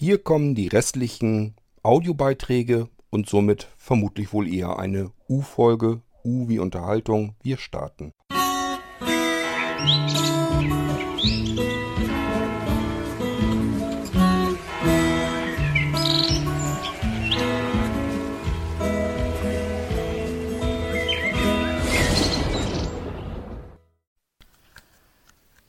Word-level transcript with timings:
Hier 0.00 0.18
kommen 0.18 0.54
die 0.54 0.68
restlichen 0.68 1.56
Audiobeiträge 1.82 2.88
und 3.10 3.28
somit 3.28 3.66
vermutlich 3.78 4.32
wohl 4.32 4.46
eher 4.46 4.78
eine 4.78 5.10
U-Folge, 5.28 6.02
U 6.22 6.48
wie 6.48 6.60
Unterhaltung. 6.60 7.34
Wir 7.42 7.56
starten. 7.56 8.12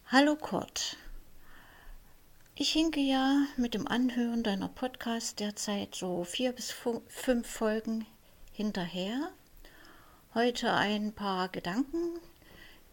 Hallo 0.05 0.35
Kurt. 0.35 0.98
Ich 2.61 2.73
hinke 2.73 2.99
ja 2.99 3.45
mit 3.55 3.73
dem 3.73 3.87
Anhören 3.87 4.43
deiner 4.43 4.67
Podcast 4.67 5.39
derzeit 5.39 5.95
so 5.95 6.25
vier 6.25 6.51
bis 6.51 6.75
fünf 7.07 7.47
Folgen 7.47 8.05
hinterher. 8.51 9.31
Heute 10.33 10.73
ein 10.73 11.13
paar 11.13 11.47
Gedanken, 11.47 12.19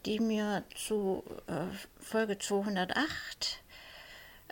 die 0.04 0.20
mir 0.20 0.62
zu 0.76 1.24
äh, 1.48 1.64
Folge 1.98 2.38
208, 2.38 3.60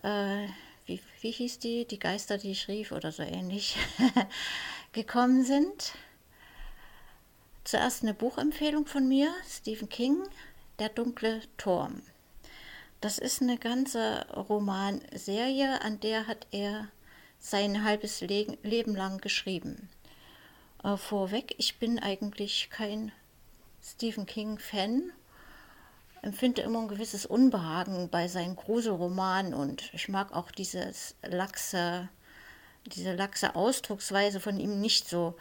äh, 0.03 0.49
wie, 0.87 1.01
wie 1.21 1.31
hieß 1.31 1.61
die, 1.61 1.85
die 1.85 2.01
Geister, 2.01 2.37
die 2.37 2.51
ich 2.51 2.67
rief 2.67 2.91
oder 2.91 3.13
so 3.13 3.23
ähnlich, 3.23 3.77
gekommen 4.93 5.45
sind. 5.45 5.93
Zuerst 7.63 8.03
eine 8.03 8.15
Buchempfehlung 8.15 8.87
von 8.87 9.07
mir, 9.07 9.33
Stephen 9.49 9.89
King, 9.89 10.25
Der 10.81 10.89
dunkle 10.89 11.41
Turm. 11.57 12.03
Das 13.05 13.19
ist 13.19 13.43
eine 13.43 13.59
ganze 13.59 14.27
Romanserie, 14.33 15.83
an 15.83 16.01
der 16.01 16.27
hat 16.27 16.47
er 16.53 16.89
sein 17.39 17.85
halbes 17.85 18.23
Le 18.23 18.57
Leben 18.63 18.97
lang 18.97 19.19
geschrieben. 19.19 19.91
Äh, 20.83 20.97
vorweg, 20.97 21.55
ich 21.59 21.79
bin 21.79 21.99
eigentlich 21.99 22.71
kein 22.71 23.13
Stephen 23.83 24.25
King-Fan, 24.25 25.13
empfinde 26.23 26.63
immer 26.63 26.81
ein 26.81 26.89
gewisses 26.89 27.27
Unbehagen 27.27 28.09
bei 28.09 28.27
seinen 28.27 28.57
Gruselromanen 28.57 29.53
und 29.53 29.93
ich 29.93 30.09
mag 30.09 30.33
auch 30.33 30.51
dieses 30.51 31.15
laxe, 31.21 32.09
diese 32.87 33.15
laxe 33.15 33.55
Ausdrucksweise 33.55 34.41
von 34.41 34.59
ihm 34.59 34.81
nicht 34.81 35.11
so. 35.11 35.37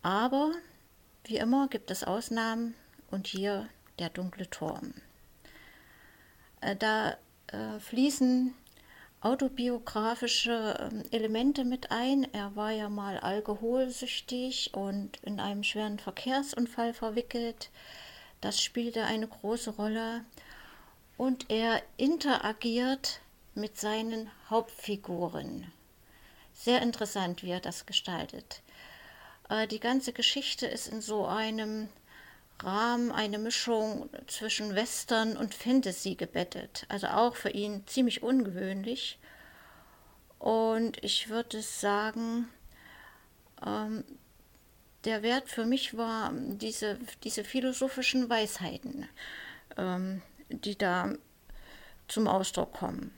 Aber 0.00 0.52
wie 1.24 1.36
immer 1.36 1.68
gibt 1.68 1.90
es 1.90 2.04
Ausnahmen 2.04 2.74
und 3.10 3.26
hier 3.26 3.68
der 3.98 4.08
dunkle 4.08 4.48
Turm. 4.48 4.94
Äh, 6.62 6.76
da 6.76 7.16
äh, 7.48 7.78
fließen 7.78 8.54
autobiografische 9.20 10.90
ähm, 10.90 11.02
Elemente 11.10 11.64
mit 11.64 11.90
ein. 11.90 12.26
Er 12.32 12.56
war 12.56 12.70
ja 12.70 12.88
mal 12.88 13.18
alkoholsüchtig 13.18 14.72
und 14.74 15.18
in 15.18 15.38
einem 15.38 15.62
schweren 15.62 15.98
Verkehrsunfall 15.98 16.94
verwickelt. 16.94 17.70
Das 18.40 18.60
spielte 18.60 19.04
eine 19.04 19.28
große 19.28 19.70
Rolle. 19.70 20.24
Und 21.16 21.50
er 21.50 21.82
interagiert 21.98 23.20
mit 23.54 23.78
seinen 23.78 24.30
Hauptfiguren. 24.50 25.70
Sehr 26.54 26.82
interessant, 26.82 27.42
wie 27.42 27.50
er 27.50 27.60
das 27.60 27.86
gestaltet. 27.86 28.62
Äh, 29.48 29.66
die 29.68 29.80
ganze 29.80 30.12
Geschichte 30.12 30.66
ist 30.66 30.88
in 30.88 31.00
so 31.00 31.26
einem 31.26 31.88
Rahmen 32.60 33.10
eine 33.10 33.38
Mischung 33.38 34.08
zwischen 34.26 34.74
Western 34.74 35.36
und 35.36 35.54
Fantasy 35.54 36.14
gebettet. 36.14 36.86
Also 36.88 37.08
auch 37.08 37.34
für 37.34 37.50
ihn 37.50 37.86
ziemlich 37.86 38.22
ungewöhnlich. 38.22 39.18
Und 40.38 41.02
ich 41.02 41.28
würde 41.28 41.62
sagen, 41.62 42.48
ähm, 43.64 44.04
der 45.04 45.22
Wert 45.22 45.48
für 45.48 45.64
mich 45.64 45.96
war 45.96 46.32
diese, 46.32 46.98
diese 47.24 47.44
philosophischen 47.44 48.28
Weisheiten, 48.28 49.08
ähm, 49.76 50.22
die 50.48 50.76
da 50.76 51.12
zum 52.08 52.28
Ausdruck 52.28 52.72
kommen. 52.72 53.12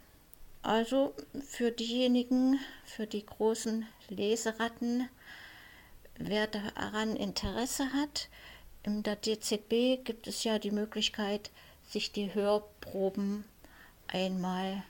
Also 0.62 1.14
für 1.46 1.70
diejenigen, 1.70 2.58
für 2.86 3.06
die 3.06 3.26
großen 3.26 3.86
Leseratten, 4.08 5.08
wer 6.16 6.46
daran 6.46 7.16
Interesse 7.16 7.92
hat, 7.92 8.28
in 8.84 9.02
der 9.02 9.16
DZB 9.16 10.04
gibt 10.04 10.26
es 10.26 10.44
ja 10.44 10.58
die 10.58 10.70
Möglichkeit, 10.70 11.50
sich 11.88 12.12
die 12.12 12.34
Hörproben 12.34 13.44
einmal 14.08 14.82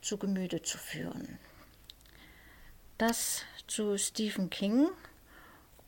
zu 0.00 0.16
Gemüte 0.16 0.62
zu 0.62 0.78
führen. 0.78 1.38
Das 2.98 3.42
zu 3.66 3.98
Stephen 3.98 4.48
King 4.48 4.88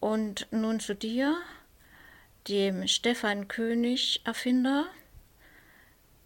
und 0.00 0.46
nun 0.50 0.78
zu 0.78 0.94
dir, 0.94 1.38
dem 2.48 2.86
Stefan 2.86 3.48
König 3.48 4.20
Erfinder. 4.24 4.86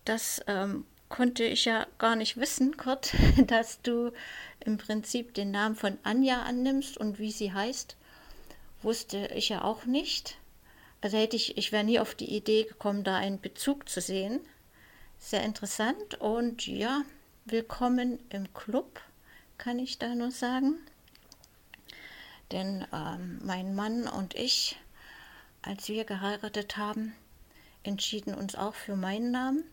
Das 0.04 0.42
ähm, 0.46 0.84
konnte 1.08 1.44
ich 1.44 1.64
ja 1.66 1.86
gar 1.98 2.16
nicht 2.16 2.36
wissen, 2.36 2.76
Kurt, 2.76 3.12
dass 3.46 3.80
du 3.82 4.12
im 4.60 4.78
Prinzip 4.78 5.34
den 5.34 5.50
Namen 5.50 5.76
von 5.76 5.98
Anja 6.02 6.42
annimmst 6.42 6.96
und 6.96 7.18
wie 7.18 7.30
sie 7.30 7.52
heißt, 7.52 7.96
wusste 8.82 9.28
ich 9.34 9.50
ja 9.50 9.62
auch 9.62 9.84
nicht. 9.84 10.36
Also 11.02 11.16
hätte 11.18 11.34
ich, 11.34 11.58
ich 11.58 11.72
wäre 11.72 11.82
nie 11.82 11.98
auf 11.98 12.14
die 12.14 12.32
Idee 12.32 12.62
gekommen, 12.62 13.02
da 13.02 13.16
einen 13.16 13.40
Bezug 13.40 13.88
zu 13.88 14.00
sehen. 14.00 14.40
Sehr 15.18 15.42
interessant 15.42 16.14
und 16.20 16.68
ja, 16.68 17.02
willkommen 17.44 18.20
im 18.30 18.54
Club, 18.54 19.00
kann 19.58 19.80
ich 19.80 19.98
da 19.98 20.14
nur 20.14 20.30
sagen. 20.30 20.78
Denn 22.52 22.86
ähm, 22.92 23.40
mein 23.44 23.74
Mann 23.74 24.06
und 24.06 24.36
ich, 24.36 24.78
als 25.60 25.88
wir 25.88 26.04
geheiratet 26.04 26.76
haben, 26.76 27.16
entschieden 27.82 28.34
uns 28.34 28.54
auch 28.54 28.74
für 28.74 28.94
meinen 28.94 29.32
Namen. 29.32 29.64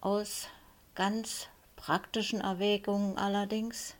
Aus 0.00 0.48
ganz 0.96 1.46
praktischen 1.76 2.40
Erwägungen 2.40 3.18
allerdings. 3.18 3.94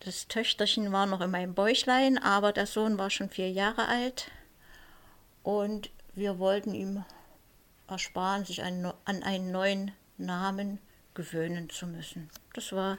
Das 0.00 0.28
Töchterchen 0.28 0.92
war 0.92 1.06
noch 1.06 1.20
in 1.20 1.32
meinem 1.32 1.54
Bäuchlein, 1.54 2.16
aber 2.16 2.52
der 2.52 2.66
Sohn 2.66 2.96
war 2.96 3.10
schon 3.10 3.28
vier 3.28 3.50
Jahre 3.50 3.88
alt. 3.88 4.30
Und 5.48 5.88
wir 6.14 6.38
wollten 6.38 6.74
ihm 6.74 7.04
ersparen, 7.86 8.44
sich 8.44 8.62
an, 8.62 8.92
an 9.06 9.22
einen 9.22 9.50
neuen 9.50 9.92
Namen 10.18 10.78
gewöhnen 11.14 11.70
zu 11.70 11.86
müssen. 11.86 12.28
Das 12.52 12.72
war 12.72 12.98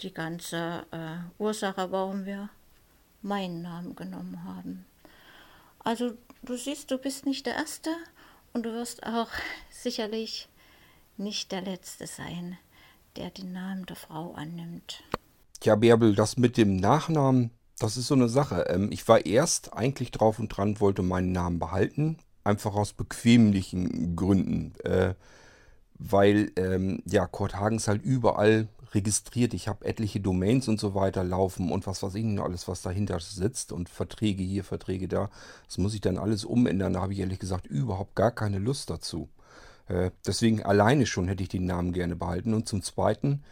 die 0.00 0.14
ganze 0.14 0.86
äh, 0.92 1.16
Ursache, 1.42 1.90
warum 1.90 2.26
wir 2.26 2.48
meinen 3.22 3.60
Namen 3.62 3.96
genommen 3.96 4.44
haben. 4.44 4.86
Also 5.80 6.12
du 6.42 6.56
siehst, 6.56 6.92
du 6.92 6.98
bist 6.98 7.26
nicht 7.26 7.44
der 7.44 7.56
Erste 7.56 7.90
und 8.52 8.62
du 8.62 8.72
wirst 8.72 9.04
auch 9.04 9.30
sicherlich 9.70 10.48
nicht 11.16 11.50
der 11.50 11.62
Letzte 11.62 12.06
sein, 12.06 12.56
der 13.16 13.30
den 13.30 13.52
Namen 13.52 13.84
der 13.84 13.96
Frau 13.96 14.32
annimmt. 14.34 15.02
Ja, 15.64 15.74
Bärbel, 15.74 16.14
das 16.14 16.36
mit 16.36 16.56
dem 16.56 16.76
Nachnamen, 16.76 17.50
das 17.78 17.96
ist 17.96 18.08
so 18.08 18.14
eine 18.14 18.28
Sache. 18.28 18.66
Ähm, 18.68 18.90
ich 18.92 19.06
war 19.08 19.24
erst 19.26 19.72
eigentlich 19.74 20.10
drauf 20.10 20.38
und 20.38 20.48
dran, 20.48 20.80
wollte 20.80 21.02
meinen 21.02 21.32
Namen 21.32 21.58
behalten. 21.58 22.18
Einfach 22.44 22.74
aus 22.74 22.92
bequemlichen 22.92 24.16
Gründen. 24.16 24.74
Äh, 24.84 25.14
weil, 25.98 26.52
ähm, 26.56 27.02
ja, 27.06 27.26
Kurt 27.26 27.56
Hagens 27.56 27.88
halt 27.88 28.02
überall 28.02 28.68
registriert. 28.94 29.52
Ich 29.54 29.68
habe 29.68 29.84
etliche 29.84 30.20
Domains 30.20 30.68
und 30.68 30.80
so 30.80 30.94
weiter 30.94 31.24
laufen 31.24 31.70
und 31.70 31.86
was 31.86 32.02
weiß 32.02 32.14
ich 32.14 32.24
noch 32.24 32.44
alles, 32.44 32.68
was 32.68 32.82
dahinter 32.82 33.20
sitzt 33.20 33.72
und 33.72 33.88
Verträge 33.88 34.42
hier, 34.42 34.64
Verträge 34.64 35.08
da. 35.08 35.30
Das 35.66 35.78
muss 35.78 35.94
ich 35.94 36.00
dann 36.00 36.18
alles 36.18 36.44
umändern. 36.44 36.94
Da 36.94 37.00
habe 37.02 37.12
ich 37.12 37.18
ehrlich 37.18 37.38
gesagt 37.38 37.66
überhaupt 37.66 38.14
gar 38.14 38.30
keine 38.30 38.58
Lust 38.58 38.90
dazu. 38.90 39.28
Äh, 39.88 40.10
deswegen 40.26 40.62
alleine 40.62 41.06
schon 41.06 41.28
hätte 41.28 41.42
ich 41.42 41.48
den 41.48 41.66
Namen 41.66 41.92
gerne 41.92 42.16
behalten. 42.16 42.54
Und 42.54 42.68
zum 42.68 42.82
Zweiten, 42.82 43.42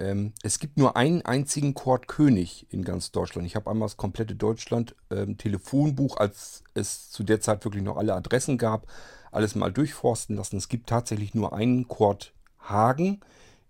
ähm, 0.00 0.32
es 0.42 0.58
gibt 0.58 0.78
nur 0.78 0.96
einen 0.96 1.22
einzigen 1.22 1.74
Kord 1.74 2.08
König 2.08 2.66
in 2.70 2.82
ganz 2.82 3.12
Deutschland. 3.12 3.46
Ich 3.46 3.54
habe 3.54 3.70
einmal 3.70 3.86
das 3.86 3.96
komplette 3.96 4.34
Deutschland 4.34 4.96
ähm, 5.10 5.36
Telefonbuch, 5.38 6.16
als 6.16 6.64
es 6.74 7.10
zu 7.10 7.22
der 7.22 7.40
Zeit 7.40 7.64
wirklich 7.64 7.84
noch 7.84 7.96
alle 7.96 8.14
Adressen 8.14 8.58
gab, 8.58 8.86
alles 9.30 9.54
mal 9.54 9.70
durchforsten 9.72 10.36
lassen. 10.36 10.56
Es 10.56 10.68
gibt 10.68 10.88
tatsächlich 10.88 11.34
nur 11.34 11.52
einen 11.52 11.86
Kord 11.86 12.32
Hagen 12.58 13.20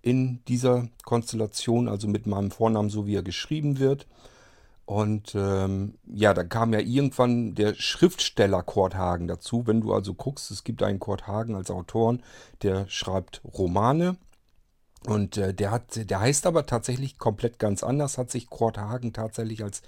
in 0.02 0.42
dieser 0.46 0.88
Konstellation, 1.04 1.88
also 1.88 2.08
mit 2.08 2.26
meinem 2.26 2.50
Vornamen, 2.50 2.88
so 2.88 3.06
wie 3.06 3.16
er 3.16 3.22
geschrieben 3.22 3.78
wird. 3.78 4.06
Und 4.86 5.34
ähm, 5.36 5.94
ja, 6.06 6.34
da 6.34 6.42
kam 6.42 6.72
ja 6.72 6.80
irgendwann 6.80 7.54
der 7.54 7.74
Schriftsteller 7.74 8.62
Kurt 8.62 8.96
Hagen 8.96 9.28
dazu. 9.28 9.66
Wenn 9.66 9.82
du 9.82 9.92
also 9.92 10.14
guckst, 10.14 10.50
es 10.50 10.64
gibt 10.64 10.82
einen 10.82 10.98
Kurt 10.98 11.26
Hagen 11.26 11.54
als 11.54 11.70
Autoren, 11.70 12.22
der 12.62 12.88
schreibt 12.88 13.40
Romane 13.44 14.16
und 15.06 15.36
äh, 15.36 15.54
der 15.54 15.70
hat, 15.70 16.10
der 16.10 16.20
heißt 16.20 16.46
aber 16.46 16.66
tatsächlich 16.66 17.18
komplett 17.18 17.58
ganz 17.58 17.82
anders, 17.82 18.18
hat 18.18 18.30
sich 18.30 18.50
Kurt 18.50 18.78
Hagen 18.78 19.12
tatsächlich 19.12 19.62
als 19.62 19.82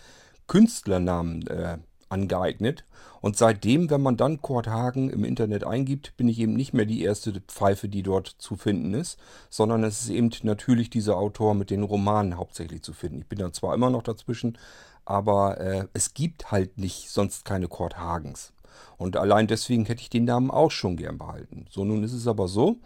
Künstlernamen 0.46 1.46
äh, 1.48 1.78
angeeignet. 2.08 2.84
Und 3.20 3.36
seitdem, 3.36 3.88
wenn 3.90 4.02
man 4.02 4.16
dann 4.16 4.42
Kurt 4.42 4.66
Hagen 4.66 5.10
im 5.10 5.24
Internet 5.24 5.64
eingibt, 5.64 6.16
bin 6.16 6.28
ich 6.28 6.38
eben 6.38 6.54
nicht 6.54 6.72
mehr 6.74 6.86
die 6.86 7.02
erste 7.02 7.32
Pfeife, 7.40 7.88
die 7.88 8.02
dort 8.02 8.26
zu 8.26 8.56
finden 8.56 8.94
ist, 8.94 9.18
sondern 9.48 9.84
es 9.84 10.02
ist 10.02 10.10
eben 10.10 10.30
natürlich 10.42 10.90
dieser 10.90 11.16
Autor 11.16 11.54
mit 11.54 11.70
den 11.70 11.82
Romanen 11.82 12.36
hauptsächlich 12.36 12.82
zu 12.82 12.92
finden. 12.92 13.20
Ich 13.20 13.28
bin 13.28 13.38
dann 13.38 13.52
zwar 13.52 13.74
immer 13.74 13.90
noch 13.90 14.02
dazwischen, 14.02 14.58
aber 15.04 15.58
äh, 15.60 15.86
es 15.92 16.14
gibt 16.14 16.50
halt 16.50 16.78
nicht 16.78 17.10
sonst 17.10 17.44
keine 17.44 17.68
Kurt 17.68 17.98
Hagens. 17.98 18.52
Und 18.96 19.16
allein 19.16 19.46
deswegen 19.46 19.84
hätte 19.86 20.02
ich 20.02 20.10
den 20.10 20.24
Namen 20.24 20.50
auch 20.50 20.70
schon 20.70 20.96
gern 20.96 21.18
behalten. 21.18 21.66
So, 21.70 21.84
nun 21.84 22.02
ist 22.02 22.12
es 22.12 22.26
aber 22.26 22.48
so, 22.48 22.76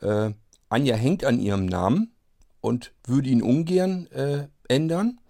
äh, 0.00 0.30
Anja 0.70 0.96
hängt 0.96 1.24
an 1.24 1.38
ihrem 1.38 1.66
Namen 1.66 2.12
und 2.62 2.92
würde 3.04 3.28
ihn 3.28 3.42
ungern 3.42 4.06
äh, 4.12 4.48
ändern 4.68 5.20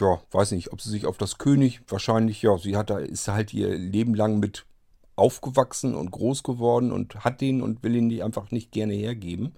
ja, 0.00 0.20
weiß 0.30 0.52
nicht, 0.52 0.72
ob 0.72 0.80
sie 0.80 0.90
sich 0.90 1.06
auf 1.06 1.18
das 1.18 1.38
König, 1.38 1.82
wahrscheinlich, 1.88 2.42
ja, 2.42 2.56
sie 2.58 2.76
hat 2.76 2.90
da, 2.90 2.98
ist 2.98 3.28
halt 3.28 3.52
ihr 3.54 3.76
Leben 3.76 4.14
lang 4.14 4.40
mit 4.40 4.66
aufgewachsen 5.14 5.94
und 5.94 6.10
groß 6.10 6.42
geworden 6.42 6.90
und 6.90 7.22
hat 7.24 7.40
den 7.40 7.62
und 7.62 7.82
will 7.82 7.94
ihn 7.94 8.08
die 8.08 8.22
einfach 8.22 8.50
nicht 8.50 8.72
gerne 8.72 8.94
hergeben. 8.94 9.54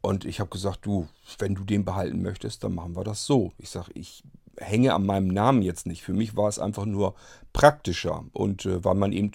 Und 0.00 0.24
ich 0.24 0.40
habe 0.40 0.50
gesagt, 0.50 0.84
du, 0.84 1.08
wenn 1.38 1.54
du 1.54 1.64
den 1.64 1.84
behalten 1.84 2.22
möchtest, 2.22 2.62
dann 2.62 2.74
machen 2.74 2.94
wir 2.94 3.04
das 3.04 3.24
so. 3.24 3.52
Ich 3.58 3.70
sage, 3.70 3.90
ich 3.94 4.22
hänge 4.58 4.94
an 4.94 5.06
meinem 5.06 5.28
Namen 5.28 5.62
jetzt 5.62 5.86
nicht. 5.86 6.02
Für 6.02 6.12
mich 6.12 6.36
war 6.36 6.48
es 6.48 6.58
einfach 6.58 6.84
nur 6.84 7.14
praktischer 7.52 8.24
und 8.32 8.66
äh, 8.66 8.84
weil 8.84 8.94
man 8.94 9.12
eben 9.12 9.32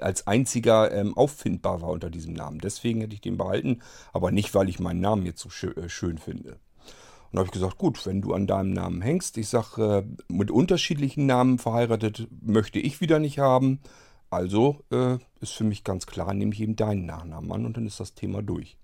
als 0.00 0.26
einziger 0.26 0.92
ähm, 0.92 1.16
auffindbar 1.16 1.82
war 1.82 1.90
unter 1.90 2.10
diesem 2.10 2.34
Namen. 2.34 2.58
Deswegen 2.58 3.00
hätte 3.00 3.14
ich 3.14 3.20
den 3.20 3.36
behalten, 3.36 3.80
aber 4.12 4.30
nicht, 4.30 4.54
weil 4.54 4.68
ich 4.68 4.80
meinen 4.80 5.00
Namen 5.00 5.26
jetzt 5.26 5.40
so 5.40 5.50
schö 5.50 5.70
äh, 5.72 5.88
schön 5.88 6.18
finde. 6.18 6.58
Und 7.30 7.38
habe 7.38 7.46
ich 7.46 7.52
gesagt, 7.52 7.78
gut, 7.78 8.04
wenn 8.06 8.20
du 8.20 8.32
an 8.32 8.46
deinem 8.46 8.72
Namen 8.72 9.02
hängst, 9.02 9.38
ich 9.38 9.48
sage, 9.48 10.06
äh, 10.06 10.32
mit 10.32 10.50
unterschiedlichen 10.50 11.26
Namen 11.26 11.58
verheiratet 11.58 12.28
möchte 12.40 12.78
ich 12.78 13.00
wieder 13.00 13.18
nicht 13.18 13.38
haben. 13.38 13.80
Also 14.30 14.84
äh, 14.90 15.18
ist 15.40 15.52
für 15.52 15.64
mich 15.64 15.84
ganz 15.84 16.06
klar, 16.06 16.34
nehme 16.34 16.52
ich 16.52 16.60
eben 16.60 16.76
deinen 16.76 17.06
Nachnamen 17.06 17.50
an 17.52 17.66
und 17.66 17.76
dann 17.76 17.86
ist 17.86 18.00
das 18.00 18.14
Thema 18.14 18.42
durch. 18.42 18.78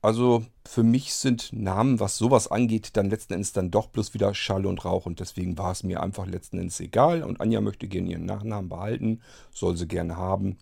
Also 0.00 0.44
für 0.64 0.84
mich 0.84 1.14
sind 1.14 1.52
Namen, 1.52 1.98
was 1.98 2.16
sowas 2.16 2.48
angeht, 2.48 2.96
dann 2.96 3.10
letzten 3.10 3.34
Endes 3.34 3.52
dann 3.52 3.70
doch 3.70 3.88
bloß 3.88 4.14
wieder 4.14 4.32
Schall 4.32 4.64
und 4.64 4.84
Rauch 4.84 5.06
und 5.06 5.18
deswegen 5.18 5.58
war 5.58 5.72
es 5.72 5.82
mir 5.82 6.02
einfach 6.02 6.26
letzten 6.26 6.58
Endes 6.58 6.78
egal 6.78 7.22
und 7.24 7.40
Anja 7.40 7.60
möchte 7.60 7.88
gerne 7.88 8.10
ihren 8.10 8.24
Nachnamen 8.24 8.68
behalten, 8.68 9.22
soll 9.52 9.76
sie 9.76 9.88
gerne 9.88 10.16
haben. 10.16 10.58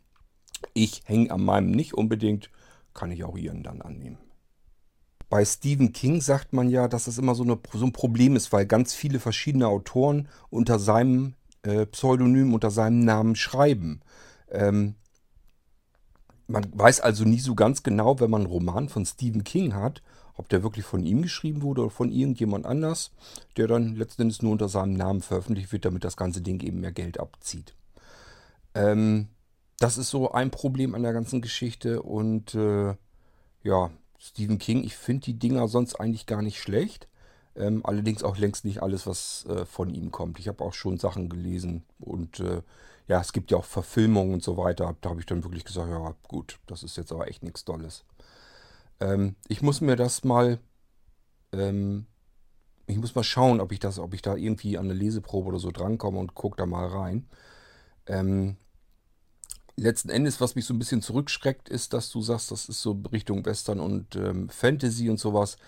Ich 0.72 1.02
hänge 1.04 1.30
an 1.30 1.44
meinem 1.44 1.70
nicht 1.70 1.92
unbedingt, 1.92 2.50
kann 2.94 3.10
ich 3.10 3.24
auch 3.24 3.36
ihren 3.36 3.62
dann 3.62 3.82
annehmen. 3.82 4.18
Bei 5.28 5.44
Stephen 5.44 5.92
King 5.92 6.20
sagt 6.20 6.52
man 6.52 6.70
ja, 6.70 6.88
dass 6.88 7.04
das 7.04 7.18
immer 7.18 7.34
so, 7.34 7.42
eine, 7.42 7.58
so 7.74 7.84
ein 7.84 7.92
Problem 7.92 8.36
ist, 8.36 8.52
weil 8.52 8.64
ganz 8.64 8.94
viele 8.94 9.18
verschiedene 9.18 9.66
Autoren 9.66 10.28
unter 10.50 10.78
seinem 10.78 11.34
äh, 11.62 11.84
Pseudonym, 11.86 12.54
unter 12.54 12.70
seinem 12.70 13.00
Namen 13.00 13.34
schreiben. 13.34 14.00
Ähm, 14.50 14.94
man 16.46 16.66
weiß 16.72 17.00
also 17.00 17.24
nie 17.24 17.40
so 17.40 17.54
ganz 17.54 17.82
genau, 17.82 18.20
wenn 18.20 18.30
man 18.30 18.42
einen 18.42 18.50
Roman 18.50 18.88
von 18.88 19.04
Stephen 19.04 19.44
King 19.44 19.74
hat, 19.74 20.02
ob 20.36 20.48
der 20.48 20.62
wirklich 20.62 20.84
von 20.84 21.02
ihm 21.02 21.22
geschrieben 21.22 21.62
wurde 21.62 21.82
oder 21.82 21.90
von 21.90 22.12
irgendjemand 22.12 22.66
anders, 22.66 23.10
der 23.56 23.66
dann 23.66 23.96
letzten 23.96 24.22
Endes 24.22 24.42
nur 24.42 24.52
unter 24.52 24.68
seinem 24.68 24.94
Namen 24.94 25.22
veröffentlicht 25.22 25.72
wird, 25.72 25.84
damit 25.84 26.04
das 26.04 26.16
ganze 26.16 26.42
Ding 26.42 26.60
eben 26.60 26.80
mehr 26.80 26.92
Geld 26.92 27.18
abzieht. 27.18 27.74
Ähm, 28.74 29.28
das 29.78 29.98
ist 29.98 30.10
so 30.10 30.32
ein 30.32 30.50
Problem 30.50 30.94
an 30.94 31.02
der 31.02 31.12
ganzen 31.12 31.40
Geschichte 31.40 32.02
und 32.02 32.54
äh, 32.54 32.94
ja, 33.62 33.90
Stephen 34.18 34.58
King, 34.58 34.84
ich 34.84 34.96
finde 34.96 35.24
die 35.24 35.38
Dinger 35.38 35.68
sonst 35.68 35.96
eigentlich 35.96 36.26
gar 36.26 36.42
nicht 36.42 36.60
schlecht. 36.60 37.08
Ähm, 37.54 37.84
allerdings 37.84 38.22
auch 38.22 38.36
längst 38.36 38.64
nicht 38.64 38.82
alles, 38.82 39.06
was 39.06 39.46
äh, 39.48 39.64
von 39.64 39.90
ihm 39.90 40.10
kommt. 40.10 40.38
Ich 40.38 40.48
habe 40.48 40.62
auch 40.62 40.74
schon 40.74 40.98
Sachen 40.98 41.28
gelesen 41.28 41.84
und 41.98 42.40
äh, 42.40 42.62
ja, 43.08 43.20
es 43.20 43.32
gibt 43.32 43.50
ja 43.50 43.56
auch 43.58 43.64
Verfilmungen 43.64 44.34
und 44.34 44.42
so 44.42 44.56
weiter. 44.56 44.96
Da 45.00 45.10
habe 45.10 45.20
ich 45.20 45.26
dann 45.26 45.44
wirklich 45.44 45.64
gesagt, 45.64 45.88
ja 45.88 46.14
gut, 46.28 46.58
das 46.66 46.82
ist 46.82 46.96
jetzt 46.96 47.12
aber 47.12 47.28
echt 47.28 47.42
nichts 47.42 47.64
Dolles. 47.64 48.04
Ähm, 49.00 49.36
ich 49.48 49.62
muss 49.62 49.80
mir 49.80 49.96
das 49.96 50.24
mal, 50.24 50.58
ähm, 51.52 52.06
ich 52.86 52.96
muss 52.98 53.14
mal 53.14 53.24
schauen, 53.24 53.60
ob 53.60 53.72
ich 53.72 53.78
das, 53.78 53.98
ob 53.98 54.14
ich 54.14 54.22
da 54.22 54.36
irgendwie 54.36 54.78
an 54.78 54.86
eine 54.86 54.94
Leseprobe 54.94 55.48
oder 55.48 55.58
so 55.58 55.70
drankomme 55.70 56.18
und 56.18 56.34
gucke 56.34 56.56
da 56.56 56.66
mal 56.66 56.86
rein. 56.86 57.28
Ähm, 58.06 58.56
letzten 59.76 60.08
Endes, 60.08 60.40
was 60.40 60.54
mich 60.54 60.64
so 60.64 60.74
ein 60.74 60.78
bisschen 60.78 61.02
zurückschreckt, 61.02 61.68
ist, 61.68 61.92
dass 61.92 62.10
du 62.10 62.22
sagst, 62.22 62.50
das 62.50 62.68
ist 62.68 62.82
so 62.82 63.00
Richtung 63.12 63.44
Western 63.44 63.80
und 63.80 64.16
ähm, 64.16 64.48
Fantasy 64.48 65.10
und 65.10 65.18
sowas. 65.18 65.58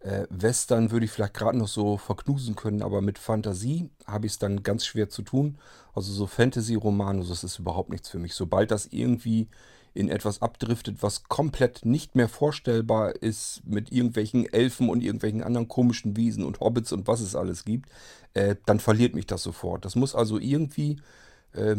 Äh, 0.00 0.26
Western 0.30 0.90
würde 0.90 1.06
ich 1.06 1.10
vielleicht 1.10 1.34
gerade 1.34 1.58
noch 1.58 1.68
so 1.68 1.96
verknusen 1.96 2.54
können, 2.54 2.82
aber 2.82 3.00
mit 3.00 3.18
Fantasie 3.18 3.90
habe 4.06 4.26
ich 4.26 4.32
es 4.32 4.38
dann 4.38 4.62
ganz 4.62 4.84
schwer 4.84 5.08
zu 5.08 5.22
tun. 5.22 5.58
Also 5.94 6.12
so 6.12 6.26
Fantasy-Romane, 6.26 7.24
das 7.24 7.44
ist 7.44 7.58
überhaupt 7.58 7.90
nichts 7.90 8.08
für 8.08 8.18
mich. 8.18 8.34
Sobald 8.34 8.70
das 8.70 8.86
irgendwie 8.86 9.48
in 9.94 10.10
etwas 10.10 10.42
abdriftet, 10.42 11.02
was 11.02 11.24
komplett 11.24 11.86
nicht 11.86 12.14
mehr 12.14 12.28
vorstellbar 12.28 13.16
ist 13.22 13.62
mit 13.64 13.90
irgendwelchen 13.90 14.44
Elfen 14.52 14.90
und 14.90 15.02
irgendwelchen 15.02 15.42
anderen 15.42 15.68
komischen 15.68 16.16
Wesen 16.16 16.44
und 16.44 16.60
Hobbits 16.60 16.92
und 16.92 17.06
was 17.08 17.20
es 17.20 17.34
alles 17.34 17.64
gibt, 17.64 17.88
äh, 18.34 18.56
dann 18.66 18.78
verliert 18.78 19.14
mich 19.14 19.26
das 19.26 19.42
sofort. 19.42 19.86
Das 19.86 19.96
muss 19.96 20.14
also 20.14 20.38
irgendwie 20.38 21.00
äh, 21.52 21.76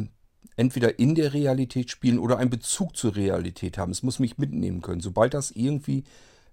entweder 0.56 0.98
in 0.98 1.14
der 1.14 1.34
Realität 1.34 1.92
spielen 1.92 2.18
oder 2.18 2.38
einen 2.38 2.50
Bezug 2.50 2.98
zur 2.98 3.16
Realität 3.16 3.78
haben. 3.78 3.92
Es 3.92 4.02
muss 4.02 4.18
mich 4.18 4.40
mitnehmen 4.40 4.82
können. 4.82 5.02
Sobald 5.02 5.36
das 5.36 5.52
irgendwie 5.52 6.04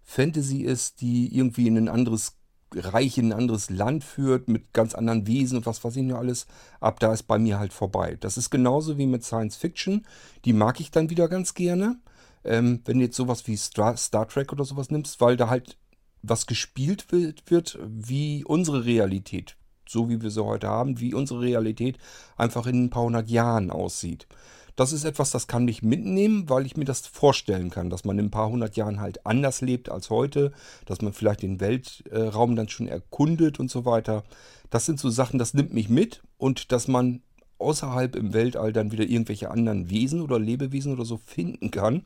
Fantasy 0.04 0.62
ist, 0.62 1.00
die 1.00 1.34
irgendwie 1.36 1.66
in 1.66 1.76
ein 1.76 1.88
anderes 1.88 2.36
Reich, 2.74 3.18
in 3.18 3.26
ein 3.26 3.38
anderes 3.38 3.70
Land 3.70 4.04
führt, 4.04 4.48
mit 4.48 4.72
ganz 4.72 4.94
anderen 4.94 5.26
Wesen 5.26 5.58
und 5.58 5.66
was 5.66 5.82
weiß 5.84 5.96
ich 5.96 6.02
nur 6.02 6.18
alles, 6.18 6.46
ab 6.80 6.98
da 7.00 7.12
ist 7.12 7.24
bei 7.24 7.38
mir 7.38 7.58
halt 7.58 7.72
vorbei. 7.72 8.16
Das 8.20 8.36
ist 8.36 8.50
genauso 8.50 8.98
wie 8.98 9.06
mit 9.06 9.24
Science 9.24 9.56
Fiction. 9.56 10.06
Die 10.44 10.52
mag 10.52 10.80
ich 10.80 10.90
dann 10.90 11.10
wieder 11.10 11.28
ganz 11.28 11.54
gerne. 11.54 12.00
Ähm, 12.42 12.80
wenn 12.84 12.98
du 12.98 13.04
jetzt 13.04 13.16
sowas 13.16 13.46
wie 13.46 13.56
Star, 13.56 13.96
Star 13.96 14.28
Trek 14.28 14.52
oder 14.52 14.64
sowas 14.64 14.90
nimmst, 14.90 15.20
weil 15.20 15.36
da 15.36 15.48
halt 15.48 15.78
was 16.22 16.46
gespielt 16.46 17.12
wird, 17.12 17.50
wird 17.50 17.78
wie 17.84 18.44
unsere 18.44 18.84
Realität 18.84 19.56
so 19.88 20.08
wie 20.08 20.22
wir 20.22 20.30
sie 20.30 20.44
heute 20.44 20.68
haben, 20.68 21.00
wie 21.00 21.14
unsere 21.14 21.40
Realität 21.40 21.98
einfach 22.36 22.66
in 22.66 22.84
ein 22.84 22.90
paar 22.90 23.04
hundert 23.04 23.28
Jahren 23.28 23.70
aussieht. 23.70 24.26
Das 24.76 24.92
ist 24.92 25.04
etwas, 25.04 25.30
das 25.30 25.46
kann 25.46 25.64
mich 25.64 25.82
mitnehmen, 25.82 26.48
weil 26.48 26.66
ich 26.66 26.76
mir 26.76 26.84
das 26.84 27.06
vorstellen 27.06 27.70
kann, 27.70 27.90
dass 27.90 28.04
man 28.04 28.18
in 28.18 28.26
ein 28.26 28.30
paar 28.30 28.48
hundert 28.48 28.76
Jahren 28.76 29.00
halt 29.00 29.24
anders 29.24 29.60
lebt 29.60 29.88
als 29.88 30.10
heute, 30.10 30.52
dass 30.84 31.00
man 31.00 31.12
vielleicht 31.12 31.42
den 31.42 31.60
Weltraum 31.60 32.56
dann 32.56 32.68
schon 32.68 32.88
erkundet 32.88 33.60
und 33.60 33.70
so 33.70 33.84
weiter. 33.84 34.24
Das 34.70 34.86
sind 34.86 34.98
so 34.98 35.10
Sachen, 35.10 35.38
das 35.38 35.54
nimmt 35.54 35.72
mich 35.72 35.88
mit 35.88 36.22
und 36.38 36.72
dass 36.72 36.88
man 36.88 37.22
außerhalb 37.58 38.16
im 38.16 38.32
Weltall 38.32 38.72
dann 38.72 38.90
wieder 38.90 39.04
irgendwelche 39.04 39.50
anderen 39.50 39.90
Wesen 39.90 40.20
oder 40.20 40.38
Lebewesen 40.38 40.92
oder 40.92 41.04
so 41.04 41.18
finden 41.18 41.70
kann, 41.70 42.04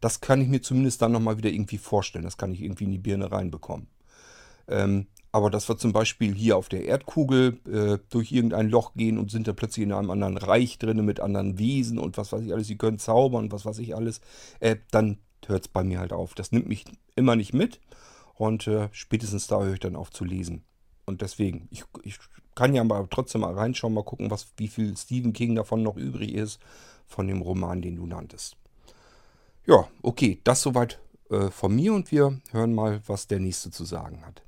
das 0.00 0.20
kann 0.20 0.40
ich 0.40 0.48
mir 0.48 0.60
zumindest 0.60 1.00
dann 1.00 1.12
nochmal 1.12 1.38
wieder 1.38 1.50
irgendwie 1.50 1.78
vorstellen. 1.78 2.24
Das 2.24 2.36
kann 2.36 2.52
ich 2.52 2.62
irgendwie 2.62 2.84
in 2.84 2.90
die 2.90 2.98
Birne 2.98 3.30
reinbekommen. 3.30 3.86
Ähm, 4.68 5.06
aber 5.32 5.50
dass 5.50 5.68
wir 5.68 5.78
zum 5.78 5.92
Beispiel 5.92 6.34
hier 6.34 6.58
auf 6.58 6.68
der 6.68 6.84
Erdkugel 6.84 7.58
äh, 7.66 7.98
durch 8.10 8.30
irgendein 8.32 8.68
Loch 8.68 8.92
gehen 8.94 9.18
und 9.18 9.30
sind 9.30 9.48
da 9.48 9.54
plötzlich 9.54 9.84
in 9.84 9.92
einem 9.92 10.10
anderen 10.10 10.36
Reich 10.36 10.78
drin 10.78 11.04
mit 11.04 11.20
anderen 11.20 11.58
Wesen 11.58 11.98
und 11.98 12.18
was 12.18 12.32
weiß 12.32 12.42
ich 12.42 12.52
alles, 12.52 12.66
sie 12.66 12.76
können 12.76 12.98
zaubern, 12.98 13.50
was 13.50 13.64
weiß 13.64 13.78
ich 13.78 13.96
alles, 13.96 14.20
äh, 14.60 14.76
dann 14.90 15.18
hört 15.46 15.62
es 15.62 15.68
bei 15.68 15.82
mir 15.82 16.00
halt 16.00 16.12
auf. 16.12 16.34
Das 16.34 16.52
nimmt 16.52 16.68
mich 16.68 16.84
immer 17.16 17.34
nicht 17.34 17.54
mit 17.54 17.80
und 18.34 18.66
äh, 18.66 18.90
spätestens 18.92 19.46
da 19.46 19.62
höre 19.62 19.74
ich 19.74 19.80
dann 19.80 19.96
auf 19.96 20.10
zu 20.10 20.24
lesen. 20.24 20.64
Und 21.06 21.22
deswegen, 21.22 21.66
ich, 21.70 21.84
ich 22.04 22.18
kann 22.54 22.74
ja 22.74 22.82
aber 22.82 23.08
trotzdem 23.10 23.40
mal 23.40 23.54
reinschauen, 23.54 23.94
mal 23.94 24.04
gucken, 24.04 24.30
was, 24.30 24.52
wie 24.58 24.68
viel 24.68 24.96
Stephen 24.96 25.32
King 25.32 25.54
davon 25.54 25.82
noch 25.82 25.96
übrig 25.96 26.34
ist, 26.34 26.60
von 27.06 27.26
dem 27.26 27.40
Roman, 27.42 27.82
den 27.82 27.96
du 27.96 28.06
nanntest. 28.06 28.56
Ja, 29.66 29.88
okay, 30.02 30.40
das 30.44 30.62
soweit 30.62 31.00
äh, 31.30 31.48
von 31.50 31.74
mir 31.74 31.94
und 31.94 32.10
wir 32.12 32.40
hören 32.50 32.74
mal, 32.74 33.00
was 33.06 33.26
der 33.26 33.40
nächste 33.40 33.70
zu 33.70 33.84
sagen 33.84 34.24
hat. 34.26 34.42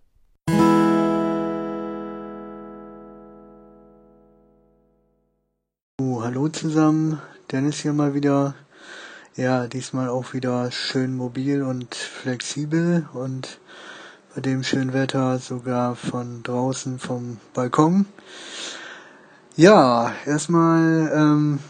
Hallo 6.00 6.48
zusammen, 6.48 7.20
Dennis 7.52 7.78
hier 7.78 7.92
mal 7.92 8.14
wieder. 8.14 8.56
Ja, 9.36 9.68
diesmal 9.68 10.08
auch 10.08 10.32
wieder 10.32 10.72
schön 10.72 11.14
mobil 11.14 11.62
und 11.62 11.94
flexibel 11.94 13.08
und 13.12 13.60
bei 14.34 14.40
dem 14.40 14.64
schönen 14.64 14.92
Wetter 14.92 15.38
sogar 15.38 15.94
von 15.94 16.42
draußen 16.42 16.98
vom 16.98 17.36
Balkon. 17.52 18.06
Ja, 19.54 20.12
erstmal 20.26 21.12
ähm, 21.14 21.60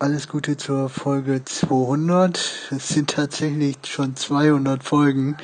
alles 0.00 0.28
Gute 0.28 0.56
zur 0.56 0.88
Folge 0.88 1.44
200. 1.44 2.68
Es 2.70 2.88
sind 2.88 3.10
tatsächlich 3.10 3.78
schon 3.84 4.14
200 4.14 4.84
Folgen. 4.84 5.36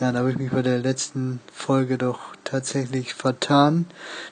Ja, 0.00 0.10
da 0.10 0.20
habe 0.20 0.30
ich 0.30 0.38
mich 0.38 0.50
bei 0.50 0.62
der 0.62 0.78
letzten 0.78 1.40
Folge 1.52 1.98
doch 1.98 2.34
tatsächlich 2.44 3.12
vertan. 3.12 3.84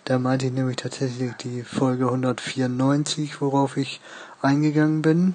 Da 0.07 0.19
meinte 0.19 0.47
ich 0.47 0.53
nämlich 0.53 0.77
tatsächlich 0.77 1.35
die 1.35 1.65
Folge 1.65 2.07
194, 2.07 3.43
worauf 3.43 3.77
ich 3.77 4.01
eingegangen 4.41 5.03
bin. 5.03 5.35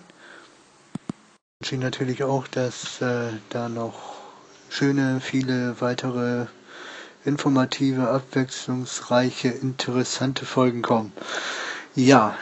Ich 1.59 1.71
wünsche 1.71 1.85
natürlich 1.85 2.23
auch, 2.23 2.47
dass 2.47 3.01
äh, 3.01 3.27
da 3.49 3.69
noch 3.69 4.15
schöne, 4.69 5.21
viele 5.21 5.79
weitere 5.79 6.47
informative, 7.23 8.09
abwechslungsreiche, 8.09 9.49
interessante 9.49 10.47
Folgen 10.47 10.81
kommen. 10.81 11.13
Ja, 11.93 12.35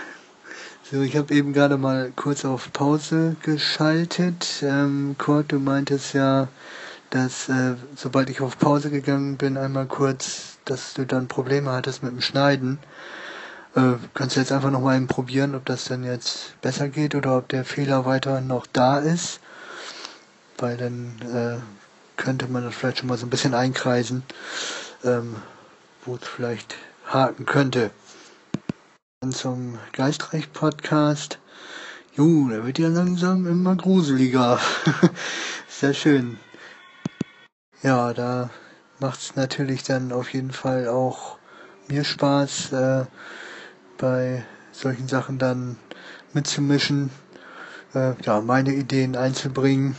so 0.91 1.01
ich 1.01 1.15
habe 1.15 1.33
eben 1.33 1.53
gerade 1.53 1.77
mal 1.77 2.11
kurz 2.17 2.43
auf 2.43 2.73
Pause 2.73 3.37
geschaltet. 3.43 4.61
Ähm, 4.61 5.15
Kurt, 5.17 5.53
du 5.53 5.59
meintest 5.59 6.13
ja, 6.13 6.49
dass 7.11 7.47
äh, 7.47 7.75
sobald 7.95 8.29
ich 8.29 8.41
auf 8.41 8.59
Pause 8.59 8.89
gegangen 8.89 9.37
bin, 9.37 9.57
einmal 9.57 9.85
kurz, 9.85 10.57
dass 10.65 10.93
du 10.93 11.05
dann 11.05 11.29
Probleme 11.29 11.71
hattest 11.71 12.03
mit 12.03 12.11
dem 12.11 12.19
Schneiden. 12.19 12.77
Äh, 13.73 13.93
kannst 14.13 14.35
du 14.35 14.41
jetzt 14.41 14.51
einfach 14.51 14.69
nochmal 14.69 14.97
eben 14.97 15.07
probieren, 15.07 15.55
ob 15.55 15.65
das 15.65 15.85
dann 15.85 16.03
jetzt 16.03 16.59
besser 16.61 16.89
geht 16.89 17.15
oder 17.15 17.37
ob 17.37 17.47
der 17.47 17.63
Fehler 17.63 18.05
weiterhin 18.05 18.47
noch 18.47 18.67
da 18.73 18.99
ist. 18.99 19.39
Weil 20.57 20.75
dann 20.75 21.21
äh, 21.33 22.21
könnte 22.21 22.49
man 22.49 22.65
das 22.65 22.75
vielleicht 22.75 22.97
schon 22.97 23.07
mal 23.07 23.17
so 23.17 23.25
ein 23.25 23.29
bisschen 23.29 23.53
einkreisen, 23.53 24.23
ähm, 25.05 25.37
wo 26.03 26.15
es 26.15 26.27
vielleicht 26.27 26.75
haken 27.07 27.45
könnte. 27.45 27.91
Zum 29.29 29.77
Geistreich-Podcast. 29.93 31.37
Jo, 32.15 32.47
der 32.49 32.65
wird 32.65 32.79
ja 32.79 32.87
langsam 32.87 33.45
immer 33.45 33.75
gruseliger. 33.75 34.59
Sehr 35.69 35.93
schön. 35.93 36.39
Ja, 37.83 38.15
da 38.15 38.49
macht's 38.99 39.35
natürlich 39.35 39.83
dann 39.83 40.11
auf 40.11 40.33
jeden 40.33 40.51
Fall 40.51 40.87
auch 40.87 41.37
mir 41.87 42.03
Spaß, 42.03 42.71
äh, 42.71 43.05
bei 43.99 44.43
solchen 44.71 45.07
Sachen 45.07 45.37
dann 45.37 45.77
mitzumischen, 46.33 47.11
äh, 47.93 48.13
ja, 48.23 48.41
meine 48.41 48.73
Ideen 48.73 49.15
einzubringen. 49.15 49.95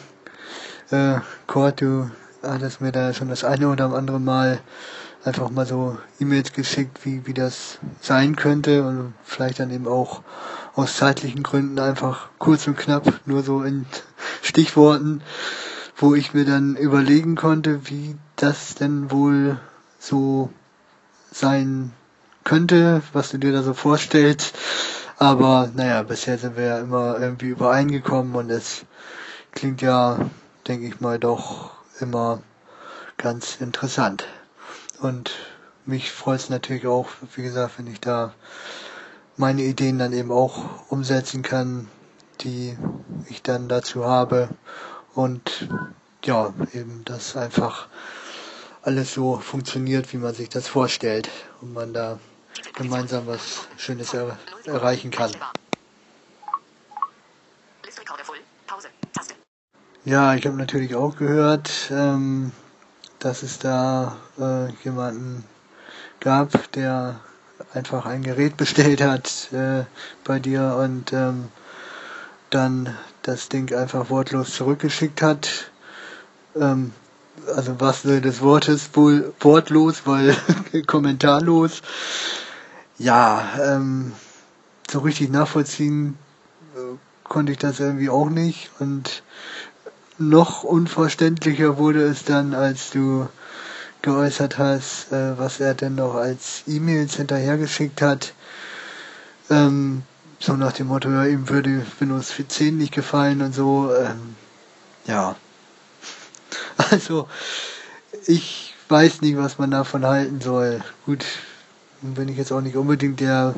Äh, 0.91 1.21
Kurt, 1.47 1.81
du 1.81 2.11
hattest 2.43 2.81
mir 2.81 2.91
da 2.91 3.15
schon 3.15 3.29
das 3.29 3.45
eine 3.45 3.69
oder 3.69 3.95
andere 3.95 4.19
Mal 4.19 4.61
einfach 5.25 5.51
mal 5.51 5.67
so 5.67 5.99
E-Mails 6.21 6.53
geschickt, 6.53 7.05
wie, 7.05 7.27
wie 7.27 7.35
das 7.35 7.79
sein 8.01 8.37
könnte 8.37 8.85
und 8.85 9.15
vielleicht 9.25 9.61
dann 9.61 9.71
eben 9.71 9.87
auch 9.87 10.23
aus 10.75 10.97
zeitlichen 10.97 11.43
Gründen 11.43 11.79
einfach 11.79 12.31
kurz 12.39 12.67
und 12.67 12.77
knapp, 12.77 13.21
nur 13.27 13.43
so 13.43 13.63
in 13.63 13.87
Stichworten, 14.43 15.23
wo 15.97 16.15
ich 16.15 16.35
mir 16.35 16.45
dann 16.45 16.77
überlegen 16.77 17.37
konnte, 17.37 17.89
wie 17.89 18.17
das 18.37 18.75
denn 18.75 19.11
wohl 19.11 19.61
so 19.99 20.51
sein 21.31 21.93
könnte, 22.45 23.03
was 23.13 23.31
du 23.31 23.39
dir 23.39 23.53
da 23.53 23.63
so 23.63 23.75
vorstellst. 23.75 24.57
Aber 25.19 25.71
naja, 25.75 26.03
bisher 26.03 26.39
sind 26.39 26.57
wir 26.57 26.65
ja 26.65 26.79
immer 26.81 27.21
irgendwie 27.21 27.49
übereingekommen 27.51 28.35
und 28.35 28.51
es 28.51 28.85
klingt 29.53 29.83
ja, 29.83 30.19
denke 30.67 30.87
ich 30.87 31.01
mal, 31.01 31.19
doch 31.19 31.71
immer 32.01 32.43
ganz 33.19 33.61
interessant. 33.61 34.27
Und 35.03 35.33
mich 35.85 36.13
freut 36.13 36.39
es 36.39 36.49
natürlich 36.49 36.87
auch, 36.87 37.09
wie 37.35 37.43
gesagt, 37.43 37.79
wenn 37.79 37.89
ich 37.89 38.01
da 38.01 38.35
meine 39.37 39.63
Ideen 39.63 39.99
dann 39.99 40.13
eben 40.13 40.31
auch 40.31 40.91
umsetzen 40.91 41.43
kann, 41.43 41.89
die 42.43 42.77
ich 43.29 43.43
dann 43.43 43.69
dazu 43.69 44.05
habe. 44.05 44.49
Und 45.15 45.69
ja, 46.25 46.55
eben, 46.73 47.05
dass 47.05 47.37
einfach 47.37 47.89
alles 48.83 49.13
so 49.13 49.39
funktioniert, 49.39 50.13
wie 50.13 50.19
man 50.19 50.35
sich 50.35 50.49
das 50.49 50.69
vorstellt 50.69 51.29
und 51.61 51.73
man 51.73 51.93
da 51.93 52.21
gemeinsam 52.75 53.27
was 53.27 53.67
Schönes 53.77 54.15
er 54.15 54.39
erreichen 54.67 55.11
kann. 55.11 55.33
Ja, 60.05 60.35
ich 60.35 60.47
habe 60.47 60.57
natürlich 60.57 60.95
auch 60.95 61.17
gehört, 61.17 61.91
ähm, 61.91 62.53
dass 63.23 63.45
es 63.45 63.61
da 63.61 64.17
äh, 64.39 64.69
jemanden 64.83 65.45
gab, 66.19 66.73
der 66.73 67.21
einfach 67.73 68.05
ein 68.05 68.25
Gerät 68.25 68.57
bestellt 68.57 69.01
hat 69.01 69.53
äh, 69.53 69.85
bei 70.25 70.41
dir 70.41 70.77
und 70.83 71.13
ähm, 71.13 71.49
dann 72.51 72.97
das 73.23 73.49
Ding 73.49 73.73
einfach 73.75 74.11
wortlos 74.11 74.55
zurückgeschickt 74.55 75.23
hat. 75.23 75.71
Ähm, 76.57 76.93
also 77.55 77.81
was 77.81 78.03
des 78.03 78.41
Wortes 78.41 78.91
wohl 78.95 79.33
wortlos, 79.39 80.03
weil 80.05 80.37
kommentarlos. 80.87 81.83
Ja, 82.99 83.49
ähm, 83.61 84.13
so 84.91 84.99
richtig 84.99 85.31
nachvollziehen 85.31 86.19
äh, 86.75 86.97
konnte 87.25 87.53
ich 87.53 87.59
das 87.59 87.79
irgendwie 87.79 88.11
auch 88.11 88.29
nicht 88.29 88.71
und 88.81 89.23
noch 90.19 90.63
unverständlicher 90.63 91.79
wurde 91.79 92.03
es 92.03 92.25
dann, 92.25 92.55
als 92.55 92.91
du 92.91 93.29
geäußert 94.03 94.59
hast, 94.59 95.13
äh, 95.13 95.39
was 95.39 95.61
er 95.61 95.75
denn 95.75 95.95
noch 95.95 96.15
als 96.17 96.65
E-Mails 96.67 97.17
hinterhergeschickt 97.17 98.03
hat. 98.03 98.35
Ähm, 99.49 100.03
so 100.39 100.55
nach 100.55 100.73
dem 100.73 100.89
Motto, 100.89 101.09
ja, 101.09 101.25
ihm 101.25 101.49
würde 101.49 101.87
Windows 102.01 102.33
10 102.49 102.77
nicht 102.77 102.93
gefallen 102.93 103.43
und 103.43 103.55
so. 103.55 103.93
Ähm, 103.95 104.37
ja. 105.07 105.37
Also, 106.91 107.29
ich 108.27 108.75
weiß 108.89 109.23
nicht, 109.23 109.37
was 109.37 109.59
man 109.59 109.71
davon 109.71 110.05
halten 110.05 110.41
soll. 110.41 110.83
Gut, 111.07 111.25
bin 112.03 112.29
ich 112.29 112.37
jetzt 112.37 112.53
auch 112.53 112.61
nicht 112.61 112.77
unbedingt 112.77 113.21
der 113.21 113.55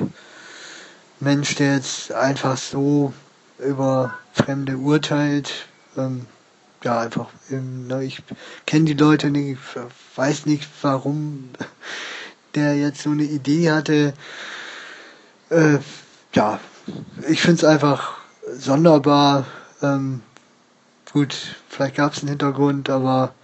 Mensch, 1.21 1.55
der 1.57 1.75
jetzt 1.75 2.13
einfach 2.13 2.57
so 2.57 3.13
über 3.59 4.15
Fremde 4.33 4.77
urteilt. 4.77 5.51
Ähm, 5.97 6.27
ja, 6.85 7.01
einfach, 7.01 7.29
ähm, 7.51 7.87
ne, 7.87 8.05
ich 8.05 8.23
kenne 8.67 8.85
die 8.85 8.95
Leute 8.95 9.31
nicht, 9.31 9.59
weiß 10.17 10.47
nicht, 10.47 10.69
warum 10.83 11.51
der 12.55 12.77
jetzt 12.77 13.03
so 13.03 13.11
eine 13.11 13.25
Idee 13.25 13.73
hatte. 13.73 14.15
Äh, 15.51 15.79
ja, 16.35 16.61
ich 17.29 17.41
finde 17.41 17.57
es 17.57 17.65
einfach 17.65 18.19
sonderbar. 18.57 19.47
Ähm, 19.83 20.21
gut, 21.13 21.35
vielleicht 21.69 21.97
gab 21.97 22.13
es 22.13 22.21
einen 22.21 22.29
Hintergrund, 22.29 22.91
aber 22.91 23.35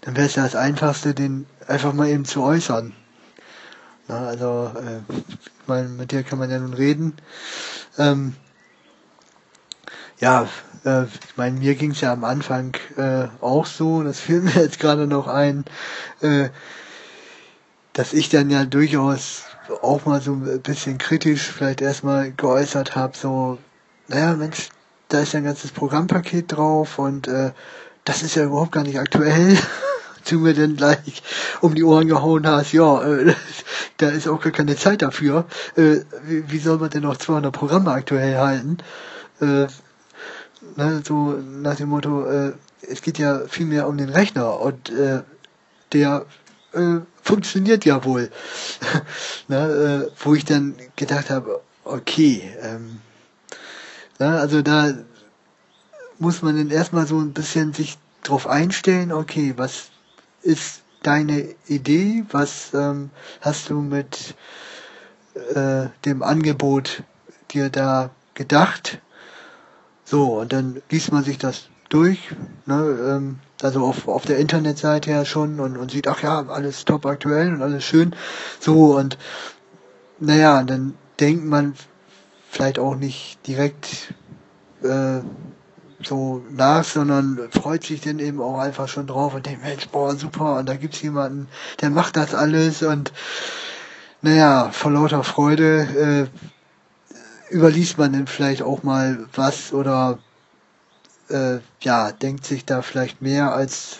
dann 0.00 0.16
wäre 0.16 0.26
es 0.26 0.34
ja 0.34 0.44
das 0.44 0.56
Einfachste, 0.56 1.14
den 1.14 1.46
einfach 1.66 1.92
mal 1.92 2.08
eben 2.08 2.24
zu 2.24 2.42
äußern. 2.42 2.94
Na, 4.08 4.26
also, 4.26 4.72
äh, 4.76 5.00
ich 5.08 5.68
meine, 5.68 5.88
mit 5.88 6.12
dir 6.12 6.22
kann 6.22 6.38
man 6.38 6.50
ja 6.50 6.58
nun 6.58 6.74
reden. 6.74 7.14
Ähm, 7.98 8.34
ja, 10.18 10.48
äh, 10.84 11.04
ich 11.04 11.36
meine, 11.36 11.58
mir 11.58 11.74
ging 11.74 11.92
es 11.92 12.00
ja 12.00 12.12
am 12.12 12.24
Anfang 12.24 12.76
äh, 12.96 13.28
auch 13.40 13.66
so, 13.66 14.02
das 14.02 14.20
fällt 14.20 14.44
mir 14.54 14.62
jetzt 14.62 14.80
gerade 14.80 15.06
noch 15.06 15.26
ein, 15.26 15.64
äh, 16.20 16.48
dass 17.92 18.12
ich 18.12 18.28
dann 18.28 18.50
ja 18.50 18.64
durchaus 18.64 19.44
auch 19.82 20.04
mal 20.04 20.20
so 20.20 20.32
ein 20.32 20.60
bisschen 20.62 20.98
kritisch 20.98 21.50
vielleicht 21.50 21.80
erstmal 21.80 22.32
geäußert 22.32 22.96
habe, 22.96 23.16
so, 23.16 23.58
naja, 24.08 24.34
Mensch, 24.34 24.68
da 25.08 25.20
ist 25.20 25.32
ja 25.32 25.38
ein 25.38 25.44
ganzes 25.44 25.70
Programmpaket 25.72 26.52
drauf 26.52 26.98
und 26.98 27.28
äh, 27.28 27.52
das 28.04 28.22
ist 28.22 28.34
ja 28.34 28.44
überhaupt 28.44 28.72
gar 28.72 28.82
nicht 28.82 28.98
aktuell. 28.98 29.56
du 30.28 30.38
mir 30.38 30.54
dann 30.54 30.76
gleich 30.76 31.22
um 31.60 31.74
die 31.74 31.84
Ohren 31.84 32.08
gehauen 32.08 32.46
hast, 32.46 32.72
ja, 32.72 33.02
äh, 33.02 33.34
da 33.98 34.08
ist 34.08 34.28
auch 34.28 34.40
gar 34.40 34.52
keine 34.52 34.76
Zeit 34.76 35.02
dafür. 35.02 35.46
Äh, 35.76 36.00
wie, 36.24 36.50
wie 36.50 36.58
soll 36.58 36.78
man 36.78 36.90
denn 36.90 37.02
noch 37.02 37.16
200 37.16 37.52
Programme 37.52 37.90
aktuell 37.92 38.38
halten? 38.38 38.78
Äh, 39.40 39.66
ne, 40.76 41.02
so 41.04 41.32
nach 41.32 41.76
dem 41.76 41.88
Motto, 41.90 42.24
äh, 42.26 42.52
es 42.88 43.02
geht 43.02 43.18
ja 43.18 43.46
viel 43.46 43.66
mehr 43.66 43.88
um 43.88 43.96
den 43.96 44.08
Rechner 44.08 44.60
und 44.60 44.90
äh, 44.90 45.22
der 45.92 46.26
äh, 46.72 47.00
funktioniert 47.22 47.84
ja 47.84 48.04
wohl. 48.04 48.30
ne, 49.48 50.10
äh, 50.10 50.24
wo 50.24 50.34
ich 50.34 50.44
dann 50.44 50.74
gedacht 50.96 51.30
habe, 51.30 51.60
okay, 51.84 52.50
ähm, 52.62 53.00
ne, 54.18 54.38
also 54.38 54.62
da 54.62 54.94
muss 56.18 56.42
man 56.42 56.56
dann 56.56 56.70
erstmal 56.70 57.06
so 57.06 57.18
ein 57.18 57.32
bisschen 57.32 57.72
sich 57.72 57.98
drauf 58.22 58.46
einstellen, 58.46 59.12
okay, 59.12 59.54
was 59.56 59.90
ist 60.42 60.82
deine 61.02 61.54
Idee, 61.66 62.24
was 62.30 62.72
ähm, 62.72 63.10
hast 63.40 63.70
du 63.70 63.80
mit 63.80 64.34
äh, 65.54 65.88
dem 66.04 66.22
Angebot 66.22 67.02
dir 67.50 67.68
da 67.68 68.10
gedacht 68.34 69.00
so, 70.04 70.40
und 70.40 70.52
dann 70.52 70.82
liest 70.90 71.12
man 71.12 71.24
sich 71.24 71.38
das 71.38 71.68
durch, 71.88 72.18
ne, 72.66 72.98
ähm, 73.08 73.38
also 73.62 73.84
auf, 73.84 74.08
auf 74.08 74.24
der 74.24 74.38
Internetseite 74.38 75.10
ja 75.10 75.24
schon 75.24 75.60
und, 75.60 75.76
und 75.76 75.90
sieht, 75.90 76.08
ach 76.08 76.22
ja, 76.22 76.46
alles 76.48 76.84
top 76.84 77.06
aktuell 77.06 77.54
und 77.54 77.62
alles 77.62 77.84
schön. 77.84 78.14
So, 78.60 78.96
und 78.96 79.16
naja, 80.18 80.62
dann 80.62 80.94
denkt 81.20 81.44
man 81.44 81.74
vielleicht 82.50 82.78
auch 82.78 82.96
nicht 82.96 83.46
direkt 83.46 84.14
äh, 84.82 85.20
so 86.02 86.42
nach, 86.50 86.84
sondern 86.84 87.48
freut 87.50 87.84
sich 87.84 88.00
dann 88.02 88.18
eben 88.18 88.40
auch 88.40 88.58
einfach 88.58 88.88
schon 88.88 89.06
drauf 89.06 89.34
und 89.34 89.46
denkt, 89.46 89.62
Mensch, 89.64 89.88
boah, 89.88 90.14
super, 90.14 90.58
und 90.58 90.68
da 90.68 90.76
gibt's 90.76 91.00
jemanden, 91.02 91.48
der 91.80 91.90
macht 91.90 92.16
das 92.16 92.34
alles 92.34 92.82
und 92.82 93.12
naja, 94.20 94.70
vor 94.72 94.90
lauter 94.92 95.22
Freude 95.22 96.28
äh, 96.32 96.53
überliest 97.54 97.98
man 97.98 98.12
denn 98.12 98.26
vielleicht 98.26 98.62
auch 98.62 98.82
mal 98.82 99.26
was 99.32 99.72
oder 99.72 100.18
äh, 101.30 101.58
ja, 101.80 102.10
denkt 102.12 102.44
sich 102.44 102.64
da 102.64 102.82
vielleicht 102.82 103.22
mehr 103.22 103.54
als 103.54 103.98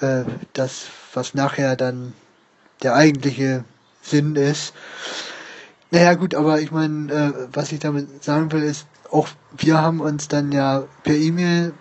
äh, 0.00 0.24
das, 0.52 0.86
was 1.14 1.34
nachher 1.34 1.76
dann 1.76 2.12
der 2.82 2.94
eigentliche 2.94 3.64
Sinn 4.02 4.34
ist. 4.34 4.74
Naja 5.92 6.14
gut, 6.14 6.34
aber 6.34 6.60
ich 6.60 6.72
meine, 6.72 7.12
äh, 7.12 7.32
was 7.52 7.70
ich 7.70 7.78
damit 7.78 8.24
sagen 8.24 8.50
will, 8.50 8.62
ist, 8.62 8.86
auch 9.10 9.28
wir 9.56 9.80
haben 9.80 10.00
uns 10.00 10.26
dann 10.26 10.50
ja 10.50 10.84
per 11.04 11.14
E-Mail 11.14 11.72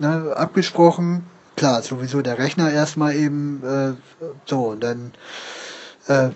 ne, 0.00 0.32
abgesprochen. 0.34 1.26
Klar, 1.56 1.82
sowieso 1.82 2.22
der 2.22 2.38
Rechner 2.38 2.70
erstmal 2.70 3.14
eben 3.16 3.62
äh, 3.64 3.94
so 4.46 4.68
und 4.68 4.80
dann 4.80 5.12
äh, 6.06 6.30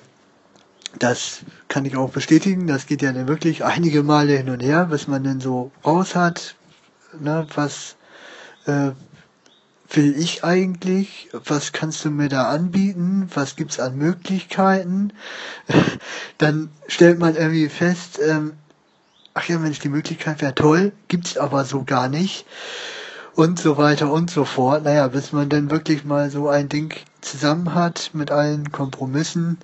das 1.02 1.40
kann 1.68 1.84
ich 1.84 1.96
auch 1.96 2.10
bestätigen. 2.10 2.66
Das 2.66 2.86
geht 2.86 3.02
ja 3.02 3.12
dann 3.12 3.26
wirklich 3.26 3.64
einige 3.64 4.02
Male 4.02 4.36
hin 4.36 4.50
und 4.50 4.60
her, 4.60 4.86
bis 4.86 5.08
man 5.08 5.24
dann 5.24 5.40
so 5.40 5.72
raus 5.84 6.14
hat, 6.14 6.54
ne, 7.18 7.46
was 7.54 7.96
äh, 8.66 8.92
will 9.90 10.14
ich 10.16 10.44
eigentlich? 10.44 11.28
Was 11.32 11.72
kannst 11.72 12.04
du 12.04 12.10
mir 12.10 12.28
da 12.28 12.48
anbieten? 12.48 13.28
Was 13.34 13.56
gibt's 13.56 13.80
an 13.80 13.96
Möglichkeiten? 13.96 15.12
Dann 16.38 16.70
stellt 16.86 17.18
man 17.18 17.36
irgendwie 17.36 17.68
fest, 17.68 18.18
ähm, 18.24 18.54
ach 19.34 19.48
ja, 19.48 19.58
Mensch, 19.58 19.80
die 19.80 19.88
Möglichkeit 19.88 20.40
wäre 20.40 20.54
toll, 20.54 20.92
gibt's 21.08 21.36
aber 21.36 21.64
so 21.64 21.84
gar 21.84 22.08
nicht. 22.08 22.46
Und 23.34 23.58
so 23.58 23.76
weiter 23.76 24.12
und 24.12 24.30
so 24.30 24.44
fort. 24.44 24.84
Naja, 24.84 25.08
bis 25.08 25.32
man 25.32 25.48
dann 25.48 25.70
wirklich 25.70 26.04
mal 26.04 26.30
so 26.30 26.48
ein 26.48 26.68
Ding 26.68 26.94
zusammen 27.22 27.74
hat 27.74 28.10
mit 28.12 28.30
allen 28.30 28.72
Kompromissen, 28.72 29.58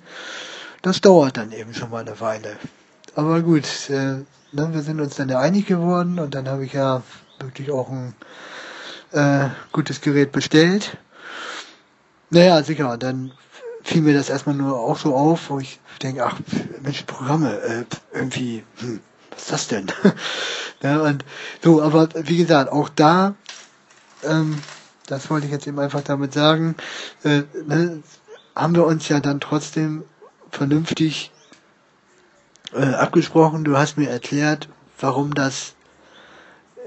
das 0.81 1.01
dauert 1.01 1.37
dann 1.37 1.51
eben 1.51 1.73
schon 1.73 1.89
mal 1.89 2.01
eine 2.01 2.19
Weile. 2.19 2.57
Aber 3.15 3.41
gut, 3.41 3.65
äh, 3.89 4.23
ne, 4.51 4.69
wir 4.71 4.81
sind 4.81 5.01
uns 5.01 5.15
dann 5.15 5.29
ja 5.29 5.39
einig 5.39 5.65
geworden 5.65 6.19
und 6.19 6.35
dann 6.35 6.47
habe 6.47 6.65
ich 6.65 6.73
ja 6.73 7.03
wirklich 7.39 7.71
auch 7.71 7.89
ein 7.89 8.15
äh, 9.11 9.49
gutes 9.71 10.01
Gerät 10.01 10.31
bestellt. 10.31 10.97
Naja, 12.29 12.61
sicher, 12.63 12.97
dann 12.97 13.31
fiel 13.83 14.01
mir 14.01 14.13
das 14.13 14.29
erstmal 14.29 14.55
nur 14.55 14.79
auch 14.79 14.97
so 14.97 15.15
auf, 15.15 15.49
wo 15.49 15.59
ich 15.59 15.79
denke, 16.01 16.25
ach, 16.25 16.37
Mensch, 16.81 17.03
Programme, 17.03 17.59
äh, 17.61 17.85
irgendwie, 18.13 18.63
hm, 18.79 18.99
was 19.31 19.41
ist 19.41 19.51
das 19.51 19.67
denn? 19.67 19.87
ja, 20.83 20.99
und 20.99 21.25
so, 21.63 21.81
aber 21.81 22.09
wie 22.15 22.37
gesagt, 22.37 22.71
auch 22.71 22.89
da, 22.89 23.35
ähm, 24.23 24.59
das 25.07 25.29
wollte 25.29 25.47
ich 25.47 25.51
jetzt 25.51 25.65
eben 25.65 25.79
einfach 25.79 26.01
damit 26.01 26.33
sagen, 26.33 26.75
äh, 27.23 27.43
ne, 27.65 28.03
haben 28.55 28.75
wir 28.75 28.85
uns 28.85 29.07
ja 29.09 29.19
dann 29.19 29.39
trotzdem 29.39 30.03
vernünftig 30.51 31.31
äh, 32.73 32.93
abgesprochen. 32.93 33.63
Du 33.63 33.77
hast 33.77 33.97
mir 33.97 34.09
erklärt, 34.09 34.69
warum 34.99 35.33
das 35.33 35.75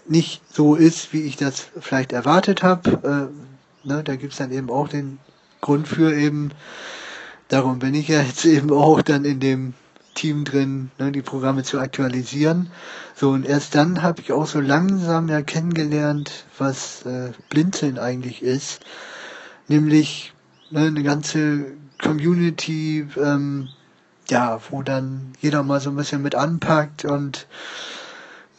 nicht 0.06 0.42
so 0.52 0.74
ist, 0.74 1.12
wie 1.12 1.22
ich 1.22 1.36
das 1.36 1.68
vielleicht 1.80 2.12
erwartet 2.12 2.62
habe. 2.62 3.30
Äh, 3.84 3.88
ne, 3.88 4.02
da 4.02 4.16
gibt's 4.16 4.36
dann 4.36 4.52
eben 4.52 4.70
auch 4.70 4.88
den 4.88 5.18
Grund 5.60 5.88
für 5.88 6.14
eben, 6.14 6.50
darum 7.48 7.78
bin 7.78 7.94
ich 7.94 8.08
ja 8.08 8.22
jetzt 8.22 8.44
eben 8.44 8.72
auch 8.72 9.02
dann 9.02 9.24
in 9.24 9.40
dem 9.40 9.74
Team 10.14 10.44
drin, 10.44 10.90
ne, 10.98 11.10
die 11.12 11.22
Programme 11.22 11.62
zu 11.62 11.80
aktualisieren. 11.80 12.70
So, 13.14 13.30
und 13.30 13.46
erst 13.46 13.74
dann 13.74 14.02
habe 14.02 14.20
ich 14.20 14.32
auch 14.32 14.46
so 14.46 14.60
langsam 14.60 15.28
ja 15.28 15.42
kennengelernt, 15.42 16.44
was 16.58 17.06
äh, 17.06 17.32
Blinzeln 17.48 17.98
eigentlich 17.98 18.42
ist. 18.42 18.80
Nämlich 19.68 20.32
ne, 20.70 20.80
eine 20.86 21.02
ganze 21.02 21.72
Community, 22.02 23.06
ähm, 23.16 23.68
ja, 24.28 24.60
wo 24.70 24.82
dann 24.82 25.32
jeder 25.40 25.62
mal 25.62 25.80
so 25.80 25.90
ein 25.90 25.96
bisschen 25.96 26.22
mit 26.22 26.34
anpackt 26.34 27.04
und 27.04 27.46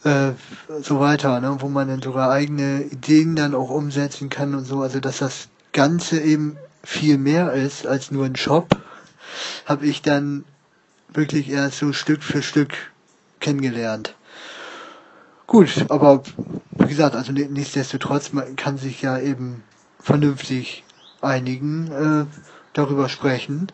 äh, 0.04 0.32
so 0.82 1.00
weiter, 1.00 1.40
ne, 1.40 1.56
wo 1.60 1.68
man 1.68 1.88
dann 1.88 2.02
sogar 2.02 2.30
eigene 2.30 2.82
Ideen 2.84 3.36
dann 3.36 3.54
auch 3.54 3.70
umsetzen 3.70 4.28
kann 4.28 4.54
und 4.54 4.64
so. 4.64 4.80
Also 4.80 5.00
dass 5.00 5.18
das 5.18 5.48
Ganze 5.72 6.20
eben 6.20 6.56
viel 6.82 7.18
mehr 7.18 7.52
ist 7.52 7.86
als 7.86 8.10
nur 8.10 8.26
ein 8.26 8.36
Shop, 8.36 8.76
habe 9.66 9.86
ich 9.86 10.02
dann 10.02 10.44
wirklich 11.12 11.48
erst 11.48 11.78
so 11.78 11.92
Stück 11.92 12.22
für 12.22 12.42
Stück 12.42 12.74
kennengelernt. 13.40 14.14
Gut, 15.46 15.86
aber 15.88 16.22
wie 16.72 16.86
gesagt, 16.86 17.14
also 17.14 17.32
nichtsdestotrotz, 17.32 18.32
man 18.32 18.56
kann 18.56 18.78
sich 18.78 19.02
ja 19.02 19.18
eben 19.18 19.62
vernünftig 20.00 20.84
einigen, 21.20 21.90
äh, 21.92 22.26
darüber 22.74 23.08
sprechen. 23.08 23.68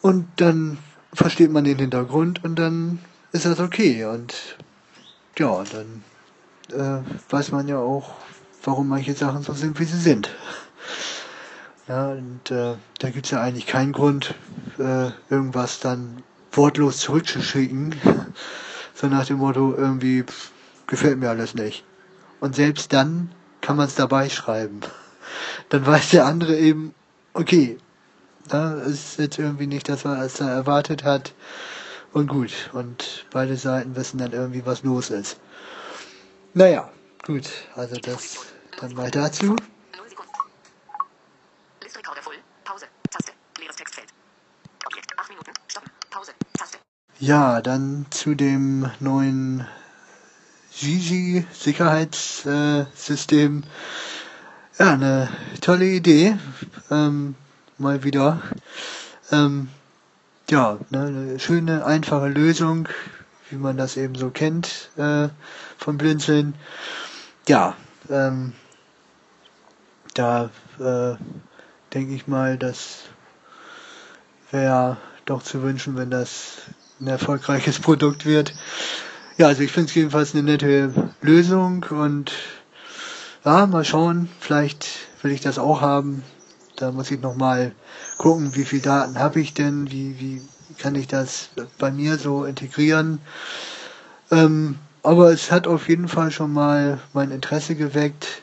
Und 0.00 0.26
dann 0.36 0.78
versteht 1.12 1.50
man 1.50 1.64
den 1.64 1.78
Hintergrund 1.78 2.42
und 2.44 2.56
dann 2.58 2.98
ist 3.32 3.44
das 3.44 3.60
okay. 3.60 4.04
Und 4.04 4.34
ja, 5.38 5.62
dann 5.64 6.02
äh, 6.72 7.02
weiß 7.30 7.52
man 7.52 7.68
ja 7.68 7.78
auch, 7.78 8.14
warum 8.64 8.88
manche 8.88 9.14
Sachen 9.14 9.42
so 9.42 9.52
sind, 9.52 9.78
wie 9.78 9.84
sie 9.84 9.98
sind. 9.98 10.30
Ja, 11.86 12.12
und 12.12 12.50
äh, 12.50 12.76
da 12.98 13.10
gibt's 13.10 13.30
ja 13.30 13.42
eigentlich 13.42 13.66
keinen 13.66 13.92
Grund, 13.92 14.34
äh, 14.78 15.10
irgendwas 15.28 15.80
dann 15.80 16.22
wortlos 16.52 16.98
zurückzuschicken, 16.98 17.94
so 18.94 19.06
nach 19.08 19.26
dem 19.26 19.38
Motto, 19.38 19.74
irgendwie 19.76 20.22
pff, 20.22 20.50
gefällt 20.86 21.18
mir 21.18 21.28
alles 21.28 21.54
nicht. 21.54 21.84
Und 22.40 22.54
selbst 22.54 22.92
dann 22.92 23.30
kann 23.60 23.76
man 23.76 23.86
es 23.86 23.94
dabei 23.94 24.28
schreiben. 24.28 24.80
Dann 25.68 25.86
weiß 25.86 26.10
der 26.10 26.26
andere 26.26 26.56
eben, 26.56 26.94
okay, 27.32 27.78
da 28.48 28.74
ist 28.74 29.18
jetzt 29.18 29.38
irgendwie 29.38 29.66
nicht 29.66 29.88
das, 29.88 30.04
was 30.04 30.40
er 30.40 30.50
erwartet 30.50 31.04
hat 31.04 31.32
und 32.12 32.28
gut. 32.28 32.70
Und 32.72 33.24
beide 33.30 33.56
Seiten 33.56 33.96
wissen 33.96 34.18
dann 34.18 34.32
irgendwie, 34.32 34.66
was 34.66 34.82
los 34.82 35.08
ist. 35.10 35.38
Naja, 36.52 36.90
gut. 37.26 37.48
Also 37.74 37.96
das 37.96 38.36
dann 38.80 38.94
mal 38.94 39.10
dazu. 39.10 39.56
Ja, 47.20 47.62
dann 47.62 48.06
zu 48.10 48.34
dem 48.34 48.90
neuen 49.00 49.66
Gigi 50.76 51.46
Sicherheitssystem. 51.52 53.62
Ja, 54.78 54.92
eine 54.92 55.28
tolle 55.60 55.86
Idee. 55.86 56.36
Ähm, 56.90 57.34
mal 57.78 58.04
wieder. 58.04 58.40
Ähm, 59.30 59.68
ja, 60.50 60.78
ne, 60.90 61.06
eine 61.06 61.38
schöne, 61.38 61.84
einfache 61.84 62.28
Lösung, 62.28 62.88
wie 63.50 63.56
man 63.56 63.76
das 63.76 63.96
eben 63.96 64.14
so 64.14 64.30
kennt 64.30 64.90
äh, 64.96 65.28
von 65.78 65.96
Blinzeln. 65.96 66.54
Ja, 67.48 67.76
ähm, 68.10 68.52
da 70.14 70.50
äh, 70.78 71.16
denke 71.92 72.14
ich 72.14 72.26
mal, 72.26 72.58
das 72.58 73.00
wäre 74.50 74.96
doch 75.24 75.42
zu 75.42 75.62
wünschen, 75.62 75.96
wenn 75.96 76.10
das 76.10 76.58
ein 77.00 77.06
erfolgreiches 77.06 77.78
Produkt 77.80 78.26
wird. 78.26 78.54
Ja, 79.36 79.48
also 79.48 79.62
ich 79.62 79.72
finde 79.72 79.88
es 79.88 79.94
jedenfalls 79.94 80.34
eine 80.34 80.44
nette 80.44 80.92
Lösung 81.20 81.84
und 81.90 82.32
ja, 83.44 83.66
mal 83.66 83.84
schauen, 83.84 84.28
vielleicht 84.40 84.88
will 85.22 85.32
ich 85.32 85.40
das 85.40 85.58
auch 85.58 85.80
haben. 85.80 86.22
Da 86.76 86.90
muss 86.90 87.10
ich 87.10 87.20
nochmal 87.20 87.72
gucken, 88.16 88.54
wie 88.56 88.64
viel 88.64 88.80
Daten 88.80 89.18
habe 89.18 89.40
ich 89.40 89.54
denn, 89.54 89.90
wie, 89.90 90.18
wie 90.18 90.42
kann 90.78 90.94
ich 90.94 91.06
das 91.06 91.50
bei 91.78 91.90
mir 91.90 92.18
so 92.18 92.44
integrieren. 92.44 93.20
Ähm, 94.30 94.78
aber 95.02 95.30
es 95.30 95.52
hat 95.52 95.66
auf 95.66 95.88
jeden 95.88 96.08
Fall 96.08 96.30
schon 96.30 96.52
mal 96.52 96.98
mein 97.12 97.30
Interesse 97.30 97.74
geweckt. 97.74 98.42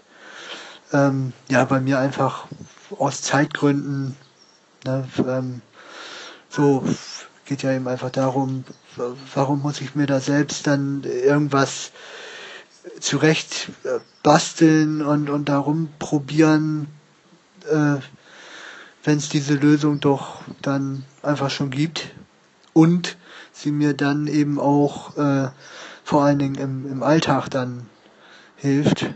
Ähm, 0.93 1.33
ja, 1.49 1.65
bei 1.65 1.79
mir 1.79 1.99
einfach 1.99 2.45
aus 2.99 3.23
Zeitgründen. 3.23 4.15
Ne, 4.85 5.07
ähm, 5.27 5.61
so 6.49 6.85
geht 7.45 7.63
ja 7.63 7.71
eben 7.73 7.87
einfach 7.87 8.11
darum, 8.11 8.63
warum 9.33 9.61
muss 9.61 9.81
ich 9.81 9.95
mir 9.95 10.05
da 10.05 10.19
selbst 10.19 10.67
dann 10.67 11.03
irgendwas 11.03 11.91
zurecht 12.99 13.69
äh, 13.83 13.99
basteln 14.23 15.01
und, 15.01 15.29
und 15.29 15.49
darum 15.49 15.89
probieren, 15.99 16.87
äh, 17.69 17.97
wenn 19.03 19.17
es 19.17 19.29
diese 19.29 19.55
Lösung 19.55 19.99
doch 19.99 20.41
dann 20.61 21.05
einfach 21.23 21.49
schon 21.49 21.71
gibt 21.71 22.09
und 22.73 23.17
sie 23.51 23.71
mir 23.71 23.93
dann 23.93 24.27
eben 24.27 24.59
auch 24.59 25.17
äh, 25.17 25.49
vor 26.03 26.23
allen 26.23 26.39
Dingen 26.39 26.55
im, 26.55 26.91
im 26.91 27.03
Alltag 27.03 27.49
dann 27.49 27.87
hilft, 28.55 29.09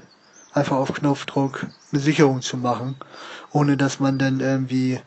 einfach 0.54 0.78
auf 0.78 0.94
Knopfdruck 0.94 1.68
eine 1.92 2.02
Sicherung 2.02 2.42
zu 2.42 2.58
machen, 2.58 2.96
ohne 3.52 3.78
dass 3.78 4.00
man 4.00 4.18
dann 4.18 4.40
irgendwie 4.40 5.00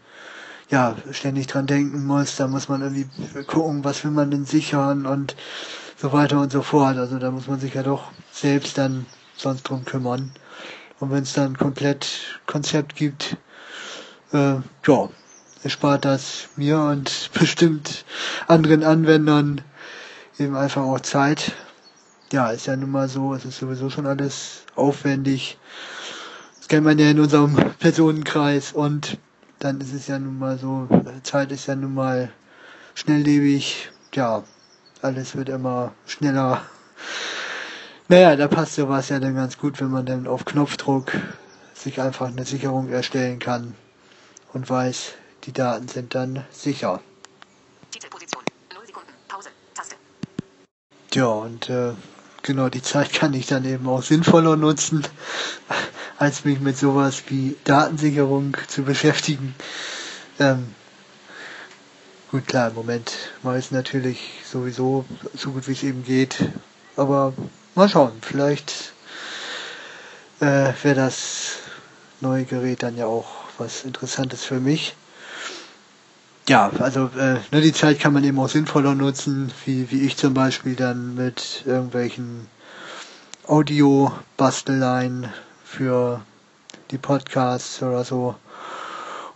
ja 0.71 0.97
ständig 1.13 1.47
dran 1.47 1.67
denken 1.67 2.07
muss. 2.07 2.37
Da 2.37 2.47
muss 2.47 2.69
man 2.69 2.83
irgendwie 2.83 3.09
gucken, 3.47 3.85
was 3.85 4.05
will 4.05 4.11
man 4.11 4.31
denn 4.31 4.45
sichern 4.45 5.07
und 5.07 5.35
so 6.01 6.13
weiter 6.13 6.41
und 6.41 6.53
so 6.53 6.63
fort. 6.63 6.97
Also 6.97 7.19
da 7.19 7.31
muss 7.31 7.49
man 7.49 7.61
sich 7.61 7.75
ja 7.75 7.83
doch 7.83 8.11
selbst 8.33 8.79
dann 8.79 9.07
sonst 9.37 9.65
drum 9.65 9.85
kümmern. 9.85 10.31
Und 11.01 11.11
wenn 11.11 11.23
es 11.23 11.33
dann 11.33 11.57
komplett 11.57 12.41
Konzept 12.47 12.97
gibt, 12.97 13.37
äh, 14.33 14.57
ja, 14.87 15.09
erspart 15.63 16.05
das 16.05 16.49
mir 16.57 16.79
und 16.79 17.31
bestimmt 17.39 18.05
anderen 18.47 18.85
Anwendern 18.85 19.61
eben 20.39 20.57
einfach 20.57 20.83
auch 20.83 21.01
Zeit. 21.01 21.53
Ja, 22.31 22.51
ist 22.51 22.67
ja 22.67 22.77
nun 22.77 22.91
mal 22.91 23.09
so, 23.09 23.35
es 23.35 23.45
ist 23.45 23.59
sowieso 23.59 23.91
schon 23.91 24.07
alles 24.07 24.65
aufwendig. 24.77 25.59
Das 26.59 26.69
kennt 26.69 26.85
man 26.85 26.99
ja 26.99 27.11
in 27.11 27.21
unserem 27.21 27.57
Personenkreis 27.79 28.73
und 28.73 29.19
dann 29.59 29.81
ist 29.81 29.93
es 29.93 30.07
ja 30.07 30.19
nun 30.19 30.39
mal 30.39 30.59
so, 30.59 30.87
Zeit 31.25 31.51
ist 31.51 31.67
ja 31.67 31.75
nun 31.75 31.95
mal 31.95 32.31
schnelllebig, 32.95 33.91
ja, 34.15 34.45
alles 35.03 35.37
wird 35.37 35.49
immer 35.49 35.93
schneller. 36.07 36.63
Naja, 38.11 38.37
da 38.37 38.49
passt 38.49 38.77
sowas 38.77 39.11
ja 39.11 39.21
dann 39.21 39.35
ganz 39.35 39.59
gut, 39.59 39.83
wenn 39.83 39.91
man 39.91 40.07
dann 40.07 40.27
auf 40.27 40.47
Knopfdruck 40.47 41.13
sich 41.75 42.01
einfach 42.01 42.29
eine 42.29 42.47
Sicherung 42.47 42.89
erstellen 42.89 43.39
kann 43.39 43.75
und 44.55 44.71
weiß, 44.71 45.13
die 45.45 45.53
Daten 45.53 45.89
sind 45.89 46.15
dann 46.15 46.43
sicher. 46.51 47.03
Titelposition, 47.91 48.43
0 48.75 48.87
Sekunden, 48.87 49.13
Pause, 49.29 49.51
Taste. 49.75 49.97
Ja, 51.13 51.27
und 51.27 51.69
äh, 51.69 51.93
genau 52.41 52.71
die 52.71 52.81
Zeit 52.81 53.13
kann 53.13 53.35
ich 53.35 53.47
dann 53.47 53.67
eben 53.67 53.87
auch 53.87 54.03
sinnvoller 54.03 54.57
nutzen, 54.57 55.07
als 56.19 56.47
mich 56.47 56.61
mit 56.61 56.79
sowas 56.79 57.25
wie 57.29 57.57
Datensicherung 57.65 58.57
zu 58.69 58.85
beschäftigen. 58.85 59.55
Ähm, 60.39 60.75
gut, 62.31 62.47
klar, 62.47 62.69
im 62.69 62.75
Moment 62.75 63.13
es 63.43 63.71
natürlich 63.71 64.19
sowieso 64.45 65.05
so 65.35 65.53
gut 65.53 65.67
wie 65.69 65.73
es 65.73 65.83
eben 65.83 66.05
geht, 66.05 66.37
aber 66.97 67.33
mal 67.75 67.89
schauen, 67.89 68.13
vielleicht 68.21 68.93
äh, 70.41 70.73
wäre 70.83 70.95
das 70.95 71.59
neue 72.21 72.45
Gerät 72.45 72.83
dann 72.83 72.97
ja 72.97 73.07
auch 73.07 73.27
was 73.59 73.85
Interessantes 73.85 74.45
für 74.45 74.61
mich. 74.61 74.95
Ja, 76.49 76.71
also 76.79 77.11
äh, 77.19 77.37
ne, 77.53 77.61
die 77.61 77.75
Zeit 77.75 78.01
kann 78.01 78.15
man 78.15 78.25
eben 78.25 78.39
auch 78.39 78.49
sinnvoller 78.49 78.95
nutzen, 78.95 79.53
wie, 79.67 79.91
wie 79.91 80.07
ich 80.07 80.17
zum 80.17 80.33
Beispiel 80.33 80.77
dann 80.77 81.15
mit 81.15 81.63
irgendwelchen 81.67 82.47
Audio-Basteleien 83.47 85.29
für 85.63 86.23
die 86.91 86.99
Podcasts 86.99 87.83
oder 87.83 88.03
so. 88.05 88.35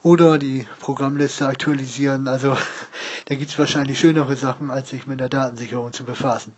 Oder 0.02 0.38
die 0.38 0.66
Programmliste 0.80 1.46
aktualisieren. 1.46 2.26
Also 2.28 2.56
da 3.26 3.34
gibt 3.34 3.50
es 3.50 3.58
wahrscheinlich 3.58 4.00
schönere 4.00 4.36
Sachen, 4.36 4.70
als 4.70 4.90
sich 4.90 5.06
mit 5.06 5.20
der 5.20 5.28
Datensicherung 5.28 5.92
zu 5.92 6.04
befassen. 6.04 6.52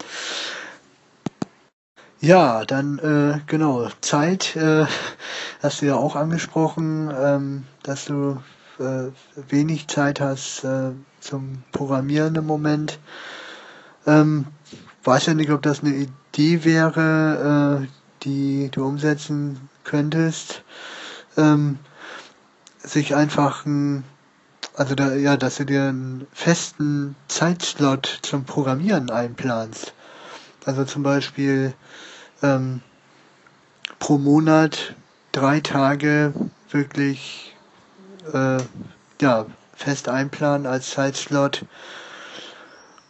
Ja, 2.20 2.64
dann 2.64 2.98
äh, 3.00 3.40
genau, 3.46 3.88
Zeit 4.00 4.56
äh, 4.56 4.86
hast 5.62 5.82
du 5.82 5.86
ja 5.86 5.96
auch 5.96 6.16
angesprochen, 6.16 7.12
ähm, 7.14 7.64
dass 7.82 8.06
du 8.06 8.40
äh, 8.78 9.10
wenig 9.50 9.88
Zeit 9.88 10.20
hast 10.20 10.64
äh, 10.64 10.92
zum 11.20 11.62
Programmieren 11.72 12.34
im 12.36 12.46
Moment. 12.46 12.98
Ähm, 14.06 14.46
weiß 15.02 15.26
ja 15.26 15.34
nicht, 15.34 15.50
ob 15.50 15.60
das 15.62 15.80
eine 15.80 15.94
Idee 15.94 16.64
wäre, 16.64 17.84
äh, 17.84 17.88
die 18.22 18.70
du 18.70 18.86
umsetzen 18.86 19.68
könntest. 19.84 20.62
Ähm, 21.36 21.78
sich 22.84 23.14
einfach 23.14 23.66
ein, 23.66 24.04
also 24.74 24.94
da, 24.94 25.14
ja, 25.14 25.36
dass 25.36 25.56
du 25.56 25.64
dir 25.64 25.84
einen 25.84 26.26
festen 26.32 27.16
Zeitslot 27.28 28.20
zum 28.22 28.44
Programmieren 28.44 29.10
einplanst. 29.10 29.94
Also 30.64 30.84
zum 30.84 31.02
Beispiel 31.02 31.74
ähm, 32.42 32.80
pro 33.98 34.18
Monat 34.18 34.94
drei 35.32 35.60
Tage 35.60 36.32
wirklich 36.70 37.54
äh, 38.32 38.58
ja, 39.20 39.46
fest 39.74 40.08
einplanen 40.08 40.66
als 40.66 40.90
Zeitslot. 40.90 41.64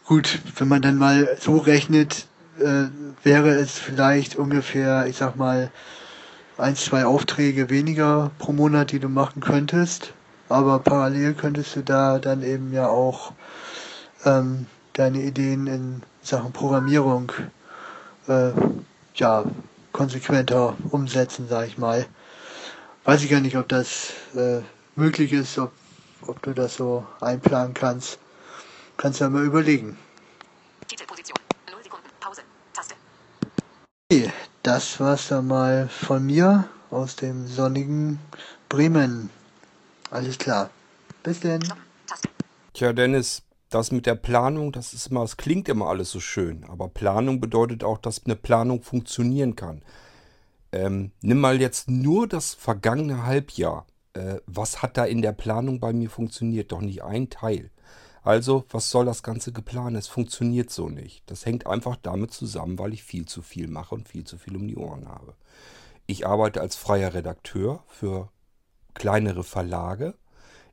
Gut, 0.05 0.39
wenn 0.57 0.67
man 0.67 0.81
dann 0.81 0.97
mal 0.97 1.37
so 1.39 1.57
rechnet, 1.57 2.27
äh, 2.59 2.85
wäre 3.23 3.49
es 3.49 3.77
vielleicht 3.77 4.35
ungefähr, 4.35 5.07
ich 5.07 5.17
sag 5.17 5.35
mal, 5.35 5.71
ein, 6.57 6.75
zwei 6.75 7.05
Aufträge 7.05 7.69
weniger 7.69 8.31
pro 8.39 8.53
Monat, 8.53 8.91
die 8.91 8.99
du 8.99 9.09
machen 9.09 9.41
könntest. 9.41 10.13
Aber 10.47 10.79
parallel 10.79 11.33
könntest 11.33 11.75
du 11.75 11.81
da 11.81 12.19
dann 12.19 12.43
eben 12.43 12.71
ja 12.71 12.87
auch 12.87 13.33
ähm, 14.25 14.67
deine 14.93 15.21
Ideen 15.21 15.67
in 15.67 16.03
Sachen 16.21 16.53
Programmierung 16.53 17.31
äh, 18.27 18.51
ja, 19.15 19.43
konsequenter 19.91 20.75
umsetzen, 20.91 21.47
sag 21.49 21.67
ich 21.67 21.77
mal. 21.77 22.05
Weiß 23.03 23.23
ich 23.23 23.29
gar 23.29 23.39
nicht, 23.39 23.57
ob 23.57 23.67
das 23.69 24.13
äh, 24.35 24.61
möglich 24.95 25.33
ist, 25.33 25.57
ob, 25.57 25.71
ob 26.21 26.41
du 26.41 26.53
das 26.53 26.75
so 26.75 27.05
einplanen 27.21 27.73
kannst. 27.73 28.19
Kannst 28.97 29.19
du 29.19 29.25
ja 29.25 29.29
mal 29.29 29.43
überlegen. 29.43 29.97
Titelposition. 30.87 31.37
0 31.69 31.83
Sekunden. 31.83 32.07
Pause. 32.19 32.41
Taste. 32.73 32.95
Okay, 34.11 34.31
das 34.65 34.99
war's 34.99 35.27
dann 35.27 35.47
mal 35.47 35.87
von 35.87 36.25
mir 36.25 36.67
aus 36.89 37.15
dem 37.15 37.45
sonnigen 37.45 38.19
Bremen. 38.67 39.29
Alles 40.09 40.39
klar. 40.39 40.71
Bis 41.21 41.39
denn. 41.39 41.61
Tja, 42.73 42.91
Dennis, 42.91 43.43
das 43.69 43.91
mit 43.91 44.07
der 44.07 44.15
Planung, 44.15 44.71
das 44.71 44.93
ist 44.93 45.07
immer, 45.07 45.23
es 45.23 45.37
klingt 45.37 45.69
immer 45.69 45.87
alles 45.87 46.09
so 46.09 46.19
schön, 46.19 46.63
aber 46.63 46.87
Planung 46.87 47.39
bedeutet 47.39 47.83
auch, 47.83 47.99
dass 47.99 48.25
eine 48.25 48.35
Planung 48.35 48.81
funktionieren 48.81 49.55
kann. 49.55 49.83
Ähm, 50.71 51.11
nimm 51.21 51.39
mal 51.39 51.61
jetzt 51.61 51.89
nur 51.89 52.27
das 52.27 52.55
vergangene 52.55 53.23
Halbjahr. 53.23 53.85
Äh, 54.13 54.37
was 54.47 54.81
hat 54.81 54.97
da 54.97 55.05
in 55.05 55.21
der 55.21 55.33
Planung 55.33 55.79
bei 55.79 55.93
mir 55.93 56.09
funktioniert? 56.09 56.71
Doch 56.71 56.81
nicht 56.81 57.03
ein 57.03 57.29
Teil. 57.29 57.69
Also, 58.25 58.65
was 58.69 58.89
soll 58.89 59.05
das 59.05 59.23
Ganze 59.23 59.51
geplant? 59.51 59.95
Es 59.95 60.07
funktioniert 60.07 60.71
so 60.71 60.89
nicht. 60.89 61.23
Das 61.27 61.45
hängt 61.45 61.67
einfach 61.67 61.95
damit 61.95 62.31
zusammen, 62.31 62.79
weil 62.79 62.93
ich 62.93 63.03
viel 63.03 63.25
zu 63.25 63.41
viel 63.41 63.67
mache 63.67 63.95
und 63.95 64.09
viel 64.09 64.25
zu 64.25 64.37
viel 64.37 64.55
um 64.55 64.67
die 64.67 64.75
Ohren 64.77 65.07
habe. 65.07 65.35
Ich 66.07 66.27
arbeite 66.27 66.59
als 66.59 66.75
freier 66.75 67.13
Redakteur 67.13 67.83
für 67.87 68.29
kleinere 68.93 69.43
Verlage 69.43 70.15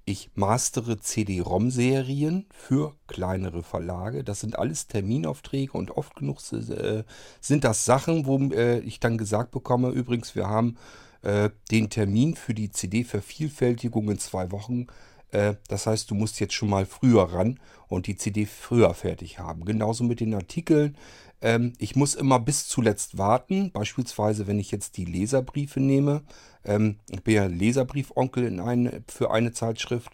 ich 0.04 0.30
mastere 0.34 0.98
CD-ROM-Serien 0.98 2.46
für 2.52 2.94
kleinere 3.06 3.62
Verlage. 3.62 4.24
Das 4.24 4.40
sind 4.40 4.58
alles 4.58 4.88
Terminaufträge 4.88 5.72
und 5.72 5.92
oft 5.92 6.16
genug 6.16 6.38
äh, 6.52 7.04
sind 7.40 7.64
das 7.64 7.84
Sachen, 7.84 8.26
wo 8.26 8.38
äh, 8.52 8.80
ich 8.80 8.98
dann 8.98 9.16
gesagt 9.16 9.52
bekomme, 9.52 9.90
übrigens, 9.90 10.34
wir 10.34 10.48
haben 10.48 10.76
äh, 11.22 11.50
den 11.70 11.88
Termin 11.88 12.34
für 12.34 12.52
die 12.52 12.70
CD-Vervielfältigung 12.70 14.10
in 14.10 14.18
zwei 14.18 14.50
Wochen. 14.50 14.88
Äh, 15.32 15.54
das 15.68 15.86
heißt, 15.86 16.10
du 16.10 16.14
musst 16.14 16.40
jetzt 16.40 16.54
schon 16.54 16.70
mal 16.70 16.86
früher 16.86 17.24
ran 17.24 17.60
und 17.88 18.06
die 18.06 18.16
CD 18.16 18.46
früher 18.46 18.94
fertig 18.94 19.38
haben. 19.38 19.64
Genauso 19.64 20.04
mit 20.04 20.20
den 20.20 20.34
Artikeln. 20.34 20.96
Ähm, 21.40 21.72
ich 21.78 21.96
muss 21.96 22.14
immer 22.14 22.38
bis 22.38 22.68
zuletzt 22.68 23.18
warten. 23.18 23.72
Beispielsweise, 23.72 24.46
wenn 24.46 24.60
ich 24.60 24.70
jetzt 24.70 24.96
die 24.96 25.04
Leserbriefe 25.04 25.80
nehme 25.80 26.22
ähm, 26.64 26.96
ich 27.10 27.22
bin 27.22 27.34
ja 27.34 27.46
Leserbriefonkel 27.46 28.44
in 28.44 28.60
eine, 28.60 29.02
für 29.08 29.30
eine 29.30 29.52
Zeitschrift 29.52 30.10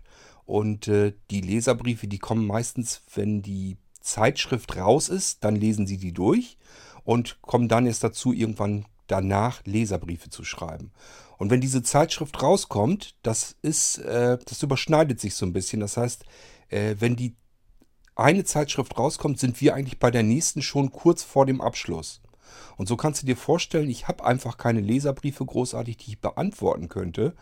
und 0.47 0.89
äh, 0.89 1.13
die 1.31 1.41
Leserbriefe, 1.41 2.09
die 2.09 2.19
kommen 2.19 2.47
meistens, 2.47 3.03
wenn 3.15 3.43
die 3.43 3.77
Zeitschrift 4.01 4.77
raus 4.77 5.09
ist, 5.09 5.45
dann 5.45 5.57
lesen 5.57 5.87
sie 5.87 5.99
die 5.99 6.13
durch 6.13 6.57
und 7.05 7.41
kommen 7.43 7.69
dann 7.69 7.87
erst 7.87 8.05
dazu, 8.05 8.33
irgendwann 8.33 8.87
danach 9.07 9.65
Leserbriefe 9.65 10.31
zu 10.31 10.45
schreiben. 10.45 10.91
Und 11.39 11.51
wenn 11.51 11.61
diese 11.61 11.83
Zeitschrift 11.83 12.43
rauskommt, 12.43 13.15
das 13.23 13.57
ist, 13.63 13.99
äh, 13.99 14.39
das 14.45 14.63
überschneidet 14.63 15.21
sich 15.21 15.35
so 15.35 15.47
ein 15.47 15.53
bisschen. 15.53 15.81
Das 15.81 15.97
heißt, 15.97 16.25
äh, 16.69 16.97
wenn 16.99 17.17
die 17.17 17.37
eine 18.17 18.45
Zeitschrift 18.45 18.99
rauskommt, 18.99 19.39
sind 19.39 19.61
wir 19.61 19.75
eigentlich 19.75 20.01
bei 20.01 20.11
der 20.11 20.25
nächsten 20.25 20.61
schon 20.61 20.91
kurz 20.91 21.23
vor 21.23 21.47
dem 21.47 21.61
Abschluss. 21.61 22.21
Und 22.77 22.89
so 22.89 22.97
kannst 22.97 23.23
du 23.23 23.27
dir 23.27 23.37
vorstellen, 23.37 23.89
ich 23.89 24.09
habe 24.09 24.25
einfach 24.25 24.59
keine 24.59 24.81
Leserbriefe 24.81 25.45
großartig, 25.45 25.97
die 25.97 26.11
ich 26.11 26.21
beantworten 26.21 26.89
könnte. 26.89 27.35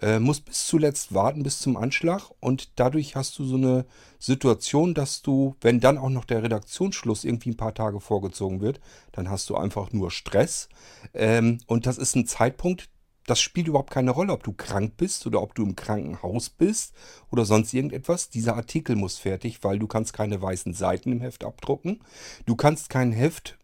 Äh, 0.00 0.18
muss 0.18 0.40
bis 0.40 0.66
zuletzt 0.66 1.14
warten, 1.14 1.44
bis 1.44 1.60
zum 1.60 1.76
Anschlag. 1.76 2.22
Und 2.40 2.78
dadurch 2.80 3.14
hast 3.14 3.38
du 3.38 3.44
so 3.44 3.56
eine 3.56 3.86
Situation, 4.18 4.94
dass 4.94 5.22
du, 5.22 5.54
wenn 5.60 5.80
dann 5.80 5.98
auch 5.98 6.10
noch 6.10 6.24
der 6.24 6.42
Redaktionsschluss 6.42 7.24
irgendwie 7.24 7.50
ein 7.50 7.56
paar 7.56 7.74
Tage 7.74 8.00
vorgezogen 8.00 8.60
wird, 8.60 8.80
dann 9.12 9.30
hast 9.30 9.48
du 9.50 9.56
einfach 9.56 9.92
nur 9.92 10.10
Stress. 10.10 10.68
Ähm, 11.12 11.58
und 11.66 11.86
das 11.86 11.98
ist 11.98 12.16
ein 12.16 12.26
Zeitpunkt, 12.26 12.88
das 13.26 13.40
spielt 13.40 13.68
überhaupt 13.68 13.90
keine 13.90 14.10
Rolle, 14.10 14.32
ob 14.32 14.42
du 14.42 14.52
krank 14.52 14.96
bist 14.96 15.26
oder 15.26 15.42
ob 15.42 15.54
du 15.54 15.62
im 15.62 15.76
Krankenhaus 15.76 16.50
bist 16.50 16.94
oder 17.30 17.44
sonst 17.44 17.72
irgendetwas. 17.72 18.28
Dieser 18.28 18.56
Artikel 18.56 18.96
muss 18.96 19.18
fertig, 19.18 19.62
weil 19.62 19.78
du 19.78 19.86
kannst 19.86 20.12
keine 20.12 20.40
weißen 20.40 20.74
Seiten 20.74 21.12
im 21.12 21.20
Heft 21.20 21.44
abdrucken. 21.44 22.00
Du 22.46 22.54
kannst 22.56 22.90
kein 22.90 23.12
Heft 23.12 23.58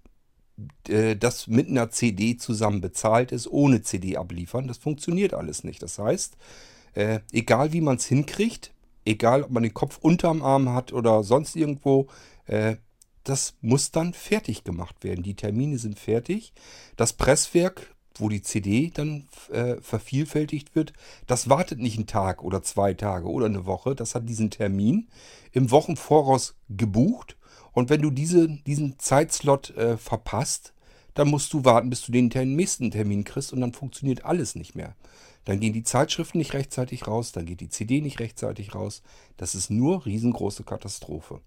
äh, 0.88 1.16
das 1.16 1.46
mit 1.46 1.68
einer 1.68 1.90
CD 1.90 2.36
zusammen 2.36 2.80
bezahlt 2.80 3.32
ist, 3.32 3.48
ohne 3.48 3.82
CD 3.82 4.16
abliefern. 4.16 4.68
Das 4.68 4.78
funktioniert 4.78 5.34
alles 5.34 5.64
nicht. 5.64 5.82
Das 5.82 5.98
heißt, 5.98 6.36
äh, 6.94 7.20
egal 7.32 7.72
wie 7.72 7.80
man 7.80 7.96
es 7.96 8.06
hinkriegt, 8.06 8.72
egal 9.04 9.42
ob 9.44 9.50
man 9.50 9.62
den 9.62 9.74
Kopf 9.74 9.98
unterm 10.00 10.42
Arm 10.42 10.72
hat 10.72 10.92
oder 10.92 11.22
sonst 11.22 11.56
irgendwo, 11.56 12.08
äh, 12.46 12.76
das 13.24 13.54
muss 13.60 13.90
dann 13.90 14.14
fertig 14.14 14.64
gemacht 14.64 15.04
werden. 15.04 15.22
Die 15.22 15.34
Termine 15.34 15.78
sind 15.78 15.98
fertig. 15.98 16.52
Das 16.96 17.12
Presswerk, 17.12 17.94
wo 18.16 18.28
die 18.28 18.42
CD 18.42 18.90
dann 18.92 19.28
äh, 19.50 19.76
vervielfältigt 19.80 20.74
wird, 20.74 20.92
das 21.26 21.48
wartet 21.48 21.78
nicht 21.78 21.96
einen 21.96 22.06
Tag 22.06 22.42
oder 22.42 22.62
zwei 22.62 22.94
Tage 22.94 23.28
oder 23.28 23.46
eine 23.46 23.66
Woche. 23.66 23.94
Das 23.94 24.14
hat 24.14 24.28
diesen 24.28 24.50
Termin 24.50 25.08
im 25.52 25.70
Wochenvoraus 25.70 26.56
gebucht 26.68 27.36
und 27.72 27.90
wenn 27.90 28.02
du 28.02 28.10
diese, 28.10 28.48
diesen 28.48 28.98
Zeitslot 28.98 29.70
äh, 29.76 29.96
verpasst, 29.96 30.72
dann 31.14 31.28
musst 31.28 31.52
du 31.52 31.64
warten, 31.64 31.90
bis 31.90 32.02
du 32.02 32.12
den 32.12 32.28
nächsten 32.56 32.90
Termin 32.90 33.24
kriegst 33.24 33.52
und 33.52 33.60
dann 33.60 33.72
funktioniert 33.72 34.24
alles 34.24 34.54
nicht 34.54 34.74
mehr. 34.74 34.94
Dann 35.44 35.60
gehen 35.60 35.72
die 35.72 35.82
Zeitschriften 35.82 36.38
nicht 36.38 36.52
rechtzeitig 36.52 37.06
raus, 37.06 37.32
dann 37.32 37.46
geht 37.46 37.60
die 37.60 37.68
CD 37.68 38.00
nicht 38.00 38.20
rechtzeitig 38.20 38.74
raus. 38.74 39.02
Das 39.36 39.54
ist 39.54 39.70
nur 39.70 40.04
riesengroße 40.06 40.64
Katastrophe. 40.64 41.40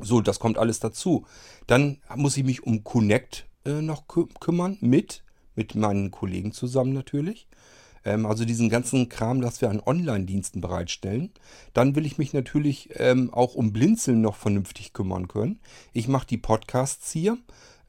So, 0.00 0.20
das 0.20 0.38
kommt 0.38 0.58
alles 0.58 0.80
dazu. 0.80 1.26
Dann 1.66 1.98
muss 2.14 2.36
ich 2.36 2.44
mich 2.44 2.62
um 2.62 2.84
Connect 2.84 3.46
äh, 3.64 3.82
noch 3.82 4.06
kü 4.06 4.26
kümmern, 4.40 4.78
mit, 4.80 5.24
mit 5.58 5.74
meinen 5.74 6.12
Kollegen 6.12 6.52
zusammen 6.52 6.92
natürlich. 6.92 7.48
Ähm, 8.04 8.24
also 8.24 8.44
diesen 8.44 8.70
ganzen 8.70 9.08
Kram, 9.08 9.40
das 9.40 9.60
wir 9.60 9.68
an 9.68 9.82
Online-Diensten 9.84 10.60
bereitstellen. 10.60 11.32
Dann 11.74 11.96
will 11.96 12.06
ich 12.06 12.16
mich 12.16 12.32
natürlich 12.32 12.90
ähm, 12.94 13.34
auch 13.34 13.56
um 13.56 13.72
Blinzeln 13.72 14.20
noch 14.20 14.36
vernünftig 14.36 14.92
kümmern 14.92 15.26
können. 15.26 15.58
Ich 15.92 16.06
mache 16.06 16.28
die 16.28 16.38
Podcasts 16.38 17.10
hier. 17.10 17.36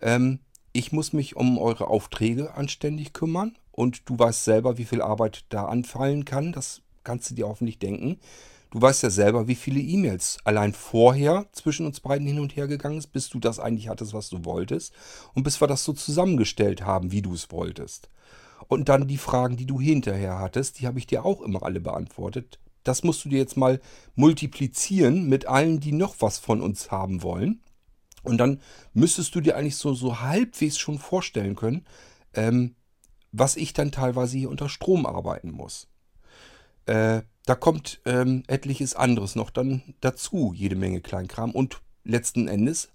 Ähm, 0.02 0.40
ich 0.74 0.92
muss 0.92 1.14
mich 1.14 1.36
um 1.36 1.60
eure 1.60 1.88
Aufträge 1.88 2.56
anständig 2.56 3.14
kümmern. 3.14 3.56
Und 3.72 4.10
du 4.10 4.18
weißt 4.18 4.44
selber, 4.44 4.78
wie 4.80 4.86
viel 4.86 5.02
Arbeit 5.02 5.46
da 5.50 5.66
anfallen 5.66 6.26
kann. 6.26 6.52
Das 6.52 6.82
kannst 7.04 7.30
du 7.30 7.36
dir 7.36 7.48
hoffentlich 7.48 7.78
denken. 7.78 8.18
Du 8.72 8.80
weißt 8.80 9.02
ja 9.02 9.10
selber, 9.10 9.48
wie 9.48 9.56
viele 9.56 9.80
E-Mails 9.80 10.38
allein 10.44 10.74
vorher 10.74 11.48
zwischen 11.54 11.88
uns 11.88 12.02
beiden 12.02 12.28
hin 12.28 12.40
und 12.40 12.56
her 12.56 12.68
gegangen 12.68 13.00
ist, 13.00 13.08
bis 13.08 13.28
du 13.30 13.40
das 13.40 13.60
eigentlich 13.60 13.90
hattest, 13.90 14.14
was 14.14 14.30
du 14.30 14.46
wolltest. 14.46 14.94
Und 15.34 15.44
bis 15.44 15.60
wir 15.60 15.68
das 15.68 15.84
so 15.84 15.94
zusammengestellt 15.94 16.84
haben, 16.84 17.12
wie 17.12 17.24
du 17.24 17.34
es 17.34 17.52
wolltest. 17.52 18.10
Und 18.68 18.88
dann 18.88 19.08
die 19.08 19.18
Fragen, 19.18 19.58
die 19.58 19.66
du 19.66 19.82
hinterher 19.82 20.38
hattest, 20.38 20.80
die 20.80 20.86
habe 20.86 21.00
ich 21.00 21.08
dir 21.08 21.26
auch 21.26 21.42
immer 21.42 21.64
alle 21.64 21.80
beantwortet. 21.80 22.60
Das 22.84 23.04
musst 23.04 23.26
du 23.26 23.30
dir 23.30 23.40
jetzt 23.40 23.58
mal 23.58 23.82
multiplizieren 24.14 25.28
mit 25.28 25.48
allen, 25.48 25.80
die 25.80 25.92
noch 25.92 26.16
was 26.20 26.38
von 26.38 26.62
uns 26.62 26.92
haben 26.92 27.24
wollen. 27.24 27.62
Und 28.22 28.38
dann 28.38 28.62
müsstest 28.94 29.34
du 29.34 29.42
dir 29.42 29.58
eigentlich 29.58 29.78
so, 29.78 29.96
so 29.96 30.20
halbwegs 30.22 30.78
schon 30.78 31.00
vorstellen 31.00 31.56
können, 31.56 31.86
ähm, 32.36 32.76
was 33.32 33.56
ich 33.56 33.74
dann 33.74 33.92
teilweise 33.92 34.38
hier 34.38 34.50
unter 34.50 34.70
Strom 34.70 35.08
arbeiten 35.08 35.50
muss. 35.50 35.88
Äh, 36.86 37.22
da 37.50 37.56
kommt 37.56 38.00
ähm, 38.06 38.44
etliches 38.46 38.94
anderes 38.94 39.36
noch 39.36 39.50
dann 39.50 39.82
dazu, 40.02 40.54
jede 40.56 40.76
Menge 40.76 41.02
Kleinkram. 41.02 41.50
Und 41.50 41.82
letzten 42.04 42.48
Endes, 42.48 42.90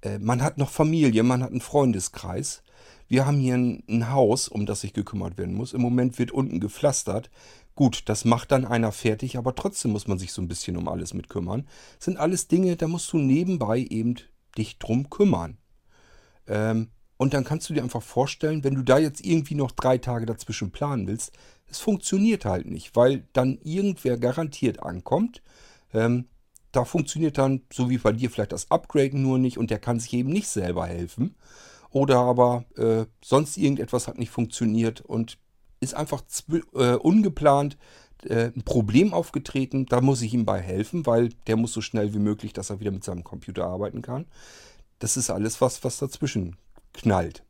äh, 0.00 0.20
man 0.20 0.42
hat 0.42 0.58
noch 0.58 0.70
Familie, 0.70 1.24
man 1.24 1.42
hat 1.42 1.50
einen 1.50 1.60
Freundeskreis. 1.60 2.62
Wir 3.08 3.26
haben 3.26 3.40
hier 3.40 3.54
ein, 3.54 3.82
ein 3.88 4.12
Haus, 4.12 4.46
um 4.46 4.64
das 4.64 4.82
sich 4.82 4.92
gekümmert 4.92 5.38
werden 5.38 5.56
muss. 5.56 5.72
Im 5.72 5.80
Moment 5.80 6.20
wird 6.20 6.30
unten 6.30 6.60
gepflastert. 6.60 7.30
Gut, 7.74 8.08
das 8.08 8.24
macht 8.24 8.52
dann 8.52 8.64
einer 8.64 8.92
fertig, 8.92 9.38
aber 9.38 9.56
trotzdem 9.56 9.90
muss 9.90 10.06
man 10.06 10.20
sich 10.20 10.32
so 10.32 10.40
ein 10.40 10.46
bisschen 10.46 10.76
um 10.76 10.86
alles 10.86 11.12
mit 11.12 11.28
kümmern. 11.28 11.66
Das 11.96 12.04
sind 12.04 12.16
alles 12.16 12.46
Dinge, 12.46 12.76
da 12.76 12.86
musst 12.86 13.12
du 13.12 13.18
nebenbei 13.18 13.80
eben 13.80 14.14
dich 14.56 14.78
drum 14.78 15.10
kümmern. 15.10 15.58
Ähm, 16.46 16.90
und 17.16 17.34
dann 17.34 17.44
kannst 17.44 17.68
du 17.68 17.74
dir 17.74 17.82
einfach 17.82 18.02
vorstellen, 18.02 18.64
wenn 18.64 18.74
du 18.74 18.82
da 18.82 18.98
jetzt 18.98 19.24
irgendwie 19.24 19.54
noch 19.54 19.70
drei 19.70 19.98
Tage 19.98 20.26
dazwischen 20.26 20.70
planen 20.70 21.06
willst, 21.06 21.32
es 21.68 21.78
funktioniert 21.78 22.44
halt 22.44 22.66
nicht, 22.66 22.94
weil 22.94 23.24
dann 23.32 23.58
irgendwer 23.62 24.18
garantiert 24.18 24.82
ankommt. 24.82 25.42
Ähm, 25.92 26.26
da 26.72 26.84
funktioniert 26.84 27.38
dann, 27.38 27.62
so 27.72 27.88
wie 27.88 27.98
bei 27.98 28.12
dir, 28.12 28.30
vielleicht 28.30 28.52
das 28.52 28.70
Upgraden 28.70 29.22
nur 29.22 29.38
nicht 29.38 29.56
und 29.58 29.70
der 29.70 29.78
kann 29.78 29.98
sich 29.98 30.12
eben 30.12 30.30
nicht 30.30 30.48
selber 30.48 30.86
helfen. 30.86 31.34
Oder 31.90 32.18
aber 32.18 32.66
äh, 32.76 33.06
sonst 33.24 33.56
irgendetwas 33.56 34.08
hat 34.08 34.18
nicht 34.18 34.30
funktioniert 34.30 35.00
und 35.00 35.38
ist 35.80 35.94
einfach 35.94 36.22
äh, 36.74 36.94
ungeplant 36.94 37.78
äh, 38.24 38.50
ein 38.54 38.62
Problem 38.62 39.14
aufgetreten. 39.14 39.86
Da 39.86 40.02
muss 40.02 40.20
ich 40.20 40.34
ihm 40.34 40.44
bei 40.44 40.60
helfen, 40.60 41.06
weil 41.06 41.30
der 41.46 41.56
muss 41.56 41.72
so 41.72 41.80
schnell 41.80 42.12
wie 42.12 42.18
möglich, 42.18 42.52
dass 42.52 42.70
er 42.70 42.80
wieder 42.80 42.90
mit 42.90 43.04
seinem 43.04 43.24
Computer 43.24 43.66
arbeiten 43.66 44.02
kann. 44.02 44.26
Das 44.98 45.16
ist 45.16 45.30
alles, 45.30 45.60
was, 45.60 45.84
was 45.84 45.98
dazwischen 45.98 46.56
knallt. 46.96 47.44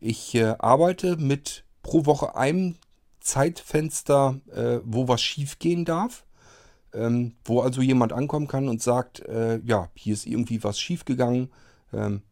Ich 0.00 0.34
äh, 0.34 0.54
arbeite 0.58 1.16
mit 1.16 1.64
pro 1.82 2.04
Woche 2.06 2.36
einem 2.36 2.76
Zeitfenster, 3.20 4.40
äh, 4.52 4.80
wo 4.84 5.08
was 5.08 5.22
schiefgehen 5.22 5.84
darf. 5.84 6.24
Ähm, 6.92 7.34
wo 7.44 7.60
also 7.60 7.82
jemand 7.82 8.12
ankommen 8.12 8.46
kann 8.46 8.68
und 8.68 8.80
sagt, 8.80 9.20
äh, 9.20 9.58
ja, 9.64 9.88
hier 9.94 10.14
ist 10.14 10.26
irgendwie 10.26 10.62
was 10.62 10.78
schiefgegangen, 10.78 11.50
ähm, 11.92 12.22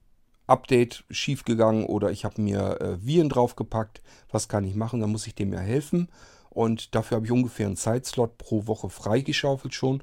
Update 0.47 1.05
schiefgegangen 1.11 1.87
oder 1.87 2.13
ich 2.13 2.25
habe 2.25 2.41
mir 2.41 2.81
äh, 2.81 3.05
Viren 3.05 3.29
draufgepackt, 3.29 4.03
was 4.31 4.49
kann 4.49 4.65
ich 4.65 4.77
machen, 4.77 5.01
dann 5.01 5.11
muss 5.11 5.27
ich 5.27 5.35
dem 5.35 5.53
ja 5.53 5.59
helfen. 5.59 6.09
Und 6.51 6.95
dafür 6.95 7.17
habe 7.17 7.27
ich 7.27 7.33
ungefähr 7.33 7.67
einen 7.67 7.77
Zeitslot 7.77 8.39
pro 8.39 8.67
Woche 8.67 8.91
freigeschaufelt 8.91 9.75
schon. 9.75 10.03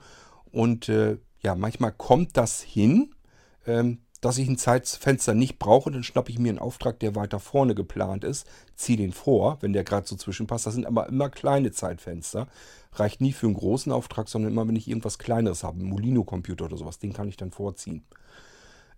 Und 0.51 0.89
äh, 0.89 1.19
ja, 1.41 1.55
manchmal 1.55 1.91
kommt 1.91 2.35
das 2.35 2.61
hin. 2.61 3.13
Ähm, 3.67 3.99
dass 4.21 4.37
ich 4.37 4.47
ein 4.49 4.57
Zeitfenster 4.57 5.33
nicht 5.33 5.59
brauche, 5.59 5.91
dann 5.91 6.03
schnappe 6.03 6.31
ich 6.31 6.39
mir 6.39 6.49
einen 6.49 6.59
Auftrag, 6.59 6.99
der 6.99 7.15
weiter 7.15 7.39
vorne 7.39 7.73
geplant 7.73 8.23
ist, 8.23 8.45
ziehe 8.75 8.97
den 8.97 9.13
vor, 9.13 9.57
wenn 9.61 9.73
der 9.73 9.83
gerade 9.83 10.07
so 10.07 10.15
zwischenpasst. 10.15 10.65
Das 10.65 10.73
sind 10.73 10.85
aber 10.85 11.07
immer 11.07 11.29
kleine 11.29 11.71
Zeitfenster. 11.71 12.47
Reicht 12.93 13.21
nie 13.21 13.31
für 13.31 13.47
einen 13.47 13.55
großen 13.55 13.91
Auftrag, 13.91 14.27
sondern 14.27 14.51
immer, 14.51 14.67
wenn 14.67 14.75
ich 14.75 14.87
irgendwas 14.87 15.19
Kleineres 15.19 15.63
habe, 15.63 15.79
einen 15.79 15.89
Molino-Computer 15.89 16.65
oder 16.65 16.77
sowas, 16.77 16.99
den 16.99 17.13
kann 17.13 17.29
ich 17.29 17.37
dann 17.37 17.51
vorziehen. 17.51 18.03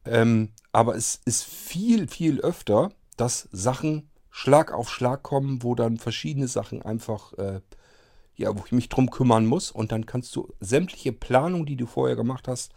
Ähm, 0.05 0.49
aber 0.71 0.95
es 0.95 1.21
ist 1.25 1.43
viel, 1.43 2.07
viel 2.07 2.41
öfter, 2.41 2.91
dass 3.17 3.47
Sachen 3.51 4.09
Schlag 4.31 4.71
auf 4.71 4.89
Schlag 4.89 5.21
kommen, 5.21 5.61
wo 5.61 5.75
dann 5.75 5.97
verschiedene 5.97 6.47
Sachen 6.47 6.81
einfach, 6.81 7.33
äh, 7.33 7.59
ja, 8.35 8.57
wo 8.57 8.63
ich 8.65 8.71
mich 8.71 8.89
drum 8.89 9.11
kümmern 9.11 9.45
muss. 9.45 9.69
Und 9.69 9.91
dann 9.91 10.05
kannst 10.05 10.35
du 10.35 10.47
sämtliche 10.59 11.11
Planung, 11.11 11.65
die 11.65 11.75
du 11.75 11.85
vorher 11.85 12.15
gemacht 12.15 12.47
hast, 12.47 12.71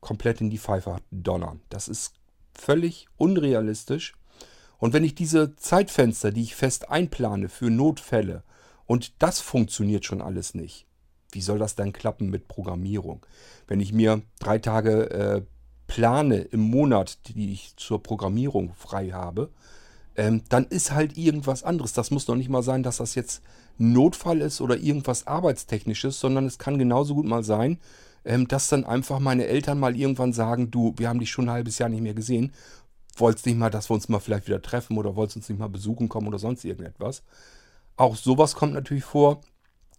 komplett 0.00 0.40
in 0.40 0.50
die 0.50 0.58
Pfeife 0.58 0.96
donnern. 1.10 1.60
Das 1.68 1.88
ist 1.88 2.14
völlig 2.52 3.06
unrealistisch. 3.16 4.14
Und 4.78 4.92
wenn 4.92 5.04
ich 5.04 5.14
diese 5.14 5.56
Zeitfenster, 5.56 6.30
die 6.30 6.42
ich 6.42 6.54
fest 6.54 6.90
einplane 6.90 7.48
für 7.48 7.70
Notfälle, 7.70 8.42
und 8.86 9.22
das 9.22 9.40
funktioniert 9.40 10.04
schon 10.04 10.22
alles 10.22 10.54
nicht, 10.54 10.86
wie 11.32 11.40
soll 11.42 11.58
das 11.58 11.74
dann 11.74 11.92
klappen 11.92 12.30
mit 12.30 12.48
Programmierung? 12.48 13.24
Wenn 13.66 13.80
ich 13.80 13.92
mir 13.92 14.22
drei 14.38 14.58
Tage 14.58 15.10
äh, 15.10 15.42
plane 15.86 16.38
im 16.38 16.60
Monat, 16.60 17.18
die 17.28 17.52
ich 17.52 17.74
zur 17.76 18.02
Programmierung 18.02 18.72
frei 18.74 19.10
habe, 19.10 19.50
ähm, 20.16 20.42
dann 20.48 20.66
ist 20.66 20.92
halt 20.92 21.18
irgendwas 21.18 21.64
anderes. 21.64 21.92
Das 21.92 22.10
muss 22.10 22.24
doch 22.24 22.34
nicht 22.34 22.48
mal 22.48 22.62
sein, 22.62 22.82
dass 22.82 22.98
das 22.98 23.14
jetzt 23.14 23.42
Notfall 23.78 24.40
ist 24.40 24.60
oder 24.60 24.76
irgendwas 24.76 25.26
Arbeitstechnisches, 25.26 26.18
sondern 26.18 26.46
es 26.46 26.58
kann 26.58 26.78
genauso 26.78 27.14
gut 27.14 27.26
mal 27.26 27.44
sein, 27.44 27.78
ähm, 28.28 28.46
dass 28.46 28.68
dann 28.68 28.84
einfach 28.84 29.20
meine 29.20 29.46
Eltern 29.46 29.80
mal 29.80 29.96
irgendwann 29.96 30.34
sagen, 30.34 30.70
du, 30.70 30.92
wir 30.98 31.08
haben 31.08 31.18
dich 31.18 31.30
schon 31.30 31.46
ein 31.46 31.54
halbes 31.54 31.78
Jahr 31.78 31.88
nicht 31.88 32.02
mehr 32.02 32.12
gesehen, 32.12 32.52
wolltest 33.16 33.46
nicht 33.46 33.56
mal, 33.58 33.70
dass 33.70 33.88
wir 33.88 33.94
uns 33.94 34.10
mal 34.10 34.20
vielleicht 34.20 34.46
wieder 34.46 34.60
treffen 34.60 34.98
oder 34.98 35.16
wolltest 35.16 35.38
uns 35.38 35.48
nicht 35.48 35.58
mal 35.58 35.70
besuchen 35.70 36.10
kommen 36.10 36.28
oder 36.28 36.38
sonst 36.38 36.62
irgendetwas. 36.62 37.22
Auch 37.96 38.16
sowas 38.16 38.54
kommt 38.54 38.74
natürlich 38.74 39.04
vor. 39.04 39.40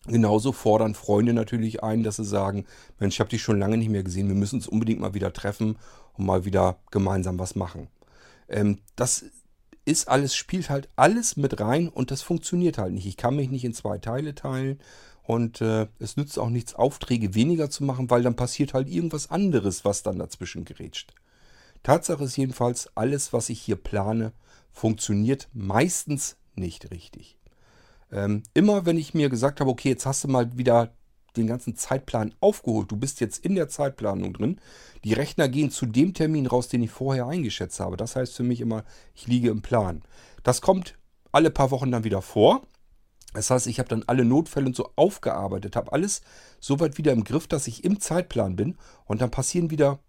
Genauso 0.06 0.52
fordern 0.52 0.94
Freunde 0.94 1.34
natürlich 1.34 1.84
ein, 1.84 2.04
dass 2.04 2.18
sie 2.18 2.24
sagen, 2.24 2.66
Mensch, 3.00 3.16
ich 3.16 3.20
habe 3.20 3.32
dich 3.32 3.42
schon 3.42 3.60
lange 3.60 3.78
nicht 3.78 3.90
mehr 3.90 4.04
gesehen, 4.04 4.28
wir 4.28 4.36
müssen 4.36 4.58
uns 4.58 4.68
unbedingt 4.68 5.02
mal 5.02 5.16
wieder 5.16 5.34
treffen 5.34 5.78
und 6.14 6.26
mal 6.26 6.46
wieder 6.46 6.78
gemeinsam 6.92 7.40
was 7.40 7.56
machen. 7.56 7.88
Ähm, 8.48 8.78
das 8.96 9.26
ist 9.86 10.08
alles, 10.08 10.36
spielt 10.36 10.70
halt 10.70 10.88
alles 10.96 11.36
mit 11.36 11.60
rein 11.60 11.90
und 11.90 12.12
das 12.12 12.22
funktioniert 12.22 12.78
halt 12.78 12.94
nicht. 12.94 13.08
Ich 13.08 13.18
kann 13.18 13.36
mich 13.36 13.50
nicht 13.50 13.66
in 13.66 13.74
zwei 13.74 13.98
Teile 13.98 14.36
teilen 14.36 14.80
und 15.30 15.62
äh, 15.62 15.86
es 16.00 16.18
nützt 16.18 16.40
auch 16.40 16.50
nichts, 16.50 16.74
Aufträge 16.74 17.36
weniger 17.36 17.70
zu 17.70 17.84
machen, 17.84 18.10
weil 18.10 18.24
dann 18.24 18.36
passiert 18.36 18.74
halt 18.74 18.90
irgendwas 18.90 19.30
anderes, 19.30 19.86
was 19.86 20.02
dann 20.02 20.18
dazwischen 20.18 20.66
gerätscht. 20.66 21.14
Tatsache 21.84 22.24
ist 22.24 22.36
jedenfalls, 22.36 22.90
alles, 22.96 23.32
was 23.32 23.50
ich 23.50 23.62
hier 23.62 23.76
plane, 23.76 24.34
funktioniert 24.72 25.48
meistens 25.54 26.38
nicht 26.56 26.90
richtig. 26.90 27.38
Ähm, 28.12 28.42
immer 28.56 28.88
wenn 28.88 28.98
ich 28.98 29.14
mir 29.14 29.30
gesagt 29.30 29.60
habe, 29.60 29.70
okay, 29.70 29.90
jetzt 29.90 30.08
hast 30.08 30.24
du 30.24 30.30
mal 30.30 30.58
wieder 30.58 30.96
den 31.38 31.46
ganzen 31.46 31.76
Zeitplan 31.76 32.34
aufgeholt, 32.40 32.90
du 32.90 32.98
bist 32.98 33.20
jetzt 33.20 33.46
in 33.46 33.54
der 33.54 33.70
Zeitplanung 33.70 34.34
drin, 34.34 34.60
die 35.04 35.14
Rechner 35.14 35.48
gehen 35.48 35.70
zu 35.70 35.86
dem 35.86 36.16
Termin 36.16 36.48
raus, 36.48 36.70
den 36.70 36.82
ich 36.82 36.90
vorher 36.90 37.28
eingeschätzt 37.28 37.80
habe. 37.80 37.98
Das 37.98 38.16
heißt 38.16 38.36
für 38.36 38.42
mich 38.42 38.62
immer, 38.62 38.84
ich 39.14 39.28
liege 39.28 39.52
im 39.52 39.62
Plan. 39.62 40.02
Das 40.42 40.62
kommt 40.62 40.96
alle 41.32 41.52
paar 41.52 41.70
Wochen 41.70 41.92
dann 41.92 42.04
wieder 42.04 42.24
vor. 42.24 42.64
Das 43.34 43.52
heißt, 43.52 43.68
ich 43.68 43.80
habe 43.80 43.90
dann 43.90 44.04
alle 44.08 44.26
Notfälle 44.26 44.74
so 44.74 44.90
aufgearbeitet, 44.96 45.76
habe 45.76 45.94
alles 45.94 46.22
so 46.60 46.80
weit 46.80 46.98
wieder 46.98 47.12
im 47.12 47.24
Griff, 47.24 47.48
dass 47.48 47.68
ich 47.68 47.84
im 47.84 48.00
Zeitplan 48.00 48.56
bin 48.56 48.78
und 49.06 49.22
dann 49.22 49.30
passieren 49.30 49.70
wieder 49.70 50.00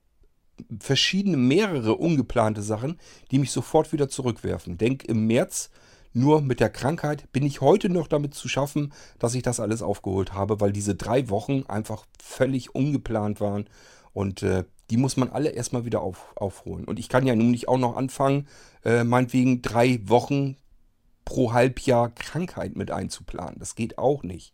verschiedene, 0.78 1.36
mehrere 1.36 1.96
ungeplante 1.96 2.62
Sachen, 2.62 2.98
die 3.30 3.38
mich 3.38 3.50
sofort 3.50 3.92
wieder 3.92 4.08
zurückwerfen. 4.08 4.78
Denk 4.78 5.04
im 5.04 5.26
März 5.26 5.70
nur 6.12 6.40
mit 6.42 6.60
der 6.60 6.70
Krankheit 6.70 7.30
bin 7.32 7.44
ich 7.44 7.60
heute 7.60 7.88
noch 7.88 8.08
damit 8.08 8.34
zu 8.34 8.48
schaffen, 8.48 8.92
dass 9.18 9.34
ich 9.34 9.42
das 9.42 9.60
alles 9.60 9.82
aufgeholt 9.82 10.32
habe, 10.32 10.60
weil 10.60 10.72
diese 10.72 10.94
drei 10.94 11.28
Wochen 11.28 11.64
einfach 11.68 12.06
völlig 12.20 12.74
ungeplant 12.74 13.40
waren 13.40 13.66
und 14.12 14.42
äh, 14.42 14.64
die 14.90 14.96
muss 14.96 15.16
man 15.16 15.30
alle 15.30 15.50
erstmal 15.50 15.84
wieder 15.84 16.00
auf, 16.00 16.32
aufholen. 16.34 16.84
Und 16.84 16.98
ich 16.98 17.08
kann 17.08 17.26
ja 17.26 17.36
nun 17.36 17.52
nicht 17.52 17.68
auch 17.68 17.78
noch 17.78 17.96
anfangen, 17.96 18.48
äh, 18.84 19.04
meinetwegen 19.04 19.62
drei 19.62 20.00
Wochen 20.04 20.56
pro 21.30 21.52
Halbjahr 21.52 22.10
Krankheit 22.10 22.74
mit 22.74 22.90
einzuplanen. 22.90 23.60
Das 23.60 23.76
geht 23.76 23.98
auch 23.98 24.24
nicht. 24.24 24.52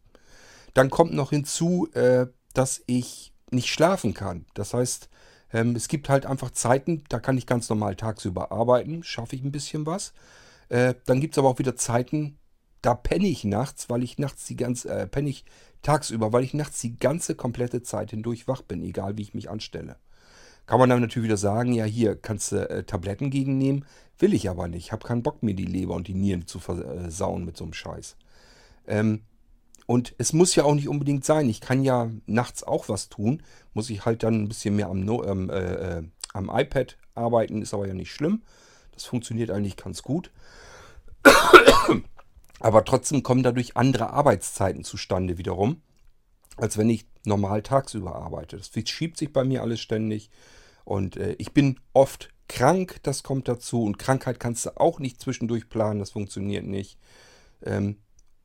Dann 0.74 0.90
kommt 0.90 1.14
noch 1.14 1.30
hinzu, 1.30 1.88
äh, 1.94 2.26
dass 2.52 2.82
ich 2.86 3.32
nicht 3.50 3.68
schlafen 3.68 4.12
kann. 4.12 4.44
Das 4.52 4.74
heißt, 4.74 5.08
ähm, 5.54 5.74
es 5.74 5.88
gibt 5.88 6.10
halt 6.10 6.26
einfach 6.26 6.50
Zeiten, 6.50 7.02
da 7.08 7.18
kann 7.18 7.38
ich 7.38 7.46
ganz 7.46 7.70
normal 7.70 7.96
tagsüber 7.96 8.52
arbeiten, 8.52 9.02
schaffe 9.02 9.36
ich 9.36 9.42
ein 9.42 9.52
bisschen 9.52 9.86
was. 9.86 10.12
Äh, 10.68 10.92
dann 11.06 11.22
gibt 11.22 11.32
es 11.32 11.38
aber 11.38 11.48
auch 11.48 11.58
wieder 11.58 11.76
Zeiten, 11.76 12.36
da 12.82 12.94
penne 12.94 13.26
ich 13.26 13.44
nachts, 13.44 13.88
weil 13.88 14.02
ich 14.02 14.18
nachts 14.18 14.44
die 14.44 14.56
ganze, 14.56 14.90
äh, 14.90 15.06
penne 15.06 15.30
ich 15.30 15.46
tagsüber, 15.80 16.34
weil 16.34 16.44
ich 16.44 16.52
nachts 16.52 16.82
die 16.82 16.98
ganze 16.98 17.36
komplette 17.36 17.82
Zeit 17.84 18.10
hindurch 18.10 18.48
wach 18.48 18.60
bin, 18.60 18.82
egal 18.82 19.16
wie 19.16 19.22
ich 19.22 19.32
mich 19.32 19.48
anstelle. 19.48 19.96
Kann 20.66 20.80
man 20.80 20.90
dann 20.90 21.00
natürlich 21.00 21.26
wieder 21.26 21.36
sagen, 21.36 21.72
ja 21.72 21.84
hier 21.84 22.16
kannst 22.16 22.52
du 22.52 22.68
äh, 22.68 22.82
Tabletten 22.84 23.30
gegennehmen. 23.30 23.84
Will 24.18 24.34
ich 24.34 24.48
aber 24.48 24.68
nicht. 24.68 24.92
Hab 24.92 25.04
keinen 25.04 25.22
Bock 25.22 25.42
mir 25.42 25.54
die 25.54 25.64
Leber 25.64 25.94
und 25.94 26.08
die 26.08 26.14
Nieren 26.14 26.46
zu 26.46 26.58
versauen 26.58 27.44
mit 27.44 27.56
so 27.56 27.64
einem 27.64 27.74
Scheiß. 27.74 28.16
Ähm, 28.86 29.22
und 29.86 30.14
es 30.18 30.32
muss 30.32 30.54
ja 30.56 30.64
auch 30.64 30.74
nicht 30.74 30.88
unbedingt 30.88 31.24
sein. 31.24 31.48
Ich 31.48 31.60
kann 31.60 31.82
ja 31.82 32.10
nachts 32.26 32.64
auch 32.64 32.88
was 32.88 33.08
tun. 33.08 33.42
Muss 33.72 33.90
ich 33.90 34.04
halt 34.04 34.22
dann 34.22 34.42
ein 34.42 34.48
bisschen 34.48 34.74
mehr 34.74 34.88
am, 34.88 35.00
no 35.00 35.22
ähm, 35.24 35.48
äh, 35.50 35.98
äh, 35.98 36.02
am 36.32 36.50
iPad 36.52 36.98
arbeiten, 37.14 37.62
ist 37.62 37.72
aber 37.72 37.86
ja 37.86 37.94
nicht 37.94 38.12
schlimm. 38.12 38.42
Das 38.92 39.04
funktioniert 39.04 39.50
eigentlich 39.50 39.76
ganz 39.76 40.02
gut. 40.02 40.30
Aber 42.60 42.84
trotzdem 42.84 43.22
kommen 43.22 43.42
dadurch 43.42 43.76
andere 43.76 44.10
Arbeitszeiten 44.10 44.82
zustande 44.82 45.38
wiederum, 45.38 45.82
als 46.56 46.78
wenn 46.78 46.90
ich 46.90 47.06
normal 47.24 47.62
tagsüber 47.62 48.16
arbeite. 48.16 48.56
Das 48.56 48.70
schiebt 48.88 49.18
sich 49.18 49.32
bei 49.32 49.44
mir 49.44 49.62
alles 49.62 49.80
ständig. 49.80 50.30
Und 50.86 51.16
äh, 51.16 51.34
ich 51.38 51.52
bin 51.52 51.80
oft 51.92 52.30
krank, 52.48 53.00
das 53.02 53.24
kommt 53.24 53.48
dazu. 53.48 53.82
Und 53.82 53.98
Krankheit 53.98 54.38
kannst 54.38 54.64
du 54.64 54.80
auch 54.80 55.00
nicht 55.00 55.20
zwischendurch 55.20 55.68
planen, 55.68 55.98
das 55.98 56.10
funktioniert 56.12 56.64
nicht. 56.64 56.96
Ähm, 57.62 57.96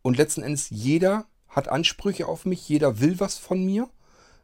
und 0.02 0.18
letzten 0.18 0.42
Endes, 0.42 0.72
jeder 0.72 1.28
hat 1.48 1.68
Ansprüche 1.68 2.28
auf 2.28 2.46
mich, 2.46 2.68
jeder 2.68 3.00
will 3.00 3.20
was 3.20 3.38
von 3.38 3.64
mir. 3.64 3.88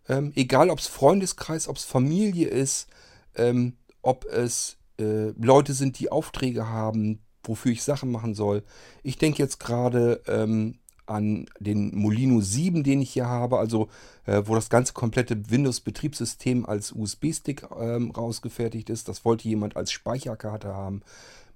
Ähm, 0.08 0.32
egal, 0.36 0.70
ob 0.70 0.78
es 0.78 0.86
Freundeskreis, 0.86 1.68
ob 1.68 1.78
es 1.78 1.86
Familie 1.86 2.48
ist, 2.48 2.88
ähm, 3.36 3.78
ob 4.04 4.26
es 4.26 4.78
äh, 5.00 5.30
Leute 5.32 5.74
sind, 5.74 5.98
die 5.98 6.12
Aufträge 6.12 6.70
haben, 6.70 7.26
wofür 7.44 7.72
ich 7.72 7.84
Sachen 7.84 8.12
machen 8.12 8.36
soll. 8.36 8.64
Ich 9.02 9.18
denke 9.18 9.42
jetzt 9.42 9.60
gerade 9.60 10.22
ähm, 10.28 10.78
an 11.08 11.48
den 11.60 11.96
Molino 11.96 12.41
7, 12.41 12.84
den 12.84 13.02
ich 13.02 13.12
hier 13.12 13.28
habe, 13.28 13.60
also 13.60 13.89
äh, 14.26 14.43
wo 14.46 14.56
das 14.56 14.70
ganze 14.70 14.93
komplette 14.93 15.50
Windows-Betriebssystem 15.50 16.65
als 16.65 16.91
USB-Stick 16.91 17.67
ähm, 17.80 18.12
rausgefertigt 18.12 18.89
ist. 18.89 19.08
Das 19.08 19.26
wollte 19.26 19.48
jemand 19.48 19.76
als 19.76 19.91
Speicherkarte 19.91 20.74
haben. 20.74 21.02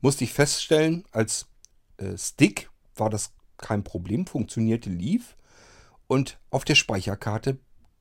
Musste 0.02 0.24
ich 0.24 0.34
feststellen, 0.34 1.04
als 1.12 1.48
äh, 1.98 2.18
Stick 2.18 2.70
war 2.96 3.10
das 3.10 3.34
kein 3.58 3.84
Problem, 3.84 4.26
funktionierte, 4.26 4.90
lief. 4.90 5.36
Und 6.08 6.40
auf 6.50 6.66
der 6.66 6.76
Speicherkarte 6.76 7.60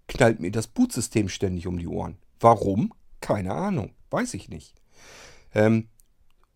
knallt 0.08 0.40
mir 0.40 0.50
das 0.50 0.66
Bootsystem 0.66 1.28
ständig 1.28 1.66
um 1.66 1.78
die 1.78 1.86
Ohren. 1.86 2.16
Warum? 2.40 2.92
Keine 3.20 3.52
Ahnung. 3.54 3.92
Weiß 4.10 4.34
ich 4.34 4.48
nicht. 4.48 4.74
Ähm, 5.54 5.88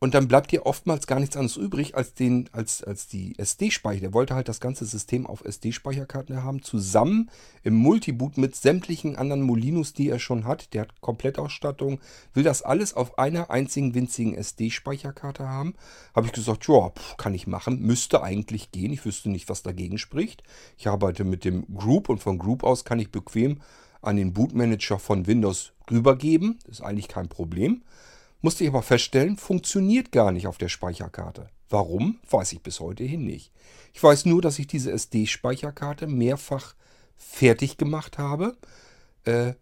und 0.04 0.12
dann 0.12 0.28
bleibt 0.28 0.52
dir 0.52 0.66
oftmals 0.66 1.06
gar 1.06 1.18
nichts 1.18 1.34
anderes 1.34 1.56
übrig 1.56 1.94
als, 1.94 2.12
den, 2.12 2.50
als, 2.52 2.84
als 2.84 3.06
die 3.06 3.38
SD-Speicher. 3.38 4.02
Der 4.02 4.12
wollte 4.12 4.34
halt 4.34 4.50
das 4.50 4.60
ganze 4.60 4.84
System 4.84 5.26
auf 5.26 5.42
SD-Speicherkarten 5.42 6.44
haben, 6.44 6.60
zusammen 6.60 7.30
im 7.62 7.74
Multiboot 7.76 8.36
mit 8.36 8.54
sämtlichen 8.54 9.16
anderen 9.16 9.40
Molinos, 9.40 9.94
die 9.94 10.10
er 10.10 10.18
schon 10.18 10.44
hat. 10.44 10.74
Der 10.74 10.82
hat 10.82 11.00
Komplettausstattung, 11.00 12.00
will 12.34 12.42
das 12.42 12.60
alles 12.60 12.92
auf 12.92 13.18
einer 13.18 13.50
einzigen 13.50 13.94
winzigen 13.94 14.34
SD-Speicherkarte 14.34 15.48
haben. 15.48 15.72
Habe 16.14 16.26
ich 16.26 16.34
gesagt, 16.34 16.68
ja, 16.68 16.92
kann 17.16 17.32
ich 17.32 17.46
machen, 17.46 17.80
müsste 17.80 18.22
eigentlich 18.22 18.72
gehen. 18.72 18.92
Ich 18.92 19.06
wüsste 19.06 19.30
nicht, 19.30 19.48
was 19.48 19.62
dagegen 19.62 19.96
spricht. 19.96 20.42
Ich 20.76 20.86
arbeite 20.86 21.24
mit 21.24 21.46
dem 21.46 21.64
Group 21.74 22.10
und 22.10 22.18
von 22.18 22.36
Group 22.36 22.62
aus 22.62 22.84
kann 22.84 22.98
ich 22.98 23.10
bequem 23.10 23.62
an 24.02 24.16
den 24.16 24.34
Bootmanager 24.34 24.98
von 24.98 25.26
Windows 25.26 25.72
rübergeben. 25.90 26.58
Das 26.66 26.80
ist 26.80 26.84
eigentlich 26.84 27.08
kein 27.08 27.30
Problem. 27.30 27.80
Musste 28.44 28.62
ich 28.62 28.68
aber 28.68 28.82
feststellen, 28.82 29.38
funktioniert 29.38 30.12
gar 30.12 30.30
nicht 30.30 30.46
auf 30.46 30.58
der 30.58 30.68
Speicherkarte. 30.68 31.48
Warum, 31.70 32.18
weiß 32.28 32.52
ich 32.52 32.62
bis 32.62 32.78
heute 32.78 33.02
hin 33.02 33.24
nicht. 33.24 33.50
Ich 33.94 34.02
weiß 34.02 34.26
nur, 34.26 34.42
dass 34.42 34.58
ich 34.58 34.66
diese 34.66 34.92
SD-Speicherkarte 34.92 36.06
mehrfach 36.06 36.74
fertig 37.16 37.78
gemacht 37.78 38.18
habe. 38.18 38.54
Äh, 39.24 39.54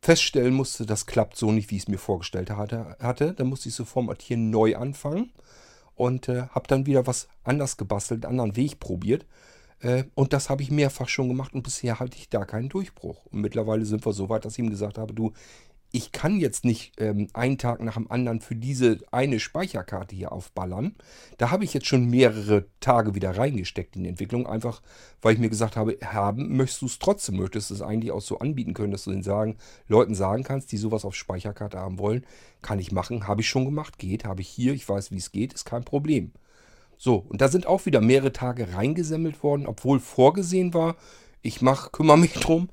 feststellen 0.00 0.54
musste, 0.54 0.86
das 0.86 1.06
klappt 1.06 1.36
so 1.36 1.50
nicht, 1.50 1.72
wie 1.72 1.78
ich 1.78 1.82
es 1.82 1.88
mir 1.88 1.98
vorgestellt 1.98 2.50
hatte. 2.50 2.96
hatte. 3.00 3.34
Dann 3.34 3.48
musste 3.48 3.70
ich 3.70 3.74
so 3.74 3.84
formatieren, 3.84 4.50
neu 4.50 4.76
anfangen 4.76 5.32
und 5.96 6.28
äh, 6.28 6.42
habe 6.42 6.68
dann 6.68 6.86
wieder 6.86 7.08
was 7.08 7.26
anders 7.42 7.76
gebastelt, 7.76 8.24
einen 8.24 8.38
anderen 8.38 8.54
Weg 8.54 8.78
probiert. 8.78 9.26
Äh, 9.80 10.04
und 10.14 10.32
das 10.32 10.48
habe 10.48 10.62
ich 10.62 10.70
mehrfach 10.70 11.08
schon 11.08 11.26
gemacht 11.26 11.54
und 11.54 11.62
bisher 11.62 11.98
hatte 11.98 12.16
ich 12.16 12.28
da 12.28 12.44
keinen 12.44 12.68
Durchbruch. 12.68 13.26
Und 13.26 13.40
mittlerweile 13.40 13.84
sind 13.84 14.06
wir 14.06 14.12
so 14.12 14.28
weit, 14.28 14.44
dass 14.44 14.52
ich 14.52 14.60
ihm 14.60 14.70
gesagt 14.70 14.96
habe, 14.96 15.12
du, 15.12 15.32
ich 15.90 16.12
kann 16.12 16.38
jetzt 16.38 16.64
nicht 16.64 16.92
ähm, 17.00 17.28
einen 17.32 17.56
Tag 17.56 17.80
nach 17.80 17.94
dem 17.94 18.10
anderen 18.10 18.40
für 18.40 18.54
diese 18.54 18.98
eine 19.10 19.40
Speicherkarte 19.40 20.14
hier 20.14 20.32
aufballern. 20.32 20.94
Da 21.38 21.50
habe 21.50 21.64
ich 21.64 21.72
jetzt 21.72 21.86
schon 21.86 22.10
mehrere 22.10 22.66
Tage 22.80 23.14
wieder 23.14 23.36
reingesteckt 23.36 23.96
in 23.96 24.02
die 24.02 24.10
Entwicklung, 24.10 24.46
einfach 24.46 24.82
weil 25.22 25.34
ich 25.34 25.40
mir 25.40 25.48
gesagt 25.48 25.76
habe, 25.76 25.96
haben 26.04 26.56
möchtest 26.56 26.82
du 26.82 26.86
es 26.86 26.98
trotzdem, 26.98 27.36
möchtest 27.36 27.70
du 27.70 27.74
es 27.74 27.82
eigentlich 27.82 28.12
auch 28.12 28.20
so 28.20 28.38
anbieten 28.38 28.74
können, 28.74 28.92
dass 28.92 29.04
du 29.04 29.10
den 29.10 29.22
sagen, 29.22 29.56
Leuten 29.88 30.14
sagen 30.14 30.42
kannst, 30.42 30.72
die 30.72 30.76
sowas 30.76 31.06
auf 31.06 31.14
Speicherkarte 31.14 31.78
haben 31.78 31.98
wollen, 31.98 32.26
kann 32.60 32.78
ich 32.78 32.92
machen, 32.92 33.26
habe 33.26 33.40
ich 33.40 33.48
schon 33.48 33.64
gemacht, 33.64 33.98
geht, 33.98 34.24
habe 34.24 34.42
ich 34.42 34.48
hier, 34.48 34.74
ich 34.74 34.86
weiß, 34.88 35.10
wie 35.10 35.16
es 35.16 35.32
geht, 35.32 35.54
ist 35.54 35.64
kein 35.64 35.84
Problem. 35.84 36.32
So, 36.98 37.24
und 37.28 37.40
da 37.40 37.48
sind 37.48 37.66
auch 37.66 37.86
wieder 37.86 38.00
mehrere 38.00 38.32
Tage 38.32 38.74
reingesammelt 38.74 39.42
worden, 39.42 39.66
obwohl 39.66 40.00
vorgesehen 40.00 40.74
war, 40.74 40.96
ich 41.42 41.62
mach, 41.62 41.92
kümmere 41.92 42.18
mich 42.18 42.32
drum 42.34 42.68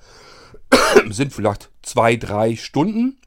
sind 1.10 1.34
vielleicht 1.34 1.70
zwei, 1.82 2.16
drei 2.16 2.56
Stunden. 2.56 3.20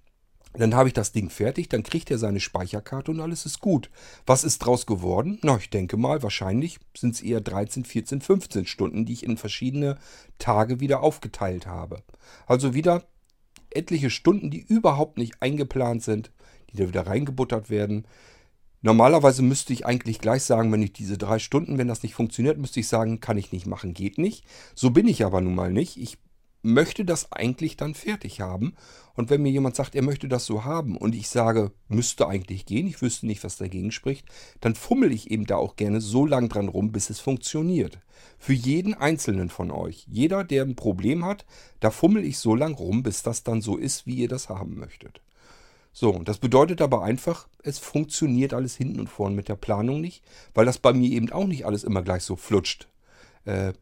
Dann 0.55 0.75
habe 0.75 0.89
ich 0.89 0.95
das 0.95 1.13
Ding 1.13 1.31
fertig, 1.31 1.69
dann 1.69 1.83
kriegt 1.83 2.11
er 2.11 2.19
seine 2.19 2.41
Speicherkarte 2.41 3.11
und 3.11 3.21
alles 3.21 3.47
ist 3.47 3.61
gut. 3.61 3.91
Was 4.27 4.45
ist 4.45 4.59
draus 4.59 4.87
geworden? 4.87 5.39
Na, 5.43 5.57
ich 5.59 5.71
denke 5.71 5.97
mal, 5.97 6.23
wahrscheinlich 6.23 6.81
sind 6.97 7.15
es 7.15 7.21
eher 7.21 7.41
13, 7.41 7.85
14, 7.85 8.21
15 8.21 8.67
Stunden, 8.67 9.05
die 9.05 9.13
ich 9.13 9.23
in 9.23 9.37
verschiedene 9.37 9.99
Tage 10.39 10.81
wieder 10.81 11.03
aufgeteilt 11.03 11.67
habe. 11.67 12.03
Also 12.47 12.75
wieder 12.75 13.05
etliche 13.71 14.11
Stunden, 14.11 14.51
die 14.51 14.61
überhaupt 14.61 15.19
nicht 15.19 15.41
eingeplant 15.41 16.03
sind, 16.03 16.33
die 16.73 16.79
da 16.79 16.89
wieder 16.89 17.07
reingebuttert 17.07 17.71
werden. 17.71 18.07
Normalerweise 18.81 19.43
müsste 19.43 19.73
ich 19.73 19.87
eigentlich 19.87 20.21
gleich 20.21 20.45
sagen, 20.45 20.71
wenn 20.71 20.83
ich 20.83 20.93
diese 20.93 21.19
drei 21.19 21.39
Stunden, 21.39 21.79
wenn 21.79 21.89
das 21.89 22.03
nicht 22.03 22.15
funktioniert, 22.15 22.59
müsste 22.59 22.81
ich 22.81 22.89
sagen, 22.89 23.21
kann 23.21 23.39
ich 23.39 23.53
nicht 23.53 23.67
machen, 23.67 23.93
geht 23.93 24.19
nicht. 24.19 24.45
So 24.75 24.91
bin 24.91 25.09
ich 25.09 25.25
aber 25.25 25.41
nun 25.41 25.55
mal 25.55 25.73
nicht. 25.73 25.97
Ich 25.97 26.19
möchte 26.63 27.05
das 27.05 27.33
eigentlich 27.33 27.77
dann 27.77 27.95
fertig 27.95 28.41
haben. 28.41 28.75
Und 29.15 29.31
wenn 29.31 29.43
mir 29.43 29.51
jemand 29.51 29.75
sagt, 29.75 29.95
er 29.95 30.03
möchte 30.03 30.29
das 30.29 30.47
so 30.47 30.65
haben 30.65 30.97
und 30.97 31.15
ich 31.15 31.29
sage, 31.29 31.73
müsste 31.89 32.29
eigentlich 32.29 32.67
gehen, 32.67 32.87
ich 32.87 33.03
wüsste 33.03 33.27
nicht, 33.27 33.43
was 33.43 33.57
dagegen 33.57 33.91
spricht, 33.91 34.27
dann 34.61 34.77
fummel 34.77 35.13
ich 35.13 35.31
eben 35.31 35.47
da 35.47 35.57
auch 35.57 35.77
gerne 35.77 36.01
so 36.01 36.25
lang 36.25 36.49
dran 36.49 36.69
rum, 36.69 36.93
bis 36.93 37.11
es 37.11 37.19
funktioniert. 37.19 37.99
Für 38.39 38.53
jeden 38.53 38.95
einzelnen 38.95 39.49
von 39.49 39.73
euch. 39.73 40.07
Jeder, 40.09 40.45
der 40.45 40.63
ein 40.63 40.77
Problem 40.77 41.25
hat, 41.25 41.47
da 41.81 41.91
fummel 41.91 42.25
ich 42.25 42.39
so 42.39 42.55
lang 42.55 42.75
rum, 42.75 43.03
bis 43.03 43.23
das 43.23 43.43
dann 43.43 43.61
so 43.61 43.77
ist, 43.77 44.07
wie 44.07 44.17
ihr 44.17 44.29
das 44.29 44.49
haben 44.49 44.79
möchtet. 44.79 45.21
So, 46.01 46.11
und 46.11 46.29
das 46.29 46.39
bedeutet 46.39 46.81
aber 46.81 47.03
einfach, 47.03 47.49
es 47.65 47.81
funktioniert 47.81 48.55
alles 48.55 48.77
hinten 48.77 49.01
und 49.01 49.09
vorn 49.09 49.35
mit 49.35 49.49
der 49.49 49.57
Planung 49.57 50.01
nicht, 50.01 50.23
weil 50.55 50.65
das 50.65 50.79
bei 50.79 50.93
mir 50.93 51.11
eben 51.11 51.33
auch 51.33 51.49
nicht 51.49 51.67
alles 51.67 51.83
immer 51.83 52.03
gleich 52.03 52.23
so 52.23 52.37
flutscht. 52.37 52.87
Äh, 53.47 53.73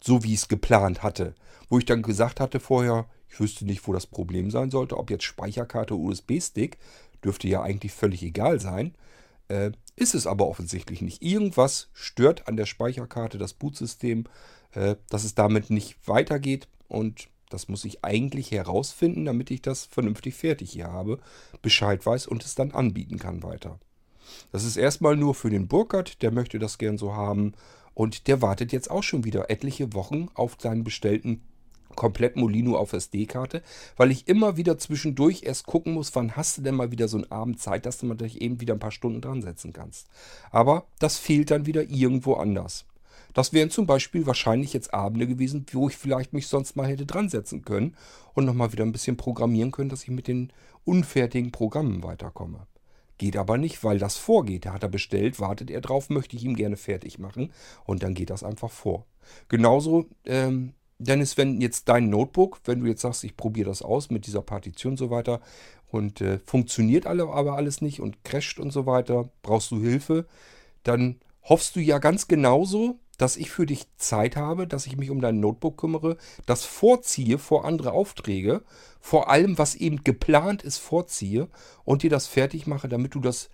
so 0.00 0.22
wie 0.22 0.34
ich 0.34 0.42
es 0.42 0.48
geplant 0.48 1.02
hatte. 1.02 1.34
Wo 1.68 1.78
ich 1.78 1.84
dann 1.84 2.02
gesagt 2.02 2.38
hatte 2.38 2.60
vorher, 2.60 3.08
ich 3.28 3.40
wüsste 3.40 3.64
nicht, 3.64 3.88
wo 3.88 3.92
das 3.92 4.06
Problem 4.06 4.52
sein 4.52 4.70
sollte, 4.70 4.96
ob 4.96 5.10
jetzt 5.10 5.24
Speicherkarte 5.24 5.98
oder 5.98 6.12
USB-Stick, 6.12 6.78
dürfte 7.24 7.48
ja 7.48 7.60
eigentlich 7.60 7.90
völlig 7.90 8.22
egal 8.22 8.60
sein. 8.60 8.94
Äh, 9.48 9.72
ist 9.96 10.14
es 10.14 10.28
aber 10.28 10.46
offensichtlich 10.46 11.02
nicht. 11.02 11.22
Irgendwas 11.22 11.88
stört 11.92 12.46
an 12.46 12.56
der 12.56 12.66
Speicherkarte 12.66 13.38
das 13.38 13.54
Bootsystem, 13.54 14.26
äh, 14.74 14.94
dass 15.08 15.24
es 15.24 15.34
damit 15.34 15.70
nicht 15.70 15.96
weitergeht 16.06 16.68
und 16.86 17.31
das 17.52 17.68
muss 17.68 17.84
ich 17.84 18.04
eigentlich 18.04 18.50
herausfinden, 18.50 19.24
damit 19.24 19.50
ich 19.50 19.62
das 19.62 19.84
vernünftig 19.86 20.34
fertig 20.34 20.72
hier 20.72 20.92
habe, 20.92 21.18
Bescheid 21.60 22.04
weiß 22.04 22.26
und 22.26 22.44
es 22.44 22.54
dann 22.54 22.72
anbieten 22.72 23.18
kann 23.18 23.42
weiter. 23.42 23.78
Das 24.50 24.64
ist 24.64 24.76
erstmal 24.76 25.16
nur 25.16 25.34
für 25.34 25.50
den 25.50 25.68
Burkhardt, 25.68 26.22
der 26.22 26.30
möchte 26.30 26.58
das 26.58 26.78
gern 26.78 26.98
so 26.98 27.14
haben 27.14 27.52
und 27.94 28.26
der 28.26 28.40
wartet 28.40 28.72
jetzt 28.72 28.90
auch 28.90 29.02
schon 29.02 29.24
wieder 29.24 29.50
etliche 29.50 29.92
Wochen 29.94 30.28
auf 30.34 30.56
seinen 30.58 30.84
bestellten 30.84 31.42
komplett 31.94 32.36
Molino 32.36 32.76
auf 32.76 32.92
SD-Karte, 32.92 33.62
weil 33.96 34.10
ich 34.10 34.28
immer 34.28 34.56
wieder 34.56 34.78
zwischendurch 34.78 35.42
erst 35.44 35.66
gucken 35.66 35.94
muss, 35.94 36.14
wann 36.14 36.36
hast 36.36 36.58
du 36.58 36.62
denn 36.62 36.74
mal 36.74 36.90
wieder 36.90 37.08
so 37.08 37.18
einen 37.18 37.30
Abend 37.30 37.60
Zeit, 37.60 37.86
dass 37.86 37.98
du 37.98 38.06
mal 38.06 38.14
dich 38.14 38.40
eben 38.40 38.60
wieder 38.60 38.74
ein 38.74 38.80
paar 38.80 38.90
Stunden 38.90 39.20
dran 39.20 39.42
setzen 39.42 39.72
kannst. 39.72 40.08
Aber 40.50 40.86
das 40.98 41.18
fehlt 41.18 41.50
dann 41.50 41.66
wieder 41.66 41.82
irgendwo 41.82 42.34
anders. 42.34 42.86
Das 43.32 43.52
wären 43.52 43.70
zum 43.70 43.86
Beispiel 43.86 44.26
wahrscheinlich 44.26 44.72
jetzt 44.72 44.92
Abende 44.92 45.26
gewesen, 45.26 45.66
wo 45.72 45.88
ich 45.88 45.96
vielleicht 45.96 46.32
mich 46.32 46.46
sonst 46.46 46.76
mal 46.76 46.86
hätte 46.86 47.06
dran 47.06 47.28
setzen 47.28 47.64
können 47.64 47.96
und 48.34 48.44
nochmal 48.44 48.72
wieder 48.72 48.84
ein 48.84 48.92
bisschen 48.92 49.16
programmieren 49.16 49.70
können, 49.70 49.90
dass 49.90 50.02
ich 50.02 50.10
mit 50.10 50.28
den 50.28 50.52
unfertigen 50.84 51.52
Programmen 51.52 52.02
weiterkomme. 52.02 52.66
Geht 53.18 53.36
aber 53.36 53.56
nicht, 53.56 53.84
weil 53.84 53.98
das 53.98 54.16
vorgeht. 54.16 54.66
Da 54.66 54.72
hat 54.72 54.82
er 54.82 54.88
bestellt, 54.88 55.38
wartet 55.38 55.70
er 55.70 55.80
drauf, 55.80 56.10
möchte 56.10 56.36
ich 56.36 56.44
ihm 56.44 56.56
gerne 56.56 56.76
fertig 56.76 57.18
machen 57.18 57.52
und 57.84 58.02
dann 58.02 58.14
geht 58.14 58.30
das 58.30 58.42
einfach 58.42 58.70
vor. 58.70 59.06
Genauso, 59.48 60.06
ähm, 60.24 60.74
Dennis, 60.98 61.36
wenn 61.36 61.60
jetzt 61.60 61.88
dein 61.88 62.08
Notebook, 62.10 62.60
wenn 62.64 62.80
du 62.80 62.86
jetzt 62.86 63.02
sagst, 63.02 63.24
ich 63.24 63.36
probiere 63.36 63.70
das 63.70 63.82
aus 63.82 64.10
mit 64.10 64.26
dieser 64.26 64.42
Partition 64.42 64.92
und 64.92 64.96
so 64.96 65.10
weiter 65.10 65.40
und 65.90 66.20
äh, 66.20 66.38
funktioniert 66.38 67.06
alle, 67.06 67.28
aber 67.28 67.54
alles 67.54 67.80
nicht 67.80 68.00
und 68.00 68.24
crasht 68.24 68.58
und 68.58 68.72
so 68.72 68.86
weiter, 68.86 69.28
brauchst 69.42 69.70
du 69.70 69.80
Hilfe, 69.80 70.26
dann 70.82 71.16
hoffst 71.44 71.76
du 71.76 71.80
ja 71.80 71.98
ganz 71.98 72.28
genauso, 72.28 72.98
dass 73.18 73.36
ich 73.36 73.50
für 73.50 73.66
dich 73.66 73.86
Zeit 73.96 74.36
habe, 74.36 74.66
dass 74.66 74.86
ich 74.86 74.96
mich 74.96 75.10
um 75.10 75.20
dein 75.20 75.40
Notebook 75.40 75.76
kümmere, 75.76 76.16
das 76.46 76.64
vorziehe 76.64 77.38
vor 77.38 77.64
andere 77.64 77.92
Aufträge, 77.92 78.62
vor 79.00 79.30
allem, 79.30 79.58
was 79.58 79.74
eben 79.74 80.02
geplant 80.02 80.62
ist, 80.62 80.78
vorziehe 80.78 81.48
und 81.84 82.02
dir 82.02 82.10
das 82.10 82.26
fertig 82.26 82.66
mache, 82.66 82.88
damit 82.88 83.14
du 83.14 83.20
das 83.20 83.50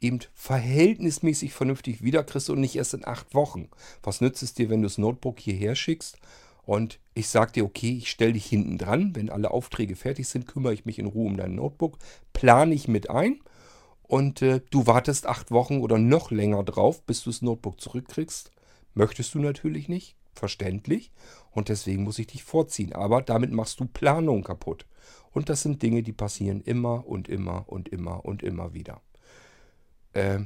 eben 0.00 0.18
verhältnismäßig 0.34 1.52
vernünftig 1.52 2.02
wiederkriegst 2.02 2.50
und 2.50 2.60
nicht 2.60 2.74
erst 2.74 2.94
in 2.94 3.06
acht 3.06 3.34
Wochen. 3.34 3.68
Was 4.02 4.20
nützt 4.20 4.42
es 4.42 4.54
dir, 4.54 4.68
wenn 4.68 4.82
du 4.82 4.88
das 4.88 4.98
Notebook 4.98 5.38
hierher 5.38 5.76
schickst? 5.76 6.18
Und 6.64 7.00
ich 7.14 7.28
sage 7.28 7.52
dir, 7.52 7.64
okay, 7.64 7.96
ich 7.98 8.10
stelle 8.10 8.32
dich 8.32 8.46
hinten 8.46 8.78
dran, 8.78 9.14
wenn 9.14 9.30
alle 9.30 9.50
Aufträge 9.50 9.96
fertig 9.96 10.28
sind, 10.28 10.46
kümmere 10.46 10.74
ich 10.74 10.84
mich 10.84 10.98
in 10.98 11.06
Ruhe 11.06 11.26
um 11.26 11.36
dein 11.36 11.54
Notebook, 11.54 11.98
plane 12.32 12.74
ich 12.74 12.88
mit 12.88 13.10
ein 13.10 13.40
und 14.02 14.42
äh, 14.42 14.60
du 14.70 14.86
wartest 14.86 15.26
acht 15.26 15.50
Wochen 15.50 15.80
oder 15.80 15.98
noch 15.98 16.30
länger 16.30 16.62
drauf, 16.62 17.02
bis 17.04 17.22
du 17.22 17.30
das 17.30 17.42
Notebook 17.42 17.80
zurückkriegst. 17.80 18.50
Möchtest 18.94 19.34
du 19.34 19.38
natürlich 19.38 19.88
nicht, 19.88 20.16
verständlich. 20.34 21.12
Und 21.50 21.68
deswegen 21.68 22.02
muss 22.02 22.18
ich 22.18 22.26
dich 22.26 22.44
vorziehen. 22.44 22.92
Aber 22.92 23.22
damit 23.22 23.52
machst 23.52 23.80
du 23.80 23.86
Planung 23.86 24.44
kaputt. 24.44 24.86
Und 25.32 25.48
das 25.48 25.62
sind 25.62 25.82
Dinge, 25.82 26.02
die 26.02 26.12
passieren 26.12 26.60
immer 26.60 27.06
und 27.06 27.28
immer 27.28 27.64
und 27.68 27.88
immer 27.88 28.24
und 28.24 28.42
immer 28.42 28.74
wieder. 28.74 29.00
Äh, 30.12 30.40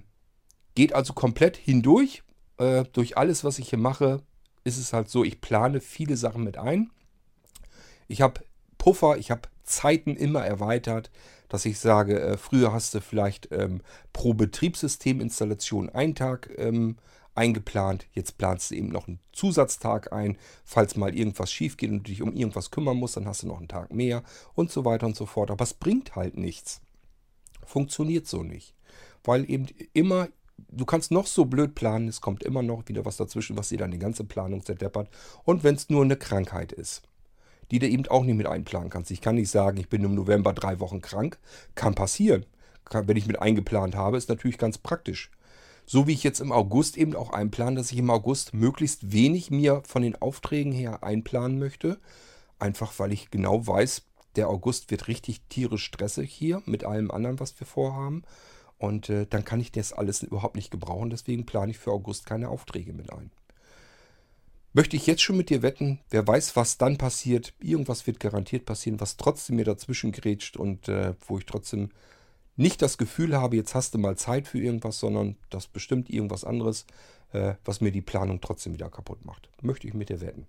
geht 0.74 0.92
also 0.92 1.12
komplett 1.12 1.57
hindurch. 1.57 2.22
Äh, 2.59 2.84
durch 2.92 3.16
alles, 3.16 3.42
was 3.42 3.59
ich 3.59 3.70
hier 3.70 3.78
mache, 3.78 4.22
ist 4.62 4.78
es 4.78 4.92
halt 4.92 5.09
so, 5.09 5.24
ich 5.24 5.40
plane 5.40 5.80
viele 5.80 6.16
Sachen 6.16 6.44
mit 6.44 6.57
ein. 6.57 6.90
Ich 8.07 8.20
habe 8.20 8.40
Puffer, 8.78 9.16
ich 9.18 9.30
habe 9.30 9.42
Zeiten 9.64 10.14
immer 10.16 10.44
erweitert 10.44 11.11
dass 11.49 11.64
ich 11.64 11.78
sage, 11.78 12.20
äh, 12.20 12.36
früher 12.36 12.72
hast 12.72 12.94
du 12.94 13.01
vielleicht 13.01 13.49
ähm, 13.53 13.80
pro 14.12 14.34
Betriebssysteminstallation 14.34 15.90
einen 15.90 16.14
Tag 16.14 16.51
ähm, 16.57 16.97
eingeplant. 17.34 18.07
Jetzt 18.12 18.38
planst 18.38 18.70
du 18.70 18.74
eben 18.74 18.88
noch 18.88 19.07
einen 19.07 19.20
Zusatztag 19.32 20.12
ein. 20.12 20.36
Falls 20.64 20.97
mal 20.97 21.14
irgendwas 21.14 21.53
schief 21.53 21.76
geht 21.76 21.90
und 21.90 21.99
du 21.99 22.11
dich 22.11 22.22
um 22.22 22.34
irgendwas 22.34 22.70
kümmern 22.70 22.97
musst, 22.97 23.16
dann 23.16 23.26
hast 23.26 23.42
du 23.42 23.47
noch 23.47 23.59
einen 23.59 23.68
Tag 23.68 23.92
mehr 23.92 24.22
und 24.55 24.70
so 24.70 24.84
weiter 24.84 25.07
und 25.07 25.16
so 25.16 25.26
fort. 25.26 25.51
Aber 25.51 25.62
es 25.62 25.74
bringt 25.74 26.16
halt 26.16 26.36
nichts. 26.36 26.80
Funktioniert 27.64 28.26
so 28.26 28.42
nicht. 28.42 28.74
Weil 29.22 29.49
eben 29.51 29.66
immer, 29.92 30.28
du 30.57 30.84
kannst 30.84 31.11
noch 31.11 31.26
so 31.26 31.44
blöd 31.44 31.74
planen, 31.74 32.09
es 32.09 32.20
kommt 32.20 32.42
immer 32.42 32.62
noch 32.62 32.88
wieder 32.88 33.05
was 33.05 33.16
dazwischen, 33.16 33.57
was 33.57 33.68
dir 33.68 33.78
dann 33.78 33.90
die 33.90 33.99
ganze 33.99 34.24
Planung 34.24 34.64
zerdeppert. 34.64 35.11
Und 35.44 35.62
wenn 35.62 35.74
es 35.74 35.90
nur 35.90 36.03
eine 36.03 36.16
Krankheit 36.16 36.72
ist 36.72 37.03
die 37.71 37.79
du 37.79 37.89
eben 37.89 38.07
auch 38.09 38.25
nicht 38.25 38.37
mit 38.37 38.47
einplanen 38.47 38.91
kannst. 38.91 39.11
Ich 39.11 39.21
kann 39.21 39.37
nicht 39.37 39.51
sagen, 39.51 39.79
ich 39.79 39.89
bin 39.89 40.05
im 40.05 40.14
November 40.14 40.53
drei 40.53 40.81
Wochen 40.81 41.01
krank. 41.01 41.39
Kann 41.75 41.95
passieren. 41.95 42.47
Wenn 42.91 43.17
ich 43.17 43.27
mit 43.27 43.41
eingeplant 43.41 43.97
habe, 43.97 44.17
ist 44.17 44.29
natürlich 44.29 44.59
ganz 44.59 44.79
praktisch. 44.79 45.31
So 45.87 46.07
wie 46.07 46.12
ich 46.12 46.25
jetzt 46.25 46.41
im 46.41 46.53
August 46.53 46.97
eben 46.97 47.14
auch 47.14 47.31
einplane, 47.31 47.77
dass 47.77 47.93
ich 47.93 47.99
im 47.99 48.11
August 48.11 48.55
möglichst 48.55 49.12
wenig 49.12 49.51
mir 49.51 49.83
von 49.87 50.03
den 50.03 50.21
Aufträgen 50.21 50.73
her 50.73 51.03
einplanen 51.05 51.59
möchte. 51.59 51.99
Einfach 52.59 52.99
weil 52.99 53.12
ich 53.12 53.31
genau 53.31 53.67
weiß, 53.67 54.03
der 54.35 54.49
August 54.49 54.91
wird 54.91 55.09
richtig 55.09 55.43
tierisch 55.49 55.85
stressig 55.85 56.33
hier 56.33 56.62
mit 56.67 56.85
allem 56.85 57.11
anderen, 57.11 57.41
was 57.41 57.59
wir 57.61 57.67
vorhaben. 57.67 58.23
Und 58.79 59.09
äh, 59.09 59.27
dann 59.27 59.45
kann 59.45 59.61
ich 59.61 59.73
das 59.73 59.93
alles 59.93 60.23
überhaupt 60.23 60.57
nicht 60.57 60.71
gebrauchen. 60.71 61.11
Deswegen 61.11 61.47
plane 61.47 61.71
ich 61.71 61.79
für 61.79 61.93
August 61.93 62.27
keine 62.27 62.49
Aufträge 62.49 62.93
mit 62.93 63.12
ein. 63.12 63.31
Möchte 64.77 64.95
ich 64.95 65.07
jetzt 65.07 65.22
schon 65.22 65.39
mit 65.39 65.49
dir 65.49 65.62
wetten, 65.62 66.01
wer 66.11 66.29
weiß, 66.29 66.55
was 66.55 66.77
dann 66.77 66.99
passiert. 66.99 67.55
Irgendwas 67.61 68.07
wird 68.07 68.20
garantiert 68.20 68.66
passieren, 68.66 69.01
was 69.01 69.16
trotzdem 69.16 69.57
mir 69.57 69.64
dazwischen 69.64 70.12
grätscht 70.12 70.59
und 70.59 70.87
äh, 70.91 71.14
wo 71.27 71.39
ich 71.39 71.47
trotzdem 71.47 71.89
nicht 72.57 72.83
das 72.83 72.99
Gefühl 72.99 73.35
habe, 73.39 73.57
jetzt 73.57 73.74
hast 73.74 73.95
du 73.95 73.99
mal 73.99 74.18
Zeit 74.18 74.47
für 74.47 74.59
irgendwas, 74.59 75.01
sondern 75.01 75.37
das 75.49 75.66
bestimmt 75.66 76.11
irgendwas 76.11 76.45
anderes, 76.45 76.85
äh, 77.33 77.55
was 77.64 77.81
mir 77.81 77.91
die 77.91 78.03
Planung 78.03 78.43
trotzdem 78.43 78.74
wieder 78.74 78.91
kaputt 78.91 79.24
macht. 79.24 79.49
Möchte 79.62 79.89
ich 79.89 79.95
mit 79.95 80.11
dir 80.11 80.20
wetten. 80.20 80.47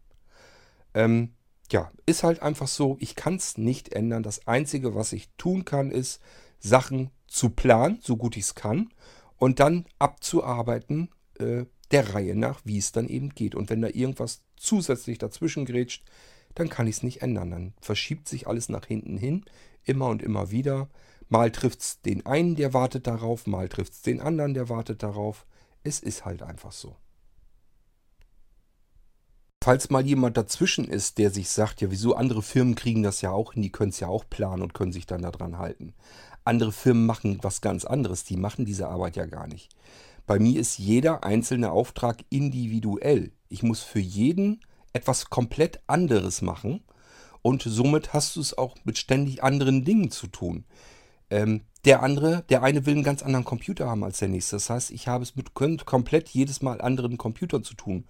Ähm, 0.93 1.31
ja, 1.71 1.89
ist 2.05 2.23
halt 2.23 2.41
einfach 2.41 2.67
so, 2.67 2.97
ich 2.99 3.15
kann 3.15 3.35
es 3.35 3.57
nicht 3.57 3.93
ändern. 3.93 4.23
Das 4.23 4.45
Einzige, 4.45 4.93
was 4.93 5.13
ich 5.13 5.29
tun 5.37 5.63
kann, 5.63 5.89
ist, 5.89 6.21
Sachen 6.59 7.11
zu 7.27 7.51
planen, 7.51 7.99
so 8.01 8.17
gut 8.17 8.35
ich 8.35 8.43
es 8.43 8.55
kann, 8.55 8.89
und 9.37 9.61
dann 9.61 9.85
abzuarbeiten, 9.99 11.11
äh, 11.39 11.63
der 11.91 12.13
Reihe 12.13 12.35
nach, 12.35 12.61
wie 12.63 12.77
es 12.77 12.91
dann 12.91 13.07
eben 13.07 13.29
geht. 13.29 13.55
Und 13.55 13.69
wenn 13.69 13.81
da 13.81 13.87
irgendwas 13.87 14.41
zusätzlich 14.55 15.17
dazwischen 15.17 15.65
grätscht, 15.65 16.03
dann 16.55 16.69
kann 16.69 16.87
ich 16.87 16.97
es 16.97 17.03
nicht 17.03 17.21
ändern. 17.21 17.51
Dann 17.51 17.73
verschiebt 17.81 18.27
sich 18.27 18.47
alles 18.47 18.69
nach 18.69 18.85
hinten 18.85 19.17
hin, 19.17 19.45
immer 19.83 20.07
und 20.07 20.21
immer 20.21 20.51
wieder. 20.51 20.89
Mal 21.29 21.51
trifft 21.51 21.81
es 21.81 22.01
den 22.01 22.25
einen, 22.25 22.55
der 22.55 22.73
wartet 22.73 23.07
darauf, 23.07 23.47
mal 23.47 23.67
trifft 23.69 23.93
es 23.93 24.01
den 24.01 24.21
anderen, 24.21 24.53
der 24.53 24.69
wartet 24.69 25.03
darauf. 25.03 25.45
Es 25.83 25.99
ist 25.99 26.25
halt 26.25 26.41
einfach 26.41 26.71
so. 26.71 26.95
Falls 29.63 29.89
mal 29.89 30.05
jemand 30.05 30.37
dazwischen 30.37 30.87
ist, 30.87 31.17
der 31.17 31.29
sich 31.29 31.49
sagt, 31.49 31.81
ja, 31.81 31.91
wieso 31.91 32.15
andere 32.15 32.41
Firmen 32.41 32.75
kriegen 32.75 33.03
das 33.03 33.21
ja 33.21 33.31
auch 33.31 33.51
hin, 33.53 33.63
die 33.63 33.71
können 33.71 33.89
es 33.89 33.99
ja 33.99 34.07
auch 34.07 34.23
planen 34.29 34.61
und 34.61 34.73
können 34.73 34.93
sich 34.93 35.05
dann 35.05 35.23
daran 35.23 35.57
halten. 35.57 35.93
Andere 36.45 36.71
Firmen 36.71 37.05
machen 37.05 37.39
was 37.41 37.59
ganz 37.59 37.83
anderes, 37.83 38.23
die 38.23 38.37
machen 38.37 38.63
diese 38.63 38.87
Arbeit 38.87 39.17
ja 39.17 39.25
gar 39.25 39.47
nicht. 39.47 39.69
Bei 40.27 40.39
mir 40.39 40.59
ist 40.59 40.77
jeder 40.77 41.23
einzelne 41.23 41.71
Auftrag 41.71 42.23
individuell. 42.29 43.31
Ich 43.47 43.63
muss 43.63 43.81
für 43.81 43.99
jeden 43.99 44.59
etwas 44.91 45.29
komplett 45.29 45.79
anderes 45.87 46.41
machen 46.41 46.83
und 47.41 47.63
somit 47.63 48.13
hast 48.13 48.35
du 48.35 48.41
es 48.41 48.57
auch 48.57 48.75
mit 48.83 48.97
ständig 48.97 49.41
anderen 49.41 49.85
Dingen 49.85 50.11
zu 50.11 50.27
tun. 50.27 50.65
Ähm, 51.29 51.61
der 51.85 52.03
andere, 52.03 52.43
der 52.49 52.61
eine 52.61 52.85
will 52.85 52.95
einen 52.95 53.03
ganz 53.03 53.23
anderen 53.23 53.45
Computer 53.45 53.87
haben 53.87 54.03
als 54.03 54.19
der 54.19 54.27
nächste. 54.27 54.57
Das 54.57 54.69
heißt, 54.69 54.91
ich 54.91 55.07
habe 55.07 55.23
es 55.23 55.37
mit 55.37 55.53
komplett 55.53 56.27
jedes 56.29 56.61
Mal 56.61 56.81
anderen 56.81 57.17
Computern 57.17 57.63
zu 57.63 57.75
tun. 57.75 58.03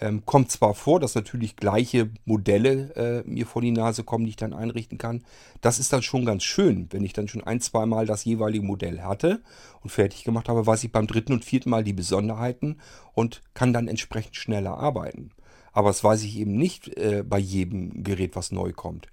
Ähm, 0.00 0.24
kommt 0.24 0.50
zwar 0.50 0.74
vor, 0.74 0.98
dass 0.98 1.14
natürlich 1.14 1.56
gleiche 1.56 2.10
Modelle 2.24 2.94
äh, 2.94 3.28
mir 3.28 3.46
vor 3.46 3.60
die 3.60 3.70
Nase 3.70 4.02
kommen, 4.02 4.24
die 4.24 4.30
ich 4.30 4.36
dann 4.36 4.54
einrichten 4.54 4.96
kann. 4.96 5.22
Das 5.60 5.78
ist 5.78 5.92
dann 5.92 6.02
schon 6.02 6.24
ganz 6.24 6.42
schön. 6.42 6.86
Wenn 6.90 7.04
ich 7.04 7.12
dann 7.12 7.28
schon 7.28 7.44
ein, 7.44 7.60
zwei 7.60 7.84
Mal 7.84 8.06
das 8.06 8.24
jeweilige 8.24 8.64
Modell 8.64 9.02
hatte 9.02 9.42
und 9.82 9.90
fertig 9.90 10.24
gemacht 10.24 10.48
habe, 10.48 10.66
weiß 10.66 10.84
ich 10.84 10.92
beim 10.92 11.06
dritten 11.06 11.34
und 11.34 11.44
vierten 11.44 11.68
Mal 11.68 11.84
die 11.84 11.92
Besonderheiten 11.92 12.78
und 13.12 13.42
kann 13.52 13.74
dann 13.74 13.88
entsprechend 13.88 14.36
schneller 14.36 14.78
arbeiten. 14.78 15.32
Aber 15.72 15.90
das 15.90 16.02
weiß 16.02 16.22
ich 16.24 16.38
eben 16.38 16.56
nicht 16.56 16.96
äh, 16.96 17.22
bei 17.22 17.38
jedem 17.38 18.02
Gerät, 18.02 18.36
was 18.36 18.52
neu 18.52 18.72
kommt. 18.72 19.08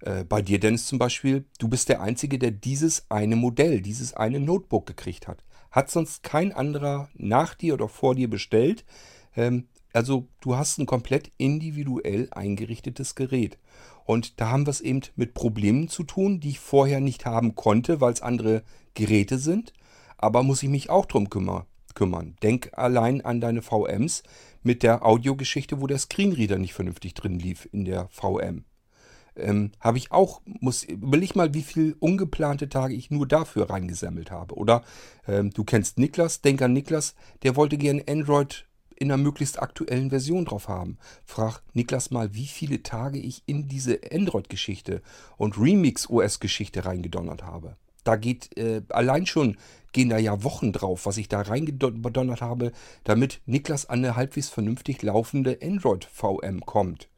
Äh, 0.00 0.24
bei 0.24 0.42
dir, 0.42 0.58
Dennis, 0.58 0.86
zum 0.86 0.98
Beispiel, 0.98 1.44
du 1.58 1.68
bist 1.68 1.88
der 1.88 2.02
Einzige, 2.02 2.38
der 2.38 2.50
dieses 2.50 3.06
eine 3.08 3.36
Modell, 3.36 3.80
dieses 3.80 4.14
eine 4.14 4.40
Notebook 4.40 4.86
gekriegt 4.86 5.28
hat. 5.28 5.44
Hat 5.70 5.90
sonst 5.90 6.22
kein 6.22 6.52
anderer 6.52 7.08
nach 7.14 7.54
dir 7.54 7.74
oder 7.74 7.88
vor 7.88 8.14
dir 8.14 8.28
bestellt. 8.28 8.84
Ähm, 9.36 9.68
also 9.92 10.28
du 10.40 10.56
hast 10.56 10.78
ein 10.78 10.86
komplett 10.86 11.30
individuell 11.36 12.28
eingerichtetes 12.30 13.14
Gerät. 13.14 13.58
Und 14.04 14.40
da 14.40 14.50
haben 14.50 14.66
wir 14.66 14.70
es 14.70 14.80
eben 14.80 15.02
mit 15.16 15.34
Problemen 15.34 15.88
zu 15.88 16.02
tun, 16.02 16.40
die 16.40 16.50
ich 16.50 16.58
vorher 16.58 17.00
nicht 17.00 17.24
haben 17.26 17.54
konnte, 17.54 18.00
weil 18.00 18.12
es 18.12 18.22
andere 18.22 18.62
Geräte 18.94 19.38
sind. 19.38 19.72
Aber 20.18 20.42
muss 20.42 20.62
ich 20.62 20.68
mich 20.68 20.90
auch 20.90 21.06
drum 21.06 21.30
kümmer, 21.30 21.66
kümmern. 21.94 22.36
Denk 22.42 22.70
allein 22.72 23.20
an 23.20 23.40
deine 23.40 23.62
VMs 23.62 24.22
mit 24.62 24.82
der 24.82 25.04
Audiogeschichte, 25.04 25.80
wo 25.80 25.86
der 25.86 25.98
Screenreader 25.98 26.58
nicht 26.58 26.74
vernünftig 26.74 27.14
drin 27.14 27.38
lief 27.38 27.68
in 27.72 27.84
der 27.84 28.08
VM. 28.08 28.64
Ähm, 29.34 29.72
habe 29.80 29.98
ich 29.98 30.12
auch, 30.12 30.42
muss, 30.44 30.84
überleg 30.84 31.34
mal, 31.36 31.54
wie 31.54 31.62
viele 31.62 31.94
ungeplante 32.00 32.68
Tage 32.68 32.94
ich 32.94 33.10
nur 33.10 33.26
dafür 33.26 33.70
reingesammelt 33.70 34.30
habe. 34.30 34.54
Oder 34.54 34.82
ähm, 35.26 35.50
du 35.50 35.64
kennst 35.64 35.98
Niklas, 35.98 36.42
denk 36.42 36.60
an 36.60 36.74
Niklas, 36.74 37.14
der 37.42 37.56
wollte 37.56 37.78
gerne 37.78 38.04
Android 38.08 38.66
in 39.02 39.10
einer 39.10 39.22
möglichst 39.22 39.60
aktuellen 39.60 40.10
Version 40.10 40.44
drauf 40.44 40.68
haben. 40.68 40.96
Frag 41.24 41.60
Niklas 41.74 42.12
mal, 42.12 42.34
wie 42.34 42.46
viele 42.46 42.84
Tage 42.84 43.18
ich 43.18 43.42
in 43.46 43.66
diese 43.66 43.98
Android-Geschichte 44.12 45.02
und 45.36 45.58
Remix-OS-Geschichte 45.58 46.84
reingedonnert 46.84 47.42
habe. 47.42 47.76
Da 48.04 48.14
geht 48.14 48.56
äh, 48.56 48.82
allein 48.90 49.26
schon, 49.26 49.56
gehen 49.92 50.08
da 50.08 50.18
ja 50.18 50.44
Wochen 50.44 50.72
drauf, 50.72 51.04
was 51.04 51.16
ich 51.16 51.28
da 51.28 51.40
reingedonnert 51.40 52.40
habe, 52.40 52.70
damit 53.02 53.40
Niklas 53.44 53.86
an 53.86 53.98
eine 53.98 54.14
halbwegs 54.14 54.48
vernünftig 54.48 55.02
laufende 55.02 55.58
Android-VM 55.60 56.60
kommt. 56.64 57.08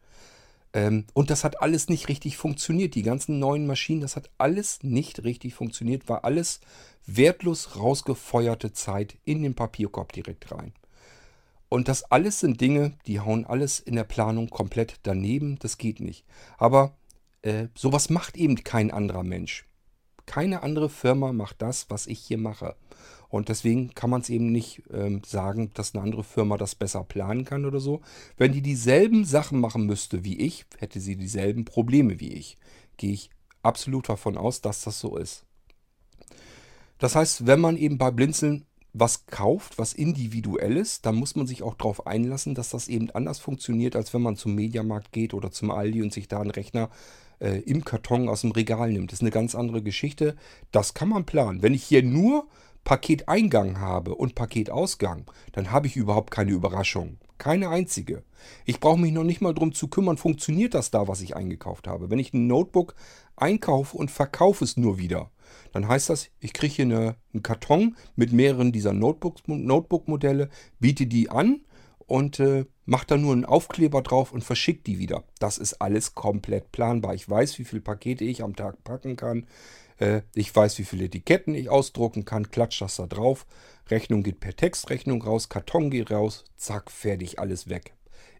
Ähm, 0.73 1.05
und 1.13 1.29
das 1.29 1.45
hat 1.45 1.61
alles 1.61 1.91
nicht 1.91 2.09
richtig 2.09 2.39
funktioniert. 2.39 2.95
Die 2.95 3.03
ganzen 3.03 3.39
neuen 3.39 3.67
Maschinen, 3.67 4.01
das 4.01 4.17
hat 4.17 4.31
alles 4.39 4.83
nicht 4.83 5.23
richtig 5.23 5.55
funktioniert, 5.55 6.09
war 6.09 6.25
alles 6.25 6.61
wertlos 7.05 7.77
rausgefeuerte 7.77 8.73
Zeit 8.73 9.19
in 9.25 9.43
den 9.43 9.55
Papierkorb 9.55 10.13
direkt 10.13 10.51
rein. 10.51 10.73
Und 11.75 11.89
das 11.89 12.05
alles 12.05 12.39
sind 12.39 12.61
Dinge, 12.61 12.93
die 13.09 13.19
hauen 13.19 13.45
alles 13.47 13.81
in 13.81 13.97
der 13.97 14.05
Planung 14.05 14.49
komplett 14.49 15.01
daneben. 15.03 15.59
Das 15.59 15.77
geht 15.77 15.99
nicht. 15.99 16.25
Aber 16.57 16.97
äh, 17.43 17.67
sowas 17.75 18.11
macht 18.11 18.37
eben 18.37 18.63
kein 18.63 18.93
anderer 18.93 19.25
Mensch. 19.25 19.67
Keine 20.25 20.63
andere 20.63 20.89
Firma 20.89 21.33
macht 21.33 21.63
das, 21.63 21.91
was 21.91 22.07
ich 22.07 22.21
hier 22.21 22.39
mache. 22.39 22.77
Und 23.29 23.49
deswegen 23.49 23.93
kann 23.93 24.09
man 24.09 24.21
es 24.21 24.31
eben 24.31 24.53
nicht 24.53 24.85
ähm, 24.93 25.23
sagen, 25.27 25.73
dass 25.75 25.97
eine 25.97 26.05
andere 26.05 26.23
Firma 26.23 26.59
das 26.59 26.77
besser 26.77 27.03
planen 27.03 27.45
kann 27.45 27.65
oder 27.65 27.81
so. 27.81 28.03
Wenn 28.37 28.53
die 28.53 28.63
dieselben 28.63 29.25
Sachen 29.25 29.59
machen 29.59 29.85
müsste 29.85 30.23
wie 30.23 30.39
ich, 30.39 30.67
hätte 30.79 31.01
sie 31.01 31.17
dieselben 31.17 31.65
Probleme 31.65 32.21
wie 32.21 32.35
ich. 32.35 32.57
Gehe 32.99 33.15
ich 33.15 33.31
absolut 33.65 34.09
davon 34.09 34.39
aus, 34.39 34.61
dass 34.61 34.83
das 34.83 35.01
so 35.01 35.17
ist. 35.17 35.45
Das 36.99 37.17
heißt, 37.17 37.49
wenn 37.49 37.59
man 37.59 37.77
eben 37.77 37.99
bei 37.99 38.13
Blinzeln 38.13 38.65
was 38.95 39.27
kauft, 39.27 39.77
was 39.77 39.93
individuell 39.93 40.77
ist, 40.77 41.05
dann 41.05 41.17
muss 41.17 41.35
man 41.35 41.49
sich 41.49 41.65
auch 41.65 41.75
darauf 41.75 42.07
einlassen, 42.07 42.55
dass 42.55 42.71
das 42.71 42.87
eben 42.87 43.11
anders 43.11 43.41
funktioniert, 43.41 43.97
als 43.97 44.15
wenn 44.15 44.23
man 44.23 44.37
zum 44.37 44.55
Mediamarkt 44.55 45.13
geht 45.13 45.35
oder 45.35 45.51
zum 45.51 45.73
Aldi 45.73 46.01
und 46.01 46.13
sich 46.13 46.29
da 46.29 46.41
einen 46.41 46.53
Rechner 46.53 46.91
äh, 47.41 47.59
im 47.63 47.85
Karton 47.85 48.29
aus 48.29 48.43
dem 48.43 48.53
Regal 48.53 48.93
nimmt. 48.93 49.11
Das 49.11 49.19
ist 49.19 49.23
eine 49.23 49.33
ganz 49.33 49.57
andere 49.57 49.83
Geschichte. 49.83 50.37
Das 50.71 50.95
kann 50.95 51.09
man 51.09 51.27
planen. 51.27 51.61
Wenn 51.61 51.75
ich 51.75 51.83
hier 51.83 52.05
nur 52.05 52.47
Paketeingang 52.85 53.81
habe 53.81 54.15
und 54.15 54.37
Paketausgang, 54.37 55.25
dann 55.53 55.73
habe 55.73 55.89
ich 55.89 55.97
überhaupt 55.97 56.31
keine 56.31 56.53
Überraschung. 56.53 57.19
Keine 57.37 57.71
einzige. 57.71 58.23
Ich 58.65 58.79
brauche 58.79 59.01
mich 59.01 59.13
noch 59.13 59.25
nicht 59.25 59.41
mal 59.41 59.55
darum 59.55 59.73
zu 59.73 59.89
kümmern, 59.89 60.19
funktioniert 60.19 60.75
das 60.75 60.93
da, 60.93 61.09
was 61.09 61.21
ich 61.21 61.35
eingekauft 61.35 61.89
habe. 61.89 62.11
Wenn 62.11 62.21
ich 62.21 62.33
ein 62.33 62.47
Notebook 62.47 62.95
einkaufe 63.35 63.97
und 63.97 64.13
verkaufe 64.13 64.63
es 64.63 64.77
nur 64.77 64.99
wieder, 64.99 65.31
dann 65.73 65.89
heißt 65.89 66.11
das, 66.11 66.31
ich 66.41 66.53
kriege 66.53 66.75
hier 66.75 66.85
eine, 66.85 67.17
einen 67.33 67.43
Karton 67.43 67.97
mit 68.17 68.33
mehreren 68.33 68.73
dieser 68.73 68.93
Notebook-Modelle, 68.93 70.49
biete 70.79 71.07
die 71.07 71.31
an 71.31 71.61
und 72.07 72.41
äh, 72.41 72.67
mache 72.85 73.07
da 73.07 73.17
nur 73.17 73.33
einen 73.33 73.45
Aufkleber 73.45 74.03
drauf 74.03 74.33
und 74.33 74.45
verschicke 74.45 74.83
die 74.83 74.99
wieder. 74.99 75.25
Das 75.39 75.59
ist 75.59 75.81
alles 75.81 76.15
komplett 76.15 76.73
planbar. 76.73 77.15
Ich 77.15 77.29
weiß, 77.29 77.59
wie 77.59 77.65
viele 77.65 77.83
Pakete 77.83 78.25
ich 78.25 78.43
am 78.43 78.57
Tag 78.57 78.85
packen 78.85 79.17
kann. 79.17 79.47
Äh, 79.99 80.23
ich 80.35 80.55
weiß, 80.55 80.79
wie 80.79 80.85
viele 80.85 81.05
Etiketten 81.05 81.55
ich 81.55 81.71
ausdrucken 81.71 82.25
kann. 82.25 82.51
Klatsch 82.51 82.81
das 82.81 82.97
da 82.97 83.07
drauf. 83.07 83.47
Rechnung 83.89 84.23
geht 84.23 84.41
per 84.41 84.55
Textrechnung 84.55 85.23
raus. 85.23 85.49
Karton 85.49 85.91
geht 85.91 86.11
raus. 86.11 86.45
Zack, 86.57 86.91
fertig, 86.91 87.39
alles 87.39 87.69
weg 87.69 87.95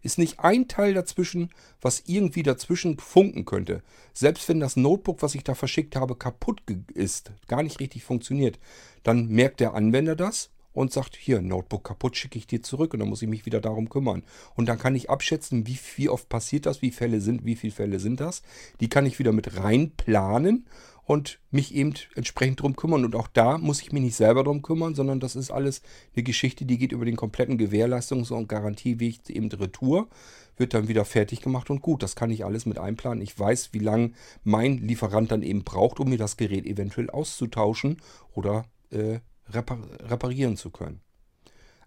ist 0.05 0.19
nicht 0.19 0.39
ein 0.39 0.67
Teil 0.67 0.93
dazwischen, 0.93 1.49
was 1.81 2.03
irgendwie 2.05 2.43
dazwischen 2.43 2.99
funken 2.99 3.43
könnte. 3.43 3.81
Selbst 4.13 4.47
wenn 4.47 4.59
das 4.59 4.75
Notebook, 4.75 5.23
was 5.23 5.33
ich 5.33 5.43
da 5.43 5.55
verschickt 5.55 5.95
habe, 5.95 6.15
kaputt 6.15 6.61
ist, 6.93 7.31
gar 7.47 7.63
nicht 7.63 7.79
richtig 7.79 8.03
funktioniert, 8.03 8.59
dann 9.03 9.27
merkt 9.27 9.59
der 9.59 9.73
Anwender 9.73 10.15
das 10.15 10.51
und 10.73 10.91
sagt, 10.91 11.15
hier, 11.15 11.41
Notebook 11.41 11.85
kaputt, 11.85 12.17
schicke 12.17 12.37
ich 12.37 12.45
dir 12.45 12.61
zurück 12.61 12.93
und 12.93 12.99
dann 12.99 13.09
muss 13.09 13.23
ich 13.23 13.27
mich 13.27 13.47
wieder 13.47 13.61
darum 13.61 13.89
kümmern. 13.89 14.23
Und 14.55 14.67
dann 14.67 14.77
kann 14.77 14.93
ich 14.93 15.09
abschätzen, 15.09 15.65
wie, 15.65 15.79
wie 15.95 16.09
oft 16.09 16.29
passiert 16.29 16.67
das, 16.67 16.83
wie 16.83 16.91
Fälle 16.91 17.19
sind, 17.19 17.43
wie 17.43 17.55
viele 17.55 17.73
Fälle 17.73 17.99
sind 17.99 18.19
das. 18.19 18.43
Die 18.81 18.89
kann 18.89 19.07
ich 19.07 19.17
wieder 19.17 19.31
mit 19.31 19.57
reinplanen 19.57 20.67
und 21.05 21.39
mich 21.51 21.73
eben 21.73 21.93
entsprechend 22.15 22.61
drum 22.61 22.75
kümmern. 22.75 23.05
Und 23.05 23.15
auch 23.15 23.27
da 23.27 23.57
muss 23.57 23.81
ich 23.81 23.91
mich 23.91 24.01
nicht 24.01 24.15
selber 24.15 24.43
drum 24.43 24.61
kümmern, 24.61 24.95
sondern 24.95 25.19
das 25.19 25.35
ist 25.35 25.51
alles 25.51 25.81
eine 26.15 26.23
Geschichte, 26.23 26.65
die 26.65 26.77
geht 26.77 26.91
über 26.91 27.05
den 27.05 27.15
kompletten 27.15 27.57
Gewährleistungs- 27.57 28.33
und 28.33 28.49
Garantieweg 28.49 29.29
eben 29.29 29.51
Retour, 29.51 30.07
wird 30.57 30.73
dann 30.73 30.87
wieder 30.87 31.05
fertig 31.05 31.41
gemacht 31.41 31.69
und 31.69 31.81
gut. 31.81 32.01
Das 32.01 32.15
kann 32.15 32.31
ich 32.31 32.43
alles 32.43 32.65
mit 32.65 32.79
einplanen. 32.79 33.21
Ich 33.21 33.37
weiß, 33.37 33.69
wie 33.73 33.79
lange 33.79 34.11
mein 34.43 34.77
Lieferant 34.79 35.31
dann 35.31 35.43
eben 35.43 35.63
braucht, 35.63 35.99
um 35.99 36.09
mir 36.09 36.17
das 36.17 36.37
Gerät 36.37 36.65
eventuell 36.65 37.09
auszutauschen 37.09 38.01
oder 38.33 38.65
äh, 38.89 39.19
repar 39.47 39.79
reparieren 39.99 40.57
zu 40.57 40.71
können. 40.71 41.01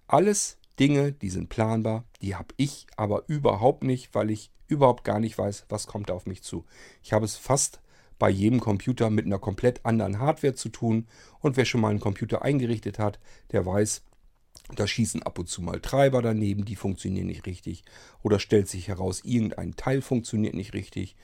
Alles 0.06 0.58
Dinge, 0.78 1.12
die 1.12 1.30
sind 1.30 1.48
planbar, 1.48 2.04
die 2.22 2.36
habe 2.36 2.54
ich 2.56 2.86
aber 2.96 3.24
überhaupt 3.26 3.82
nicht, 3.82 4.14
weil 4.14 4.30
ich 4.30 4.52
überhaupt 4.68 5.02
gar 5.02 5.18
nicht 5.18 5.36
weiß, 5.36 5.66
was 5.68 5.86
kommt 5.86 6.10
auf 6.10 6.26
mich 6.26 6.42
zu. 6.42 6.64
Ich 7.02 7.12
habe 7.12 7.24
es 7.24 7.36
fast 7.36 7.80
bei 8.18 8.30
jedem 8.30 8.60
Computer 8.60 9.10
mit 9.10 9.26
einer 9.26 9.38
komplett 9.38 9.84
anderen 9.84 10.18
Hardware 10.18 10.54
zu 10.54 10.68
tun. 10.68 11.06
Und 11.40 11.56
wer 11.56 11.64
schon 11.64 11.80
mal 11.80 11.90
einen 11.90 12.00
Computer 12.00 12.42
eingerichtet 12.42 12.98
hat, 12.98 13.18
der 13.52 13.64
weiß, 13.64 14.02
da 14.74 14.86
schießen 14.86 15.22
ab 15.22 15.38
und 15.38 15.48
zu 15.48 15.62
mal 15.62 15.80
Treiber 15.80 16.20
daneben, 16.20 16.64
die 16.64 16.76
funktionieren 16.76 17.28
nicht 17.28 17.46
richtig. 17.46 17.84
Oder 18.22 18.38
stellt 18.38 18.68
sich 18.68 18.88
heraus, 18.88 19.22
irgendein 19.24 19.76
Teil 19.76 20.02
funktioniert 20.02 20.54
nicht 20.54 20.74
richtig. 20.74 21.16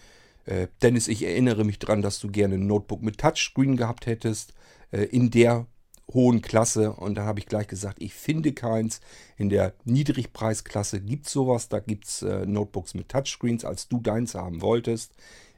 Äh, 0.46 0.68
Dennis, 0.82 1.08
ich 1.08 1.24
erinnere 1.24 1.64
mich 1.64 1.78
daran, 1.78 2.02
dass 2.02 2.20
du 2.20 2.30
gerne 2.30 2.54
ein 2.54 2.66
Notebook 2.66 3.02
mit 3.02 3.18
Touchscreen 3.18 3.76
gehabt 3.76 4.06
hättest. 4.06 4.54
Äh, 4.92 5.04
in 5.04 5.30
der 5.30 5.66
hohen 6.12 6.42
Klasse. 6.42 6.92
Und 6.92 7.16
da 7.16 7.24
habe 7.24 7.38
ich 7.38 7.46
gleich 7.46 7.66
gesagt, 7.66 8.00
ich 8.00 8.14
finde 8.14 8.52
keins. 8.52 9.00
In 9.36 9.48
der 9.48 9.74
Niedrigpreisklasse 9.84 11.00
gibt 11.00 11.26
es 11.26 11.32
sowas. 11.32 11.68
Da 11.68 11.80
gibt 11.80 12.06
es 12.06 12.22
äh, 12.22 12.46
Notebooks 12.46 12.94
mit 12.94 13.08
Touchscreens, 13.08 13.64
als 13.64 13.88
du 13.88 14.00
deins 14.00 14.34
haben 14.34 14.60
wolltest 14.60 15.14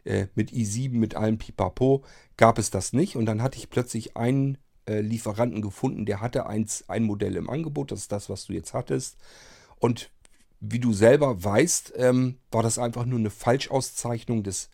äh, 0.07 0.29
mit 0.35 0.51
i7, 0.53 0.93
mit 0.93 1.15
allem 1.15 1.39
Pipapo, 1.39 2.05
gab 2.37 2.59
es 2.59 2.71
das 2.71 2.93
nicht. 2.93 3.17
Und 3.17 3.27
dann 3.27 3.43
hatte 3.43 3.59
ich 3.59 3.71
plötzlich 3.71 4.17
einen 4.17 4.59
äh, 4.87 5.01
Lieferanten 5.01 5.63
gefunden, 5.63 6.07
der 6.07 6.21
hatte 6.21 6.47
eins, 6.47 6.85
ein 6.89 7.05
Modell 7.05 7.37
im 7.37 7.51
Angebot. 7.51 7.93
Das 7.93 8.01
ist 8.01 8.13
das, 8.13 8.31
was 8.31 8.47
du 8.47 8.53
jetzt 8.53 8.75
hattest. 8.75 9.17
Und 9.79 10.11
wie 10.61 10.79
du 10.79 10.93
selber 10.93 11.43
weißt, 11.43 11.95
ähm, 11.97 12.39
war 12.51 12.63
das 12.63 12.79
einfach 12.79 13.05
nur 13.05 13.19
eine 13.19 13.31
Falschauszeichnung 13.31 14.43
des 14.43 14.71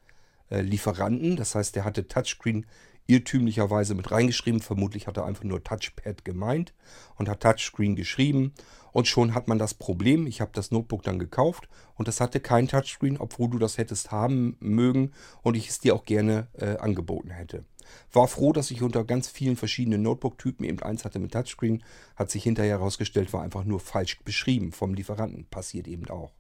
äh, 0.51 0.61
Lieferanten. 0.61 1.37
Das 1.37 1.55
heißt, 1.55 1.74
der 1.74 1.85
hatte 1.85 2.07
Touchscreen 2.07 2.66
irrtümlicherweise 3.07 3.95
mit 3.95 4.11
reingeschrieben. 4.11 4.61
Vermutlich 4.61 5.07
hat 5.07 5.17
er 5.17 5.25
einfach 5.25 5.45
nur 5.45 5.63
Touchpad 5.63 6.25
gemeint 6.25 6.75
und 7.17 7.29
hat 7.29 7.41
Touchscreen 7.41 7.97
geschrieben. 7.97 8.55
Und 8.93 9.09
schon 9.09 9.35
hat 9.35 9.49
man 9.49 9.59
das 9.59 9.75
Problem. 9.75 10.27
Ich 10.27 10.41
habe 10.41 10.53
das 10.55 10.71
Notebook 10.71 11.03
dann 11.03 11.19
gekauft 11.19 11.69
und 11.95 12.09
das 12.09 12.21
hatte 12.21 12.41
kein 12.41 12.69
Touchscreen, 12.69 13.17
obwohl 13.19 13.49
du 13.49 13.59
das 13.59 13.79
hättest 13.79 14.11
haben 14.11 14.57
mögen 14.61 15.13
und 15.43 15.57
ich 15.57 15.69
es 15.69 15.81
dir 15.81 15.95
auch 15.95 16.05
gerne 16.05 16.49
äh, 16.53 16.77
angeboten 16.77 17.31
hätte. 17.31 17.65
War 18.13 18.29
froh, 18.29 18.53
dass 18.53 18.71
ich 18.71 18.83
unter 18.83 19.05
ganz 19.05 19.29
vielen 19.29 19.57
verschiedenen 19.57 20.03
Notebook-Typen 20.03 20.65
eben 20.65 20.81
eins 20.81 21.05
hatte 21.05 21.19
mit 21.19 21.33
Touchscreen. 21.33 21.83
Hat 22.17 22.31
sich 22.31 22.43
hinterher 22.43 22.79
herausgestellt, 22.79 23.33
war 23.33 23.43
einfach 23.43 23.65
nur 23.65 23.81
falsch 23.81 24.21
beschrieben 24.25 24.73
vom 24.73 24.95
Lieferanten. 24.95 25.47
Passiert 25.47 25.89
eben 25.89 26.09
auch. 26.09 26.33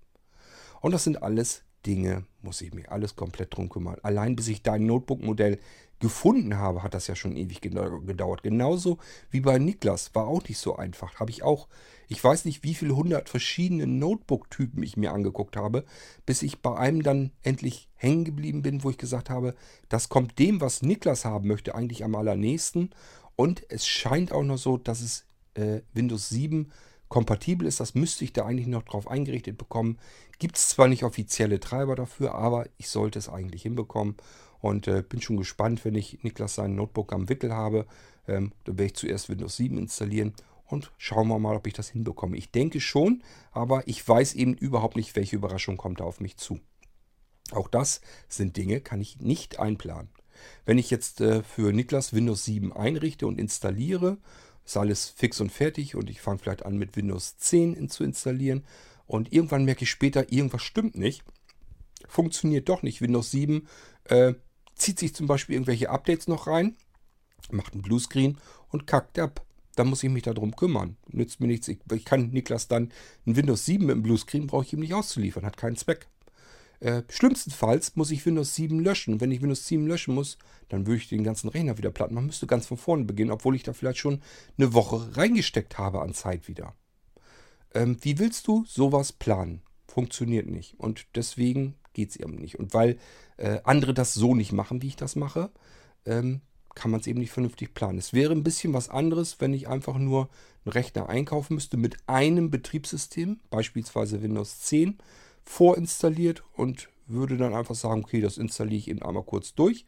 Und 0.80 0.92
das 0.92 1.04
sind 1.04 1.22
alles 1.22 1.64
Dinge, 1.86 2.24
muss 2.42 2.60
ich 2.60 2.74
mich 2.74 2.90
alles 2.90 3.16
komplett 3.16 3.56
drum 3.56 3.68
kümmern. 3.68 3.96
Allein 4.02 4.36
bis 4.36 4.48
ich 4.48 4.62
dein 4.62 4.86
Notebook-Modell 4.86 5.58
gefunden 6.02 6.58
habe, 6.58 6.82
hat 6.82 6.94
das 6.94 7.06
ja 7.06 7.14
schon 7.14 7.36
ewig 7.36 7.60
gedauert. 7.60 8.42
Genauso 8.42 8.98
wie 9.30 9.40
bei 9.40 9.58
Niklas. 9.58 10.14
War 10.14 10.26
auch 10.26 10.42
nicht 10.48 10.58
so 10.58 10.76
einfach. 10.76 11.20
Habe 11.20 11.30
ich 11.30 11.44
auch, 11.44 11.68
ich 12.08 12.22
weiß 12.22 12.44
nicht, 12.44 12.64
wie 12.64 12.74
viele 12.74 12.96
hundert 12.96 13.28
verschiedene 13.28 13.86
Notebook-Typen 13.86 14.82
ich 14.82 14.96
mir 14.96 15.12
angeguckt 15.12 15.56
habe, 15.56 15.84
bis 16.26 16.42
ich 16.42 16.60
bei 16.60 16.76
einem 16.76 17.02
dann 17.02 17.30
endlich 17.42 17.88
hängen 17.94 18.24
geblieben 18.24 18.62
bin, 18.62 18.82
wo 18.82 18.90
ich 18.90 18.98
gesagt 18.98 19.30
habe, 19.30 19.54
das 19.88 20.08
kommt 20.08 20.38
dem, 20.40 20.60
was 20.60 20.82
Niklas 20.82 21.24
haben 21.24 21.46
möchte, 21.46 21.74
eigentlich 21.74 22.04
am 22.04 22.16
allernächsten. 22.16 22.90
Und 23.36 23.64
es 23.70 23.86
scheint 23.86 24.32
auch 24.32 24.42
noch 24.42 24.58
so, 24.58 24.76
dass 24.76 25.00
es 25.00 25.24
äh, 25.54 25.82
Windows 25.94 26.28
7 26.28 26.72
kompatibel 27.08 27.68
ist. 27.68 27.78
Das 27.78 27.94
müsste 27.94 28.24
ich 28.24 28.32
da 28.32 28.44
eigentlich 28.44 28.66
noch 28.66 28.82
drauf 28.82 29.06
eingerichtet 29.06 29.56
bekommen. 29.56 29.98
Gibt 30.40 30.56
es 30.56 30.68
zwar 30.70 30.88
nicht 30.88 31.04
offizielle 31.04 31.60
Treiber 31.60 31.94
dafür, 31.94 32.34
aber 32.34 32.66
ich 32.76 32.88
sollte 32.88 33.20
es 33.20 33.28
eigentlich 33.28 33.62
hinbekommen. 33.62 34.16
Und 34.62 34.88
äh, 34.88 35.02
bin 35.06 35.20
schon 35.20 35.36
gespannt, 35.36 35.84
wenn 35.84 35.94
ich 35.94 36.22
Niklas 36.22 36.54
sein 36.54 36.74
Notebook 36.74 37.12
am 37.12 37.28
Wickel 37.28 37.52
habe. 37.52 37.84
Ähm, 38.26 38.52
dann 38.64 38.78
werde 38.78 38.86
ich 38.86 38.94
zuerst 38.94 39.28
Windows 39.28 39.56
7 39.56 39.76
installieren 39.76 40.32
und 40.72 40.90
schauen 40.96 41.28
wir 41.28 41.38
mal, 41.38 41.56
ob 41.56 41.66
ich 41.66 41.74
das 41.74 41.90
hinbekomme. 41.90 42.36
Ich 42.36 42.50
denke 42.50 42.80
schon, 42.80 43.22
aber 43.50 43.86
ich 43.86 44.06
weiß 44.08 44.34
eben 44.34 44.54
überhaupt 44.54 44.96
nicht, 44.96 45.14
welche 45.16 45.36
Überraschung 45.36 45.76
kommt 45.76 46.00
da 46.00 46.04
auf 46.04 46.20
mich 46.20 46.38
zu. 46.38 46.60
Auch 47.50 47.68
das 47.68 48.00
sind 48.28 48.56
Dinge, 48.56 48.80
kann 48.80 49.00
ich 49.00 49.20
nicht 49.20 49.58
einplanen. 49.58 50.08
Wenn 50.64 50.78
ich 50.78 50.90
jetzt 50.90 51.20
äh, 51.20 51.42
für 51.42 51.72
Niklas 51.72 52.14
Windows 52.14 52.44
7 52.44 52.72
einrichte 52.72 53.26
und 53.26 53.38
installiere, 53.38 54.18
ist 54.64 54.76
alles 54.76 55.08
fix 55.10 55.40
und 55.40 55.50
fertig 55.50 55.94
und 55.94 56.08
ich 56.08 56.20
fange 56.20 56.38
vielleicht 56.38 56.64
an 56.64 56.78
mit 56.78 56.96
Windows 56.96 57.36
10 57.36 57.88
zu 57.90 58.04
installieren 58.04 58.64
und 59.06 59.32
irgendwann 59.32 59.64
merke 59.64 59.82
ich 59.82 59.90
später, 59.90 60.32
irgendwas 60.32 60.62
stimmt 60.62 60.96
nicht. 60.96 61.24
Funktioniert 62.08 62.68
doch 62.68 62.82
nicht. 62.82 63.02
Windows 63.02 63.30
7 63.30 63.68
äh, 64.04 64.34
zieht 64.82 64.98
sich 64.98 65.14
zum 65.14 65.26
Beispiel 65.26 65.54
irgendwelche 65.54 65.90
Updates 65.90 66.28
noch 66.28 66.46
rein, 66.46 66.76
macht 67.50 67.72
einen 67.72 67.82
Bluescreen 67.82 68.38
und 68.70 68.86
kackt 68.86 69.18
ab. 69.18 69.44
Dann 69.74 69.88
muss 69.88 70.02
ich 70.02 70.10
mich 70.10 70.24
darum 70.24 70.54
kümmern. 70.54 70.96
Nützt 71.08 71.40
mir 71.40 71.46
nichts. 71.46 71.66
Ich, 71.68 71.78
ich 71.92 72.04
kann 72.04 72.28
Niklas 72.30 72.68
dann 72.68 72.92
ein 73.26 73.36
Windows 73.36 73.64
7 73.64 73.86
mit 73.86 73.94
dem 73.94 74.02
Bluescreen, 74.02 74.46
brauche 74.46 74.64
ich 74.64 74.72
ihm 74.74 74.80
nicht 74.80 74.92
auszuliefern, 74.92 75.46
hat 75.46 75.56
keinen 75.56 75.76
Zweck. 75.76 76.08
Äh, 76.80 77.04
schlimmstenfalls 77.08 77.94
muss 77.94 78.10
ich 78.10 78.26
Windows 78.26 78.54
7 78.54 78.80
löschen. 78.80 79.20
Wenn 79.20 79.30
ich 79.30 79.40
Windows 79.40 79.66
7 79.66 79.86
löschen 79.86 80.14
muss, 80.14 80.36
dann 80.68 80.86
würde 80.86 80.96
ich 80.98 81.08
den 81.08 81.24
ganzen 81.24 81.48
Rechner 81.48 81.78
wieder 81.78 81.90
platt 81.90 82.10
machen. 82.10 82.26
Müsste 82.26 82.46
ganz 82.46 82.66
von 82.66 82.76
vorne 82.76 83.04
beginnen, 83.04 83.30
obwohl 83.30 83.54
ich 83.54 83.62
da 83.62 83.72
vielleicht 83.72 83.98
schon 83.98 84.20
eine 84.58 84.74
Woche 84.74 85.16
reingesteckt 85.16 85.78
habe 85.78 86.02
an 86.02 86.12
Zeit 86.12 86.48
wieder. 86.48 86.74
Ähm, 87.72 87.96
wie 88.02 88.18
willst 88.18 88.48
du 88.48 88.64
sowas 88.66 89.12
planen? 89.12 89.62
Funktioniert 89.86 90.48
nicht. 90.48 90.78
Und 90.78 91.06
deswegen 91.14 91.76
geht 91.92 92.10
es 92.10 92.16
eben 92.16 92.36
nicht. 92.36 92.58
Und 92.58 92.74
weil 92.74 92.98
äh, 93.36 93.60
andere 93.64 93.94
das 93.94 94.14
so 94.14 94.34
nicht 94.34 94.52
machen, 94.52 94.82
wie 94.82 94.88
ich 94.88 94.96
das 94.96 95.16
mache, 95.16 95.50
ähm, 96.06 96.40
kann 96.74 96.90
man 96.90 97.00
es 97.00 97.06
eben 97.06 97.20
nicht 97.20 97.32
vernünftig 97.32 97.74
planen. 97.74 97.98
Es 97.98 98.12
wäre 98.12 98.32
ein 98.32 98.44
bisschen 98.44 98.72
was 98.72 98.88
anderes, 98.88 99.40
wenn 99.40 99.52
ich 99.52 99.68
einfach 99.68 99.98
nur 99.98 100.28
einen 100.64 100.72
Rechner 100.72 101.08
einkaufen 101.08 101.54
müsste 101.54 101.76
mit 101.76 101.96
einem 102.06 102.50
Betriebssystem, 102.50 103.40
beispielsweise 103.50 104.22
Windows 104.22 104.60
10, 104.60 104.98
vorinstalliert 105.44 106.44
und 106.54 106.88
würde 107.06 107.36
dann 107.36 107.54
einfach 107.54 107.74
sagen, 107.74 108.02
okay, 108.04 108.20
das 108.20 108.38
installiere 108.38 108.78
ich 108.78 108.88
eben 108.88 109.02
einmal 109.02 109.24
kurz 109.24 109.54
durch. 109.54 109.84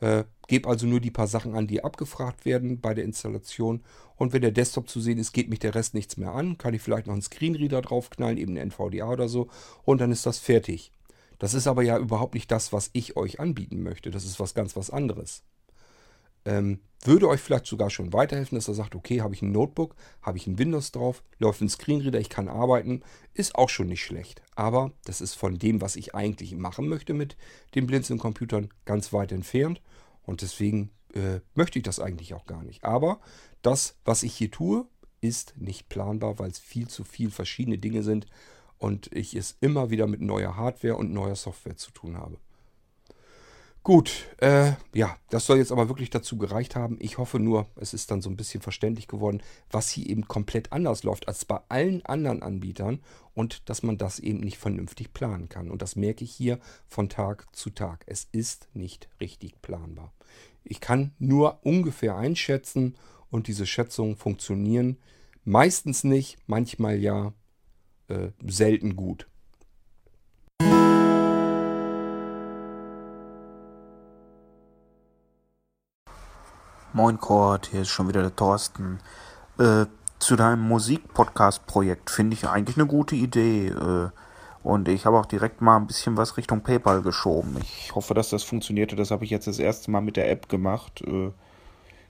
Äh, 0.00 0.24
gebe 0.46 0.68
also 0.68 0.86
nur 0.86 1.00
die 1.00 1.10
paar 1.10 1.26
Sachen 1.26 1.54
an, 1.54 1.66
die 1.66 1.84
abgefragt 1.84 2.44
werden 2.44 2.80
bei 2.80 2.94
der 2.94 3.04
Installation. 3.04 3.82
Und 4.16 4.32
wenn 4.32 4.42
der 4.42 4.50
Desktop 4.50 4.88
zu 4.88 5.00
sehen 5.00 5.18
ist, 5.18 5.32
geht 5.32 5.50
mich 5.50 5.58
der 5.58 5.74
Rest 5.74 5.94
nichts 5.94 6.16
mehr 6.16 6.32
an. 6.32 6.58
Kann 6.58 6.74
ich 6.74 6.82
vielleicht 6.82 7.06
noch 7.06 7.12
einen 7.12 7.22
Screenreader 7.22 7.82
draufknallen, 7.82 8.38
eben 8.38 8.56
einen 8.56 8.70
NVDA 8.70 9.10
oder 9.10 9.28
so. 9.28 9.48
Und 9.84 10.00
dann 10.00 10.12
ist 10.12 10.26
das 10.26 10.38
fertig. 10.38 10.92
Das 11.40 11.54
ist 11.54 11.66
aber 11.66 11.82
ja 11.82 11.98
überhaupt 11.98 12.34
nicht 12.34 12.50
das, 12.52 12.72
was 12.72 12.90
ich 12.92 13.16
euch 13.16 13.40
anbieten 13.40 13.82
möchte. 13.82 14.10
Das 14.10 14.24
ist 14.24 14.38
was 14.38 14.54
ganz 14.54 14.76
was 14.76 14.90
anderes. 14.90 15.42
Ähm, 16.44 16.80
würde 17.02 17.28
euch 17.28 17.40
vielleicht 17.40 17.64
sogar 17.64 17.88
schon 17.88 18.12
weiterhelfen, 18.12 18.56
dass 18.56 18.68
er 18.68 18.74
sagt, 18.74 18.94
okay, 18.94 19.22
habe 19.22 19.34
ich 19.34 19.40
ein 19.40 19.50
Notebook, 19.50 19.96
habe 20.20 20.36
ich 20.36 20.46
ein 20.46 20.58
Windows 20.58 20.92
drauf, 20.92 21.24
läuft 21.38 21.62
ein 21.62 21.70
Screenreader, 21.70 22.20
ich 22.20 22.28
kann 22.28 22.48
arbeiten, 22.48 23.02
ist 23.32 23.54
auch 23.54 23.70
schon 23.70 23.86
nicht 23.86 24.04
schlecht. 24.04 24.42
Aber 24.54 24.92
das 25.04 25.22
ist 25.22 25.34
von 25.34 25.58
dem, 25.58 25.80
was 25.80 25.96
ich 25.96 26.14
eigentlich 26.14 26.54
machen 26.54 26.88
möchte 26.88 27.14
mit 27.14 27.38
den 27.74 27.86
Blinzeln-Computern, 27.86 28.68
ganz 28.84 29.14
weit 29.14 29.32
entfernt. 29.32 29.80
Und 30.22 30.42
deswegen 30.42 30.90
äh, 31.14 31.40
möchte 31.54 31.78
ich 31.78 31.84
das 31.84 32.00
eigentlich 32.00 32.34
auch 32.34 32.44
gar 32.44 32.62
nicht. 32.62 32.84
Aber 32.84 33.18
das, 33.62 33.96
was 34.04 34.22
ich 34.22 34.34
hier 34.34 34.50
tue, 34.50 34.86
ist 35.22 35.54
nicht 35.56 35.88
planbar, 35.88 36.38
weil 36.38 36.50
es 36.50 36.58
viel 36.58 36.88
zu 36.88 37.02
viel 37.02 37.30
verschiedene 37.30 37.78
Dinge 37.78 38.02
sind 38.02 38.26
und 38.80 39.14
ich 39.14 39.36
es 39.36 39.56
immer 39.60 39.90
wieder 39.90 40.06
mit 40.06 40.20
neuer 40.20 40.56
Hardware 40.56 40.96
und 40.96 41.12
neuer 41.12 41.36
Software 41.36 41.76
zu 41.76 41.92
tun 41.92 42.16
habe. 42.16 42.38
Gut, 43.82 44.26
äh, 44.38 44.72
ja, 44.92 45.16
das 45.30 45.46
soll 45.46 45.56
jetzt 45.56 45.72
aber 45.72 45.88
wirklich 45.88 46.10
dazu 46.10 46.36
gereicht 46.36 46.76
haben. 46.76 46.98
Ich 47.00 47.16
hoffe 47.16 47.38
nur, 47.38 47.66
es 47.76 47.94
ist 47.94 48.10
dann 48.10 48.20
so 48.20 48.28
ein 48.28 48.36
bisschen 48.36 48.60
verständlich 48.60 49.08
geworden, 49.08 49.42
was 49.70 49.88
hier 49.88 50.08
eben 50.08 50.28
komplett 50.28 50.70
anders 50.72 51.02
läuft 51.02 51.28
als 51.28 51.46
bei 51.46 51.60
allen 51.68 52.04
anderen 52.04 52.42
Anbietern 52.42 53.00
und 53.32 53.68
dass 53.70 53.82
man 53.82 53.96
das 53.96 54.18
eben 54.18 54.40
nicht 54.40 54.58
vernünftig 54.58 55.14
planen 55.14 55.48
kann. 55.48 55.70
Und 55.70 55.80
das 55.80 55.96
merke 55.96 56.24
ich 56.24 56.32
hier 56.32 56.58
von 56.88 57.08
Tag 57.08 57.46
zu 57.56 57.70
Tag. 57.70 58.04
Es 58.06 58.28
ist 58.32 58.68
nicht 58.74 59.08
richtig 59.18 59.62
planbar. 59.62 60.12
Ich 60.62 60.80
kann 60.80 61.12
nur 61.18 61.64
ungefähr 61.64 62.16
einschätzen 62.16 62.96
und 63.30 63.46
diese 63.46 63.66
Schätzungen 63.66 64.16
funktionieren 64.16 64.98
meistens 65.44 66.04
nicht, 66.04 66.38
manchmal 66.46 66.98
ja, 66.98 67.32
äh, 68.10 68.32
selten 68.46 68.96
gut. 68.96 69.26
Moin 76.92 77.18
Kurt, 77.18 77.68
hier 77.68 77.82
ist 77.82 77.88
schon 77.88 78.08
wieder 78.08 78.20
der 78.20 78.34
Thorsten. 78.34 78.98
Äh, 79.58 79.86
zu 80.18 80.36
deinem 80.36 80.62
Musik-Podcast-Projekt 80.66 82.10
finde 82.10 82.34
ich 82.34 82.48
eigentlich 82.48 82.76
eine 82.76 82.86
gute 82.86 83.14
Idee. 83.14 83.68
Äh, 83.68 84.10
und 84.62 84.88
ich 84.88 85.06
habe 85.06 85.18
auch 85.18 85.26
direkt 85.26 85.60
mal 85.62 85.76
ein 85.76 85.86
bisschen 85.86 86.16
was 86.16 86.36
Richtung 86.36 86.62
PayPal 86.62 87.00
geschoben. 87.02 87.56
Ich 87.62 87.94
hoffe, 87.94 88.12
dass 88.12 88.30
das 88.30 88.42
funktionierte. 88.42 88.96
Das 88.96 89.10
habe 89.10 89.24
ich 89.24 89.30
jetzt 89.30 89.46
das 89.46 89.58
erste 89.58 89.90
Mal 89.90 90.00
mit 90.00 90.16
der 90.16 90.30
App 90.30 90.48
gemacht. 90.48 91.02
Äh, 91.06 91.30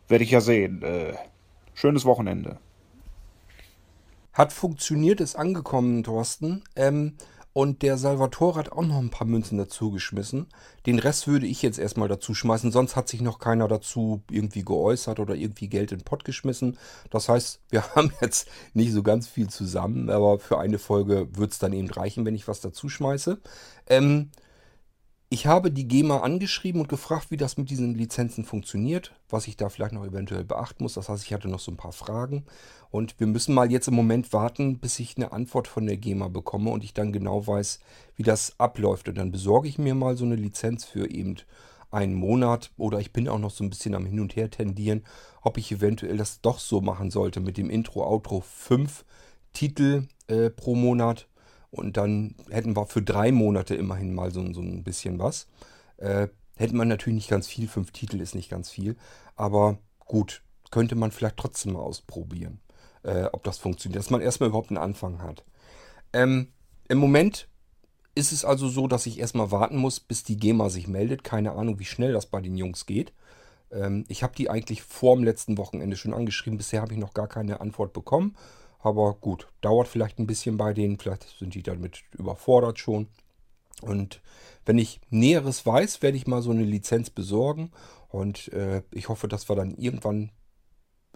Werde 0.08 0.24
ich 0.24 0.30
ja 0.30 0.40
sehen. 0.40 0.82
Äh, 0.82 1.14
schönes 1.74 2.04
Wochenende. 2.04 2.58
Hat 4.32 4.52
funktioniert, 4.52 5.20
ist 5.20 5.36
angekommen, 5.36 6.02
Thorsten. 6.04 6.62
Ähm, 6.76 7.16
und 7.52 7.82
der 7.82 7.98
Salvatore 7.98 8.58
hat 8.58 8.70
auch 8.70 8.84
noch 8.84 8.98
ein 8.98 9.10
paar 9.10 9.26
Münzen 9.26 9.58
dazu 9.58 9.90
geschmissen. 9.90 10.46
Den 10.86 11.00
Rest 11.00 11.26
würde 11.26 11.46
ich 11.46 11.62
jetzt 11.62 11.80
erstmal 11.80 12.06
dazu 12.06 12.32
schmeißen. 12.32 12.70
Sonst 12.70 12.94
hat 12.94 13.08
sich 13.08 13.20
noch 13.22 13.40
keiner 13.40 13.66
dazu 13.66 14.22
irgendwie 14.30 14.64
geäußert 14.64 15.18
oder 15.18 15.34
irgendwie 15.34 15.68
Geld 15.68 15.90
in 15.90 15.98
den 15.98 16.04
Pott 16.04 16.24
geschmissen. 16.24 16.78
Das 17.10 17.28
heißt, 17.28 17.60
wir 17.70 17.82
haben 17.96 18.12
jetzt 18.20 18.48
nicht 18.72 18.92
so 18.92 19.02
ganz 19.02 19.26
viel 19.26 19.48
zusammen. 19.48 20.10
Aber 20.10 20.38
für 20.38 20.60
eine 20.60 20.78
Folge 20.78 21.26
wird 21.36 21.50
es 21.50 21.58
dann 21.58 21.72
eben 21.72 21.90
reichen, 21.90 22.24
wenn 22.24 22.36
ich 22.36 22.46
was 22.46 22.60
dazu 22.60 22.88
schmeiße. 22.88 23.40
Ähm, 23.88 24.30
ich 25.32 25.46
habe 25.46 25.70
die 25.70 25.86
GEMA 25.86 26.18
angeschrieben 26.18 26.80
und 26.80 26.88
gefragt, 26.88 27.30
wie 27.30 27.36
das 27.36 27.56
mit 27.56 27.70
diesen 27.70 27.94
Lizenzen 27.94 28.44
funktioniert, 28.44 29.12
was 29.28 29.46
ich 29.46 29.56
da 29.56 29.68
vielleicht 29.68 29.92
noch 29.92 30.04
eventuell 30.04 30.42
beachten 30.42 30.82
muss. 30.82 30.94
Das 30.94 31.08
heißt, 31.08 31.24
ich 31.24 31.32
hatte 31.32 31.48
noch 31.48 31.60
so 31.60 31.70
ein 31.70 31.76
paar 31.76 31.92
Fragen 31.92 32.44
und 32.90 33.14
wir 33.20 33.28
müssen 33.28 33.54
mal 33.54 33.70
jetzt 33.70 33.86
im 33.86 33.94
Moment 33.94 34.32
warten, 34.32 34.78
bis 34.78 34.98
ich 34.98 35.16
eine 35.16 35.30
Antwort 35.30 35.68
von 35.68 35.86
der 35.86 35.98
GEMA 35.98 36.26
bekomme 36.26 36.70
und 36.70 36.82
ich 36.82 36.94
dann 36.94 37.12
genau 37.12 37.46
weiß, 37.46 37.78
wie 38.16 38.24
das 38.24 38.58
abläuft. 38.58 39.08
Und 39.08 39.18
dann 39.18 39.30
besorge 39.30 39.68
ich 39.68 39.78
mir 39.78 39.94
mal 39.94 40.16
so 40.16 40.24
eine 40.24 40.34
Lizenz 40.34 40.84
für 40.84 41.08
eben 41.08 41.36
einen 41.92 42.14
Monat 42.14 42.72
oder 42.76 42.98
ich 42.98 43.12
bin 43.12 43.28
auch 43.28 43.38
noch 43.38 43.52
so 43.52 43.62
ein 43.62 43.70
bisschen 43.70 43.94
am 43.94 44.06
Hin 44.06 44.18
und 44.18 44.34
Her 44.34 44.50
tendieren, 44.50 45.04
ob 45.42 45.58
ich 45.58 45.70
eventuell 45.70 46.16
das 46.16 46.40
doch 46.40 46.58
so 46.58 46.80
machen 46.80 47.12
sollte 47.12 47.38
mit 47.38 47.56
dem 47.56 47.70
Intro, 47.70 48.04
Outro 48.04 48.40
5 48.40 49.04
Titel 49.52 50.08
äh, 50.26 50.50
pro 50.50 50.74
Monat 50.74 51.28
und 51.70 51.96
dann 51.96 52.34
hätten 52.48 52.76
wir 52.76 52.86
für 52.86 53.02
drei 53.02 53.32
Monate 53.32 53.74
immerhin 53.74 54.14
mal 54.14 54.30
so, 54.32 54.52
so 54.52 54.60
ein 54.60 54.82
bisschen 54.82 55.18
was. 55.18 55.46
Äh, 55.98 56.28
hätte 56.56 56.76
man 56.76 56.88
natürlich 56.88 57.16
nicht 57.16 57.30
ganz 57.30 57.46
viel, 57.46 57.68
fünf 57.68 57.92
Titel 57.92 58.20
ist 58.20 58.34
nicht 58.34 58.50
ganz 58.50 58.70
viel. 58.70 58.96
Aber 59.36 59.78
gut, 60.00 60.42
könnte 60.70 60.94
man 60.94 61.10
vielleicht 61.10 61.36
trotzdem 61.36 61.74
mal 61.74 61.80
ausprobieren, 61.80 62.60
äh, 63.02 63.24
ob 63.32 63.44
das 63.44 63.58
funktioniert. 63.58 63.98
Dass 63.98 64.10
man 64.10 64.20
erstmal 64.20 64.48
überhaupt 64.48 64.70
einen 64.70 64.78
Anfang 64.78 65.22
hat. 65.22 65.44
Ähm, 66.12 66.48
Im 66.88 66.98
Moment 66.98 67.48
ist 68.14 68.32
es 68.32 68.44
also 68.44 68.68
so, 68.68 68.88
dass 68.88 69.06
ich 69.06 69.20
erstmal 69.20 69.52
warten 69.52 69.76
muss, 69.76 70.00
bis 70.00 70.24
die 70.24 70.36
GEMA 70.36 70.68
sich 70.70 70.88
meldet. 70.88 71.22
Keine 71.22 71.52
Ahnung, 71.52 71.78
wie 71.78 71.84
schnell 71.84 72.12
das 72.12 72.26
bei 72.26 72.40
den 72.40 72.56
Jungs 72.56 72.86
geht. 72.86 73.12
Ähm, 73.70 74.04
ich 74.08 74.22
habe 74.22 74.34
die 74.34 74.50
eigentlich 74.50 74.82
vor 74.82 75.14
dem 75.14 75.24
letzten 75.24 75.56
Wochenende 75.56 75.96
schon 75.96 76.14
angeschrieben. 76.14 76.58
Bisher 76.58 76.82
habe 76.82 76.92
ich 76.92 76.98
noch 76.98 77.14
gar 77.14 77.28
keine 77.28 77.60
Antwort 77.60 77.92
bekommen. 77.92 78.36
Aber 78.82 79.14
gut, 79.14 79.48
dauert 79.60 79.88
vielleicht 79.88 80.18
ein 80.18 80.26
bisschen 80.26 80.56
bei 80.56 80.72
denen, 80.72 80.98
vielleicht 80.98 81.26
sind 81.38 81.54
die 81.54 81.62
damit 81.62 82.02
überfordert 82.16 82.78
schon. 82.78 83.08
Und 83.82 84.20
wenn 84.64 84.78
ich 84.78 85.00
Näheres 85.10 85.64
weiß, 85.64 86.02
werde 86.02 86.16
ich 86.16 86.26
mal 86.26 86.42
so 86.42 86.50
eine 86.50 86.64
Lizenz 86.64 87.10
besorgen. 87.10 87.70
Und 88.08 88.52
äh, 88.52 88.82
ich 88.92 89.08
hoffe, 89.08 89.28
dass 89.28 89.48
wir 89.48 89.56
dann 89.56 89.74
irgendwann 89.74 90.30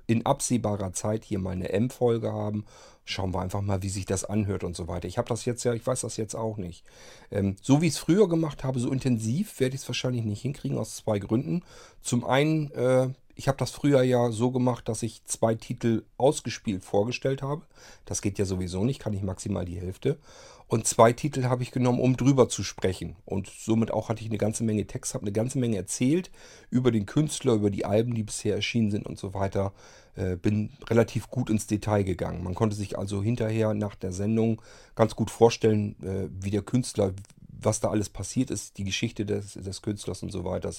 in 0.06 0.26
absehbarer 0.26 0.92
Zeit 0.92 1.24
hier 1.24 1.38
mal 1.38 1.50
eine 1.52 1.70
M-Folge 1.70 2.32
haben. 2.32 2.64
Schauen 3.04 3.34
wir 3.34 3.40
einfach 3.40 3.62
mal, 3.62 3.82
wie 3.82 3.88
sich 3.88 4.06
das 4.06 4.24
anhört 4.24 4.64
und 4.64 4.76
so 4.76 4.88
weiter. 4.88 5.08
Ich 5.08 5.18
habe 5.18 5.28
das 5.28 5.44
jetzt 5.44 5.64
ja, 5.64 5.72
ich 5.74 5.86
weiß 5.86 6.02
das 6.02 6.16
jetzt 6.16 6.34
auch 6.34 6.56
nicht. 6.56 6.84
Ähm, 7.30 7.56
so 7.60 7.80
wie 7.80 7.86
ich 7.86 7.94
es 7.94 7.98
früher 7.98 8.28
gemacht 8.28 8.64
habe, 8.64 8.80
so 8.80 8.90
intensiv 8.90 9.60
werde 9.60 9.74
ich 9.74 9.82
es 9.82 9.88
wahrscheinlich 9.88 10.24
nicht 10.24 10.42
hinkriegen, 10.42 10.78
aus 10.78 10.96
zwei 10.96 11.18
Gründen. 11.18 11.62
Zum 12.00 12.24
einen 12.24 12.70
äh, 12.72 13.10
ich 13.34 13.48
habe 13.48 13.58
das 13.58 13.70
früher 13.70 14.02
ja 14.02 14.30
so 14.30 14.50
gemacht, 14.50 14.88
dass 14.88 15.02
ich 15.02 15.24
zwei 15.24 15.54
Titel 15.54 16.04
ausgespielt 16.16 16.84
vorgestellt 16.84 17.42
habe. 17.42 17.62
Das 18.04 18.22
geht 18.22 18.38
ja 18.38 18.44
sowieso 18.44 18.84
nicht, 18.84 19.00
kann 19.00 19.12
ich 19.12 19.22
maximal 19.22 19.64
die 19.64 19.80
Hälfte. 19.80 20.18
Und 20.66 20.86
zwei 20.86 21.12
Titel 21.12 21.44
habe 21.44 21.62
ich 21.62 21.72
genommen, 21.72 22.00
um 22.00 22.16
drüber 22.16 22.48
zu 22.48 22.62
sprechen. 22.62 23.16
Und 23.24 23.48
somit 23.48 23.90
auch 23.90 24.08
hatte 24.08 24.22
ich 24.22 24.28
eine 24.28 24.38
ganze 24.38 24.64
Menge 24.64 24.86
Text, 24.86 25.14
habe 25.14 25.22
eine 25.22 25.32
ganze 25.32 25.58
Menge 25.58 25.76
erzählt 25.76 26.30
über 26.70 26.90
den 26.90 27.06
Künstler, 27.06 27.54
über 27.54 27.70
die 27.70 27.84
Alben, 27.84 28.14
die 28.14 28.22
bisher 28.22 28.56
erschienen 28.56 28.90
sind 28.90 29.06
und 29.06 29.18
so 29.18 29.34
weiter. 29.34 29.72
Äh, 30.16 30.36
bin 30.36 30.70
relativ 30.88 31.28
gut 31.28 31.50
ins 31.50 31.66
Detail 31.66 32.04
gegangen. 32.04 32.42
Man 32.42 32.54
konnte 32.54 32.76
sich 32.76 32.96
also 32.98 33.22
hinterher 33.22 33.74
nach 33.74 33.94
der 33.94 34.12
Sendung 34.12 34.62
ganz 34.94 35.16
gut 35.16 35.30
vorstellen, 35.30 35.96
äh, 36.02 36.28
wie 36.30 36.50
der 36.50 36.62
Künstler, 36.62 37.12
was 37.48 37.80
da 37.80 37.90
alles 37.90 38.08
passiert 38.08 38.50
ist, 38.50 38.78
die 38.78 38.84
Geschichte 38.84 39.26
des, 39.26 39.54
des 39.54 39.82
Künstlers 39.82 40.22
und 40.22 40.30
so 40.30 40.44
weiter, 40.44 40.72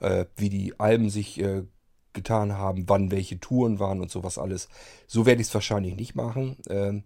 äh, 0.00 0.26
wie 0.36 0.48
die 0.48 0.78
Alben 0.78 1.10
sich 1.10 1.40
äh, 1.40 1.64
getan 2.12 2.52
haben, 2.52 2.88
wann 2.88 3.10
welche 3.10 3.40
Touren 3.40 3.78
waren 3.78 4.00
und 4.00 4.10
sowas 4.10 4.38
alles. 4.38 4.68
So 5.06 5.26
werde 5.26 5.40
ich 5.40 5.48
es 5.48 5.54
wahrscheinlich 5.54 5.96
nicht 5.96 6.14
machen. 6.14 6.56
Ähm, 6.68 7.04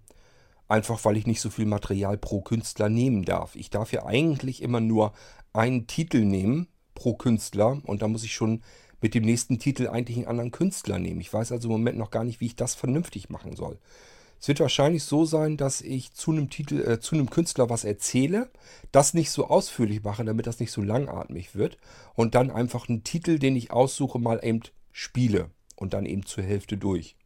einfach 0.68 1.04
weil 1.04 1.16
ich 1.16 1.26
nicht 1.26 1.40
so 1.40 1.50
viel 1.50 1.66
Material 1.66 2.16
pro 2.16 2.40
Künstler 2.40 2.88
nehmen 2.88 3.24
darf. 3.24 3.56
Ich 3.56 3.70
darf 3.70 3.92
ja 3.92 4.06
eigentlich 4.06 4.62
immer 4.62 4.80
nur 4.80 5.12
einen 5.52 5.86
Titel 5.86 6.24
nehmen 6.24 6.66
pro 6.94 7.14
Künstler 7.14 7.80
und 7.84 8.02
da 8.02 8.08
muss 8.08 8.24
ich 8.24 8.34
schon 8.34 8.62
mit 9.02 9.14
dem 9.14 9.24
nächsten 9.24 9.58
Titel 9.58 9.88
eigentlich 9.88 10.16
einen 10.16 10.28
anderen 10.28 10.50
Künstler 10.50 10.98
nehmen. 10.98 11.20
Ich 11.20 11.32
weiß 11.32 11.52
also 11.52 11.68
im 11.68 11.72
Moment 11.72 11.98
noch 11.98 12.10
gar 12.10 12.24
nicht, 12.24 12.40
wie 12.40 12.46
ich 12.46 12.56
das 12.56 12.74
vernünftig 12.74 13.28
machen 13.28 13.54
soll. 13.54 13.78
Es 14.40 14.48
wird 14.48 14.60
wahrscheinlich 14.60 15.04
so 15.04 15.24
sein, 15.24 15.56
dass 15.56 15.82
ich 15.82 16.14
zu 16.14 16.32
einem 16.32 16.50
Titel, 16.50 16.80
äh, 16.80 17.00
zu 17.00 17.14
einem 17.14 17.30
Künstler 17.30 17.70
was 17.70 17.84
erzähle, 17.84 18.50
das 18.90 19.14
nicht 19.14 19.30
so 19.30 19.48
ausführlich 19.48 20.02
mache, 20.02 20.24
damit 20.24 20.46
das 20.46 20.58
nicht 20.58 20.72
so 20.72 20.82
langatmig 20.82 21.54
wird 21.54 21.78
und 22.14 22.34
dann 22.34 22.50
einfach 22.50 22.88
einen 22.88 23.04
Titel, 23.04 23.38
den 23.38 23.56
ich 23.56 23.70
aussuche, 23.70 24.18
mal 24.18 24.40
eben 24.42 24.62
spiele 24.92 25.50
und 25.76 25.94
dann 25.94 26.06
eben 26.06 26.24
zur 26.24 26.44
Hälfte 26.44 26.76
durch. 26.76 27.16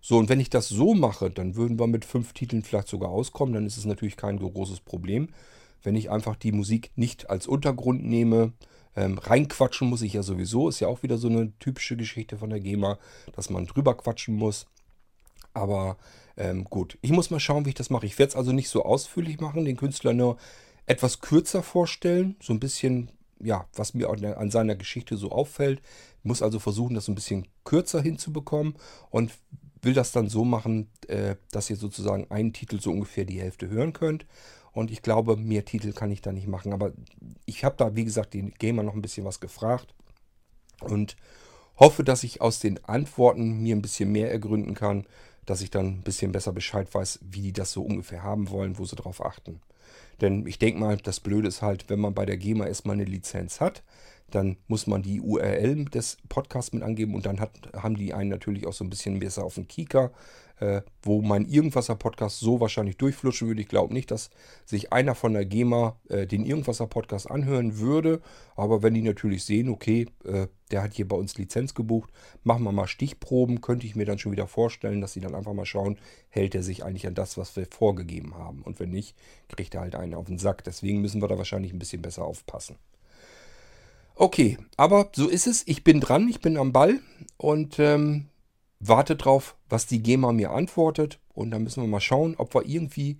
So, 0.00 0.18
und 0.18 0.28
wenn 0.28 0.40
ich 0.40 0.50
das 0.50 0.68
so 0.68 0.92
mache, 0.92 1.30
dann 1.30 1.56
würden 1.56 1.78
wir 1.78 1.86
mit 1.86 2.04
fünf 2.04 2.34
Titeln 2.34 2.62
vielleicht 2.62 2.88
sogar 2.88 3.08
auskommen. 3.08 3.54
Dann 3.54 3.64
ist 3.64 3.78
es 3.78 3.86
natürlich 3.86 4.18
kein 4.18 4.38
großes 4.38 4.80
Problem. 4.80 5.28
Wenn 5.82 5.96
ich 5.96 6.10
einfach 6.10 6.36
die 6.36 6.52
Musik 6.52 6.90
nicht 6.94 7.30
als 7.30 7.46
Untergrund 7.46 8.04
nehme, 8.04 8.52
ähm, 8.96 9.16
reinquatschen 9.16 9.88
muss 9.88 10.02
ich 10.02 10.12
ja 10.12 10.22
sowieso. 10.22 10.68
Ist 10.68 10.80
ja 10.80 10.88
auch 10.88 11.02
wieder 11.02 11.16
so 11.16 11.28
eine 11.28 11.56
typische 11.58 11.96
Geschichte 11.96 12.36
von 12.36 12.50
der 12.50 12.60
GEMA, 12.60 12.98
dass 13.34 13.48
man 13.48 13.64
drüber 13.64 13.96
quatschen 13.96 14.34
muss. 14.34 14.66
Aber 15.54 15.96
ähm, 16.36 16.64
gut, 16.64 16.98
ich 17.00 17.10
muss 17.10 17.30
mal 17.30 17.40
schauen, 17.40 17.64
wie 17.64 17.70
ich 17.70 17.74
das 17.74 17.90
mache. 17.90 18.04
Ich 18.04 18.18
werde 18.18 18.30
es 18.30 18.36
also 18.36 18.52
nicht 18.52 18.68
so 18.68 18.84
ausführlich 18.84 19.40
machen, 19.40 19.64
den 19.64 19.76
Künstler 19.78 20.12
nur 20.12 20.36
etwas 20.84 21.20
kürzer 21.20 21.62
vorstellen. 21.62 22.36
So 22.42 22.52
ein 22.52 22.60
bisschen, 22.60 23.08
ja, 23.40 23.66
was 23.74 23.94
mir 23.94 24.10
an 24.10 24.50
seiner 24.50 24.74
Geschichte 24.74 25.16
so 25.16 25.30
auffällt 25.30 25.80
muss 26.24 26.42
also 26.42 26.58
versuchen, 26.58 26.94
das 26.94 27.08
ein 27.08 27.14
bisschen 27.14 27.46
kürzer 27.64 28.02
hinzubekommen 28.02 28.74
und 29.10 29.30
will 29.82 29.94
das 29.94 30.12
dann 30.12 30.28
so 30.28 30.44
machen, 30.44 30.88
äh, 31.08 31.36
dass 31.50 31.70
ihr 31.70 31.76
sozusagen 31.76 32.30
einen 32.30 32.52
Titel 32.52 32.80
so 32.80 32.90
ungefähr 32.90 33.24
die 33.24 33.40
Hälfte 33.40 33.68
hören 33.68 33.92
könnt. 33.92 34.26
Und 34.72 34.90
ich 34.90 35.02
glaube, 35.02 35.36
mehr 35.36 35.64
Titel 35.64 35.92
kann 35.92 36.10
ich 36.10 36.20
da 36.20 36.32
nicht 36.32 36.48
machen. 36.48 36.72
Aber 36.72 36.92
ich 37.44 37.64
habe 37.64 37.76
da, 37.76 37.94
wie 37.94 38.04
gesagt, 38.04 38.34
den 38.34 38.52
Gamer 38.54 38.82
noch 38.82 38.94
ein 38.94 39.02
bisschen 39.02 39.24
was 39.24 39.38
gefragt 39.38 39.94
und 40.80 41.16
hoffe, 41.76 42.02
dass 42.02 42.24
ich 42.24 42.40
aus 42.40 42.58
den 42.58 42.84
Antworten 42.84 43.62
mir 43.62 43.76
ein 43.76 43.82
bisschen 43.82 44.10
mehr 44.10 44.32
ergründen 44.32 44.74
kann, 44.74 45.06
dass 45.46 45.60
ich 45.60 45.70
dann 45.70 45.86
ein 45.86 46.02
bisschen 46.02 46.32
besser 46.32 46.52
Bescheid 46.52 46.92
weiß, 46.92 47.20
wie 47.22 47.42
die 47.42 47.52
das 47.52 47.72
so 47.72 47.82
ungefähr 47.82 48.22
haben 48.22 48.50
wollen, 48.50 48.78
wo 48.78 48.84
sie 48.84 48.96
drauf 48.96 49.24
achten. 49.24 49.60
Denn 50.20 50.46
ich 50.46 50.58
denke 50.58 50.80
mal, 50.80 50.96
das 50.96 51.20
Blöde 51.20 51.48
ist 51.48 51.62
halt, 51.62 51.88
wenn 51.88 52.00
man 52.00 52.14
bei 52.14 52.24
der 52.24 52.36
GEMA 52.36 52.66
erstmal 52.66 52.94
eine 52.94 53.04
Lizenz 53.04 53.60
hat, 53.60 53.82
dann 54.34 54.56
muss 54.66 54.86
man 54.86 55.02
die 55.02 55.20
URL 55.20 55.84
des 55.86 56.18
Podcasts 56.28 56.72
mit 56.72 56.82
angeben 56.82 57.14
und 57.14 57.26
dann 57.26 57.40
hat, 57.40 57.50
haben 57.74 57.96
die 57.96 58.14
einen 58.14 58.30
natürlich 58.30 58.66
auch 58.66 58.72
so 58.72 58.84
ein 58.84 58.90
bisschen 58.90 59.18
besser 59.18 59.44
auf 59.44 59.54
den 59.54 59.68
Kieker, 59.68 60.12
äh, 60.60 60.82
wo 61.02 61.20
mein 61.22 61.46
Irgendwasser-Podcast 61.46 62.40
so 62.40 62.60
wahrscheinlich 62.60 62.96
durchflutschen 62.96 63.48
würde. 63.48 63.60
Ich 63.60 63.68
glaube 63.68 63.92
nicht, 63.92 64.10
dass 64.10 64.30
sich 64.64 64.92
einer 64.92 65.14
von 65.14 65.34
der 65.34 65.44
GEMA 65.44 65.98
äh, 66.08 66.26
den 66.26 66.44
Irgendwasser-Podcast 66.44 67.30
anhören 67.30 67.78
würde, 67.78 68.20
aber 68.56 68.82
wenn 68.82 68.94
die 68.94 69.02
natürlich 69.02 69.44
sehen, 69.44 69.68
okay, 69.68 70.06
äh, 70.24 70.46
der 70.70 70.82
hat 70.82 70.94
hier 70.94 71.06
bei 71.06 71.16
uns 71.16 71.36
Lizenz 71.36 71.74
gebucht, 71.74 72.10
machen 72.42 72.64
wir 72.64 72.72
mal 72.72 72.86
Stichproben, 72.86 73.60
könnte 73.60 73.86
ich 73.86 73.96
mir 73.96 74.06
dann 74.06 74.18
schon 74.18 74.32
wieder 74.32 74.46
vorstellen, 74.46 75.00
dass 75.00 75.12
sie 75.12 75.20
dann 75.20 75.34
einfach 75.34 75.52
mal 75.52 75.66
schauen, 75.66 75.98
hält 76.28 76.54
er 76.54 76.62
sich 76.62 76.84
eigentlich 76.84 77.06
an 77.06 77.14
das, 77.14 77.36
was 77.36 77.54
wir 77.56 77.66
vorgegeben 77.70 78.34
haben. 78.34 78.62
Und 78.62 78.80
wenn 78.80 78.90
nicht, 78.90 79.16
kriegt 79.48 79.74
er 79.74 79.82
halt 79.82 79.94
einen 79.94 80.14
auf 80.14 80.26
den 80.26 80.38
Sack. 80.38 80.64
Deswegen 80.64 81.00
müssen 81.00 81.20
wir 81.20 81.28
da 81.28 81.38
wahrscheinlich 81.38 81.72
ein 81.72 81.78
bisschen 81.78 82.02
besser 82.02 82.24
aufpassen. 82.24 82.76
Okay, 84.16 84.58
aber 84.76 85.10
so 85.14 85.28
ist 85.28 85.46
es. 85.46 85.66
Ich 85.66 85.82
bin 85.82 86.00
dran, 86.00 86.28
ich 86.28 86.40
bin 86.40 86.56
am 86.56 86.72
Ball 86.72 87.00
und 87.36 87.78
ähm, 87.78 88.28
warte 88.78 89.16
drauf, 89.16 89.56
was 89.68 89.86
die 89.86 90.02
GEMA 90.02 90.32
mir 90.32 90.52
antwortet. 90.52 91.18
Und 91.32 91.50
dann 91.50 91.64
müssen 91.64 91.82
wir 91.82 91.88
mal 91.88 92.00
schauen, 92.00 92.36
ob 92.38 92.54
wir 92.54 92.64
irgendwie. 92.64 93.18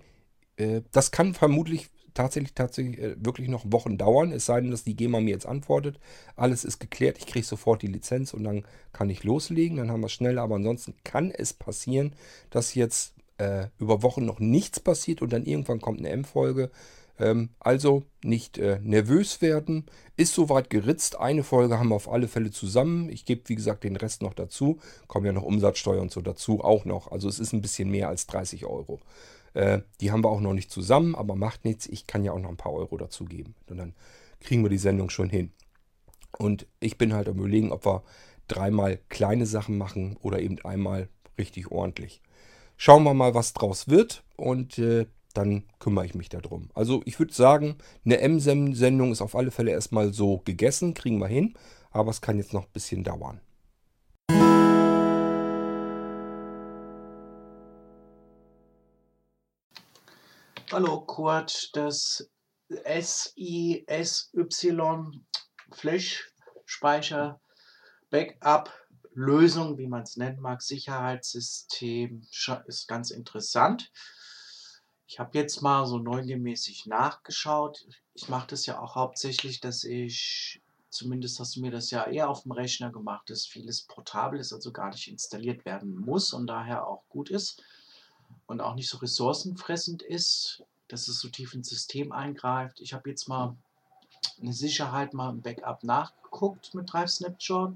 Äh, 0.55 0.81
das 0.93 1.11
kann 1.11 1.33
vermutlich 1.33 1.89
tatsächlich, 2.13 2.53
tatsächlich 2.53 2.97
äh, 2.99 3.15
wirklich 3.17 3.49
noch 3.49 3.65
Wochen 3.65 3.97
dauern. 3.97 4.31
Es 4.31 4.45
sei 4.45 4.61
denn, 4.61 4.71
dass 4.71 4.85
die 4.85 4.95
GEMA 4.95 5.19
mir 5.19 5.31
jetzt 5.31 5.45
antwortet. 5.45 5.99
Alles 6.37 6.63
ist 6.63 6.79
geklärt, 6.79 7.17
ich 7.17 7.25
kriege 7.25 7.45
sofort 7.45 7.81
die 7.81 7.87
Lizenz 7.87 8.33
und 8.33 8.45
dann 8.45 8.63
kann 8.93 9.09
ich 9.09 9.25
loslegen. 9.25 9.77
Dann 9.77 9.91
haben 9.91 9.99
wir 9.99 10.07
es 10.07 10.13
schnell. 10.13 10.39
Aber 10.39 10.55
ansonsten 10.55 10.95
kann 11.03 11.29
es 11.29 11.51
passieren, 11.51 12.13
dass 12.51 12.73
jetzt 12.73 13.15
äh, 13.37 13.67
über 13.79 14.01
Wochen 14.01 14.25
noch 14.25 14.39
nichts 14.39 14.79
passiert 14.79 15.21
und 15.21 15.33
dann 15.33 15.45
irgendwann 15.45 15.81
kommt 15.81 15.99
eine 15.99 16.09
M-Folge. 16.09 16.71
Ähm, 17.19 17.49
also 17.59 18.03
nicht 18.23 18.57
äh, 18.57 18.79
nervös 18.81 19.41
werden. 19.41 19.85
Ist 20.17 20.33
soweit 20.33 20.69
geritzt. 20.69 21.19
Eine 21.19 21.43
Folge 21.43 21.79
haben 21.79 21.89
wir 21.89 21.95
auf 21.95 22.09
alle 22.09 22.27
Fälle 22.27 22.51
zusammen. 22.51 23.09
Ich 23.09 23.25
gebe, 23.25 23.47
wie 23.47 23.55
gesagt, 23.55 23.83
den 23.83 23.95
Rest 23.95 24.21
noch 24.21 24.33
dazu. 24.33 24.79
Kommen 25.07 25.25
ja 25.25 25.31
noch 25.31 25.43
Umsatzsteuer 25.43 26.01
und 26.01 26.11
so 26.11 26.21
dazu 26.21 26.63
auch 26.63 26.85
noch. 26.85 27.11
Also 27.11 27.29
es 27.29 27.39
ist 27.39 27.53
ein 27.53 27.61
bisschen 27.61 27.89
mehr 27.89 28.09
als 28.09 28.27
30 28.27 28.65
Euro. 28.65 28.99
Äh, 29.53 29.81
die 30.01 30.11
haben 30.11 30.23
wir 30.23 30.29
auch 30.29 30.41
noch 30.41 30.53
nicht 30.53 30.71
zusammen, 30.71 31.15
aber 31.15 31.35
macht 31.35 31.65
nichts. 31.65 31.87
Ich 31.87 32.07
kann 32.07 32.23
ja 32.23 32.33
auch 32.33 32.39
noch 32.39 32.49
ein 32.49 32.57
paar 32.57 32.73
Euro 32.73 32.97
dazugeben. 32.97 33.55
Und 33.69 33.77
dann 33.77 33.93
kriegen 34.41 34.63
wir 34.63 34.69
die 34.69 34.77
Sendung 34.77 35.09
schon 35.09 35.29
hin. 35.29 35.51
Und 36.37 36.67
ich 36.79 36.97
bin 36.97 37.13
halt 37.13 37.29
am 37.29 37.37
überlegen, 37.37 37.71
ob 37.71 37.85
wir 37.85 38.03
dreimal 38.47 38.99
kleine 39.09 39.45
Sachen 39.45 39.77
machen 39.77 40.17
oder 40.21 40.39
eben 40.39 40.59
einmal 40.65 41.07
richtig 41.37 41.71
ordentlich. 41.71 42.21
Schauen 42.77 43.03
wir 43.03 43.13
mal, 43.13 43.33
was 43.33 43.53
draus 43.53 43.87
wird. 43.87 44.23
Und 44.35 44.77
äh, 44.77 45.05
dann 45.37 45.63
kümmere 45.79 46.05
ich 46.05 46.15
mich 46.15 46.29
darum. 46.29 46.69
Also 46.73 47.01
ich 47.05 47.19
würde 47.19 47.33
sagen, 47.33 47.77
eine 48.05 48.19
M-Sendung 48.19 49.11
ist 49.11 49.21
auf 49.21 49.35
alle 49.35 49.51
Fälle 49.51 49.71
erstmal 49.71 50.13
so 50.13 50.39
gegessen, 50.39 50.93
kriegen 50.93 51.19
wir 51.19 51.27
hin, 51.27 51.57
aber 51.91 52.11
es 52.11 52.21
kann 52.21 52.37
jetzt 52.37 52.53
noch 52.53 52.65
ein 52.65 52.73
bisschen 52.73 53.03
dauern. 53.03 53.41
Hallo 60.71 61.01
Kurt, 61.01 61.69
das 61.73 62.29
SISY 62.69 63.85
Flash 65.71 66.33
Speicher 66.65 67.39
Backup 68.09 68.73
Lösung, 69.13 69.77
wie 69.77 69.87
man 69.87 70.03
es 70.03 70.17
nennen 70.17 70.41
mag, 70.41 70.61
Sicherheitssystem 70.61 72.27
ist 72.67 72.87
ganz 72.87 73.11
interessant. 73.11 73.91
Ich 75.07 75.19
habe 75.19 75.37
jetzt 75.37 75.61
mal 75.61 75.85
so 75.85 75.99
neugemäßig 75.99 76.87
nachgeschaut. 76.87 77.85
Ich 78.13 78.27
mache 78.27 78.47
das 78.47 78.65
ja 78.65 78.79
auch 78.79 78.95
hauptsächlich, 78.95 79.59
dass 79.59 79.83
ich, 79.83 80.61
zumindest 80.89 81.39
hast 81.39 81.55
du 81.55 81.61
mir 81.61 81.71
das 81.71 81.91
ja 81.91 82.05
eher 82.05 82.29
auf 82.29 82.43
dem 82.43 82.53
Rechner 82.53 82.91
gemacht, 82.91 83.29
dass 83.29 83.45
vieles 83.45 83.83
portabel 83.83 84.39
ist, 84.39 84.51
also 84.51 84.71
gar 84.71 84.89
nicht 84.89 85.07
installiert 85.07 85.63
werden 85.65 85.95
muss 85.95 86.33
und 86.33 86.47
daher 86.47 86.87
auch 86.87 87.03
gut 87.09 87.29
ist 87.29 87.61
und 88.47 88.61
auch 88.61 88.75
nicht 88.75 88.89
so 88.89 88.97
ressourcenfressend 88.97 90.01
ist, 90.01 90.63
dass 90.87 91.07
es 91.07 91.19
so 91.19 91.29
tief 91.29 91.53
ins 91.53 91.69
System 91.69 92.11
eingreift. 92.11 92.79
Ich 92.81 92.93
habe 92.93 93.09
jetzt 93.09 93.27
mal 93.27 93.55
eine 94.41 94.53
Sicherheit 94.53 95.13
mal 95.13 95.29
im 95.29 95.41
Backup 95.41 95.83
nachgeguckt 95.83 96.73
mit 96.73 96.91
Drive 96.91 97.11
Snapshot 97.11 97.73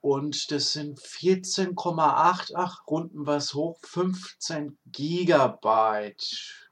und 0.00 0.50
das 0.50 0.72
sind 0.72 1.00
14,8, 1.00 2.52
ach, 2.54 2.86
runden 2.86 3.26
es 3.36 3.54
hoch, 3.54 3.78
15 3.82 4.78
Gigabyte. 4.86 6.68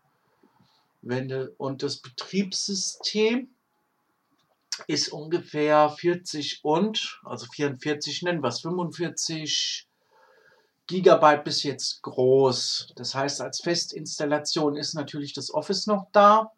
Wenn 1.03 1.29
de, 1.29 1.49
und 1.59 1.83
das 1.83 1.99
Betriebssystem 1.99 3.49
ist 4.87 5.09
ungefähr 5.09 5.91
40 5.91 6.61
und, 6.63 7.21
also 7.25 7.47
44 7.47 8.23
nennen 8.23 8.43
wir 8.43 8.49
es, 8.49 8.61
45 8.61 9.89
Gigabyte 10.87 11.45
bis 11.45 11.63
jetzt 11.65 12.03
groß. 12.03 12.93
Das 12.95 13.15
heißt, 13.15 13.41
als 13.41 13.61
Festinstallation 13.61 14.77
ist 14.77 14.95
natürlich 14.95 15.33
das 15.33 15.53
Office 15.53 15.87
noch 15.87 16.07
da. 16.13 16.53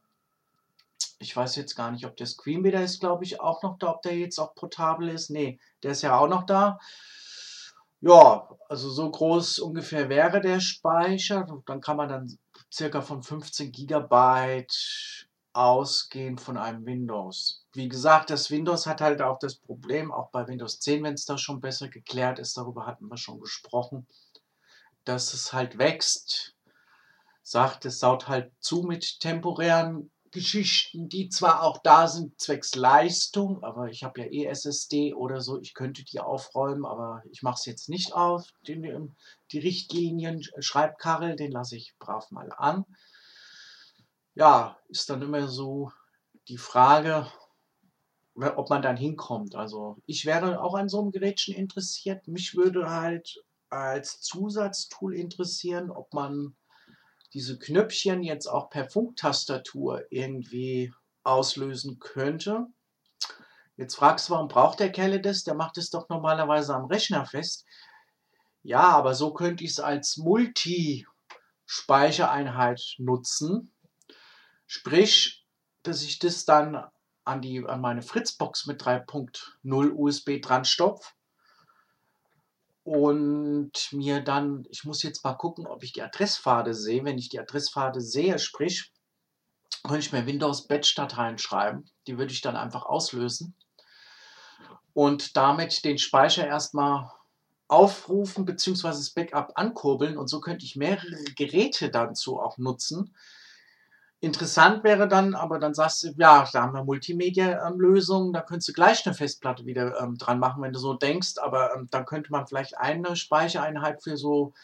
Ich 1.21 1.37
weiß 1.37 1.57
jetzt 1.57 1.75
gar 1.75 1.91
nicht, 1.91 2.07
ob 2.07 2.16
der 2.16 2.27
Screenreader 2.27 2.83
ist, 2.83 3.01
glaube 3.01 3.25
ich, 3.25 3.41
auch 3.41 3.62
noch 3.62 3.79
da, 3.79 3.91
ob 3.91 4.03
der 4.03 4.16
jetzt 4.16 4.39
auch 4.39 4.55
portabel 4.55 5.09
ist. 5.09 5.31
Nee, 5.31 5.59
der 5.83 5.93
ist 5.93 6.03
ja 6.03 6.16
auch 6.16 6.29
noch 6.29 6.47
da. 6.47 6.79
Ja, 8.01 8.49
also 8.69 8.89
so 8.91 9.11
groß 9.11 9.59
ungefähr 9.59 10.09
wäre 10.09 10.41
der 10.41 10.61
Speicher. 10.61 11.47
Dann 11.66 11.81
kann 11.81 11.97
man 11.97 12.09
dann 12.09 12.39
circa 12.73 13.03
von 13.03 13.23
15 13.23 13.73
Gigabyte 13.73 15.27
ausgehen 15.53 16.39
von 16.39 16.57
einem 16.57 16.87
Windows. 16.87 17.64
Wie 17.73 17.89
gesagt, 17.89 18.31
das 18.31 18.51
Windows 18.53 18.87
hat 18.87 19.01
halt 19.01 19.21
auch 19.21 19.41
das 19.41 19.57
Problem, 19.57 20.12
auch 20.12 20.31
bei 20.31 20.47
Windows 20.47 20.79
10, 20.79 21.03
wenn 21.03 21.14
es 21.14 21.25
da 21.25 21.37
schon 21.37 21.61
besser 21.61 21.89
geklärt 21.89 22.39
ist, 22.39 22.57
darüber 22.57 22.87
hatten 22.87 23.09
wir 23.09 23.16
schon 23.16 23.41
gesprochen, 23.41 24.07
dass 25.05 25.35
es 25.35 25.53
halt 25.53 25.79
wächst. 25.79 26.55
Sagt, 27.43 27.87
es 27.87 27.99
saut 27.99 28.29
halt 28.29 28.53
zu 28.61 28.83
mit 28.83 29.19
temporären 29.19 30.11
Geschichten, 30.31 31.09
die 31.09 31.29
zwar 31.29 31.62
auch 31.62 31.79
da 31.79 32.07
sind 32.07 32.41
zwecks 32.41 32.74
Leistung, 32.74 33.62
aber 33.62 33.89
ich 33.89 34.05
habe 34.05 34.20
ja 34.20 34.26
eh 34.26 34.45
SSD 34.47 35.14
oder 35.14 35.41
so, 35.41 35.61
ich 35.61 35.74
könnte 35.74 36.05
die 36.05 36.20
aufräumen, 36.20 36.85
aber 36.85 37.22
ich 37.31 37.43
mache 37.43 37.57
es 37.59 37.66
jetzt 37.66 37.89
nicht 37.89 38.12
auf. 38.12 38.53
Den, 38.66 39.16
die 39.53 39.59
Richtlinien, 39.59 40.43
Schreibkarrel, 40.59 41.37
den 41.37 41.53
lasse 41.53 41.76
ich 41.76 41.95
brav 41.99 42.31
mal 42.31 42.53
an. 42.57 42.85
Ja, 44.35 44.79
ist 44.89 45.11
dann 45.11 45.22
immer 45.22 45.49
so 45.49 45.91
die 46.49 46.59
Frage, 46.59 47.26
ob 48.35 48.70
man 48.70 48.83
dann 48.83 48.97
hinkommt. 48.97 49.55
Also 49.55 49.97
ich 50.07 50.26
wäre 50.26 50.61
auch 50.61 50.74
an 50.74 50.89
so 50.89 51.01
einem 51.01 51.11
Gerätchen 51.11 51.55
interessiert. 51.55 52.29
Mich 52.29 52.55
würde 52.55 52.91
halt 52.91 53.43
als 53.68 54.20
Zusatztool 54.20 55.14
interessieren, 55.14 55.91
ob 55.91 56.12
man 56.14 56.57
diese 57.35 57.59
Knöpfchen 57.59 58.22
jetzt 58.22 58.47
auch 58.47 58.70
per 58.70 58.89
Funktastatur 58.89 60.05
irgendwie 60.11 60.95
auslösen 61.22 61.99
könnte. 61.99 62.68
Jetzt 63.76 63.97
fragst 63.97 64.29
du, 64.29 64.33
warum 64.33 64.49
braucht 64.49 64.81
der 64.81 64.91
Kerl 64.91 65.20
das? 65.20 65.45
Der 65.45 65.55
macht 65.55 65.76
es 65.79 65.91
doch 65.91 66.09
normalerweise 66.09 66.74
am 66.74 66.87
Rechner 66.87 67.26
fest. 67.26 67.64
Ja, 68.62 68.89
aber 68.89 69.14
so 69.14 69.33
könnte 69.33 69.62
ich 69.64 69.70
es 69.70 69.81
als 69.81 70.16
Multi-Speichereinheit 70.16 72.97
nutzen. 72.99 73.72
Sprich, 74.66 75.47
dass 75.83 76.03
ich 76.03 76.18
das 76.18 76.45
dann 76.45 76.85
an, 77.24 77.41
die, 77.41 77.64
an 77.64 77.81
meine 77.81 78.03
Fritzbox 78.03 78.66
mit 78.66 78.83
3.0 78.83 79.93
USB 79.93 80.41
dran 80.41 80.64
stopfe 80.64 81.12
und 82.89 83.93
mir 83.93 84.20
dann, 84.20 84.64
ich 84.70 84.84
muss 84.84 85.03
jetzt 85.03 85.22
mal 85.22 85.34
gucken, 85.34 85.66
ob 85.66 85.82
ich 85.82 85.93
die 85.93 86.03
Adresspfade 86.03 86.72
sehe. 86.72 87.05
Wenn 87.05 87.18
ich 87.18 87.28
die 87.28 87.39
Adresspfade 87.39 88.01
sehe, 88.01 88.39
sprich, 88.39 88.93
könnte 89.82 90.01
ich 90.01 90.12
mir 90.12 90.24
Windows 90.24 90.66
Batch-Dateien 90.66 91.36
schreiben. 91.36 91.84
Die 92.07 92.16
würde 92.16 92.32
ich 92.32 92.41
dann 92.41 92.57
einfach 92.57 92.86
auslösen 92.86 93.55
und 94.95 95.36
damit 95.36 95.84
den 95.84 95.99
Speicher 95.99 96.47
erstmal 96.47 97.11
aufrufen 97.68 98.47
bzw. 98.47 98.89
das 98.89 99.11
Backup 99.11 99.53
ankurbeln 99.55 100.16
und 100.16 100.28
so 100.28 100.41
könnte 100.41 100.64
ich 100.64 100.74
mehrere 100.74 101.22
Geräte 101.36 101.91
dazu 101.91 102.41
auch 102.41 102.57
nutzen, 102.57 103.14
Interessant 104.21 104.83
wäre 104.83 105.07
dann, 105.07 105.37
aber 105.37 105.61
dann 105.61 105.75
sagst 105.75 106.03
du, 106.03 106.09
ja, 106.16 106.49
da 106.53 106.62
haben 106.62 106.75
wir 106.75 106.83
Multimedia-Lösungen, 106.83 108.33
da 108.33 108.43
könntest 108.43 108.69
du 108.69 108.73
gleich 108.73 109.07
eine 109.07 109.14
Festplatte 109.14 109.64
wieder 109.64 110.01
ähm, 110.01 110.16
dran 110.19 110.41
machen, 110.41 110.61
wenn 110.61 110.73
du 110.73 110.81
so 110.81 110.95
denkst, 110.95 111.39
aber 111.41 111.77
ähm, 111.77 111.87
dann 111.93 112.05
könnte 112.05 112.33
man 112.33 112.49
vielleicht 112.49 112.77
eine 112.79 113.14
Speichereinheit 113.14 114.03
für 114.03 114.16
so, 114.16 114.55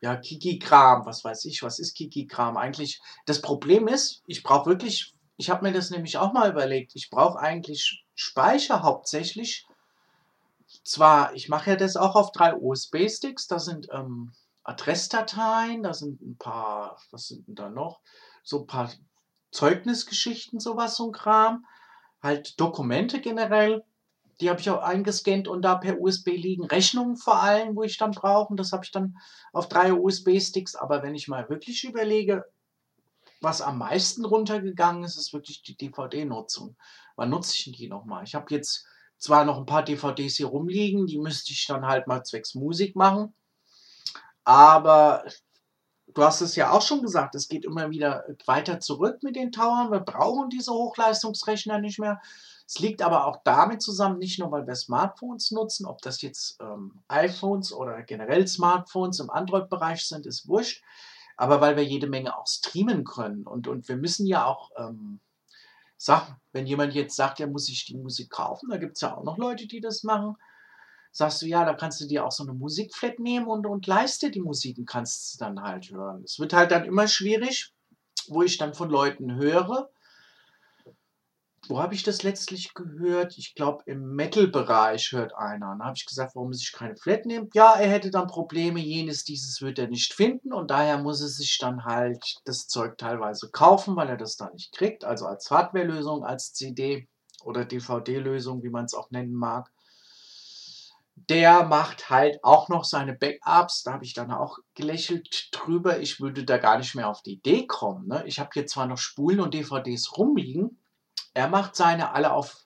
ja, 0.00 0.14
Kiki-Kram, 0.14 1.06
was 1.06 1.24
weiß 1.24 1.44
ich, 1.46 1.64
was 1.64 1.80
ist 1.80 1.94
Kiki-Kram 1.94 2.56
eigentlich? 2.56 3.00
Das 3.26 3.40
Problem 3.40 3.88
ist, 3.88 4.22
ich 4.28 4.44
brauche 4.44 4.70
wirklich, 4.70 5.12
ich 5.38 5.50
habe 5.50 5.64
mir 5.64 5.72
das 5.72 5.90
nämlich 5.90 6.16
auch 6.18 6.32
mal 6.32 6.48
überlegt, 6.48 6.92
ich 6.94 7.10
brauche 7.10 7.40
eigentlich 7.40 8.04
Speicher 8.14 8.82
hauptsächlich. 8.84 9.66
Zwar, 10.84 11.34
ich 11.34 11.48
mache 11.48 11.70
ja 11.70 11.76
das 11.76 11.96
auch 11.96 12.14
auf 12.14 12.30
drei 12.30 12.54
USB-Sticks, 12.54 13.48
da 13.48 13.58
sind 13.58 13.88
ähm, 13.92 14.32
Adressdateien, 14.62 15.82
da 15.82 15.94
sind 15.94 16.22
ein 16.22 16.38
paar, 16.38 16.96
was 17.10 17.26
sind 17.26 17.48
denn 17.48 17.56
da 17.56 17.68
noch? 17.68 18.00
So 18.44 18.60
ein 18.60 18.66
paar 18.66 18.92
Zeugnisgeschichten, 19.50 20.60
sowas, 20.60 20.96
so 20.96 21.06
ein 21.06 21.12
Kram. 21.12 21.66
halt 22.22 22.58
Dokumente 22.60 23.20
generell. 23.20 23.84
Die 24.40 24.50
habe 24.50 24.60
ich 24.60 24.70
auch 24.70 24.82
eingescannt 24.82 25.46
und 25.46 25.62
da 25.62 25.76
per 25.76 26.00
USB 26.00 26.28
liegen. 26.28 26.64
Rechnungen 26.64 27.16
vor 27.16 27.42
allem, 27.42 27.76
wo 27.76 27.82
ich 27.82 27.98
dann 27.98 28.12
brauche. 28.12 28.50
Und 28.50 28.58
das 28.58 28.72
habe 28.72 28.84
ich 28.84 28.90
dann 28.90 29.16
auf 29.52 29.68
drei 29.68 29.92
USB-Sticks. 29.92 30.74
Aber 30.74 31.02
wenn 31.02 31.14
ich 31.14 31.28
mal 31.28 31.48
wirklich 31.48 31.84
überlege, 31.84 32.44
was 33.40 33.60
am 33.60 33.78
meisten 33.78 34.24
runtergegangen 34.24 35.04
ist, 35.04 35.16
ist 35.16 35.32
wirklich 35.32 35.62
die 35.62 35.76
DVD-Nutzung. 35.76 36.76
Wann 37.14 37.30
nutze 37.30 37.54
ich 37.54 37.76
die 37.76 37.88
nochmal? 37.88 38.24
Ich 38.24 38.34
habe 38.34 38.52
jetzt 38.52 38.86
zwar 39.18 39.44
noch 39.44 39.58
ein 39.58 39.66
paar 39.66 39.84
DVDs 39.84 40.36
hier 40.36 40.46
rumliegen, 40.46 41.06
die 41.06 41.18
müsste 41.18 41.52
ich 41.52 41.66
dann 41.66 41.86
halt 41.86 42.06
mal 42.06 42.24
zwecks 42.24 42.54
Musik 42.54 42.96
machen. 42.96 43.34
Aber 44.44 45.24
du 46.14 46.22
hast 46.22 46.40
es 46.40 46.56
ja 46.56 46.70
auch 46.70 46.82
schon 46.82 47.02
gesagt, 47.02 47.34
es 47.34 47.48
geht 47.48 47.64
immer 47.64 47.90
wieder 47.90 48.24
weiter 48.46 48.80
zurück 48.80 49.22
mit 49.22 49.36
den 49.36 49.52
Towern. 49.52 49.90
Wir 49.90 50.00
brauchen 50.00 50.48
diese 50.48 50.72
Hochleistungsrechner 50.72 51.78
nicht 51.78 51.98
mehr. 51.98 52.20
Es 52.66 52.78
liegt 52.78 53.02
aber 53.02 53.26
auch 53.26 53.42
damit 53.44 53.82
zusammen, 53.82 54.18
nicht 54.18 54.38
nur 54.38 54.50
weil 54.50 54.66
wir 54.66 54.74
Smartphones 54.74 55.50
nutzen, 55.50 55.86
ob 55.86 56.00
das 56.00 56.22
jetzt 56.22 56.58
ähm, 56.60 57.02
iPhones 57.08 57.72
oder 57.72 58.02
generell 58.02 58.48
Smartphones 58.48 59.20
im 59.20 59.28
Android-Bereich 59.28 60.06
sind, 60.06 60.24
ist 60.24 60.48
wurscht, 60.48 60.82
aber 61.36 61.60
weil 61.60 61.76
wir 61.76 61.84
jede 61.84 62.06
Menge 62.06 62.38
auch 62.38 62.46
streamen 62.46 63.04
können. 63.04 63.46
Und, 63.46 63.68
und 63.68 63.88
wir 63.88 63.96
müssen 63.96 64.26
ja 64.26 64.46
auch 64.46 64.70
ähm, 64.78 65.20
sagen, 65.98 66.36
wenn 66.52 66.66
jemand 66.66 66.94
jetzt 66.94 67.16
sagt, 67.16 67.40
er 67.40 67.48
muss 67.48 67.66
sich 67.66 67.84
die 67.84 67.98
Musik 67.98 68.30
kaufen, 68.30 68.70
da 68.70 68.78
gibt 68.78 68.96
es 68.96 69.02
ja 69.02 69.14
auch 69.14 69.24
noch 69.24 69.36
Leute, 69.36 69.66
die 69.66 69.80
das 69.80 70.02
machen 70.04 70.36
sagst 71.14 71.42
du, 71.42 71.46
ja, 71.46 71.64
da 71.64 71.74
kannst 71.74 72.00
du 72.00 72.06
dir 72.06 72.26
auch 72.26 72.32
so 72.32 72.42
eine 72.42 72.52
Musikflat 72.52 73.20
nehmen 73.20 73.46
und, 73.46 73.66
und 73.66 73.86
leiste 73.86 74.32
die 74.32 74.40
Musik 74.40 74.78
und 74.78 74.86
kannst 74.86 75.40
dann 75.40 75.62
halt 75.62 75.90
hören. 75.90 76.24
Es 76.24 76.40
wird 76.40 76.52
halt 76.52 76.72
dann 76.72 76.84
immer 76.84 77.06
schwierig, 77.06 77.72
wo 78.26 78.42
ich 78.42 78.58
dann 78.58 78.74
von 78.74 78.90
Leuten 78.90 79.36
höre. 79.36 79.90
Wo 81.68 81.78
habe 81.78 81.94
ich 81.94 82.02
das 82.02 82.24
letztlich 82.24 82.74
gehört? 82.74 83.38
Ich 83.38 83.54
glaube, 83.54 83.84
im 83.86 84.16
Metal-Bereich 84.16 85.12
hört 85.12 85.34
einer. 85.36 85.76
Da 85.78 85.84
habe 85.84 85.96
ich 85.96 86.04
gesagt, 86.04 86.34
warum 86.34 86.52
sich 86.52 86.72
keine 86.72 86.96
Flat 86.96 87.26
nimmt. 87.26 87.54
Ja, 87.54 87.74
er 87.74 87.88
hätte 87.88 88.10
dann 88.10 88.26
Probleme, 88.26 88.80
jenes, 88.80 89.22
dieses 89.22 89.62
wird 89.62 89.78
er 89.78 89.86
nicht 89.86 90.12
finden 90.12 90.52
und 90.52 90.70
daher 90.70 90.98
muss 90.98 91.22
er 91.22 91.28
sich 91.28 91.56
dann 91.58 91.84
halt 91.84 92.40
das 92.44 92.66
Zeug 92.66 92.98
teilweise 92.98 93.50
kaufen, 93.50 93.94
weil 93.94 94.08
er 94.08 94.16
das 94.16 94.36
da 94.36 94.50
nicht 94.50 94.72
kriegt. 94.72 95.04
Also 95.04 95.26
als 95.26 95.50
Hardware-Lösung, 95.50 96.24
als 96.24 96.52
CD 96.52 97.08
oder 97.44 97.64
DVD-Lösung, 97.64 98.64
wie 98.64 98.70
man 98.70 98.86
es 98.86 98.94
auch 98.94 99.10
nennen 99.10 99.32
mag 99.32 99.70
der 101.16 101.64
macht 101.64 102.10
halt 102.10 102.42
auch 102.42 102.68
noch 102.68 102.84
seine 102.84 103.14
Backups. 103.14 103.82
Da 103.82 103.92
habe 103.92 104.04
ich 104.04 104.14
dann 104.14 104.30
auch 104.30 104.58
gelächelt 104.74 105.48
drüber. 105.52 106.00
Ich 106.00 106.20
würde 106.20 106.44
da 106.44 106.58
gar 106.58 106.78
nicht 106.78 106.94
mehr 106.94 107.08
auf 107.08 107.22
die 107.22 107.34
Idee 107.34 107.66
kommen. 107.66 108.08
Ne? 108.08 108.24
Ich 108.26 108.38
habe 108.40 108.50
hier 108.52 108.66
zwar 108.66 108.86
noch 108.86 108.98
Spulen 108.98 109.40
und 109.40 109.54
DVDs 109.54 110.16
rumliegen. 110.16 110.78
Er 111.32 111.48
macht 111.48 111.76
seine 111.76 112.12
alle 112.12 112.32
auf, 112.32 112.56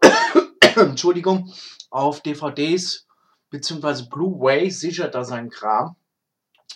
Entschuldigung, 0.76 1.52
auf 1.90 2.20
DVDs 2.20 3.06
bzw. 3.50 4.08
Blu-ray, 4.08 4.70
sichert 4.70 5.14
da 5.14 5.24
seinen 5.24 5.50
Kram. 5.50 5.96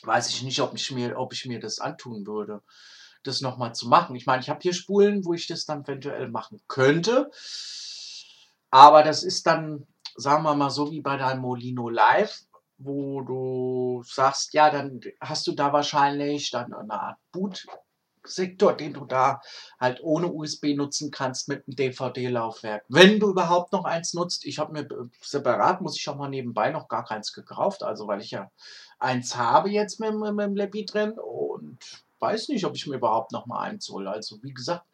Weiß 0.02 0.28
ich 0.28 0.42
nicht, 0.42 0.60
ob 0.60 0.74
ich 0.74 0.90
mir, 0.92 1.18
ob 1.18 1.32
ich 1.32 1.46
mir 1.46 1.60
das 1.60 1.78
antun 1.78 2.26
würde, 2.26 2.62
das 3.22 3.40
nochmal 3.40 3.74
zu 3.74 3.88
machen. 3.88 4.16
Ich 4.16 4.26
meine, 4.26 4.42
ich 4.42 4.48
habe 4.48 4.60
hier 4.62 4.72
Spulen, 4.72 5.24
wo 5.24 5.34
ich 5.34 5.46
das 5.46 5.66
dann 5.66 5.82
eventuell 5.82 6.28
machen 6.28 6.60
könnte. 6.68 7.30
Aber 8.70 9.02
das 9.02 9.22
ist 9.22 9.46
dann 9.46 9.86
sagen 10.16 10.42
wir 10.44 10.54
mal 10.54 10.70
so 10.70 10.90
wie 10.90 11.00
bei 11.00 11.16
deinem 11.16 11.40
Molino 11.40 11.88
Live, 11.88 12.40
wo 12.78 13.20
du 13.22 14.02
sagst, 14.04 14.54
ja, 14.54 14.70
dann 14.70 15.00
hast 15.20 15.46
du 15.46 15.52
da 15.52 15.72
wahrscheinlich 15.72 16.50
dann 16.50 16.72
eine 16.72 17.00
Art 17.00 17.18
Bootsektor, 17.32 18.72
den 18.72 18.94
du 18.94 19.04
da 19.04 19.40
halt 19.78 20.00
ohne 20.02 20.32
USB 20.32 20.74
nutzen 20.74 21.10
kannst 21.10 21.48
mit 21.48 21.66
einem 21.66 21.76
DVD-Laufwerk. 21.76 22.84
Wenn 22.88 23.20
du 23.20 23.30
überhaupt 23.30 23.72
noch 23.72 23.84
eins 23.84 24.14
nutzt, 24.14 24.46
ich 24.46 24.58
habe 24.58 24.72
mir 24.72 24.88
separat, 25.20 25.82
muss 25.82 25.98
ich 25.98 26.08
auch 26.08 26.16
mal 26.16 26.30
nebenbei 26.30 26.70
noch 26.70 26.88
gar 26.88 27.04
keins 27.04 27.32
gekauft, 27.32 27.82
also 27.82 28.06
weil 28.06 28.22
ich 28.22 28.30
ja 28.30 28.50
eins 28.98 29.36
habe 29.36 29.70
jetzt 29.70 30.00
mit, 30.00 30.14
mit, 30.14 30.34
mit 30.34 30.46
dem 30.46 30.56
Leppi 30.56 30.86
drin 30.86 31.12
und 31.18 31.78
weiß 32.18 32.48
nicht, 32.48 32.64
ob 32.64 32.74
ich 32.76 32.86
mir 32.86 32.96
überhaupt 32.96 33.32
noch 33.32 33.46
mal 33.46 33.60
eins 33.60 33.88
hole. 33.88 34.10
Also 34.10 34.42
wie 34.42 34.54
gesagt, 34.54 34.86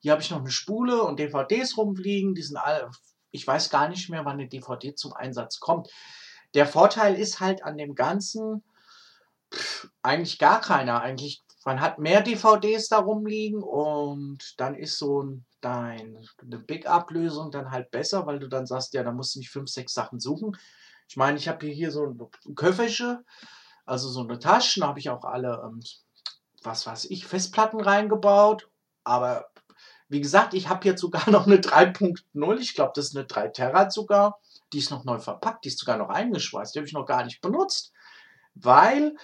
hier 0.00 0.12
habe 0.12 0.22
ich 0.22 0.30
noch 0.30 0.40
eine 0.40 0.50
Spule 0.50 1.02
und 1.02 1.18
DVDs 1.18 1.76
rumfliegen, 1.76 2.34
die 2.34 2.42
sind 2.42 2.56
alle 2.56 2.90
ich 3.30 3.46
weiß 3.46 3.70
gar 3.70 3.88
nicht 3.88 4.08
mehr, 4.08 4.24
wann 4.24 4.38
eine 4.38 4.48
DVD 4.48 4.94
zum 4.94 5.12
Einsatz 5.12 5.60
kommt. 5.60 5.88
Der 6.54 6.66
Vorteil 6.66 7.14
ist 7.14 7.40
halt 7.40 7.62
an 7.62 7.76
dem 7.76 7.94
Ganzen 7.94 8.62
pff, 9.54 9.88
eigentlich 10.02 10.38
gar 10.38 10.60
keiner. 10.60 11.00
Eigentlich, 11.00 11.44
man 11.64 11.80
hat 11.80 11.98
mehr 11.98 12.22
DVDs 12.22 12.88
da 12.88 12.98
rumliegen 12.98 13.62
und 13.62 14.54
dann 14.58 14.74
ist 14.74 14.98
so 14.98 15.22
ein, 15.22 15.44
dein, 15.60 16.26
eine 16.40 16.58
Big-Up-Lösung 16.58 17.50
dann 17.50 17.70
halt 17.70 17.90
besser, 17.90 18.26
weil 18.26 18.38
du 18.38 18.48
dann 18.48 18.66
sagst, 18.66 18.94
ja, 18.94 19.02
da 19.02 19.12
musst 19.12 19.34
du 19.34 19.40
nicht 19.40 19.50
fünf, 19.50 19.68
sechs 19.68 19.92
Sachen 19.92 20.20
suchen. 20.20 20.56
Ich 21.08 21.16
meine, 21.16 21.38
ich 21.38 21.48
habe 21.48 21.66
hier, 21.66 21.74
hier 21.74 21.90
so 21.90 22.04
ein 22.06 22.54
Köfferchen, 22.54 23.24
also 23.86 24.08
so 24.08 24.20
eine 24.20 24.38
Tasche, 24.38 24.80
da 24.80 24.88
habe 24.88 24.98
ich 24.98 25.10
auch 25.10 25.24
alle, 25.24 25.62
ähm, 25.64 25.80
was 26.62 26.86
weiß 26.86 27.06
ich, 27.06 27.26
Festplatten 27.26 27.80
reingebaut, 27.80 28.68
aber 29.04 29.50
wie 30.08 30.20
gesagt, 30.20 30.54
ich 30.54 30.68
habe 30.68 30.86
jetzt 30.86 31.00
sogar 31.00 31.28
noch 31.30 31.46
eine 31.46 31.56
3.0. 31.56 32.58
Ich 32.58 32.74
glaube, 32.74 32.92
das 32.94 33.06
ist 33.06 33.16
eine 33.16 33.26
3 33.26 33.48
Terabyte 33.48 33.92
sogar. 33.92 34.40
Die 34.72 34.78
ist 34.78 34.90
noch 34.90 35.04
neu 35.04 35.18
verpackt. 35.18 35.64
Die 35.64 35.68
ist 35.68 35.78
sogar 35.78 35.96
noch 35.96 36.08
eingeschweißt. 36.08 36.74
Die 36.74 36.78
habe 36.78 36.86
ich 36.86 36.92
noch 36.92 37.06
gar 37.06 37.24
nicht 37.24 37.40
benutzt. 37.40 37.92
Weil 38.54 39.16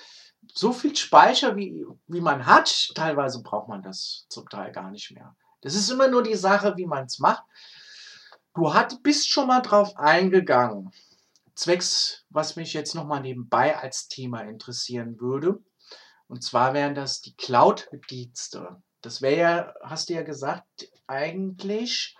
so 0.53 0.73
viel 0.73 0.95
Speicher, 0.95 1.57
wie, 1.57 1.85
wie 2.07 2.21
man 2.21 2.47
hat, 2.47 2.91
teilweise 2.95 3.43
braucht 3.43 3.69
man 3.69 3.83
das 3.83 4.27
zum 4.29 4.49
Teil 4.49 4.73
gar 4.73 4.91
nicht 4.91 5.11
mehr. 5.11 5.35
Das 5.63 5.75
ist 5.75 5.91
immer 5.91 6.09
nur 6.09 6.23
die 6.23 6.35
Sache, 6.35 6.77
wie 6.77 6.87
man 6.87 7.07
es 7.07 7.19
macht. 7.19 7.43
Du 8.55 8.75
hat, 8.75 9.03
bist 9.03 9.29
schon 9.31 9.49
mal 9.49 9.61
drauf 9.61 9.97
eingegangen. 9.97 10.93
Zwecks, 11.55 12.25
was 12.31 12.57
mich 12.57 12.73
jetzt 12.73 12.95
nochmal 12.95 13.21
nebenbei 13.21 13.77
als 13.77 14.09
Thema 14.09 14.43
interessieren 14.43 15.19
würde. 15.21 15.63
Und 16.27 16.43
zwar 16.43 16.75
wären 16.75 16.95
das 16.95 17.21
die 17.21 17.35
Cloud-Dienste. 17.37 18.83
Das 19.05 19.21
wäre 19.21 19.37
ja, 19.39 19.75
hast 19.83 20.09
du 20.09 20.15
ja 20.15 20.23
gesagt, 20.23 20.91
eigentlich 21.07 22.17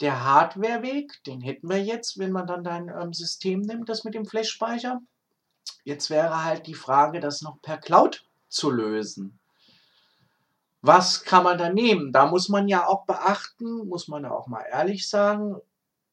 der 0.00 0.24
Hardwareweg, 0.24 1.22
den 1.24 1.40
hätten 1.40 1.68
wir 1.68 1.82
jetzt, 1.82 2.18
wenn 2.18 2.32
man 2.32 2.46
dann 2.46 2.64
dein 2.64 2.88
ähm, 2.88 3.12
System 3.12 3.60
nimmt, 3.60 3.88
das 3.88 4.04
mit 4.04 4.14
dem 4.14 4.24
Flash-Speicher. 4.24 5.00
Jetzt 5.84 6.08
wäre 6.08 6.44
halt 6.44 6.66
die 6.66 6.74
Frage, 6.74 7.20
das 7.20 7.42
noch 7.42 7.60
per 7.60 7.78
Cloud 7.78 8.24
zu 8.48 8.70
lösen. 8.70 9.38
Was 10.80 11.22
kann 11.24 11.44
man 11.44 11.58
da 11.58 11.68
nehmen? 11.68 12.12
Da 12.12 12.26
muss 12.26 12.48
man 12.48 12.68
ja 12.68 12.86
auch 12.86 13.04
beachten, 13.04 13.86
muss 13.86 14.08
man 14.08 14.24
ja 14.24 14.30
auch 14.30 14.46
mal 14.46 14.64
ehrlich 14.70 15.08
sagen, 15.08 15.56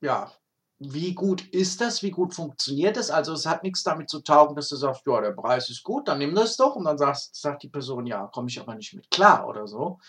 ja, 0.02 0.32
wie 0.80 1.14
gut 1.14 1.42
ist 1.50 1.82
das, 1.82 2.04
wie 2.04 2.12
gut 2.12 2.34
funktioniert 2.34 2.98
es? 2.98 3.10
Also 3.10 3.34
es 3.34 3.46
hat 3.46 3.64
nichts 3.64 3.84
damit 3.84 4.10
zu 4.10 4.20
taugen, 4.20 4.56
dass 4.56 4.70
du 4.70 4.76
sagst, 4.76 5.04
ja, 5.06 5.22
der 5.22 5.32
Preis 5.32 5.70
ist 5.70 5.84
gut, 5.84 6.08
dann 6.08 6.18
nimm 6.18 6.36
das 6.36 6.58
doch 6.58 6.76
und 6.76 6.86
dann 6.86 6.98
sagst, 6.98 7.36
sagt 7.36 7.64
die 7.64 7.70
Person, 7.70 8.06
ja, 8.06 8.28
komme 8.28 8.50
ich 8.50 8.60
aber 8.60 8.76
nicht 8.76 8.94
mit 8.94 9.10
klar 9.10 9.48
oder 9.48 9.68
so. 9.68 10.00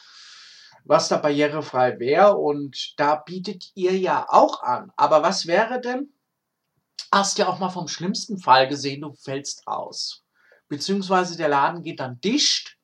Was 0.84 1.08
da 1.08 1.16
barrierefrei 1.16 1.98
wäre 1.98 2.36
und 2.36 2.94
da 2.98 3.16
bietet 3.16 3.72
ihr 3.74 3.96
ja 3.96 4.26
auch 4.28 4.62
an. 4.62 4.92
Aber 4.96 5.22
was 5.22 5.46
wäre 5.46 5.80
denn, 5.80 6.12
hast 7.12 7.38
ja 7.38 7.48
auch 7.48 7.58
mal 7.58 7.70
vom 7.70 7.88
schlimmsten 7.88 8.38
Fall 8.38 8.68
gesehen, 8.68 9.02
du 9.02 9.12
fällst 9.12 9.66
aus. 9.66 10.24
Beziehungsweise 10.68 11.36
der 11.36 11.48
Laden 11.48 11.82
geht 11.82 12.00
dann 12.00 12.20
dicht. 12.20 12.76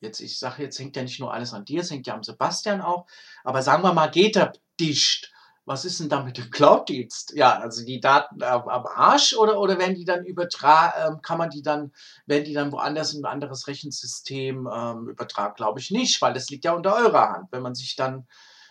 Jetzt, 0.00 0.20
ich 0.20 0.38
sage, 0.38 0.62
jetzt 0.62 0.78
hängt 0.78 0.96
ja 0.96 1.02
nicht 1.02 1.20
nur 1.20 1.32
alles 1.32 1.52
an 1.52 1.64
dir, 1.64 1.80
es 1.80 1.90
hängt 1.90 2.06
ja 2.06 2.14
am 2.14 2.22
Sebastian 2.22 2.80
auch. 2.80 3.06
Aber 3.44 3.62
sagen 3.62 3.82
wir 3.82 3.92
mal, 3.92 4.10
geht 4.10 4.36
er 4.36 4.52
dicht 4.78 5.31
was 5.64 5.84
ist 5.84 6.00
denn 6.00 6.08
da 6.08 6.22
mit 6.22 6.38
dem 6.38 6.50
Cloud-Dienst? 6.50 7.34
Ja, 7.36 7.58
also 7.58 7.84
die 7.84 8.00
Daten 8.00 8.42
am, 8.42 8.68
am 8.68 8.86
Arsch 8.86 9.34
oder, 9.36 9.58
oder 9.60 9.78
werden 9.78 9.94
die 9.94 10.04
dann 10.04 10.24
übertragen, 10.24 11.14
ähm, 11.14 11.22
kann 11.22 11.38
man 11.38 11.50
die 11.50 11.62
dann, 11.62 11.92
werden 12.26 12.44
die 12.44 12.52
dann 12.52 12.72
woanders 12.72 13.14
in 13.14 13.24
ein 13.24 13.32
anderes 13.32 13.68
Rechensystem 13.68 14.68
ähm, 14.72 15.08
übertragen? 15.08 15.54
Glaube 15.56 15.78
ich 15.78 15.90
nicht, 15.90 16.20
weil 16.20 16.34
das 16.34 16.50
liegt 16.50 16.64
ja 16.64 16.72
unter 16.72 16.96
eurer 16.96 17.30
Hand. 17.30 17.48
Wenn 17.52 17.62
man 17.62 17.74
sich 17.74 17.94
dann, 17.94 18.26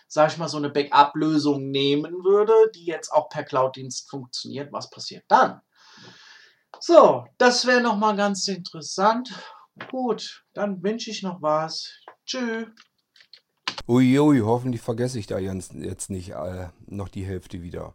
sage 0.06 0.32
ich 0.32 0.38
mal, 0.38 0.48
so 0.48 0.58
eine 0.58 0.70
Backup-Lösung 0.70 1.70
nehmen 1.70 2.24
würde, 2.24 2.52
die 2.74 2.84
jetzt 2.84 3.10
auch 3.10 3.30
per 3.30 3.44
Cloud-Dienst 3.44 4.10
funktioniert, 4.10 4.72
was 4.72 4.90
passiert 4.90 5.24
dann? 5.28 5.62
So, 6.78 7.24
das 7.38 7.66
wäre 7.66 7.80
nochmal 7.80 8.16
ganz 8.16 8.48
interessant. 8.48 9.32
Gut, 9.90 10.44
dann 10.52 10.82
wünsche 10.82 11.10
ich 11.10 11.22
noch 11.22 11.40
was. 11.40 11.90
Tschüss. 12.26 12.68
Uiui, 13.88 14.40
hoffentlich 14.40 14.80
vergesse 14.80 15.18
ich 15.18 15.26
da 15.26 15.38
jetzt, 15.38 15.74
nicht 16.10 16.30
äh, 16.30 16.68
noch 16.86 17.08
die 17.08 17.24
Hälfte 17.24 17.62
wieder. 17.62 17.94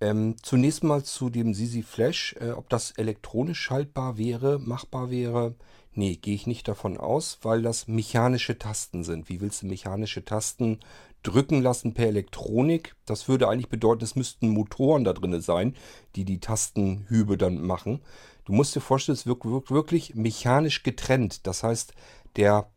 Ähm, 0.00 0.36
zunächst 0.42 0.84
mal 0.84 1.04
zu 1.04 1.30
dem 1.30 1.54
Sisi 1.54 1.82
Flash, 1.82 2.34
äh, 2.40 2.50
ob 2.50 2.68
das 2.68 2.90
elektronisch 2.92 3.60
schaltbar 3.60 4.18
wäre, 4.18 4.58
machbar 4.58 5.10
wäre. 5.10 5.54
Nee, 5.94 6.16
gehe 6.16 6.34
ich 6.34 6.46
nicht 6.46 6.68
davon 6.68 6.98
aus, 6.98 7.38
weil 7.42 7.62
das 7.62 7.86
mechanische 7.88 8.58
Tasten 8.58 9.04
sind. 9.04 9.28
Wie 9.28 9.40
willst 9.40 9.62
du 9.62 9.66
mechanische 9.66 10.24
Tasten 10.24 10.80
drücken 11.22 11.62
lassen 11.62 11.94
per 11.94 12.08
Elektronik? 12.08 12.94
Das 13.06 13.28
würde 13.28 13.48
eigentlich 13.48 13.68
bedeuten, 13.68 14.04
es 14.04 14.16
müssten 14.16 14.48
Motoren 14.48 15.04
da 15.04 15.12
drin 15.12 15.40
sein, 15.40 15.76
die 16.16 16.24
die 16.24 16.40
Tastenhübe 16.40 17.38
dann 17.38 17.62
machen. 17.62 18.00
Du 18.44 18.52
musst 18.52 18.74
dir 18.74 18.80
vorstellen, 18.80 19.16
es 19.16 19.26
wird 19.26 19.44
wirklich 19.70 20.14
mechanisch 20.14 20.82
getrennt. 20.82 21.46
Das 21.46 21.62
heißt, 21.62 21.94
der 22.36 22.68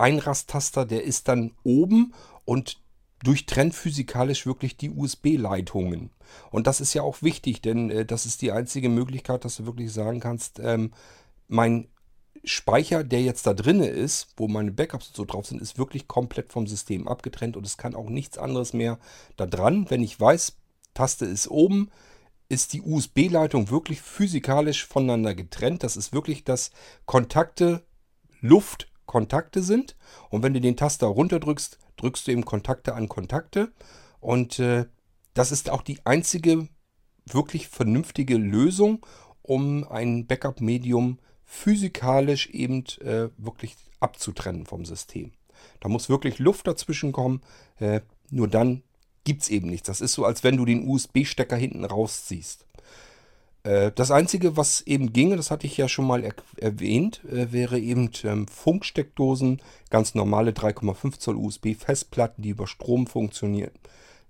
Einrasttaster, 0.00 0.84
der 0.84 1.04
ist 1.04 1.28
dann 1.28 1.52
oben 1.62 2.14
und 2.44 2.80
durchtrennt 3.22 3.74
physikalisch 3.74 4.46
wirklich 4.46 4.76
die 4.76 4.90
USB-Leitungen. 4.90 6.10
Und 6.50 6.66
das 6.66 6.80
ist 6.80 6.94
ja 6.94 7.02
auch 7.02 7.22
wichtig, 7.22 7.60
denn 7.60 7.90
äh, 7.90 8.06
das 8.06 8.26
ist 8.26 8.42
die 8.42 8.52
einzige 8.52 8.88
Möglichkeit, 8.88 9.44
dass 9.44 9.56
du 9.56 9.66
wirklich 9.66 9.92
sagen 9.92 10.20
kannst, 10.20 10.58
ähm, 10.58 10.92
mein 11.48 11.88
Speicher, 12.44 13.04
der 13.04 13.22
jetzt 13.22 13.46
da 13.46 13.52
drinne 13.52 13.88
ist, 13.88 14.28
wo 14.36 14.48
meine 14.48 14.72
Backups 14.72 15.12
so 15.12 15.24
drauf 15.24 15.46
sind, 15.46 15.60
ist 15.60 15.78
wirklich 15.78 16.08
komplett 16.08 16.50
vom 16.52 16.66
System 16.66 17.06
abgetrennt 17.06 17.56
und 17.56 17.66
es 17.66 17.76
kann 17.76 17.94
auch 17.94 18.08
nichts 18.08 18.38
anderes 18.38 18.72
mehr 18.72 18.98
da 19.36 19.46
dran. 19.46 19.86
Wenn 19.90 20.02
ich 20.02 20.18
weiß, 20.18 20.56
Taste 20.94 21.26
ist 21.26 21.48
oben, 21.48 21.90
ist 22.48 22.72
die 22.72 22.82
USB-Leitung 22.82 23.70
wirklich 23.70 24.00
physikalisch 24.00 24.86
voneinander 24.86 25.34
getrennt. 25.34 25.82
Das 25.82 25.96
ist 25.96 26.12
wirklich, 26.12 26.44
dass 26.44 26.70
Kontakte 27.04 27.84
Luftkontakte 29.10 29.62
sind. 29.62 29.96
Und 30.30 30.42
wenn 30.42 30.54
du 30.54 30.60
den 30.60 30.76
Taster 30.76 31.08
runterdrückst, 31.08 31.78
drückst 31.96 32.26
du 32.26 32.32
eben 32.32 32.44
Kontakte 32.44 32.94
an 32.94 33.08
Kontakte. 33.08 33.72
Und 34.20 34.58
äh, 34.58 34.86
das 35.34 35.52
ist 35.52 35.70
auch 35.70 35.82
die 35.82 36.04
einzige 36.04 36.68
wirklich 37.26 37.68
vernünftige 37.68 38.36
Lösung, 38.36 39.04
um 39.42 39.86
ein 39.88 40.26
Backup-Medium 40.26 41.18
physikalisch 41.44 42.48
eben 42.50 42.84
äh, 43.00 43.28
wirklich 43.36 43.76
abzutrennen 43.98 44.66
vom 44.66 44.84
System. 44.84 45.32
Da 45.80 45.88
muss 45.88 46.08
wirklich 46.08 46.38
Luft 46.38 46.66
dazwischen 46.66 47.12
kommen. 47.12 47.40
Äh, 47.78 48.00
nur 48.30 48.48
dann 48.48 48.82
gibt 49.24 49.42
es 49.42 49.48
eben 49.50 49.68
nichts. 49.68 49.86
Das 49.86 50.00
ist 50.00 50.14
so, 50.14 50.24
als 50.24 50.44
wenn 50.44 50.56
du 50.56 50.64
den 50.64 50.88
USB-Stecker 50.88 51.56
hinten 51.56 51.84
rausziehst. 51.84 52.64
Äh, 53.62 53.92
das 53.92 54.10
Einzige, 54.10 54.56
was 54.56 54.80
eben 54.82 55.12
ginge, 55.12 55.36
das 55.36 55.50
hatte 55.50 55.66
ich 55.66 55.76
ja 55.76 55.88
schon 55.88 56.06
mal 56.06 56.24
er 56.24 56.34
erwähnt, 56.56 57.22
äh, 57.24 57.52
wäre 57.52 57.78
eben 57.78 58.10
ähm, 58.24 58.46
Funksteckdosen, 58.48 59.60
ganz 59.90 60.14
normale 60.14 60.52
3,5 60.52 61.18
Zoll 61.18 61.36
USB-Festplatten, 61.36 62.42
die 62.42 62.50
über 62.50 62.66
Strom 62.66 63.06
funktionieren, 63.06 63.72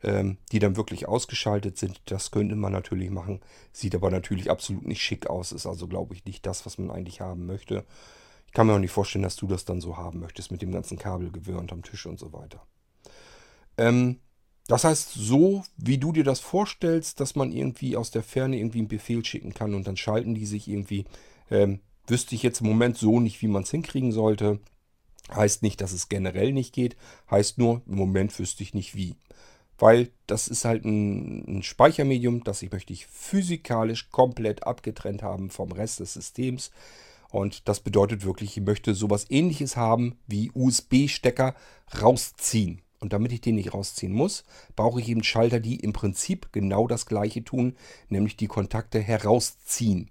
ähm, 0.03 0.39
die 0.53 0.59
dann 0.59 0.77
wirklich 0.77 1.07
ausgeschaltet 1.07 1.79
sind. 1.79 2.01
Das 2.07 2.31
könnte 2.31 2.57
man 2.57 2.73
natürlich 2.73 3.11
machen, 3.11 3.41
sieht 3.73 3.95
aber 3.95 4.11
natürlich 4.11 4.51
absolut 4.51 4.87
nicht 4.87 5.03
schick 5.03 5.29
aus, 5.29 5.53
ist 5.53 5.67
also, 5.67 5.87
glaube 5.87 6.15
ich, 6.15 6.25
nicht 6.25 6.45
das, 6.47 6.67
was 6.67 6.79
man 6.79 6.91
eigentlich 6.91 7.21
haben 7.21 7.47
möchte. 7.47 7.85
Ich 8.47 8.53
kann 8.53 8.67
mir 8.67 8.75
auch 8.75 8.79
nicht 8.81 8.91
vorstellen, 8.91 9.23
dass 9.23 9.37
du 9.37 9.47
das 9.47 9.65
dann 9.65 9.81
so 9.81 9.97
haben 9.97 10.19
möchtest 10.19 10.51
mit 10.51 10.61
dem 10.61 10.73
ganzen 10.73 10.99
Kabelgewirr 10.99 11.59
unterm 11.59 11.85
Tisch 11.85 12.07
und 12.07 12.19
so 12.19 12.33
weiter. 12.33 12.67
Ähm, 13.79 14.19
das 14.71 14.85
heißt, 14.85 15.15
so 15.15 15.65
wie 15.79 15.99
du 15.99 16.13
dir 16.13 16.23
das 16.23 16.39
vorstellst, 16.39 17.19
dass 17.19 17.35
man 17.35 17.51
irgendwie 17.51 17.97
aus 17.97 18.13
der 18.13 18.23
Ferne 18.23 18.57
irgendwie 18.57 18.79
einen 18.79 18.87
Befehl 18.87 19.25
schicken 19.25 19.53
kann 19.53 19.75
und 19.75 19.89
dann 19.89 19.97
schalten 19.97 20.37
die 20.37 20.47
sich 20.47 20.69
irgendwie, 20.69 21.07
ähm, 21.51 21.81
wüsste 22.07 22.37
ich 22.37 22.45
jetzt 22.45 22.61
im 22.61 22.69
Moment 22.69 22.97
so 22.97 23.19
nicht, 23.19 23.43
wie 23.43 23.49
man 23.49 23.65
es 23.65 23.73
hinkriegen 23.73 24.13
sollte. 24.13 24.61
Heißt 25.35 25.65
nicht, 25.65 25.81
dass 25.81 25.91
es 25.91 26.09
generell 26.09 26.53
nicht 26.53 26.73
geht, 26.73 26.97
heißt 27.33 27.59
nur, 27.59 27.83
im 27.89 27.97
Moment 27.97 28.39
wüsste 28.39 28.63
ich 28.63 28.73
nicht 28.73 28.95
wie. 28.95 29.17
Weil 29.77 30.11
das 30.29 30.47
ist 30.47 30.65
halt 30.65 30.85
ein, 30.85 31.59
ein 31.59 31.63
Speichermedium, 31.65 32.45
das 32.45 32.63
ich 32.63 32.71
möchte 32.71 32.93
ich 32.93 33.09
physikalisch 33.09 34.11
komplett 34.11 34.69
abgetrennt 34.69 35.25
haben 35.25 35.51
vom 35.51 35.73
Rest 35.73 35.99
des 35.99 36.13
Systems. 36.13 36.71
Und 37.31 37.69
das 37.69 37.81
bedeutet 37.81 38.25
wirklich, 38.25 38.57
ich 38.57 38.63
möchte 38.63 38.95
sowas 38.95 39.27
ähnliches 39.31 39.77
haben 39.77 40.17
wie 40.29 40.53
USB-Stecker 40.55 41.57
rausziehen. 42.01 42.83
Und 43.01 43.15
damit 43.15 43.33
ich 43.33 43.41
den 43.41 43.55
nicht 43.55 43.73
rausziehen 43.73 44.13
muss, 44.13 44.45
brauche 44.77 45.01
ich 45.01 45.09
eben 45.09 45.25
Schalter, 45.25 45.59
die 45.59 45.77
im 45.77 45.93
Prinzip 45.93 46.53
genau 46.53 46.87
das 46.87 47.07
gleiche 47.07 47.43
tun, 47.43 47.75
nämlich 48.09 48.37
die 48.37 48.47
Kontakte 48.47 49.01
herausziehen. 49.01 50.11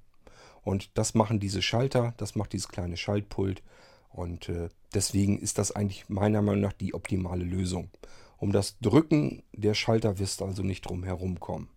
Und 0.64 0.98
das 0.98 1.14
machen 1.14 1.40
diese 1.40 1.62
Schalter, 1.62 2.14
das 2.18 2.36
macht 2.36 2.54
dieses 2.54 2.68
kleine 2.68 2.98
Schaltpult. 2.98 3.64
Und 4.10 4.50
äh, 4.50 4.70
deswegen 4.94 5.40
ist 5.40 5.60
das 5.60 5.72
eigentlich 5.72 6.10
meiner 6.10 6.42
Meinung 6.42 6.62
nach 6.62 6.74
die 6.74 6.94
optimale 6.94 7.44
Lösung. 7.44 7.90
Um 8.38 8.52
das 8.52 8.80
Drücken 8.80 9.44
der 9.54 9.76
Schalter 9.76 10.18
wirst 10.18 10.42
du 10.42 10.46
also 10.46 10.64
nicht 10.64 10.82
drum 10.82 11.04
herum 11.04 11.40
kommen. 11.40 11.70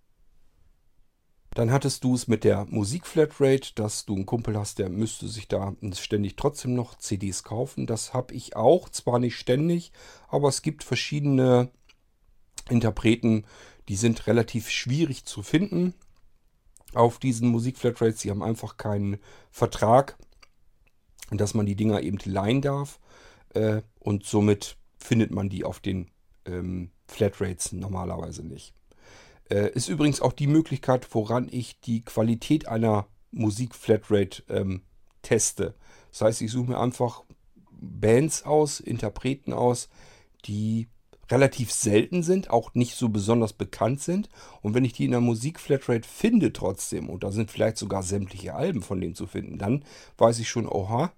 Dann 1.54 1.70
hattest 1.70 2.02
du 2.04 2.14
es 2.14 2.28
mit 2.28 2.44
der 2.44 2.64
Musikflatrate, 2.64 3.74
dass 3.74 4.06
du 4.06 4.14
einen 4.14 4.26
Kumpel 4.26 4.58
hast, 4.58 4.78
der 4.78 4.88
müsste 4.88 5.28
sich 5.28 5.48
da 5.48 5.74
ständig 5.98 6.36
trotzdem 6.36 6.74
noch 6.74 6.96
CDs 6.96 7.42
kaufen. 7.42 7.86
Das 7.86 8.14
habe 8.14 8.34
ich 8.34 8.56
auch, 8.56 8.88
zwar 8.88 9.18
nicht 9.18 9.36
ständig, 9.36 9.92
aber 10.28 10.48
es 10.48 10.62
gibt 10.62 10.82
verschiedene 10.82 11.70
Interpreten, 12.70 13.44
die 13.88 13.96
sind 13.96 14.26
relativ 14.26 14.70
schwierig 14.70 15.24
zu 15.26 15.42
finden 15.42 15.94
auf 16.94 17.18
diesen 17.18 17.48
Musikflatrates. 17.48 18.20
Sie 18.20 18.30
haben 18.30 18.42
einfach 18.42 18.78
keinen 18.78 19.18
Vertrag, 19.50 20.16
dass 21.30 21.52
man 21.52 21.66
die 21.66 21.76
Dinger 21.76 22.00
eben 22.00 22.18
leihen 22.24 22.62
darf. 22.62 22.98
Äh, 23.50 23.82
und 23.98 24.24
somit 24.24 24.76
findet 24.96 25.30
man 25.30 25.50
die 25.50 25.64
auf 25.64 25.80
den 25.80 26.10
ähm, 26.46 26.90
Flatrates 27.08 27.72
normalerweise 27.72 28.42
nicht. 28.42 28.74
Äh, 29.52 29.70
ist 29.74 29.88
übrigens 29.88 30.22
auch 30.22 30.32
die 30.32 30.46
Möglichkeit, 30.46 31.06
woran 31.14 31.46
ich 31.50 31.78
die 31.80 32.02
Qualität 32.02 32.68
einer 32.68 33.06
Musik-Flatrate 33.32 34.42
ähm, 34.48 34.80
teste. 35.20 35.74
Das 36.10 36.22
heißt, 36.22 36.40
ich 36.40 36.50
suche 36.50 36.70
mir 36.70 36.80
einfach 36.80 37.22
Bands 37.70 38.44
aus, 38.44 38.80
Interpreten 38.80 39.52
aus, 39.52 39.90
die 40.46 40.88
relativ 41.30 41.70
selten 41.70 42.22
sind, 42.22 42.48
auch 42.48 42.72
nicht 42.72 42.94
so 42.94 43.10
besonders 43.10 43.52
bekannt 43.52 44.00
sind. 44.00 44.30
Und 44.62 44.72
wenn 44.72 44.86
ich 44.86 44.94
die 44.94 45.04
in 45.04 45.10
der 45.10 45.20
Musik-Flatrate 45.20 46.08
finde 46.08 46.54
trotzdem, 46.54 47.10
und 47.10 47.22
da 47.22 47.30
sind 47.30 47.50
vielleicht 47.50 47.76
sogar 47.76 48.02
sämtliche 48.02 48.54
Alben 48.54 48.80
von 48.80 49.02
denen 49.02 49.14
zu 49.14 49.26
finden, 49.26 49.58
dann 49.58 49.84
weiß 50.16 50.38
ich 50.38 50.48
schon, 50.48 50.66
oha, 50.66 51.12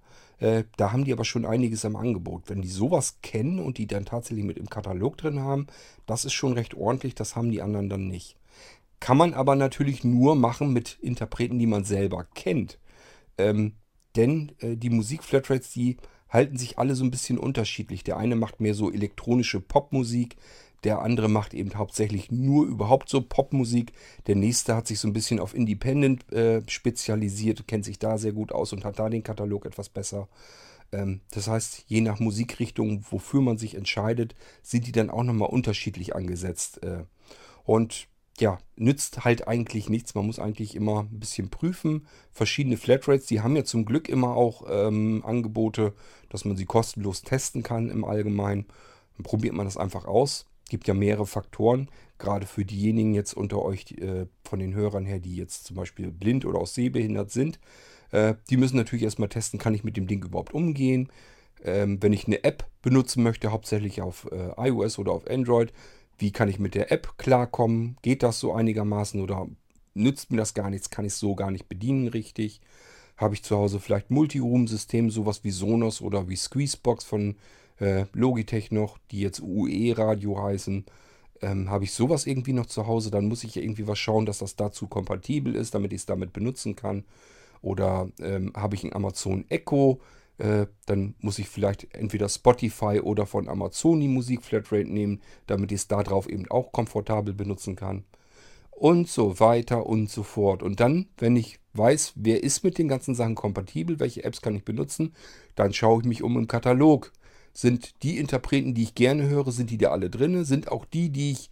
äh, 0.45 0.65
da 0.77 0.93
haben 0.93 1.05
die 1.05 1.13
aber 1.15 1.25
schon 1.25 1.47
einiges 1.47 1.87
am 1.87 1.97
Angebot. 1.97 2.51
Wenn 2.51 2.61
die 2.61 2.69
sowas 2.69 3.17
kennen 3.23 3.59
und 3.59 3.79
die 3.79 3.87
dann 3.87 4.05
tatsächlich 4.05 4.45
mit 4.45 4.59
im 4.59 4.69
Katalog 4.69 5.17
drin 5.17 5.41
haben, 5.41 5.69
das 6.05 6.27
ist 6.27 6.35
schon 6.35 6.53
recht 6.53 6.75
ordentlich, 6.75 7.15
das 7.15 7.35
haben 7.35 7.51
die 7.51 7.63
anderen 7.63 7.89
dann 7.89 8.09
nicht. 8.09 8.37
Kann 9.01 9.17
man 9.17 9.33
aber 9.33 9.57
natürlich 9.57 10.05
nur 10.05 10.37
machen 10.37 10.75
mit 10.75 10.99
Interpreten, 11.01 11.59
die 11.59 11.67
man 11.67 11.85
selber 11.85 12.27
kennt. 12.35 12.79
Ähm, 13.39 13.77
denn 14.17 14.53
äh, 14.59 14.77
die 14.77 14.91
Musik-Flatrates, 14.91 15.71
die 15.71 15.97
halten 16.29 16.59
sich 16.59 16.79
alle 16.79 16.95
so 16.95 17.05
ein 17.05 17.11
bisschen 17.11 17.39
unterschiedlich. 17.39 18.05
Der 18.05 18.19
eine 18.19 18.37
macht 18.37 18.61
mehr 18.61 18.75
so 18.75 18.93
elektronische 18.93 19.61
Popmusik, 19.61 20.37
der 20.85 21.01
andere 21.01 21.29
macht 21.29 21.55
eben 21.55 21.75
hauptsächlich 21.75 22.31
nur 22.31 22.67
überhaupt 22.67 23.09
so 23.09 23.23
Popmusik. 23.23 23.93
Der 24.27 24.37
nächste 24.37 24.77
hat 24.77 24.87
sich 24.87 25.01
so 25.01 25.09
ein 25.09 25.15
bisschen 25.15 25.41
auf 25.41 25.55
Independent 25.55 26.31
äh, 26.33 26.63
spezialisiert, 26.69 27.67
kennt 27.67 27.85
sich 27.85 27.99
da 27.99 28.19
sehr 28.19 28.33
gut 28.33 28.53
aus 28.53 28.73
und 28.73 28.85
hat 28.85 28.99
da 28.99 29.09
den 29.09 29.23
Katalog 29.23 29.65
etwas 29.65 29.89
besser. 29.89 30.29
Ähm, 30.93 31.21
das 31.31 31.49
heißt, 31.49 31.85
je 31.87 32.03
nach 32.03 32.21
Musikrichtung, 32.21 33.05
wofür 33.11 33.41
man 33.41 33.57
sich 33.57 33.75
entscheidet, 33.75 34.35
sind 34.63 34.87
die 34.87 34.93
dann 34.93 35.11
auch 35.11 35.23
nochmal 35.23 35.49
unterschiedlich 35.49 36.15
angesetzt. 36.15 36.83
Äh, 36.83 37.05
und 37.65 38.09
ja, 38.39 38.59
nützt 38.77 39.25
halt 39.25 39.49
eigentlich 39.49 39.89
nichts. 39.89 40.15
Man 40.15 40.27
muss 40.27 40.39
eigentlich 40.39 40.75
immer 40.75 41.05
ein 41.05 41.21
bisschen 41.21 41.49
prüfen. 41.51 42.07
Verschiedene 42.33 42.77
Flatrates, 42.77 43.27
die 43.27 43.41
haben 43.41 43.57
ja 43.57 43.65
zum 43.65 43.87
Glück 43.87 44.09
immer 44.09 44.37
auch 44.37 44.65
ähm, 44.69 45.23
Angebote, 45.25 45.95
dass 46.29 46.45
man 46.45 46.57
sie 46.57 46.67
kostenlos 46.67 47.23
testen 47.23 47.63
kann 47.63 47.91
im 47.91 48.05
Allgemeinen. 48.05 48.67
Dann 49.17 49.25
probiert 49.25 49.55
man 49.55 49.67
das 49.67 49.77
einfach 49.77 50.05
aus 50.05 50.47
gibt 50.75 50.89
ja 50.89 50.95
mehrere 50.95 51.25
Faktoren, 51.25 51.89
gerade 52.19 52.47
für 52.47 52.65
diejenigen 52.65 53.15
jetzt 53.15 53.33
unter 53.33 53.63
euch 53.63 53.93
äh, 53.93 54.27
von 54.43 54.59
den 54.59 54.75
Hörern 54.75 55.07
her, 55.07 55.21
die 55.21 55.37
jetzt 55.37 55.67
zum 55.67 55.77
Beispiel 55.77 56.11
blind 56.11 56.45
oder 56.45 56.59
auch 56.59 56.67
sehbehindert 56.67 57.31
sind. 57.31 57.61
Äh, 58.11 58.35
die 58.51 58.57
müssen 58.57 58.77
natürlich 58.77 59.05
erstmal 59.05 59.29
testen, 59.29 59.61
kann 59.61 59.73
ich 59.73 59.85
mit 59.85 59.97
dem 59.97 60.09
Ding 60.09 60.25
überhaupt 60.25 60.53
umgehen. 60.53 61.13
Ähm, 61.63 62.03
wenn 62.03 62.13
ich 62.13 62.27
eine 62.27 62.43
App 62.43 62.67
benutzen 62.83 63.23
möchte, 63.23 63.53
hauptsächlich 63.53 64.03
auf 64.03 64.27
äh, 64.33 64.69
iOS 64.69 64.99
oder 64.99 65.13
auf 65.13 65.31
Android, 65.31 65.73
wie 66.19 66.33
kann 66.33 66.49
ich 66.49 66.59
mit 66.59 66.75
der 66.75 66.91
App 66.91 67.19
klarkommen? 67.19 67.97
Geht 68.03 68.25
das 68.25 68.41
so 68.41 68.53
einigermaßen 68.53 69.21
oder 69.21 69.47
nützt 69.95 70.33
mir 70.33 70.39
das 70.39 70.55
gar 70.55 70.71
nichts? 70.71 70.91
Kann 70.91 71.05
ich 71.05 71.13
es 71.13 71.21
so 71.21 71.37
gar 71.37 71.53
nicht 71.53 71.69
bedienen 71.69 72.09
richtig? 72.09 72.61
Habe 73.17 73.35
ich 73.35 73.45
zu 73.45 73.57
Hause 73.57 73.79
vielleicht 73.79 74.11
Multiroom-System, 74.11 75.13
sowas 75.13 75.45
wie 75.45 75.53
Sonos 75.53 76.01
oder 76.01 76.29
wie 76.29 76.35
Squeezebox 76.35 77.05
von 77.05 77.37
äh, 77.81 78.05
Logitech 78.13 78.71
noch, 78.71 78.99
die 79.11 79.21
jetzt 79.21 79.41
UE-Radio 79.41 80.43
heißen. 80.43 80.85
Ähm, 81.43 81.71
Habe 81.71 81.85
ich 81.85 81.93
sowas 81.93 82.27
irgendwie 82.27 82.53
noch 82.53 82.67
zu 82.67 82.87
Hause, 82.87 83.11
dann 83.11 83.27
muss 83.27 83.45
ich 83.45 83.55
ja 83.55 83.63
irgendwie 83.63 83.87
was 83.87 83.99
schauen, 83.99 84.27
dass 84.27 84.39
das 84.39 84.57
dazu 84.57 84.87
kompatibel 84.87 85.55
ist, 85.55 85.75
damit 85.75 85.93
ich 85.93 86.01
es 86.01 86.07
damit 86.07 86.33
benutzen 86.33 86.77
kann. 86.77 87.05
Oder 87.61 88.09
ähm, 88.21 88.53
habe 88.55 88.75
ich 88.75 88.85
ein 88.85 88.93
Amazon 88.93 89.45
Echo, 89.49 90.01
äh, 90.39 90.67
dann 90.87 91.15
muss 91.21 91.39
ich 91.39 91.49
vielleicht 91.49 91.95
entweder 91.95 92.29
Spotify 92.29 93.01
oder 93.01 93.27
von 93.27 93.49
Amazon 93.49 94.01
die 94.01 94.09
Musik 94.09 94.43
Flatrate 94.43 94.93
nehmen, 94.93 95.21
damit 95.47 95.73
ich 95.73 95.81
es 95.81 95.89
darauf 95.89 96.29
eben 96.29 96.51
auch 96.51 96.73
komfortabel 96.73 97.35
benutzen 97.35 97.77
kann. 97.77 98.05
Und 98.71 99.09
so 99.09 99.39
weiter 99.39 99.87
und 99.87 100.11
so 100.11 100.25
fort. 100.25 100.63
Und 100.63 100.81
dann, 100.81 101.07
wenn 101.19 101.37
ich 101.37 101.61
weiß, 101.75 102.15
wer 102.17 102.43
ist 102.43 102.65
mit 102.65 102.79
den 102.79 102.89
ganzen 102.89 103.15
Sachen 103.15 103.37
kompatibel, 103.37 104.01
welche 104.01 104.25
Apps 104.25 104.43
kann 104.43 104.57
ich 104.57 104.65
benutzen, 104.65 105.15
dann 105.55 105.73
schaue 105.73 106.01
ich 106.01 106.07
mich 106.07 106.23
um 106.23 106.37
im 106.37 106.49
Katalog 106.49 107.13
sind 107.55 108.03
die 108.03 108.19
Interpreten, 108.19 108.75
die 108.75 108.83
ich 108.83 108.95
gerne 108.95 109.29
höre, 109.29 109.53
sind 109.53 109.71
die 109.71 109.79
da 109.79 109.91
alle 109.91 110.11
drin? 110.11 110.45
Sind 110.45 110.71
auch 110.71 110.85
die, 110.85 111.11
die 111.11 111.31
ich 111.33 111.51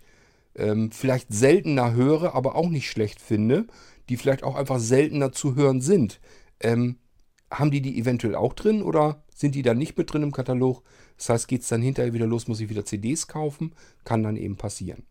ähm, 0.57 0.91
vielleicht 0.91 1.33
seltener 1.33 1.93
höre, 1.93 2.35
aber 2.35 2.57
auch 2.57 2.69
nicht 2.69 2.91
schlecht 2.91 3.21
finde, 3.21 3.67
die 4.09 4.17
vielleicht 4.17 4.43
auch 4.43 4.57
einfach 4.57 4.81
seltener 4.81 5.33
zu 5.33 5.55
hören 5.55 5.81
sind. 5.81 6.21
Ähm, 6.61 6.99
haben 7.51 7.71
die 7.71 7.83
die 7.83 7.99
eventuell 7.99 8.35
auch 8.35 8.53
drin 8.53 8.83
oder 8.83 9.23
sind 9.35 9.55
die 9.55 9.63
dann 9.63 9.79
nicht 9.79 9.97
mit 9.97 10.13
drin 10.13 10.23
im 10.23 10.33
Katalog? 10.33 10.83
Das 11.17 11.29
heißt, 11.29 11.49
geht 11.49 11.63
es 11.63 11.69
dann 11.69 11.83
hinterher 11.83 12.13
wieder 12.13 12.27
los, 12.27 12.49
muss 12.49 12.61
ich 12.61 12.69
wieder 12.69 12.85
CDs 12.85 13.29
kaufen? 13.29 13.75
Kann 14.05 14.23
dann 14.23 14.37
eben 14.37 14.57
passieren. 14.57 15.05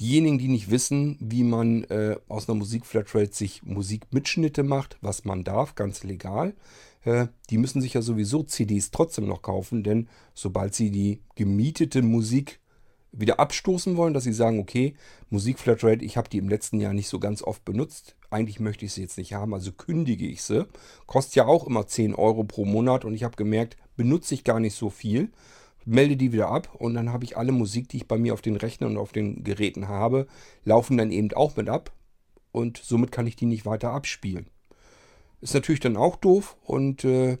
Diejenigen, 0.00 0.38
die 0.38 0.48
nicht 0.48 0.70
wissen, 0.70 1.16
wie 1.20 1.44
man 1.44 1.84
äh, 1.84 2.16
aus 2.28 2.48
einer 2.48 2.58
Musikflatrate 2.58 3.34
sich 3.34 3.62
Musikmitschnitte 3.62 4.62
macht, 4.62 4.96
was 5.02 5.24
man 5.24 5.44
darf, 5.44 5.74
ganz 5.74 6.04
legal, 6.04 6.54
äh, 7.04 7.26
die 7.50 7.58
müssen 7.58 7.82
sich 7.82 7.94
ja 7.94 8.02
sowieso 8.02 8.42
CDs 8.42 8.90
trotzdem 8.90 9.26
noch 9.26 9.42
kaufen, 9.42 9.82
denn 9.82 10.08
sobald 10.34 10.74
sie 10.74 10.90
die 10.90 11.20
gemietete 11.34 12.02
Musik 12.02 12.60
wieder 13.12 13.40
abstoßen 13.40 13.96
wollen, 13.96 14.14
dass 14.14 14.24
sie 14.24 14.32
sagen, 14.32 14.60
okay, 14.60 14.94
Musikflatrate, 15.30 16.04
ich 16.04 16.16
habe 16.16 16.28
die 16.28 16.38
im 16.38 16.48
letzten 16.48 16.80
Jahr 16.80 16.94
nicht 16.94 17.08
so 17.08 17.18
ganz 17.18 17.42
oft 17.42 17.64
benutzt, 17.64 18.16
eigentlich 18.30 18.60
möchte 18.60 18.84
ich 18.84 18.92
sie 18.92 19.02
jetzt 19.02 19.18
nicht 19.18 19.34
haben, 19.34 19.52
also 19.52 19.72
kündige 19.72 20.26
ich 20.26 20.42
sie. 20.42 20.66
Kostet 21.06 21.34
ja 21.34 21.46
auch 21.46 21.66
immer 21.66 21.86
10 21.86 22.14
Euro 22.14 22.44
pro 22.44 22.64
Monat 22.64 23.04
und 23.04 23.14
ich 23.14 23.24
habe 23.24 23.36
gemerkt, 23.36 23.76
benutze 23.96 24.34
ich 24.34 24.44
gar 24.44 24.60
nicht 24.60 24.76
so 24.76 24.90
viel. 24.90 25.30
Melde 25.90 26.16
die 26.16 26.32
wieder 26.32 26.48
ab 26.48 26.74
und 26.78 26.94
dann 26.94 27.12
habe 27.12 27.24
ich 27.24 27.36
alle 27.36 27.50
Musik, 27.50 27.88
die 27.88 27.98
ich 27.98 28.08
bei 28.08 28.16
mir 28.16 28.32
auf 28.32 28.42
den 28.42 28.54
Rechnern 28.54 28.92
und 28.92 28.98
auf 28.98 29.10
den 29.10 29.42
Geräten 29.42 29.88
habe, 29.88 30.28
laufen 30.64 30.96
dann 30.96 31.10
eben 31.10 31.32
auch 31.32 31.56
mit 31.56 31.68
ab 31.68 31.92
und 32.52 32.78
somit 32.78 33.10
kann 33.10 33.26
ich 33.26 33.34
die 33.34 33.46
nicht 33.46 33.66
weiter 33.66 33.90
abspielen. 33.90 34.46
Ist 35.40 35.54
natürlich 35.54 35.80
dann 35.80 35.96
auch 35.96 36.14
doof 36.14 36.56
und 36.62 37.04
äh, 37.04 37.38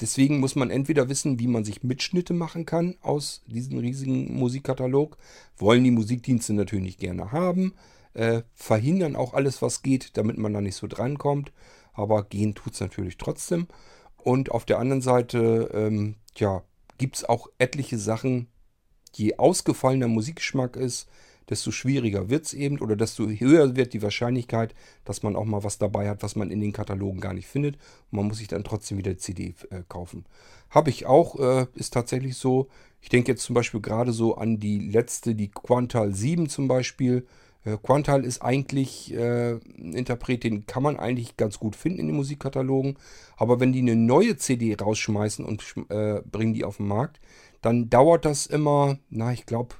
deswegen 0.00 0.38
muss 0.38 0.54
man 0.54 0.70
entweder 0.70 1.08
wissen, 1.08 1.40
wie 1.40 1.48
man 1.48 1.64
sich 1.64 1.82
Mitschnitte 1.82 2.32
machen 2.32 2.64
kann 2.64 2.96
aus 3.00 3.42
diesem 3.46 3.78
riesigen 3.78 4.32
Musikkatalog. 4.34 5.16
Wollen 5.56 5.82
die 5.82 5.90
Musikdienste 5.90 6.52
natürlich 6.52 6.84
nicht 6.84 7.00
gerne 7.00 7.32
haben. 7.32 7.74
Äh, 8.12 8.42
verhindern 8.54 9.16
auch 9.16 9.34
alles, 9.34 9.62
was 9.62 9.82
geht, 9.82 10.16
damit 10.16 10.38
man 10.38 10.52
da 10.52 10.60
nicht 10.60 10.76
so 10.76 10.86
drankommt. 10.86 11.50
Aber 11.92 12.22
gehen 12.22 12.54
tut 12.54 12.74
es 12.74 12.80
natürlich 12.80 13.16
trotzdem. 13.16 13.66
Und 14.16 14.52
auf 14.52 14.64
der 14.64 14.78
anderen 14.78 15.02
Seite, 15.02 15.70
ähm, 15.74 16.16
ja, 16.36 16.62
gibt 16.98 17.16
es 17.16 17.24
auch 17.24 17.48
etliche 17.58 17.98
Sachen, 17.98 18.48
je 19.14 19.36
ausgefallener 19.36 20.08
Musikgeschmack 20.08 20.76
ist, 20.76 21.08
desto 21.48 21.70
schwieriger 21.70 22.30
wird 22.30 22.46
es 22.46 22.54
eben 22.54 22.80
oder 22.80 22.96
desto 22.96 23.28
höher 23.28 23.76
wird 23.76 23.92
die 23.92 24.02
Wahrscheinlichkeit, 24.02 24.74
dass 25.04 25.22
man 25.22 25.36
auch 25.36 25.44
mal 25.44 25.62
was 25.62 25.78
dabei 25.78 26.08
hat, 26.08 26.22
was 26.22 26.36
man 26.36 26.50
in 26.50 26.60
den 26.60 26.72
Katalogen 26.72 27.20
gar 27.20 27.34
nicht 27.34 27.46
findet. 27.46 27.76
Und 28.10 28.16
man 28.16 28.26
muss 28.26 28.38
sich 28.38 28.48
dann 28.48 28.64
trotzdem 28.64 28.98
wieder 28.98 29.18
CD 29.18 29.54
äh, 29.70 29.82
kaufen. 29.88 30.24
Habe 30.70 30.90
ich 30.90 31.06
auch, 31.06 31.38
äh, 31.38 31.66
ist 31.74 31.92
tatsächlich 31.92 32.36
so. 32.36 32.68
Ich 33.00 33.10
denke 33.10 33.32
jetzt 33.32 33.44
zum 33.44 33.54
Beispiel 33.54 33.80
gerade 33.80 34.12
so 34.12 34.36
an 34.36 34.58
die 34.58 34.78
letzte, 34.78 35.34
die 35.34 35.50
Quantal 35.50 36.14
7 36.14 36.48
zum 36.48 36.68
Beispiel. 36.68 37.26
Äh, 37.64 37.76
Quantal 37.82 38.24
ist 38.24 38.42
eigentlich 38.42 39.12
äh, 39.14 39.54
ein 39.54 39.92
Interpret, 39.94 40.44
den 40.44 40.66
kann 40.66 40.82
man 40.82 40.96
eigentlich 40.96 41.36
ganz 41.36 41.58
gut 41.58 41.76
finden 41.76 42.00
in 42.00 42.06
den 42.08 42.16
Musikkatalogen. 42.16 42.96
Aber 43.36 43.60
wenn 43.60 43.72
die 43.72 43.80
eine 43.80 43.96
neue 43.96 44.36
CD 44.36 44.74
rausschmeißen 44.74 45.44
und 45.44 45.64
äh, 45.88 46.20
bringen 46.30 46.54
die 46.54 46.64
auf 46.64 46.76
den 46.78 46.86
Markt, 46.86 47.20
dann 47.62 47.88
dauert 47.88 48.24
das 48.24 48.46
immer, 48.46 48.98
na, 49.10 49.32
ich 49.32 49.46
glaube, 49.46 49.76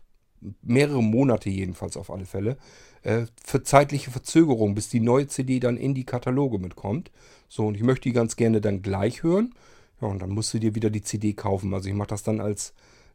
mehrere 0.62 1.03
Monate 1.03 1.51
jedenfalls 1.51 1.97
auf 1.97 2.11
alle 2.11 2.26
Fälle, 2.26 2.57
äh, 3.03 3.26
für 3.43 3.62
zeitliche 3.62 4.11
Verzögerung, 4.11 4.74
bis 4.74 4.89
die 4.89 5.01
neue 5.01 5.26
CD 5.26 5.61
dann 5.61 5.76
in 5.76 5.95
die 5.95 6.05
Kataloge 6.05 6.59
mitkommt. 6.59 7.11
So, 7.49 7.66
und 7.66 7.76
ich 7.76 7.82
möchte 7.82 8.09
die 8.09 8.14
ganz 8.14 8.37
gerne 8.37 8.61
dann 8.61 8.82
gleich 8.82 9.22
hören. 9.22 9.55
Ja, 10.01 10.09
und 10.09 10.20
dann 10.20 10.30
musst 10.30 10.53
du 10.55 10.59
dir 10.59 10.74
wieder 10.74 10.91
die 10.91 11.03
CD 11.03 11.35
kaufen. 11.35 11.72
Also 11.74 11.89
ich 11.89 11.95
mache 11.95 12.09
das 12.09 12.22
dann 12.22 12.41
als 12.41 12.74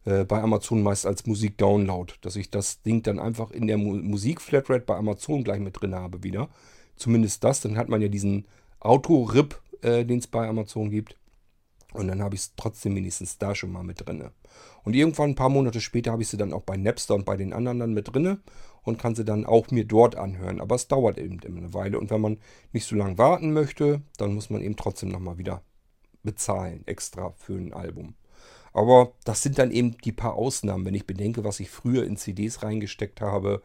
äh, 0.10 0.26
bei 0.26 0.41
Amazon 0.41 0.82
meist 0.82 1.05
als 1.05 1.28
Musik-Download, 1.28 2.14
dass 2.22 2.36
ich 2.36 2.49
das 2.49 2.82
Ding 2.82 3.03
dann 3.03 3.20
einfach 3.20 3.51
in 3.51 3.68
der 3.68 3.78
Mu 3.78 3.95
Musik-Flatrate 3.95 4.86
bei 4.86 4.95
Amazon 4.95 5.43
gleich 5.43 5.60
mit 5.60 5.80
drin 5.80 5.93
habe 5.93 6.24
wieder. 6.24 6.49
Zumindest 6.95 7.43
das, 7.43 7.62
dann 7.62 7.78
hat 7.78 7.89
man 7.89 8.01
ja 8.01 8.07
diesen 8.07 8.47
Auto-RIP, 8.80 9.62
äh, 9.82 10.05
den 10.05 10.18
es 10.20 10.28
bei 10.28 10.47
Amazon 10.47 10.89
gibt. 10.89 11.16
Und 11.93 12.07
dann 12.07 12.22
habe 12.22 12.36
ich 12.36 12.41
es 12.41 12.55
trotzdem 12.55 12.95
wenigstens 12.95 13.38
da 13.38 13.53
schon 13.53 13.72
mal 13.72 13.84
mit 13.84 14.05
drin. 14.05 14.30
Und 14.84 14.95
irgendwann 14.95 15.32
ein 15.32 15.36
paar 15.36 15.49
Monate 15.49 15.82
später 15.82 16.12
habe 16.12 16.22
ich 16.22 16.28
sie 16.28 16.38
dann 16.38 16.53
auch 16.53 16.62
bei 16.62 16.78
Napster 16.78 17.16
und 17.16 17.26
bei 17.26 17.38
den 17.38 17.53
anderen 17.53 17.80
dann 17.80 17.93
mit 17.93 18.14
drin 18.14 18.39
und 18.84 18.97
kann 18.97 19.16
sie 19.16 19.26
dann 19.26 19.45
auch 19.45 19.70
mir 19.72 19.86
dort 19.86 20.16
anhören. 20.16 20.62
Aber 20.62 20.76
es 20.76 20.88
dauert 20.88 21.18
eben 21.18 21.39
eine 21.43 21.74
Weile. 21.74 21.99
Und 21.99 22.10
wenn 22.10 22.22
man 22.22 22.38
nicht 22.74 22.86
so 22.86 22.95
lange 22.95 23.18
warten 23.18 23.53
möchte, 23.53 24.01
dann 24.18 24.34
muss 24.34 24.49
man 24.49 24.62
eben 24.62 24.76
trotzdem 24.76 25.10
nochmal 25.10 25.38
wieder 25.38 25.64
bezahlen 26.24 26.86
extra 26.86 27.32
für 27.38 27.53
ein 27.53 27.74
Album. 27.74 28.16
Aber 28.80 29.11
das 29.25 29.41
sind 29.41 29.59
dann 29.59 29.71
eben 29.71 29.97
die 29.97 30.13
paar 30.13 30.36
Ausnahmen. 30.36 30.86
Wenn 30.86 30.95
ich 30.95 31.05
bedenke, 31.05 31.43
was 31.43 31.59
ich 31.59 31.69
früher 31.69 32.05
in 32.05 32.15
CDs 32.15 32.63
reingesteckt 32.63 33.19
habe, 33.19 33.61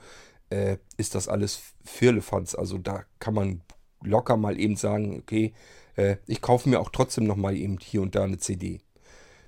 äh, 0.51 0.79
ist 0.97 1.15
das 1.15 1.29
alles 1.29 1.73
Firlefanz. 1.85 2.57
Also 2.57 2.79
da 2.79 3.05
kann 3.21 3.35
man 3.35 3.61
locker 4.03 4.37
mal 4.37 4.59
eben 4.59 4.75
sagen, 4.75 5.17
okay, 5.21 5.55
äh, 5.95 6.17
ich 6.27 6.41
kaufe 6.41 6.69
mir 6.69 6.81
auch 6.81 6.91
trotzdem 6.91 7.29
nochmal 7.29 7.57
eben 7.57 7.79
hier 7.81 8.03
und 8.03 8.17
da 8.17 8.25
eine 8.25 8.39
CD. 8.39 8.81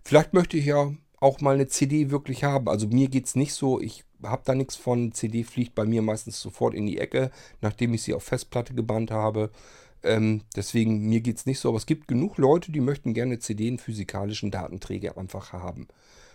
Vielleicht 0.04 0.34
möchte 0.34 0.56
ich 0.56 0.66
ja 0.66 0.92
auch 1.18 1.40
mal 1.40 1.56
eine 1.56 1.66
CD 1.66 2.12
wirklich 2.12 2.44
haben. 2.44 2.68
Also 2.68 2.86
mir 2.86 3.08
geht 3.08 3.26
es 3.26 3.34
nicht 3.34 3.52
so, 3.52 3.80
ich 3.80 4.04
habe 4.22 4.42
da 4.44 4.54
nichts 4.54 4.76
von. 4.76 5.10
CD 5.10 5.42
fliegt 5.42 5.74
bei 5.74 5.84
mir 5.84 6.00
meistens 6.00 6.40
sofort 6.40 6.74
in 6.74 6.86
die 6.86 6.98
Ecke, 6.98 7.32
nachdem 7.60 7.92
ich 7.92 8.04
sie 8.04 8.14
auf 8.14 8.22
Festplatte 8.22 8.72
gebannt 8.72 9.10
habe. 9.10 9.50
Ähm, 10.02 10.42
deswegen, 10.54 11.08
mir 11.08 11.20
geht 11.20 11.38
es 11.38 11.46
nicht 11.46 11.58
so, 11.58 11.68
aber 11.68 11.78
es 11.78 11.86
gibt 11.86 12.08
genug 12.08 12.38
Leute, 12.38 12.72
die 12.72 12.80
möchten 12.80 13.14
gerne 13.14 13.38
CD 13.38 13.68
in 13.68 13.78
physikalischen 13.78 14.50
Datenträger 14.50 15.18
einfach 15.18 15.52
haben. 15.52 15.88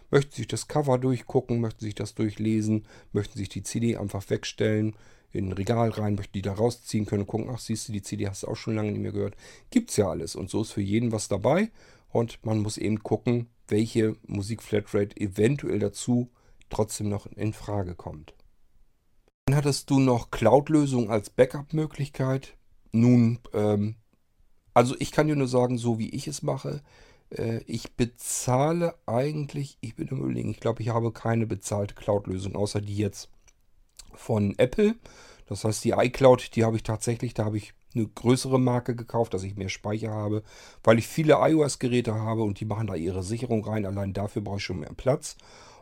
Möchten 0.09 0.35
sich 0.35 0.47
das 0.47 0.67
Cover 0.67 0.97
durchgucken, 0.97 1.61
möchten 1.61 1.85
sich 1.85 1.95
das 1.95 2.15
durchlesen, 2.15 2.85
möchten 3.13 3.37
sich 3.37 3.49
die 3.49 3.63
CD 3.63 3.97
einfach 3.97 4.29
wegstellen, 4.29 4.95
in 5.31 5.47
ein 5.47 5.53
Regal 5.53 5.89
rein, 5.89 6.15
möchten 6.15 6.33
die 6.33 6.41
da 6.41 6.53
rausziehen 6.53 7.05
können, 7.05 7.27
gucken, 7.27 7.49
ach 7.49 7.59
siehst 7.59 7.87
du, 7.87 7.93
die 7.93 8.01
CD 8.01 8.27
hast 8.27 8.43
du 8.43 8.47
auch 8.47 8.55
schon 8.55 8.75
lange 8.75 8.91
nicht 8.91 9.01
mehr 9.01 9.13
gehört. 9.13 9.35
Gibt's 9.69 9.95
ja 9.95 10.09
alles 10.09 10.35
und 10.35 10.49
so 10.49 10.61
ist 10.61 10.71
für 10.71 10.81
jeden 10.81 11.11
was 11.11 11.27
dabei 11.27 11.71
und 12.09 12.45
man 12.45 12.59
muss 12.59 12.77
eben 12.77 13.01
gucken, 13.01 13.47
welche 13.67 14.17
Musik-Flatrate 14.27 15.15
eventuell 15.19 15.79
dazu 15.79 16.29
trotzdem 16.69 17.09
noch 17.09 17.27
in 17.27 17.53
Frage 17.53 17.95
kommt. 17.95 18.33
Dann 19.45 19.55
hattest 19.55 19.89
du 19.89 19.99
noch 19.99 20.31
Cloud-Lösungen 20.31 21.09
als 21.09 21.29
Backup-Möglichkeit. 21.29 22.55
Nun, 22.91 23.39
ähm, 23.53 23.95
also 24.73 24.95
ich 24.99 25.11
kann 25.11 25.27
dir 25.27 25.35
nur 25.35 25.47
sagen, 25.47 25.77
so 25.77 25.99
wie 25.99 26.09
ich 26.09 26.27
es 26.27 26.41
mache, 26.41 26.81
äh, 27.29 27.59
ich 27.65 27.93
bezahle 27.93 28.95
eigentlich, 29.05 29.77
ich 29.81 29.95
bin 29.95 30.07
im 30.09 30.19
Überlegen, 30.19 30.51
ich 30.51 30.59
glaube, 30.59 30.81
ich 30.81 30.89
habe 30.89 31.11
keine 31.11 31.47
bezahlte 31.47 31.95
Cloud-Lösung, 31.95 32.55
außer 32.55 32.81
die 32.81 32.97
jetzt 32.97 33.29
von 34.13 34.57
Apple. 34.57 34.95
Das 35.47 35.63
heißt, 35.63 35.83
die 35.83 35.91
iCloud, 35.91 36.55
die 36.55 36.63
habe 36.63 36.77
ich 36.77 36.83
tatsächlich, 36.83 37.33
da 37.33 37.45
habe 37.45 37.57
ich 37.57 37.73
eine 37.93 38.07
größere 38.07 38.59
Marke 38.59 38.95
gekauft, 38.95 39.33
dass 39.33 39.43
ich 39.43 39.57
mehr 39.57 39.69
Speicher 39.69 40.11
habe, 40.11 40.43
weil 40.83 40.97
ich 40.97 41.07
viele 41.07 41.35
iOS-Geräte 41.39 42.13
habe 42.13 42.43
und 42.43 42.59
die 42.59 42.65
machen 42.65 42.87
da 42.87 42.95
ihre 42.95 43.23
Sicherung 43.23 43.65
rein. 43.65 43.85
Allein 43.85 44.13
dafür 44.13 44.41
brauche 44.41 44.57
ich 44.57 44.63
schon 44.63 44.79
mehr 44.79 44.93
Platz. 44.93 45.35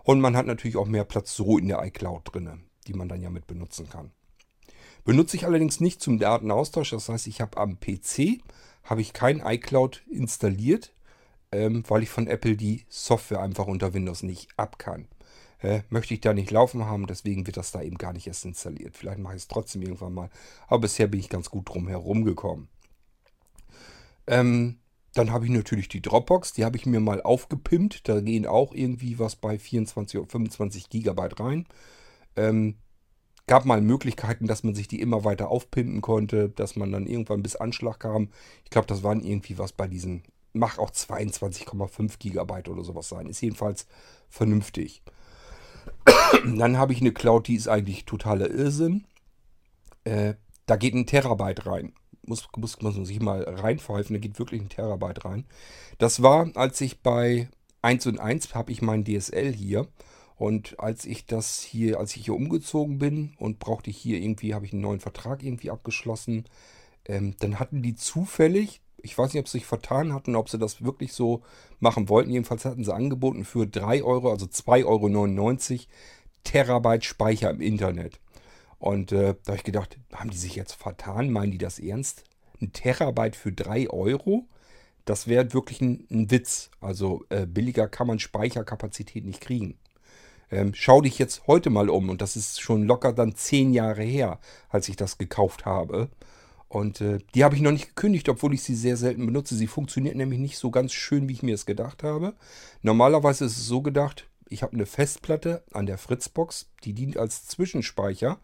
Und 0.04 0.22
man 0.22 0.36
hat 0.36 0.48
natürlich 0.48 0.78
auch 0.78 0.88
mehr 0.88 1.04
Platz 1.04 1.36
so 1.36 1.58
in 1.58 1.68
der 1.68 1.84
iCloud 1.86 2.34
drin, 2.34 2.64
die 2.88 2.94
man 2.94 3.10
dann 3.10 3.22
ja 3.22 3.30
mit 3.30 3.46
benutzen 3.46 3.88
kann. 3.90 4.12
Benutze 5.10 5.38
ich 5.38 5.48
allerdings 5.48 5.80
nicht 5.80 6.04
zum 6.04 6.20
Datenaustausch. 6.20 6.92
Das 6.92 7.10
heißt, 7.10 7.26
ich 7.26 7.42
habe 7.42 7.58
am 7.58 7.80
PC 7.80 8.44
habe 8.84 9.02
ich 9.02 9.12
kein 9.12 9.40
iCloud 9.40 10.04
installiert, 10.08 10.94
ähm, 11.52 11.84
weil 11.88 12.04
ich 12.04 12.10
von 12.10 12.28
Apple 12.28 12.56
die 12.56 12.86
Software 12.90 13.42
einfach 13.42 13.66
unter 13.66 13.96
Windows 13.96 14.22
nicht 14.22 14.50
ab 14.56 14.78
kann. 14.78 15.08
Äh, 15.64 15.82
möchte 15.90 16.14
ich 16.14 16.22
da 16.22 16.36
nicht 16.36 16.52
laufen 16.52 16.86
haben, 16.86 17.08
deswegen 17.08 17.48
wird 17.48 17.58
das 17.58 17.72
da 17.72 17.82
eben 17.82 17.98
gar 17.98 18.14
nicht 18.14 18.28
erst 18.28 18.46
installiert. 18.46 18.96
Vielleicht 18.96 19.18
mache 19.18 19.34
ich 19.34 19.42
es 19.42 19.48
trotzdem 19.48 19.82
irgendwann 19.82 20.14
mal. 20.14 20.30
Aber 20.68 20.82
bisher 20.82 21.08
bin 21.08 21.22
ich 21.22 21.30
ganz 21.30 21.50
gut 21.50 21.68
drum 21.68 21.88
herum 21.88 22.24
gekommen. 22.24 22.70
Ähm, 24.28 24.78
dann 25.16 25.32
habe 25.32 25.46
ich 25.46 25.52
natürlich 25.52 25.90
die 25.90 26.04
Dropbox, 26.04 26.54
die 26.54 26.66
habe 26.66 26.78
ich 26.78 26.86
mir 26.86 27.00
mal 27.00 27.24
aufgepimpt. 27.24 28.08
Da 28.08 28.22
gehen 28.22 28.46
auch 28.46 28.76
irgendwie 28.76 29.18
was 29.18 29.36
bei 29.36 29.58
24 29.58 30.20
oder 30.20 30.30
25 30.30 30.88
Gigabyte 30.92 31.40
rein. 31.40 31.66
Ähm, 32.36 32.76
gab 33.50 33.66
mal 33.66 33.82
Möglichkeiten, 33.82 34.46
dass 34.46 34.64
man 34.64 34.76
sich 34.76 34.88
die 34.88 35.02
immer 35.02 35.24
weiter 35.24 35.50
aufpimpen 35.50 36.02
konnte, 36.02 36.50
dass 36.50 36.76
man 36.76 36.92
dann 36.92 37.08
irgendwann 37.08 37.42
bis 37.42 37.56
Anschlag 37.56 38.00
kam. 38.00 38.30
Ich 38.64 38.70
glaube, 38.70 38.86
das 38.86 39.02
waren 39.02 39.24
irgendwie 39.24 39.58
was 39.58 39.72
bei 39.72 39.88
diesen, 39.88 40.22
mach 40.54 40.78
auch 40.78 40.92
22,5 40.92 42.20
Gigabyte 42.20 42.70
oder 42.70 42.84
sowas 42.84 43.10
sein. 43.10 43.26
Ist 43.26 43.42
jedenfalls 43.42 43.88
vernünftig. 44.30 45.02
dann 46.46 46.78
habe 46.78 46.94
ich 46.94 47.02
eine 47.02 47.12
Cloud, 47.12 47.48
die 47.48 47.56
ist 47.56 47.68
eigentlich 47.68 48.06
totaler 48.06 48.52
Irrsinn. 48.52 49.08
Äh, 50.04 50.36
da 50.68 50.76
geht 50.76 50.94
ein 50.94 51.08
Terabyte 51.08 51.66
rein. 51.66 51.94
Muss, 52.22 52.48
muss 52.56 52.80
man 52.80 53.04
sich 53.04 53.20
mal 53.20 53.42
reinpfeifen, 53.42 54.14
da 54.14 54.20
geht 54.20 54.38
wirklich 54.38 54.62
ein 54.62 54.70
Terabyte 54.70 55.26
rein. 55.26 55.48
Das 55.98 56.22
war, 56.22 56.52
als 56.54 56.80
ich 56.82 57.02
bei 57.02 57.50
1 57.82 58.06
und 58.06 58.20
1 58.20 58.54
habe 58.54 58.72
ich 58.72 58.84
mein 58.84 59.06
DSL 59.06 59.52
hier 59.52 59.88
und 60.40 60.80
als 60.80 61.04
ich 61.04 61.26
das 61.26 61.62
hier, 61.62 62.00
als 62.00 62.16
ich 62.16 62.24
hier 62.24 62.34
umgezogen 62.34 62.98
bin 62.98 63.34
und 63.40 63.60
brauchte 63.60 63.90
ich 63.90 63.98
hier 63.98 64.22
irgendwie, 64.22 64.54
habe 64.54 64.66
ich 64.66 64.72
einen 64.72 64.82
neuen 64.82 65.02
Vertrag 65.02 65.44
irgendwie 65.44 65.70
abgeschlossen, 65.70 66.46
ähm, 67.04 67.36
dann 67.40 67.60
hatten 67.60 67.82
die 67.82 67.94
zufällig, 67.94 68.80
ich 69.04 69.18
weiß 69.18 69.34
nicht, 69.34 69.42
ob 69.42 69.50
sie 69.50 69.58
sich 69.58 69.66
vertan 69.66 70.14
hatten, 70.14 70.38
ob 70.38 70.48
sie 70.48 70.58
das 70.58 70.82
wirklich 70.82 71.12
so 71.12 71.42
machen 71.82 72.08
wollten. 72.08 72.30
Jedenfalls 72.30 72.64
hatten 72.64 72.86
sie 72.86 72.94
angeboten 72.94 73.44
für 73.44 73.68
3 73.68 74.02
Euro, 74.02 74.32
also 74.32 74.46
2,99 74.46 75.72
Euro 75.74 75.82
Terabyte 76.46 77.04
Speicher 77.04 77.50
im 77.50 77.60
Internet. 77.60 78.22
Und 78.78 79.12
äh, 79.12 79.36
da 79.44 79.48
habe 79.48 79.58
ich 79.58 79.66
gedacht, 79.66 80.00
haben 80.14 80.30
die 80.30 80.38
sich 80.38 80.56
jetzt 80.56 80.72
vertan? 80.72 81.32
Meinen 81.32 81.52
die 81.52 81.58
das 81.58 81.80
ernst? 81.80 82.24
Ein 82.62 82.72
Terabyte 82.72 83.36
für 83.36 83.52
3 83.52 83.90
Euro? 83.90 84.48
Das 85.04 85.28
wäre 85.28 85.54
wirklich 85.54 85.82
ein, 85.82 86.08
ein, 86.10 86.32
Witz. 86.32 86.72
Also 86.80 87.26
äh, 87.28 87.46
billiger 87.46 87.90
kann 87.90 88.08
man 88.08 88.20
Speicherkapazität 88.20 89.26
nicht 89.26 89.42
kriegen. 89.42 89.78
Ähm, 90.52 90.74
schau 90.74 91.02
dich 91.02 91.20
jetzt 91.20 91.48
heute 91.48 91.70
mal 91.70 91.90
um 91.90 92.10
und 92.10 92.22
das 92.22 92.36
ist 92.36 92.62
schon 92.62 92.84
locker 92.84 93.14
dann 93.14 93.36
zehn 93.36 93.74
Jahre 93.74 94.04
her, 94.04 94.40
als 94.70 94.90
ich 94.90 94.96
das 94.96 95.18
gekauft 95.18 95.66
habe. 95.66 96.10
Und 96.68 97.02
äh, 97.02 97.18
die 97.34 97.44
habe 97.44 97.56
ich 97.56 97.62
noch 97.62 97.72
nicht 97.72 97.96
gekündigt, 97.96 98.30
obwohl 98.30 98.54
ich 98.54 98.62
sie 98.62 98.76
sehr 98.76 98.96
selten 98.96 99.26
benutze. 99.26 99.56
Sie 99.56 99.68
funktioniert 99.68 100.16
nämlich 100.16 100.40
nicht 100.40 100.58
so 100.58 100.70
ganz 100.70 100.94
schön, 100.94 101.28
wie 101.28 101.34
ich 101.34 101.44
mir 101.44 101.56
es 101.56 101.66
gedacht 101.66 102.04
habe. 102.04 102.36
Normalerweise 102.84 103.46
ist 103.46 103.58
es 103.58 103.66
so 103.66 103.82
gedacht, 103.82 104.28
ich 104.50 104.64
habe 104.64 104.74
eine 104.74 104.86
Festplatte 104.86 105.64
an 105.74 105.88
der 105.88 105.98
Fritzbox, 105.98 106.70
die 106.84 106.94
dient 106.94 107.18
als 107.18 107.48
Zwischenspeicher. 107.48 108.40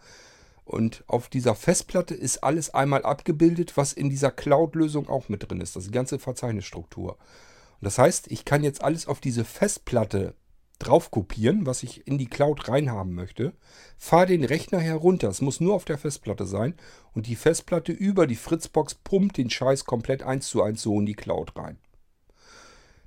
Und 0.63 1.03
auf 1.05 1.29
dieser 1.29 1.53
Festplatte 1.53 2.15
ist 2.15 2.43
alles 2.43 2.73
einmal 2.73 3.03
abgebildet, 3.03 3.77
was 3.77 3.93
in 3.93 4.09
dieser 4.09 4.31
Cloud-Lösung 4.31 5.07
auch 5.07 5.29
mit 5.29 5.47
drin 5.47 5.61
ist. 5.61 5.75
Das 5.75 5.83
ist 5.83 5.89
die 5.89 5.95
ganze 5.95 6.17
Verzeichnisstruktur. 6.17 7.11
Und 7.11 7.81
das 7.81 7.99
heißt, 7.99 8.31
ich 8.31 8.45
kann 8.45 8.63
jetzt 8.63 8.83
alles 8.83 9.07
auf 9.07 9.19
diese 9.19 9.45
Festplatte 9.45 10.33
drauf 10.77 11.11
kopieren, 11.11 11.65
was 11.65 11.83
ich 11.83 12.05
in 12.07 12.17
die 12.17 12.27
Cloud 12.27 12.67
reinhaben 12.67 13.13
möchte. 13.13 13.53
Fahre 13.97 14.27
den 14.27 14.43
Rechner 14.43 14.79
herunter. 14.79 15.29
Es 15.29 15.41
muss 15.41 15.59
nur 15.59 15.73
auf 15.73 15.85
der 15.85 15.97
Festplatte 15.97 16.45
sein. 16.45 16.75
Und 17.13 17.27
die 17.27 17.35
Festplatte 17.35 17.91
über 17.91 18.27
die 18.27 18.35
Fritzbox 18.35 18.95
pumpt 18.95 19.37
den 19.37 19.49
Scheiß 19.49 19.85
komplett 19.85 20.23
eins 20.23 20.47
zu 20.47 20.61
eins 20.61 20.81
so 20.81 20.99
in 20.99 21.05
die 21.05 21.13
Cloud 21.13 21.55
rein. 21.55 21.77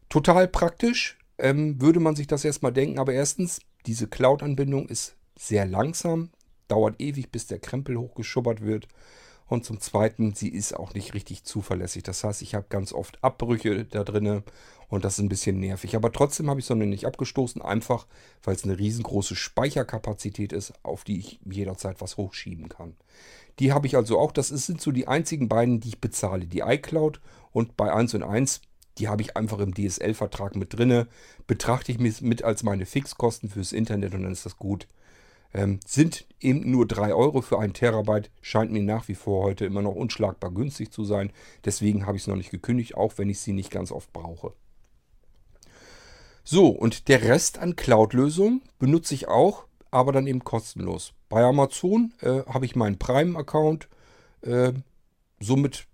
Total 0.09 0.49
praktisch, 0.49 1.19
ähm, 1.39 1.81
würde 1.81 2.01
man 2.01 2.16
sich 2.16 2.27
das 2.27 2.45
erstmal 2.45 2.73
denken. 2.73 2.99
Aber 2.99 3.12
erstens, 3.12 3.61
diese 3.86 4.09
Cloud-Anbindung 4.09 4.89
ist 4.89 5.16
sehr 5.36 5.66
langsam 5.66 6.31
dauert 6.69 7.01
ewig, 7.01 7.32
bis 7.32 7.47
der 7.47 7.59
Krempel 7.59 7.99
hochgeschubbert 7.99 8.61
wird. 8.61 8.86
Und 9.49 9.65
zum 9.65 9.81
Zweiten, 9.81 10.35
sie 10.35 10.49
ist 10.49 10.77
auch 10.77 10.95
nicht 10.95 11.15
richtig 11.15 11.43
zuverlässig. 11.43 12.03
Das 12.03 12.23
heißt, 12.23 12.43
ich 12.43 12.55
habe 12.55 12.66
ganz 12.69 12.93
oft 12.93 13.23
Abbrüche 13.25 13.87
da 13.87 14.05
drinne 14.05 14.43
und 14.89 15.05
das 15.05 15.15
ist 15.15 15.20
ein 15.20 15.31
bisschen 15.31 15.59
nervig. 15.59 15.97
Aber 15.97 16.12
trotzdem 16.12 16.51
habe 16.51 16.61
ich 16.61 16.69
noch 16.69 16.77
nicht 16.77 17.07
abgestoßen, 17.07 17.62
einfach 17.62 18.07
weil 18.43 18.55
es 18.55 18.65
eine 18.65 18.79
riesengroße 18.79 19.37
Speicherkapazität 19.37 20.53
ist, 20.53 20.73
auf 20.83 21.05
die 21.05 21.19
ich 21.19 21.41
jederzeit 21.51 22.01
was 22.01 22.19
hochschieben 22.19 22.69
kann. 22.69 22.95
Die 23.59 23.73
habe 23.73 23.87
ich 23.87 23.97
also 23.97 24.19
auch. 24.19 24.33
Das 24.33 24.49
sind 24.49 24.81
so 24.81 24.93
die 24.93 25.09
einzigen 25.09 25.49
beiden, 25.49 25.81
die 25.81 25.89
ich 25.89 26.01
bezahle. 26.01 26.47
Die 26.47 26.61
iCloud 26.61 27.20
und 27.53 27.77
bei 27.77 27.93
1 27.93 28.15
und 28.15 28.23
1, 28.23 28.61
die 28.99 29.09
habe 29.09 29.23
ich 29.23 29.37
einfach 29.37 29.59
im 29.61 29.75
DSL-Vertrag 29.75 30.57
mit 30.57 30.75
drinne. 30.75 31.09
Betrachte 31.47 31.91
ich 31.91 31.99
mit 31.99 32.45
als 32.45 32.62
meine 32.62 32.87
Fixkosten 32.87 33.49
fürs 33.49 33.73
Internet 33.73 34.15
und 34.15 34.25
dann 34.25 34.33
ist 34.33 34.47
das 34.47 34.59
gut. 34.59 34.89
Ähm, 35.55 35.81
sind 35.87 36.27
eben 36.41 36.70
nur 36.70 36.87
3 36.87 37.15
Euro 37.15 37.41
für 37.41 37.59
einen 37.59 37.73
Terabyte, 37.73 38.31
scheint 38.43 38.70
mir 38.70 38.83
nach 38.83 39.09
wie 39.09 39.15
vor 39.15 39.45
heute 39.45 39.65
immer 39.65 39.83
noch 39.83 39.95
unschlagbar 39.95 40.51
günstig 40.51 40.93
zu 40.93 41.05
sein. 41.05 41.33
Deswegen 41.65 42.07
habe 42.07 42.16
ich 42.16 42.25
es 42.25 42.27
noch 42.27 42.37
nicht 42.37 42.51
gekündigt, 42.51 42.97
auch 42.97 43.15
wenn 43.16 43.31
ich 43.31 43.41
sie 43.41 43.53
nicht 43.53 43.70
ganz 43.70 43.91
oft 43.91 44.12
brauche. 44.12 44.53
So, 46.45 46.69
und 46.69 47.09
der 47.09 47.23
Rest 47.23 47.59
an 47.59 47.77
Cloud-Lösungen 47.77 48.62
benutze 48.79 49.15
ich 49.15 49.29
auch, 49.29 49.66
aber 49.91 50.12
dann 50.12 50.27
eben 50.27 50.45
kostenlos. 50.45 51.12
Bei 51.29 51.43
Amazon 51.43 52.12
äh, 52.20 52.43
habe 52.47 52.65
ich 52.65 52.77
meinen 52.77 52.99
Prime-Account. 52.99 53.89
Äh, 54.43 54.73
somit 55.41 55.87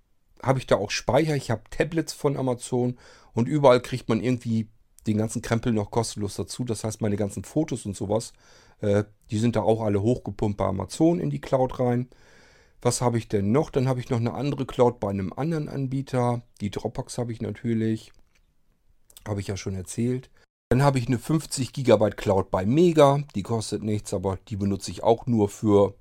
habe 0.42 0.58
ich 0.58 0.66
da 0.66 0.76
auch 0.76 0.90
Speicher. 0.90 1.34
Ich 1.34 1.50
habe 1.50 1.62
Tablets 1.70 2.12
von 2.12 2.36
Amazon 2.36 2.98
und 3.32 3.48
überall 3.48 3.80
kriegt 3.80 4.08
man 4.08 4.20
irgendwie 4.20 4.68
den 5.06 5.18
ganzen 5.18 5.42
Krempel 5.42 5.72
noch 5.72 5.90
kostenlos 5.90 6.36
dazu. 6.36 6.64
Das 6.64 6.84
heißt, 6.84 7.00
meine 7.00 7.16
ganzen 7.16 7.44
Fotos 7.44 7.86
und 7.86 7.96
sowas 7.96 8.32
äh, 8.80 9.04
die 9.30 9.38
sind 9.38 9.56
da 9.56 9.62
auch 9.62 9.80
alle 9.82 10.02
hochgepumpt 10.02 10.58
bei 10.58 10.66
Amazon 10.66 11.18
in 11.18 11.30
die 11.30 11.40
Cloud 11.40 11.80
rein. 11.80 12.08
Was 12.82 13.00
habe 13.00 13.16
ich 13.16 13.28
denn 13.28 13.50
noch? 13.50 13.70
Dann 13.70 13.88
habe 13.88 14.00
ich 14.00 14.10
noch 14.10 14.18
eine 14.18 14.34
andere 14.34 14.66
Cloud 14.66 15.00
bei 15.00 15.08
einem 15.08 15.32
anderen 15.32 15.68
Anbieter. 15.68 16.42
Die 16.60 16.70
Dropbox 16.70 17.16
habe 17.16 17.32
ich 17.32 17.40
natürlich. 17.40 18.12
Habe 19.26 19.40
ich 19.40 19.46
ja 19.46 19.56
schon 19.56 19.74
erzählt. 19.74 20.30
Dann 20.68 20.82
habe 20.82 20.98
ich 20.98 21.06
eine 21.06 21.18
50 21.18 21.72
GB 21.72 22.10
Cloud 22.10 22.50
bei 22.50 22.66
Mega. 22.66 23.22
Die 23.34 23.42
kostet 23.42 23.82
nichts, 23.82 24.12
aber 24.12 24.38
die 24.48 24.56
benutze 24.56 24.90
ich 24.90 25.02
auch 25.02 25.26
nur 25.26 25.48
für 25.48 25.94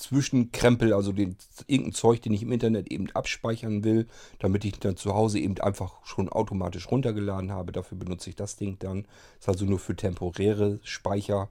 Zwischenkrempel, 0.00 0.94
also 0.94 1.12
den, 1.12 1.36
irgendein 1.66 1.92
Zeug, 1.92 2.22
den 2.22 2.32
ich 2.32 2.42
im 2.42 2.52
Internet 2.52 2.90
eben 2.90 3.10
abspeichern 3.10 3.84
will, 3.84 4.06
damit 4.38 4.64
ich 4.64 4.78
dann 4.80 4.96
zu 4.96 5.14
Hause 5.14 5.38
eben 5.38 5.58
einfach 5.60 6.04
schon 6.06 6.30
automatisch 6.30 6.90
runtergeladen 6.90 7.52
habe. 7.52 7.70
Dafür 7.70 7.98
benutze 7.98 8.30
ich 8.30 8.36
das 8.36 8.56
Ding 8.56 8.78
dann. 8.78 9.06
Ist 9.38 9.48
also 9.48 9.66
nur 9.66 9.78
für 9.78 9.94
temporäre 9.94 10.80
Speicher. 10.82 11.50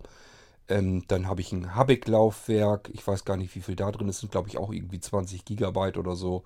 Ähm, 0.68 1.04
dann 1.08 1.28
habe 1.28 1.42
ich 1.42 1.52
ein 1.52 1.76
Habeck-Laufwerk. 1.76 2.90
Ich 2.92 3.06
weiß 3.06 3.24
gar 3.24 3.38
nicht, 3.38 3.54
wie 3.56 3.62
viel 3.62 3.76
da 3.76 3.92
drin 3.92 4.10
ist. 4.10 4.20
sind, 4.20 4.32
glaube 4.32 4.50
ich, 4.50 4.58
auch 4.58 4.74
irgendwie 4.74 5.00
20 5.00 5.46
Gigabyte 5.46 5.98
oder 5.98 6.16
so. 6.16 6.44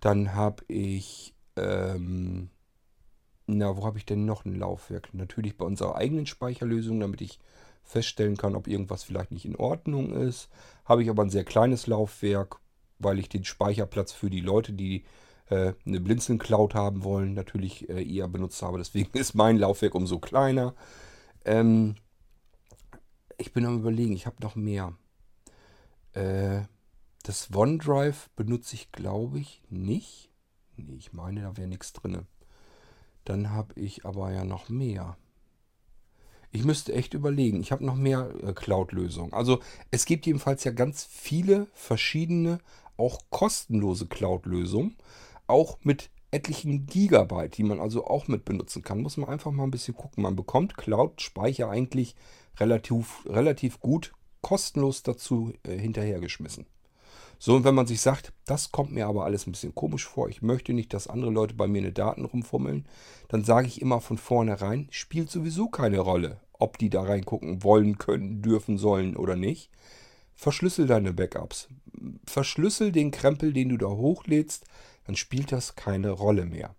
Dann 0.00 0.34
habe 0.34 0.64
ich, 0.68 1.34
ähm, 1.56 2.48
na, 3.46 3.76
wo 3.76 3.84
habe 3.84 3.98
ich 3.98 4.06
denn 4.06 4.24
noch 4.24 4.46
ein 4.46 4.58
Laufwerk? 4.58 5.12
Natürlich 5.12 5.58
bei 5.58 5.66
unserer 5.66 5.96
eigenen 5.96 6.26
Speicherlösung, 6.26 6.98
damit 6.98 7.20
ich 7.20 7.38
feststellen 7.92 8.36
kann, 8.36 8.56
ob 8.56 8.66
irgendwas 8.66 9.04
vielleicht 9.04 9.30
nicht 9.30 9.44
in 9.44 9.56
Ordnung 9.56 10.12
ist. 10.12 10.48
Habe 10.84 11.02
ich 11.02 11.10
aber 11.10 11.22
ein 11.22 11.30
sehr 11.30 11.44
kleines 11.44 11.86
Laufwerk, 11.86 12.58
weil 12.98 13.18
ich 13.18 13.28
den 13.28 13.44
Speicherplatz 13.44 14.12
für 14.12 14.30
die 14.30 14.40
Leute, 14.40 14.72
die 14.72 15.04
äh, 15.50 15.74
eine 15.86 16.00
Blinzeln-Cloud 16.00 16.74
haben 16.74 17.04
wollen, 17.04 17.34
natürlich 17.34 17.88
äh, 17.88 18.02
eher 18.02 18.28
benutzt 18.28 18.62
habe. 18.62 18.78
Deswegen 18.78 19.10
ist 19.18 19.34
mein 19.34 19.58
Laufwerk 19.58 19.94
umso 19.94 20.18
kleiner. 20.18 20.74
Ähm, 21.44 21.96
ich 23.38 23.52
bin 23.52 23.66
am 23.66 23.78
überlegen, 23.78 24.14
ich 24.14 24.26
habe 24.26 24.42
noch 24.42 24.56
mehr. 24.56 24.94
Äh, 26.12 26.62
das 27.22 27.54
OneDrive 27.54 28.30
benutze 28.34 28.74
ich, 28.74 28.90
glaube 28.90 29.38
ich, 29.38 29.62
nicht. 29.68 30.30
Nee, 30.76 30.96
ich 30.96 31.12
meine, 31.12 31.42
da 31.42 31.56
wäre 31.56 31.68
nichts 31.68 31.92
drin. 31.92 32.26
Dann 33.24 33.50
habe 33.50 33.78
ich 33.78 34.04
aber 34.04 34.32
ja 34.32 34.44
noch 34.44 34.68
mehr. 34.68 35.16
Ich 36.52 36.64
müsste 36.64 36.92
echt 36.92 37.14
überlegen. 37.14 37.60
Ich 37.60 37.72
habe 37.72 37.84
noch 37.84 37.96
mehr 37.96 38.30
äh, 38.42 38.52
Cloud-Lösungen. 38.52 39.32
Also 39.32 39.60
es 39.90 40.04
gibt 40.04 40.26
jedenfalls 40.26 40.64
ja 40.64 40.70
ganz 40.70 41.04
viele 41.04 41.66
verschiedene, 41.72 42.58
auch 42.98 43.20
kostenlose 43.30 44.06
Cloud-Lösungen. 44.06 44.96
Auch 45.46 45.78
mit 45.82 46.10
etlichen 46.30 46.86
Gigabyte, 46.86 47.56
die 47.56 47.62
man 47.62 47.80
also 47.80 48.06
auch 48.06 48.28
mit 48.28 48.44
benutzen 48.44 48.82
kann. 48.82 49.00
Muss 49.00 49.16
man 49.16 49.30
einfach 49.30 49.50
mal 49.50 49.64
ein 49.64 49.70
bisschen 49.70 49.94
gucken. 49.94 50.22
Man 50.22 50.36
bekommt 50.36 50.76
Cloud-Speicher 50.76 51.70
eigentlich 51.70 52.14
relativ, 52.60 53.24
relativ 53.26 53.80
gut 53.80 54.12
kostenlos 54.42 55.02
dazu 55.02 55.54
äh, 55.62 55.78
hinterhergeschmissen. 55.78 56.66
So, 57.44 57.56
und 57.56 57.64
wenn 57.64 57.74
man 57.74 57.88
sich 57.88 58.00
sagt, 58.00 58.32
das 58.44 58.70
kommt 58.70 58.92
mir 58.92 59.08
aber 59.08 59.24
alles 59.24 59.48
ein 59.48 59.50
bisschen 59.50 59.74
komisch 59.74 60.06
vor, 60.06 60.28
ich 60.28 60.42
möchte 60.42 60.72
nicht, 60.72 60.94
dass 60.94 61.08
andere 61.08 61.32
Leute 61.32 61.54
bei 61.54 61.66
mir 61.66 61.80
eine 61.80 61.90
Daten 61.90 62.24
rumfummeln, 62.24 62.86
dann 63.26 63.42
sage 63.42 63.66
ich 63.66 63.82
immer 63.82 64.00
von 64.00 64.16
vornherein, 64.16 64.86
spielt 64.92 65.28
sowieso 65.28 65.66
keine 65.66 65.98
Rolle, 65.98 66.40
ob 66.52 66.78
die 66.78 66.88
da 66.88 67.02
reingucken 67.02 67.64
wollen, 67.64 67.98
können, 67.98 68.42
dürfen, 68.42 68.78
sollen 68.78 69.16
oder 69.16 69.34
nicht. 69.34 69.70
Verschlüssel 70.36 70.86
deine 70.86 71.12
Backups. 71.12 71.66
Verschlüssel 72.28 72.92
den 72.92 73.10
Krempel, 73.10 73.52
den 73.52 73.70
du 73.70 73.76
da 73.76 73.88
hochlädst, 73.88 74.64
dann 75.08 75.16
spielt 75.16 75.50
das 75.50 75.74
keine 75.74 76.12
Rolle 76.12 76.46
mehr. 76.46 76.76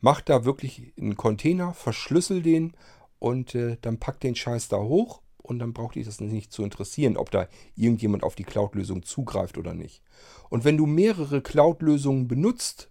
Mach 0.00 0.20
da 0.20 0.44
wirklich 0.44 0.94
einen 0.98 1.16
Container, 1.16 1.74
verschlüssel 1.74 2.42
den 2.42 2.72
und 3.20 3.54
äh, 3.54 3.76
dann 3.80 3.98
packt 3.98 4.24
den 4.24 4.34
Scheiß 4.34 4.66
da 4.66 4.78
hoch 4.78 5.21
und 5.42 5.58
dann 5.58 5.72
braucht 5.72 5.96
dich 5.96 6.06
das 6.06 6.20
nicht 6.20 6.52
zu 6.52 6.62
interessieren, 6.62 7.16
ob 7.16 7.30
da 7.30 7.48
irgendjemand 7.74 8.22
auf 8.22 8.34
die 8.34 8.44
Cloud-Lösung 8.44 9.02
zugreift 9.02 9.58
oder 9.58 9.74
nicht. 9.74 10.02
Und 10.50 10.64
wenn 10.64 10.76
du 10.76 10.86
mehrere 10.86 11.42
Cloud-Lösungen 11.42 12.28
benutzt, 12.28 12.88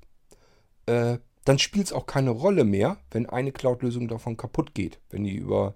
äh, 0.85 1.17
dann 1.45 1.59
spielt 1.59 1.87
es 1.87 1.93
auch 1.93 2.05
keine 2.05 2.29
Rolle 2.29 2.63
mehr, 2.63 2.97
wenn 3.09 3.25
eine 3.25 3.51
Cloud-Lösung 3.51 4.07
davon 4.07 4.37
kaputt 4.37 4.75
geht. 4.75 4.99
Wenn 5.09 5.23
die 5.23 5.35
über 5.35 5.75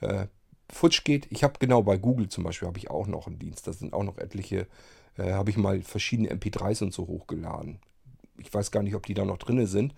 äh, 0.00 0.26
Futsch 0.70 1.04
geht. 1.04 1.30
Ich 1.30 1.44
habe 1.44 1.54
genau 1.58 1.82
bei 1.82 1.96
Google 1.96 2.28
zum 2.28 2.44
Beispiel 2.44 2.68
habe 2.68 2.78
ich 2.78 2.90
auch 2.90 3.06
noch 3.06 3.26
einen 3.26 3.38
Dienst. 3.38 3.66
Da 3.66 3.72
sind 3.72 3.92
auch 3.92 4.02
noch 4.02 4.18
etliche, 4.18 4.66
äh, 5.16 5.32
habe 5.32 5.50
ich 5.50 5.56
mal 5.56 5.80
verschiedene 5.82 6.30
MP3s 6.30 6.82
und 6.82 6.92
so 6.92 7.06
hochgeladen. 7.06 7.78
Ich 8.38 8.52
weiß 8.52 8.70
gar 8.70 8.82
nicht, 8.82 8.94
ob 8.94 9.06
die 9.06 9.14
da 9.14 9.24
noch 9.24 9.38
drin 9.38 9.64
sind, 9.66 9.94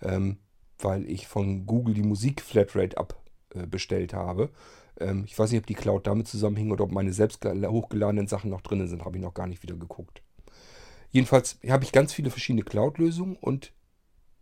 ähm, 0.00 0.38
weil 0.78 1.08
ich 1.10 1.26
von 1.26 1.66
Google 1.66 1.94
die 1.94 2.02
Musik 2.02 2.40
Flatrate 2.40 2.96
ab 2.96 3.20
äh, 3.54 4.06
habe. 4.12 4.50
Ähm, 5.00 5.24
ich 5.26 5.38
weiß 5.38 5.50
nicht, 5.50 5.60
ob 5.60 5.66
die 5.66 5.74
Cloud 5.74 6.06
damit 6.06 6.28
zusammenhing 6.28 6.70
oder 6.70 6.84
ob 6.84 6.92
meine 6.92 7.12
selbst 7.12 7.44
hochgeladenen 7.44 8.26
Sachen 8.26 8.50
noch 8.50 8.60
drin 8.60 8.86
sind. 8.88 9.04
Habe 9.04 9.16
ich 9.16 9.22
noch 9.22 9.34
gar 9.34 9.46
nicht 9.46 9.62
wieder 9.62 9.76
geguckt. 9.76 10.22
Jedenfalls 11.10 11.58
habe 11.68 11.84
ich 11.84 11.92
ganz 11.92 12.12
viele 12.12 12.30
verschiedene 12.30 12.64
Cloud-Lösungen 12.64 13.36
und 13.36 13.72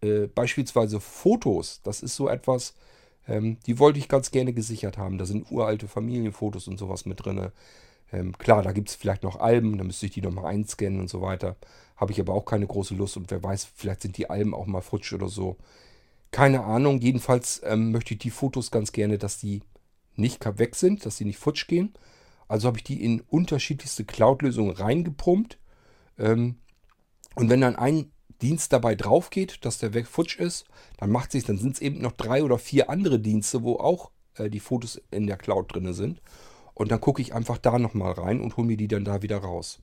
äh, 0.02 0.28
beispielsweise 0.28 1.00
Fotos. 1.00 1.80
Das 1.82 2.02
ist 2.02 2.16
so 2.16 2.28
etwas, 2.28 2.74
ähm, 3.26 3.58
die 3.66 3.78
wollte 3.78 3.98
ich 3.98 4.08
ganz 4.08 4.30
gerne 4.30 4.52
gesichert 4.52 4.96
haben. 4.96 5.18
Da 5.18 5.26
sind 5.26 5.50
uralte 5.50 5.88
Familienfotos 5.88 6.68
und 6.68 6.78
sowas 6.78 7.06
mit 7.06 7.24
drin. 7.24 7.50
Ähm, 8.12 8.36
klar, 8.38 8.62
da 8.62 8.72
gibt 8.72 8.88
es 8.88 8.94
vielleicht 8.94 9.22
noch 9.22 9.38
Alben, 9.40 9.78
da 9.78 9.84
müsste 9.84 10.06
ich 10.06 10.12
die 10.12 10.22
nochmal 10.22 10.46
einscannen 10.46 11.00
und 11.00 11.08
so 11.08 11.22
weiter. 11.22 11.56
Habe 11.96 12.12
ich 12.12 12.20
aber 12.20 12.34
auch 12.34 12.44
keine 12.44 12.66
große 12.66 12.94
Lust 12.94 13.16
und 13.16 13.30
wer 13.30 13.42
weiß, 13.42 13.68
vielleicht 13.74 14.02
sind 14.02 14.16
die 14.16 14.30
Alben 14.30 14.54
auch 14.54 14.66
mal 14.66 14.80
futsch 14.80 15.12
oder 15.12 15.28
so. 15.28 15.56
Keine 16.30 16.64
Ahnung, 16.64 17.00
jedenfalls 17.00 17.60
ähm, 17.64 17.92
möchte 17.92 18.14
ich 18.14 18.20
die 18.20 18.30
Fotos 18.30 18.70
ganz 18.70 18.92
gerne, 18.92 19.18
dass 19.18 19.38
die 19.38 19.62
nicht 20.20 20.44
weg 20.58 20.76
sind, 20.76 21.04
dass 21.04 21.16
sie 21.16 21.24
nicht 21.24 21.38
futsch 21.38 21.66
gehen. 21.66 21.94
Also 22.48 22.66
habe 22.66 22.78
ich 22.78 22.84
die 22.84 23.04
in 23.04 23.20
unterschiedlichste 23.20 24.04
Cloud-Lösungen 24.04 24.72
reingepumpt. 24.72 25.58
Ähm, 26.18 26.56
und 27.36 27.48
wenn 27.48 27.60
dann 27.60 27.76
ein 27.76 28.10
Dienst 28.42 28.72
dabei 28.72 28.94
drauf 28.94 29.30
geht, 29.30 29.64
dass 29.64 29.78
der 29.78 29.94
weg 29.94 30.06
futsch 30.06 30.38
ist, 30.38 30.66
dann 30.98 31.10
macht 31.10 31.32
sich, 31.32 31.44
dann 31.44 31.58
sind 31.58 31.74
es 31.74 31.80
eben 31.80 32.00
noch 32.00 32.12
drei 32.12 32.42
oder 32.42 32.58
vier 32.58 32.90
andere 32.90 33.20
Dienste, 33.20 33.62
wo 33.62 33.76
auch 33.76 34.10
äh, 34.34 34.48
die 34.48 34.60
Fotos 34.60 35.00
in 35.10 35.26
der 35.26 35.36
Cloud 35.36 35.74
drin 35.74 35.92
sind. 35.92 36.20
Und 36.74 36.90
dann 36.90 37.00
gucke 37.00 37.22
ich 37.22 37.34
einfach 37.34 37.58
da 37.58 37.78
nochmal 37.78 38.12
rein 38.12 38.40
und 38.40 38.56
hole 38.56 38.66
mir 38.66 38.76
die 38.76 38.88
dann 38.88 39.04
da 39.04 39.22
wieder 39.22 39.38
raus. 39.38 39.80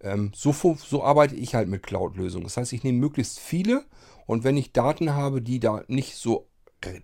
Ähm, 0.00 0.30
so, 0.34 0.52
so 0.52 1.02
arbeite 1.02 1.34
ich 1.34 1.54
halt 1.54 1.68
mit 1.68 1.82
Cloud-Lösungen. 1.82 2.44
Das 2.44 2.56
heißt, 2.56 2.72
ich 2.72 2.84
nehme 2.84 2.98
möglichst 2.98 3.40
viele 3.40 3.84
und 4.26 4.44
wenn 4.44 4.56
ich 4.56 4.72
Daten 4.72 5.14
habe, 5.14 5.42
die 5.42 5.58
da 5.58 5.82
nicht 5.88 6.14
so 6.16 6.46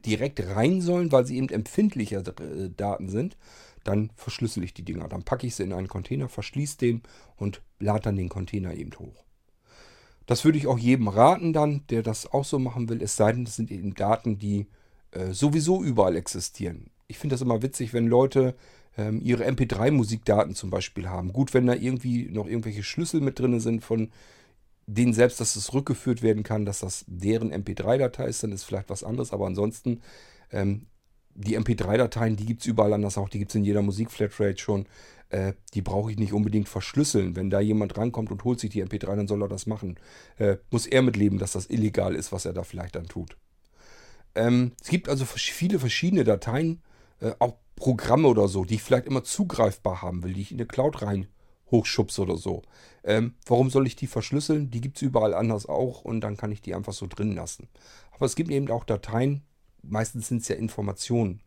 direkt 0.04 0.40
rein 0.40 0.80
sollen, 0.80 1.12
weil 1.12 1.26
sie 1.26 1.36
eben 1.36 1.48
empfindlicher 1.48 2.20
äh, 2.20 2.70
Daten 2.76 3.08
sind, 3.08 3.36
dann 3.82 4.10
verschlüssel 4.16 4.64
ich 4.64 4.74
die 4.74 4.84
Dinger. 4.84 5.08
Dann 5.08 5.24
packe 5.24 5.46
ich 5.46 5.54
sie 5.54 5.62
in 5.62 5.72
einen 5.72 5.88
Container, 5.88 6.28
verschließe 6.28 6.78
den 6.78 7.02
und 7.36 7.62
lade 7.78 8.02
dann 8.02 8.16
den 8.16 8.28
Container 8.28 8.74
eben 8.74 8.92
hoch. 8.98 9.24
Das 10.26 10.44
würde 10.44 10.56
ich 10.56 10.66
auch 10.66 10.78
jedem 10.78 11.08
raten 11.08 11.52
dann, 11.52 11.82
der 11.90 12.02
das 12.02 12.32
auch 12.32 12.44
so 12.44 12.58
machen 12.58 12.88
will, 12.88 13.02
es 13.02 13.16
sei 13.16 13.32
denn, 13.32 13.44
es 13.44 13.56
sind 13.56 13.70
eben 13.70 13.94
Daten, 13.94 14.38
die 14.38 14.66
äh, 15.10 15.32
sowieso 15.32 15.82
überall 15.82 16.16
existieren. 16.16 16.90
Ich 17.08 17.18
finde 17.18 17.34
das 17.34 17.42
immer 17.42 17.62
witzig, 17.62 17.92
wenn 17.92 18.06
Leute 18.06 18.54
ähm, 18.96 19.20
ihre 19.22 19.44
MP3-Musikdaten 19.44 20.54
zum 20.54 20.70
Beispiel 20.70 21.08
haben. 21.08 21.32
Gut, 21.32 21.52
wenn 21.52 21.66
da 21.66 21.74
irgendwie 21.74 22.30
noch 22.30 22.46
irgendwelche 22.46 22.82
Schlüssel 22.82 23.20
mit 23.20 23.38
drin 23.38 23.60
sind 23.60 23.84
von 23.84 24.10
denen 24.86 25.12
selbst, 25.12 25.40
dass 25.40 25.56
es 25.56 25.72
rückgeführt 25.72 26.22
werden 26.22 26.42
kann, 26.42 26.64
dass 26.64 26.80
das 26.80 27.04
deren 27.06 27.52
MP3-Datei 27.52 28.26
ist, 28.26 28.42
dann 28.42 28.52
ist 28.52 28.64
vielleicht 28.64 28.90
was 28.90 29.04
anderes. 29.04 29.32
Aber 29.32 29.46
ansonsten, 29.46 30.00
ähm, 30.50 30.86
die 31.34 31.58
MP3-Dateien, 31.58 32.36
die 32.36 32.46
gibt 32.46 32.60
es 32.60 32.66
überall 32.66 32.92
anders 32.92 33.18
auch. 33.18 33.28
Die 33.28 33.38
gibt 33.38 33.50
es 33.50 33.54
in 33.56 33.64
jeder 33.64 33.82
Musikflatrate 33.82 34.58
schon. 34.58 34.86
Äh, 35.30 35.54
die 35.72 35.82
brauche 35.82 36.10
ich 36.10 36.18
nicht 36.18 36.32
unbedingt 36.32 36.68
verschlüsseln. 36.68 37.34
Wenn 37.34 37.50
da 37.50 37.60
jemand 37.60 37.96
rankommt 37.96 38.30
und 38.30 38.44
holt 38.44 38.60
sich 38.60 38.70
die 38.70 38.84
MP3, 38.84 39.16
dann 39.16 39.28
soll 39.28 39.42
er 39.42 39.48
das 39.48 39.66
machen. 39.66 39.98
Äh, 40.36 40.58
muss 40.70 40.86
er 40.86 41.02
mitleben, 41.02 41.38
dass 41.38 41.52
das 41.52 41.66
illegal 41.66 42.14
ist, 42.14 42.30
was 42.30 42.44
er 42.44 42.52
da 42.52 42.62
vielleicht 42.62 42.94
dann 42.94 43.08
tut. 43.08 43.36
Ähm, 44.34 44.72
es 44.80 44.88
gibt 44.88 45.08
also 45.08 45.24
viele 45.24 45.78
verschiedene 45.78 46.24
Dateien, 46.24 46.82
äh, 47.20 47.32
auch 47.38 47.56
Programme 47.76 48.28
oder 48.28 48.46
so, 48.48 48.64
die 48.64 48.74
ich 48.74 48.82
vielleicht 48.82 49.06
immer 49.06 49.24
zugreifbar 49.24 50.02
haben 50.02 50.22
will, 50.22 50.34
die 50.34 50.42
ich 50.42 50.52
in 50.52 50.58
eine 50.58 50.66
Cloud 50.66 51.02
rein 51.02 51.26
hochschubse 51.74 52.22
oder 52.22 52.36
so. 52.36 52.62
Ähm, 53.02 53.34
warum 53.46 53.68
soll 53.70 53.86
ich 53.86 53.96
die 53.96 54.06
verschlüsseln? 54.06 54.70
Die 54.70 54.80
gibt 54.80 54.96
es 54.96 55.02
überall 55.02 55.34
anders 55.34 55.66
auch 55.66 56.04
und 56.04 56.20
dann 56.22 56.36
kann 56.36 56.52
ich 56.52 56.62
die 56.62 56.74
einfach 56.74 56.92
so 56.92 57.06
drin 57.06 57.34
lassen. 57.34 57.68
Aber 58.12 58.26
es 58.26 58.36
gibt 58.36 58.50
eben 58.50 58.70
auch 58.70 58.84
Dateien, 58.84 59.42
meistens 59.82 60.28
sind 60.28 60.42
es 60.42 60.48
ja 60.48 60.56
Informationen, 60.56 61.40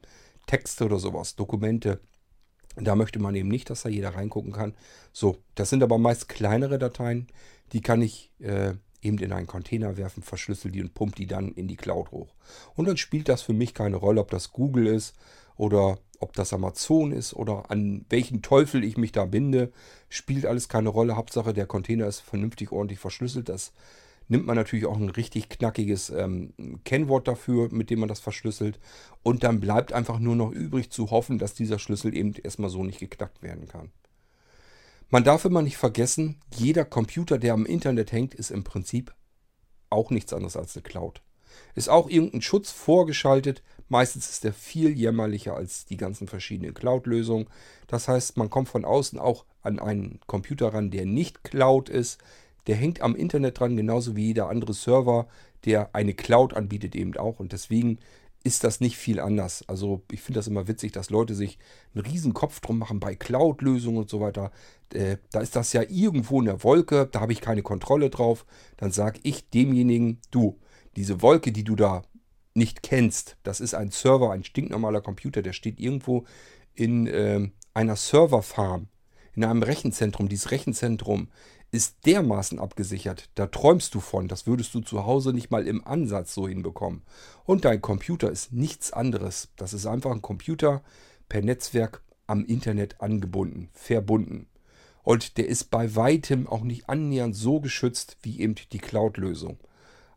Texte 0.45 0.85
oder 0.85 0.99
sowas, 0.99 1.35
Dokumente. 1.35 1.99
Da 2.75 2.95
möchte 2.95 3.19
man 3.19 3.33
eben 3.33 3.49
nicht, 3.49 3.69
dass 3.69 3.81
da 3.81 3.89
jeder 3.89 4.09
reingucken 4.09 4.51
kann. 4.51 4.75
So, 5.11 5.37
das 5.55 5.69
sind 5.69 5.81
aber 5.81 5.97
meist 5.97 6.29
kleinere 6.29 6.77
Dateien, 6.77 7.27
die 7.73 7.81
kann 7.81 8.01
ich 8.01 8.31
äh, 8.39 8.73
eben 9.01 9.17
in 9.17 9.31
einen 9.31 9.47
Container 9.47 9.97
werfen, 9.97 10.21
verschlüssel 10.21 10.71
die 10.71 10.81
und 10.81 10.93
pump 10.93 11.15
die 11.15 11.27
dann 11.27 11.51
in 11.53 11.67
die 11.67 11.75
Cloud 11.75 12.11
hoch. 12.11 12.35
Und 12.75 12.87
dann 12.87 12.97
spielt 12.97 13.29
das 13.29 13.41
für 13.41 13.53
mich 13.53 13.73
keine 13.73 13.97
Rolle, 13.97 14.21
ob 14.21 14.29
das 14.29 14.51
Google 14.51 14.87
ist 14.87 15.15
oder 15.57 15.99
ob 16.19 16.33
das 16.33 16.53
Amazon 16.53 17.11
ist 17.11 17.33
oder 17.33 17.69
an 17.69 18.05
welchen 18.09 18.41
Teufel 18.41 18.83
ich 18.83 18.97
mich 18.97 19.11
da 19.11 19.25
binde, 19.25 19.71
spielt 20.09 20.45
alles 20.45 20.69
keine 20.69 20.89
Rolle. 20.89 21.15
Hauptsache 21.15 21.53
der 21.53 21.67
Container 21.67 22.07
ist 22.07 22.21
vernünftig 22.21 22.71
ordentlich 22.71 22.99
verschlüsselt. 22.99 23.49
Das 23.49 23.73
nimmt 24.27 24.45
man 24.45 24.55
natürlich 24.55 24.85
auch 24.85 24.97
ein 24.97 25.09
richtig 25.09 25.49
knackiges 25.49 26.09
ähm, 26.09 26.53
Kennwort 26.85 27.27
dafür, 27.27 27.69
mit 27.71 27.89
dem 27.89 27.99
man 27.99 28.09
das 28.09 28.19
verschlüsselt. 28.19 28.79
Und 29.23 29.43
dann 29.43 29.59
bleibt 29.59 29.93
einfach 29.93 30.19
nur 30.19 30.35
noch 30.35 30.51
übrig 30.51 30.89
zu 30.89 31.11
hoffen, 31.11 31.37
dass 31.37 31.53
dieser 31.53 31.79
Schlüssel 31.79 32.15
eben 32.15 32.33
erstmal 32.33 32.69
so 32.69 32.83
nicht 32.83 32.99
geknackt 32.99 33.41
werden 33.43 33.67
kann. 33.67 33.91
Man 35.09 35.23
darf 35.23 35.45
immer 35.45 35.61
nicht 35.61 35.77
vergessen, 35.77 36.41
jeder 36.53 36.83
Computer, 36.83 37.37
der 37.37 37.53
am 37.53 37.65
Internet 37.65 38.11
hängt, 38.11 38.33
ist 38.33 38.51
im 38.51 38.63
Prinzip 38.63 39.13
auch 39.89 40.11
nichts 40.11 40.33
anderes 40.33 40.57
als 40.57 40.75
eine 40.75 40.83
Cloud. 40.83 41.21
Ist 41.75 41.89
auch 41.89 42.09
irgendein 42.09 42.41
Schutz 42.41 42.71
vorgeschaltet. 42.71 43.63
Meistens 43.89 44.29
ist 44.29 44.43
der 44.43 44.53
viel 44.53 44.89
jämmerlicher 44.97 45.55
als 45.55 45.85
die 45.85 45.97
ganzen 45.97 46.27
verschiedenen 46.27 46.73
Cloud-Lösungen. 46.73 47.47
Das 47.87 48.07
heißt, 48.07 48.37
man 48.37 48.49
kommt 48.49 48.69
von 48.69 48.85
außen 48.85 49.17
auch 49.19 49.45
an 49.61 49.79
einen 49.79 50.19
Computer 50.27 50.73
ran, 50.73 50.91
der 50.91 51.05
nicht 51.05 51.43
Cloud 51.43 51.89
ist. 51.89 52.19
Der 52.67 52.75
hängt 52.75 53.01
am 53.01 53.15
Internet 53.15 53.59
dran, 53.59 53.77
genauso 53.77 54.15
wie 54.15 54.27
jeder 54.27 54.49
andere 54.49 54.73
Server, 54.73 55.27
der 55.65 55.95
eine 55.95 56.13
Cloud 56.13 56.53
anbietet, 56.53 56.95
eben 56.95 57.15
auch. 57.15 57.39
Und 57.39 57.53
deswegen 57.53 57.99
ist 58.43 58.63
das 58.63 58.79
nicht 58.79 58.97
viel 58.97 59.19
anders. 59.19 59.63
Also 59.67 60.01
ich 60.11 60.21
finde 60.21 60.39
das 60.39 60.47
immer 60.47 60.67
witzig, 60.67 60.91
dass 60.91 61.09
Leute 61.09 61.35
sich 61.35 61.57
einen 61.93 62.05
riesen 62.05 62.33
Kopf 62.33 62.59
drum 62.59 62.79
machen 62.79 62.99
bei 62.99 63.15
Cloud-Lösungen 63.15 63.97
und 63.97 64.09
so 64.09 64.19
weiter. 64.21 64.51
Äh, 64.93 65.17
da 65.31 65.41
ist 65.41 65.55
das 65.55 65.73
ja 65.73 65.83
irgendwo 65.87 66.39
in 66.39 66.45
der 66.45 66.63
Wolke, 66.63 67.07
da 67.11 67.21
habe 67.21 67.33
ich 67.33 67.41
keine 67.41 67.61
Kontrolle 67.61 68.09
drauf. 68.09 68.45
Dann 68.77 68.91
sage 68.91 69.19
ich 69.23 69.49
demjenigen, 69.49 70.19
du, 70.31 70.57
diese 70.95 71.21
Wolke, 71.21 71.51
die 71.51 71.63
du 71.63 71.75
da 71.75 72.03
nicht 72.57 72.83
kennst, 72.83 73.37
das 73.43 73.61
ist 73.61 73.73
ein 73.73 73.91
Server, 73.91 74.31
ein 74.31 74.43
stinknormaler 74.43 75.01
Computer, 75.01 75.41
der 75.41 75.53
steht 75.53 75.79
irgendwo 75.79 76.25
in 76.73 77.07
äh, 77.07 77.49
einer 77.73 77.95
Serverfarm, 77.95 78.87
in 79.33 79.43
einem 79.43 79.63
Rechenzentrum. 79.63 80.27
Dieses 80.27 80.51
Rechenzentrum 80.51 81.29
ist 81.71 82.05
dermaßen 82.05 82.59
abgesichert, 82.59 83.29
da 83.35 83.47
träumst 83.47 83.93
du 83.93 83.99
von, 83.99 84.27
das 84.27 84.47
würdest 84.47 84.73
du 84.73 84.79
zu 84.81 85.05
Hause 85.05 85.33
nicht 85.33 85.51
mal 85.51 85.67
im 85.67 85.85
Ansatz 85.85 86.33
so 86.33 86.47
hinbekommen. 86.47 87.03
Und 87.45 87.65
dein 87.65 87.81
Computer 87.81 88.31
ist 88.31 88.53
nichts 88.53 88.93
anderes. 88.93 89.49
Das 89.57 89.73
ist 89.73 89.85
einfach 89.85 90.11
ein 90.11 90.21
Computer 90.21 90.81
per 91.29 91.41
Netzwerk 91.41 92.01
am 92.25 92.45
Internet 92.45 93.01
angebunden, 93.01 93.69
verbunden. 93.73 94.47
Und 95.03 95.37
der 95.37 95.47
ist 95.47 95.65
bei 95.65 95.95
weitem 95.95 96.47
auch 96.47 96.63
nicht 96.63 96.89
annähernd 96.89 97.35
so 97.35 97.59
geschützt 97.59 98.17
wie 98.23 98.41
eben 98.41 98.55
die 98.71 98.79
Cloud-Lösung. 98.79 99.57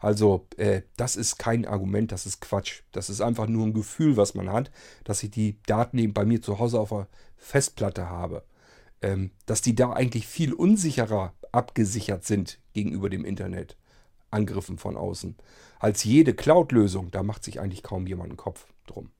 Also 0.01 0.47
äh, 0.57 0.83
das 0.97 1.15
ist 1.15 1.39
kein 1.39 1.67
Argument, 1.67 2.11
das 2.11 2.27
ist 2.27 2.41
Quatsch. 2.41 2.83
Das 2.91 3.11
ist 3.11 3.21
einfach 3.21 3.47
nur 3.47 3.67
ein 3.67 3.75
Gefühl, 3.75 4.17
was 4.17 4.35
man 4.35 4.51
hat, 4.51 4.71
dass 5.05 5.23
ich 5.23 5.31
die 5.31 5.63
Daten 5.67 5.99
eben 5.99 6.15
bei 6.15 6.25
mir 6.25 6.41
zu 6.41 6.59
Hause 6.59 6.81
auf 6.81 6.89
der 6.89 7.07
Festplatte 7.37 8.09
habe. 8.09 8.43
Ähm, 9.03 9.31
dass 9.47 9.63
die 9.63 9.75
da 9.75 9.93
eigentlich 9.93 10.27
viel 10.27 10.53
unsicherer 10.53 11.35
abgesichert 11.53 12.25
sind 12.25 12.59
gegenüber 12.73 13.09
dem 13.09 13.25
Internet. 13.25 13.77
Angriffen 14.31 14.79
von 14.79 14.97
außen. 14.97 15.37
Als 15.79 16.05
jede 16.05 16.35
Cloud-Lösung, 16.35 17.11
da 17.11 17.23
macht 17.23 17.45
sich 17.45 17.61
eigentlich 17.61 17.83
kaum 17.83 18.07
jemand 18.07 18.31
einen 18.31 18.37
Kopf 18.37 18.67
drum. 18.87 19.11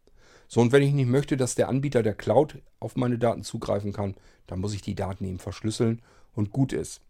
So, 0.49 0.61
und 0.61 0.73
wenn 0.73 0.83
ich 0.83 0.93
nicht 0.93 1.09
möchte, 1.09 1.37
dass 1.37 1.55
der 1.55 1.69
Anbieter 1.69 2.03
der 2.03 2.15
Cloud 2.15 2.63
auf 2.79 2.97
meine 2.97 3.19
Daten 3.19 3.43
zugreifen 3.43 3.93
kann, 3.93 4.15
dann 4.47 4.61
muss 4.61 4.75
ich 4.75 4.83
die 4.83 4.95
Daten 4.95 5.25
eben 5.25 5.39
verschlüsseln 5.39 6.03
und 6.33 6.51
gut 6.51 6.73
ist. 6.73 7.01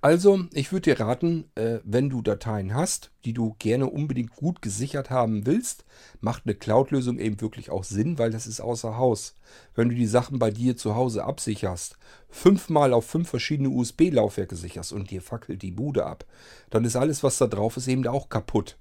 Also, 0.00 0.44
ich 0.52 0.70
würde 0.72 0.94
dir 0.94 1.00
raten, 1.00 1.50
äh, 1.54 1.78
wenn 1.84 2.10
du 2.10 2.20
Dateien 2.20 2.74
hast, 2.74 3.10
die 3.24 3.32
du 3.32 3.56
gerne 3.58 3.86
unbedingt 3.88 4.36
gut 4.36 4.60
gesichert 4.62 5.10
haben 5.10 5.46
willst, 5.46 5.84
macht 6.20 6.42
eine 6.44 6.54
Cloud-Lösung 6.54 7.18
eben 7.18 7.40
wirklich 7.40 7.70
auch 7.70 7.84
Sinn, 7.84 8.18
weil 8.18 8.30
das 8.30 8.46
ist 8.46 8.60
außer 8.60 8.96
Haus. 8.98 9.36
Wenn 9.74 9.88
du 9.88 9.94
die 9.94 10.06
Sachen 10.06 10.38
bei 10.38 10.50
dir 10.50 10.76
zu 10.76 10.94
Hause 10.94 11.24
absicherst, 11.24 11.96
fünfmal 12.28 12.92
auf 12.92 13.06
fünf 13.06 13.28
verschiedene 13.28 13.70
USB-Laufwerke 13.70 14.56
sicherst 14.56 14.92
und 14.92 15.10
dir 15.10 15.22
fackelt 15.22 15.62
die 15.62 15.70
Bude 15.70 16.04
ab, 16.04 16.26
dann 16.70 16.84
ist 16.84 16.96
alles, 16.96 17.22
was 17.22 17.38
da 17.38 17.46
drauf 17.46 17.76
ist, 17.76 17.88
eben 17.88 18.06
auch 18.06 18.28
kaputt. 18.28 18.76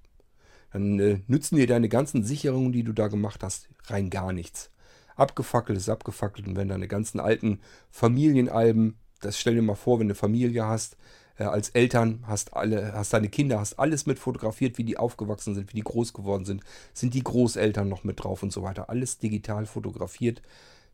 Dann 0.73 0.99
äh, 0.99 1.19
nützen 1.27 1.55
dir 1.55 1.67
deine 1.67 1.87
ganzen 1.87 2.23
Sicherungen, 2.23 2.71
die 2.71 2.83
du 2.83 2.93
da 2.93 3.07
gemacht 3.07 3.43
hast, 3.43 3.69
rein 3.85 4.09
gar 4.09 4.33
nichts. 4.33 4.71
Abgefackelt 5.15 5.77
ist 5.77 5.89
abgefackelt 5.89 6.47
und 6.47 6.55
wenn 6.55 6.69
deine 6.69 6.87
ganzen 6.87 7.19
alten 7.19 7.59
Familienalben 7.91 8.97
das 9.25 9.39
stell 9.39 9.55
dir 9.55 9.61
mal 9.61 9.75
vor, 9.75 9.99
wenn 9.99 10.07
du 10.07 10.13
eine 10.13 10.19
Familie 10.19 10.65
hast, 10.65 10.97
äh, 11.37 11.43
als 11.43 11.69
Eltern 11.69 12.23
hast 12.27 12.55
alle, 12.55 12.93
hast 12.93 13.13
deine 13.13 13.29
Kinder, 13.29 13.59
hast 13.59 13.79
alles 13.79 14.05
mit 14.05 14.19
fotografiert, 14.19 14.77
wie 14.77 14.83
die 14.83 14.97
aufgewachsen 14.97 15.55
sind, 15.55 15.69
wie 15.71 15.77
die 15.77 15.83
groß 15.83 16.13
geworden 16.13 16.45
sind, 16.45 16.63
sind 16.93 17.13
die 17.13 17.23
Großeltern 17.23 17.87
noch 17.87 18.03
mit 18.03 18.23
drauf 18.23 18.43
und 18.43 18.51
so 18.51 18.63
weiter. 18.63 18.89
Alles 18.89 19.17
digital 19.17 19.65
fotografiert. 19.65 20.41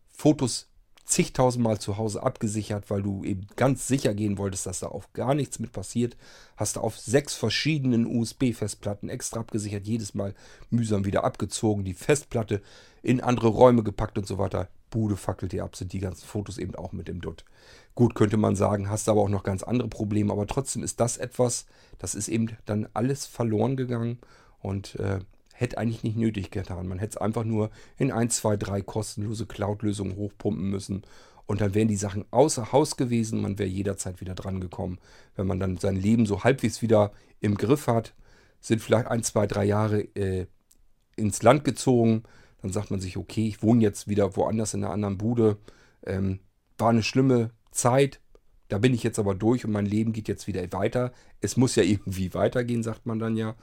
Fotos 0.10 0.68
zigtausendmal 1.10 1.80
zu 1.80 1.98
Hause 1.98 2.22
abgesichert, 2.22 2.90
weil 2.90 3.02
du 3.02 3.24
eben 3.24 3.48
ganz 3.56 3.88
sicher 3.88 4.14
gehen 4.14 4.38
wolltest, 4.38 4.68
dass 4.68 4.82
da 4.82 4.88
auch 4.88 5.12
gar 5.14 5.34
nichts 5.34 5.58
mit 5.58 5.72
passiert. 5.72 6.16
Hast 6.56 6.76
du 6.76 6.82
auf 6.82 7.00
sechs 7.00 7.34
verschiedenen 7.34 8.06
USB-Festplatten 8.06 9.10
extra 9.10 9.40
abgesichert, 9.40 9.88
jedes 9.88 10.14
Mal 10.14 10.36
mühsam 10.70 11.06
wieder 11.06 11.24
abgezogen, 11.24 11.84
die 11.84 11.96
Festplatte 11.96 12.62
in 13.02 13.22
andere 13.22 13.48
Räume 13.48 13.84
gepackt 13.84 14.20
und 14.20 14.28
so 14.28 14.38
weiter. 14.38 14.70
Bude 14.92 15.18
fackelt 15.18 15.52
dir 15.52 15.64
ab, 15.64 15.76
sind 15.76 15.94
die 15.94 16.00
ganzen 16.00 16.26
Fotos 16.26 16.58
eben 16.58 16.76
auch 16.76 16.92
mit 16.92 17.10
im 17.10 17.22
Dutt. 17.22 17.44
Gut, 18.00 18.16
könnte 18.16 18.38
man 18.38 18.56
sagen, 18.56 18.90
hast 18.90 19.10
aber 19.10 19.20
auch 19.20 19.28
noch 19.28 19.44
ganz 19.44 19.62
andere 19.62 19.90
Probleme, 19.90 20.32
aber 20.32 20.48
trotzdem 20.48 20.84
ist 20.84 21.02
das 21.02 21.18
etwas, 21.18 21.66
das 21.98 22.16
ist 22.16 22.30
eben 22.30 22.56
dann 22.66 22.88
alles 22.94 23.26
verloren 23.26 23.76
gegangen 23.76 24.20
und 24.62 24.96
äh, 24.96 25.20
hätte 25.54 25.78
eigentlich 25.78 26.04
nicht 26.04 26.16
nötig 26.16 26.50
getan. 26.50 26.88
Man 26.88 27.00
hätte 27.00 27.18
es 27.18 27.18
einfach 27.18 27.44
nur 27.44 27.72
in 27.98 28.14
1, 28.14 28.38
2, 28.38 28.56
3 28.56 28.82
kostenlose 28.84 29.48
Cloud-Lösungen 29.48 30.16
hochpumpen 30.16 30.70
müssen 30.70 31.02
und 31.46 31.60
dann 31.60 31.74
wären 31.74 31.90
die 31.90 31.98
Sachen 31.98 32.24
außer 32.32 32.72
Haus 32.72 32.96
gewesen, 32.96 33.42
man 33.42 33.60
wäre 33.60 33.68
jederzeit 33.68 34.22
wieder 34.22 34.34
dran 34.34 34.62
gekommen. 34.62 35.00
Wenn 35.36 35.48
man 35.48 35.60
dann 35.60 35.76
sein 35.76 35.98
Leben 35.98 36.26
so 36.26 36.46
halbwegs 36.46 36.82
wieder 36.82 37.12
im 37.42 37.56
Griff 37.56 37.88
hat, 37.88 38.14
sind 38.62 38.82
vielleicht 38.82 39.08
1, 39.08 39.28
2, 39.28 39.46
3 39.46 39.66
Jahre 39.66 40.00
äh, 40.16 40.46
ins 41.18 41.44
Land 41.44 41.66
gezogen, 41.66 42.24
dann 42.62 42.72
sagt 42.72 42.92
man 42.92 43.02
sich, 43.02 43.18
okay, 43.18 43.46
ich 43.46 43.62
wohne 43.62 43.84
jetzt 43.84 44.08
wieder 44.08 44.38
woanders 44.38 44.74
in 44.74 44.86
einer 44.86 44.94
anderen 44.94 45.18
Bude. 45.18 45.58
Ähm, 46.06 46.40
war 46.78 46.92
eine 46.92 47.04
schlimme 47.04 47.52
Zeit, 47.82 48.20
da 48.68 48.78
bin 48.78 48.94
ich 48.94 49.04
jetzt 49.04 49.20
aber 49.20 49.36
durch 49.36 49.66
und 49.66 49.72
mein 49.72 49.86
Leben 49.86 50.14
geht 50.14 50.28
jetzt 50.28 50.48
wieder 50.48 50.72
weiter. 50.72 51.12
Es 51.42 51.58
muss 51.58 51.76
ja 51.76 51.84
irgendwie 51.94 52.34
weitergehen, 52.34 52.84
sagt 52.84 53.06
man 53.06 53.20
dann 53.20 53.36
ja. 53.36 53.56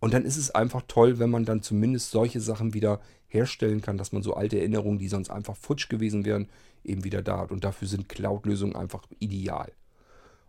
Und 0.00 0.14
dann 0.14 0.24
ist 0.24 0.36
es 0.36 0.50
einfach 0.50 0.82
toll, 0.88 1.18
wenn 1.18 1.30
man 1.30 1.44
dann 1.44 1.62
zumindest 1.62 2.10
solche 2.10 2.40
Sachen 2.40 2.74
wieder 2.74 3.00
herstellen 3.28 3.80
kann, 3.80 3.98
dass 3.98 4.12
man 4.12 4.22
so 4.22 4.34
alte 4.34 4.58
Erinnerungen, 4.58 4.98
die 4.98 5.08
sonst 5.08 5.30
einfach 5.30 5.56
futsch 5.56 5.88
gewesen 5.88 6.24
wären, 6.24 6.48
eben 6.84 7.04
wieder 7.04 7.22
da 7.22 7.38
hat. 7.38 7.52
Und 7.52 7.64
dafür 7.64 7.86
sind 7.86 8.08
Cloud-Lösungen 8.08 8.74
einfach 8.74 9.06
ideal. 9.20 9.72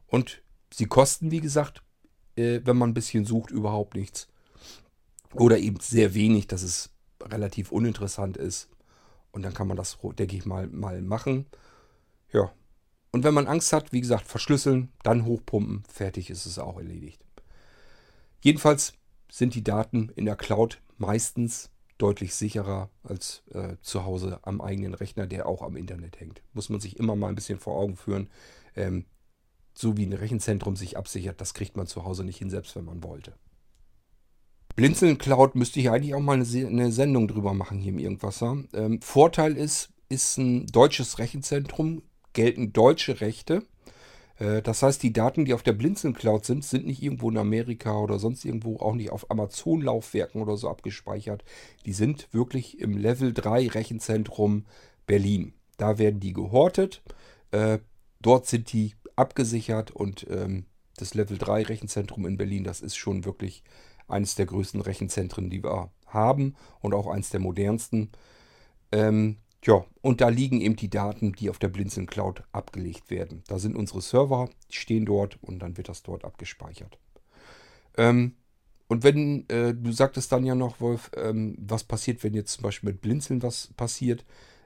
Und 0.08 0.42
sie 0.72 0.88
kosten, 0.88 1.32
wie 1.32 1.40
gesagt, 1.40 1.84
äh, 2.36 2.62
wenn 2.64 2.78
man 2.78 2.90
ein 2.90 2.94
bisschen 2.96 3.26
sucht, 3.26 3.52
überhaupt 3.52 3.96
nichts. 3.96 4.28
Oder 5.34 5.60
eben 5.60 5.80
sehr 5.80 6.14
wenig, 6.14 6.48
dass 6.48 6.64
es 6.64 6.90
relativ 7.22 7.72
uninteressant 7.72 8.38
ist. 8.38 8.70
Und 9.32 9.44
dann 9.44 9.54
kann 9.54 9.68
man 9.68 9.78
das, 9.78 9.98
denke 10.18 10.36
ich 10.36 10.46
mal, 10.46 10.68
mal 10.68 11.02
machen. 11.02 11.46
Ja. 12.32 12.52
Und 13.14 13.24
wenn 13.24 13.36
man 13.36 13.48
Angst 13.48 13.72
hat, 13.74 13.94
wie 13.94 14.02
gesagt, 14.02 14.28
verschlüsseln, 14.28 14.90
dann 15.04 15.26
hochpumpen, 15.26 15.84
fertig 15.88 16.32
ist 16.32 16.48
es 16.48 16.58
auch 16.58 16.78
erledigt. 16.78 17.24
Jedenfalls 18.42 18.94
sind 19.32 19.54
die 19.54 19.64
Daten 19.64 20.10
in 20.16 20.26
der 20.26 20.36
Cloud 20.36 20.82
meistens 20.98 21.70
deutlich 22.00 22.34
sicherer 22.34 22.90
als 23.04 23.44
äh, 23.54 23.76
zu 23.82 24.04
Hause 24.04 24.40
am 24.42 24.62
eigenen 24.62 24.96
Rechner, 24.96 25.28
der 25.28 25.48
auch 25.48 25.62
am 25.62 25.78
Internet 25.78 26.20
hängt. 26.20 26.42
Muss 26.54 26.70
man 26.70 26.80
sich 26.80 26.98
immer 26.98 27.16
mal 27.16 27.30
ein 27.30 27.36
bisschen 27.36 27.60
vor 27.60 27.78
Augen 27.78 27.96
führen. 27.96 28.30
Ähm, 28.76 29.06
so 29.76 29.96
wie 29.96 30.06
ein 30.06 30.14
Rechenzentrum 30.14 30.76
sich 30.76 30.98
absichert, 30.98 31.40
das 31.40 31.54
kriegt 31.54 31.78
man 31.78 31.86
zu 31.86 32.06
Hause 32.06 32.24
nicht 32.24 32.38
hin, 32.38 32.50
selbst 32.50 32.76
wenn 32.76 32.86
man 32.86 33.04
wollte. 33.04 33.34
Blinzeln 34.76 35.20
Cloud 35.20 35.54
müsste 35.54 35.80
ich 35.80 35.92
eigentlich 35.92 36.16
auch 36.16 36.20
mal 36.20 36.34
eine, 36.34 36.68
eine 36.68 36.92
Sendung 36.92 37.28
drüber 37.28 37.54
machen 37.54 37.78
hier 37.78 37.94
im 37.94 38.00
Irgendwasser. 38.00 38.58
Ähm, 38.74 39.02
Vorteil 39.04 39.56
ist, 39.56 39.90
ist 40.10 40.38
ein 40.38 40.66
deutsches 40.66 41.20
Rechenzentrum, 41.20 42.02
gelten 42.34 42.74
deutsche 42.74 43.22
Rechte. 43.22 43.64
Äh, 44.38 44.62
das 44.62 44.84
heißt, 44.84 45.02
die 45.04 45.14
Daten, 45.14 45.46
die 45.46 45.54
auf 45.54 45.64
der 45.64 45.74
Blinzeln 45.74 46.14
Cloud 46.14 46.46
sind, 46.46 46.64
sind 46.64 46.86
nicht 46.86 47.02
irgendwo 47.02 47.30
in 47.30 47.38
Amerika 47.38 47.98
oder 47.98 48.20
sonst 48.20 48.46
irgendwo, 48.46 48.78
auch 48.78 48.96
nicht 48.96 49.12
auf 49.12 49.30
Amazon-Laufwerken 49.30 50.42
oder 50.42 50.58
so 50.58 50.70
abgespeichert. 50.70 51.44
Die 51.86 51.94
sind 51.94 52.28
wirklich 52.32 52.80
im 52.80 52.98
Level 52.98 53.34
3 53.34 53.68
Rechenzentrum 53.70 54.66
Berlin. 55.06 55.54
Da 55.78 55.98
werden 55.98 56.20
die 56.20 56.34
gehortet. 56.34 57.02
Äh, 57.52 57.80
dort 58.22 58.48
sind 58.48 58.72
die 58.74 58.94
abgesichert 59.16 59.92
und 59.92 60.28
ähm, 60.30 60.66
das 60.98 61.14
Level 61.14 61.38
3 61.38 61.64
Rechenzentrum 61.64 62.26
in 62.26 62.38
Berlin, 62.38 62.64
das 62.64 62.82
ist 62.82 62.96
schon 62.96 63.26
wirklich 63.26 63.64
eines 64.08 64.36
der 64.36 64.46
größten 64.46 64.82
Rechenzentren, 64.82 65.50
die 65.50 65.64
wir 65.64 65.92
haben 66.08 66.56
und 66.82 66.94
auch 66.94 67.08
eines 67.08 67.30
der 67.30 67.40
modernsten. 67.40 68.12
Ähm, 68.92 69.38
ja, 69.66 69.86
und 70.02 70.22
da 70.22 70.30
liegen 70.30 70.60
eben 70.62 70.76
die 70.76 70.90
Daten, 70.90 71.32
die 71.34 71.50
auf 71.50 71.58
der 71.58 71.70
Blinzeln 71.70 72.08
Cloud 72.08 72.44
abgelegt 72.52 73.10
werden. 73.10 73.44
Da 73.48 73.60
sind 73.60 73.76
unsere 73.76 74.02
Server, 74.02 74.50
die 74.70 74.76
stehen 74.76 75.06
dort 75.06 75.42
und 75.42 75.60
dann 75.60 75.78
wird 75.78 75.90
das 75.90 76.04
dort 76.04 76.26
abgespeichert. 76.26 77.00
Ähm, 77.98 78.36
und 78.88 79.04
wenn, 79.04 79.48
äh, 79.50 79.74
du 79.74 79.92
sagtest 79.92 80.32
dann 80.32 80.46
ja 80.46 80.56
noch, 80.56 80.82
Wolf, 80.82 81.12
ähm, 81.16 81.56
was 81.58 81.84
passiert, 81.84 82.24
wenn 82.24 82.34
jetzt 82.34 82.54
zum 82.54 82.64
Beispiel 82.64 82.92
mit 82.92 83.02
Blinzeln 83.02 83.42
was 83.42 83.70
passiert? 83.78 84.26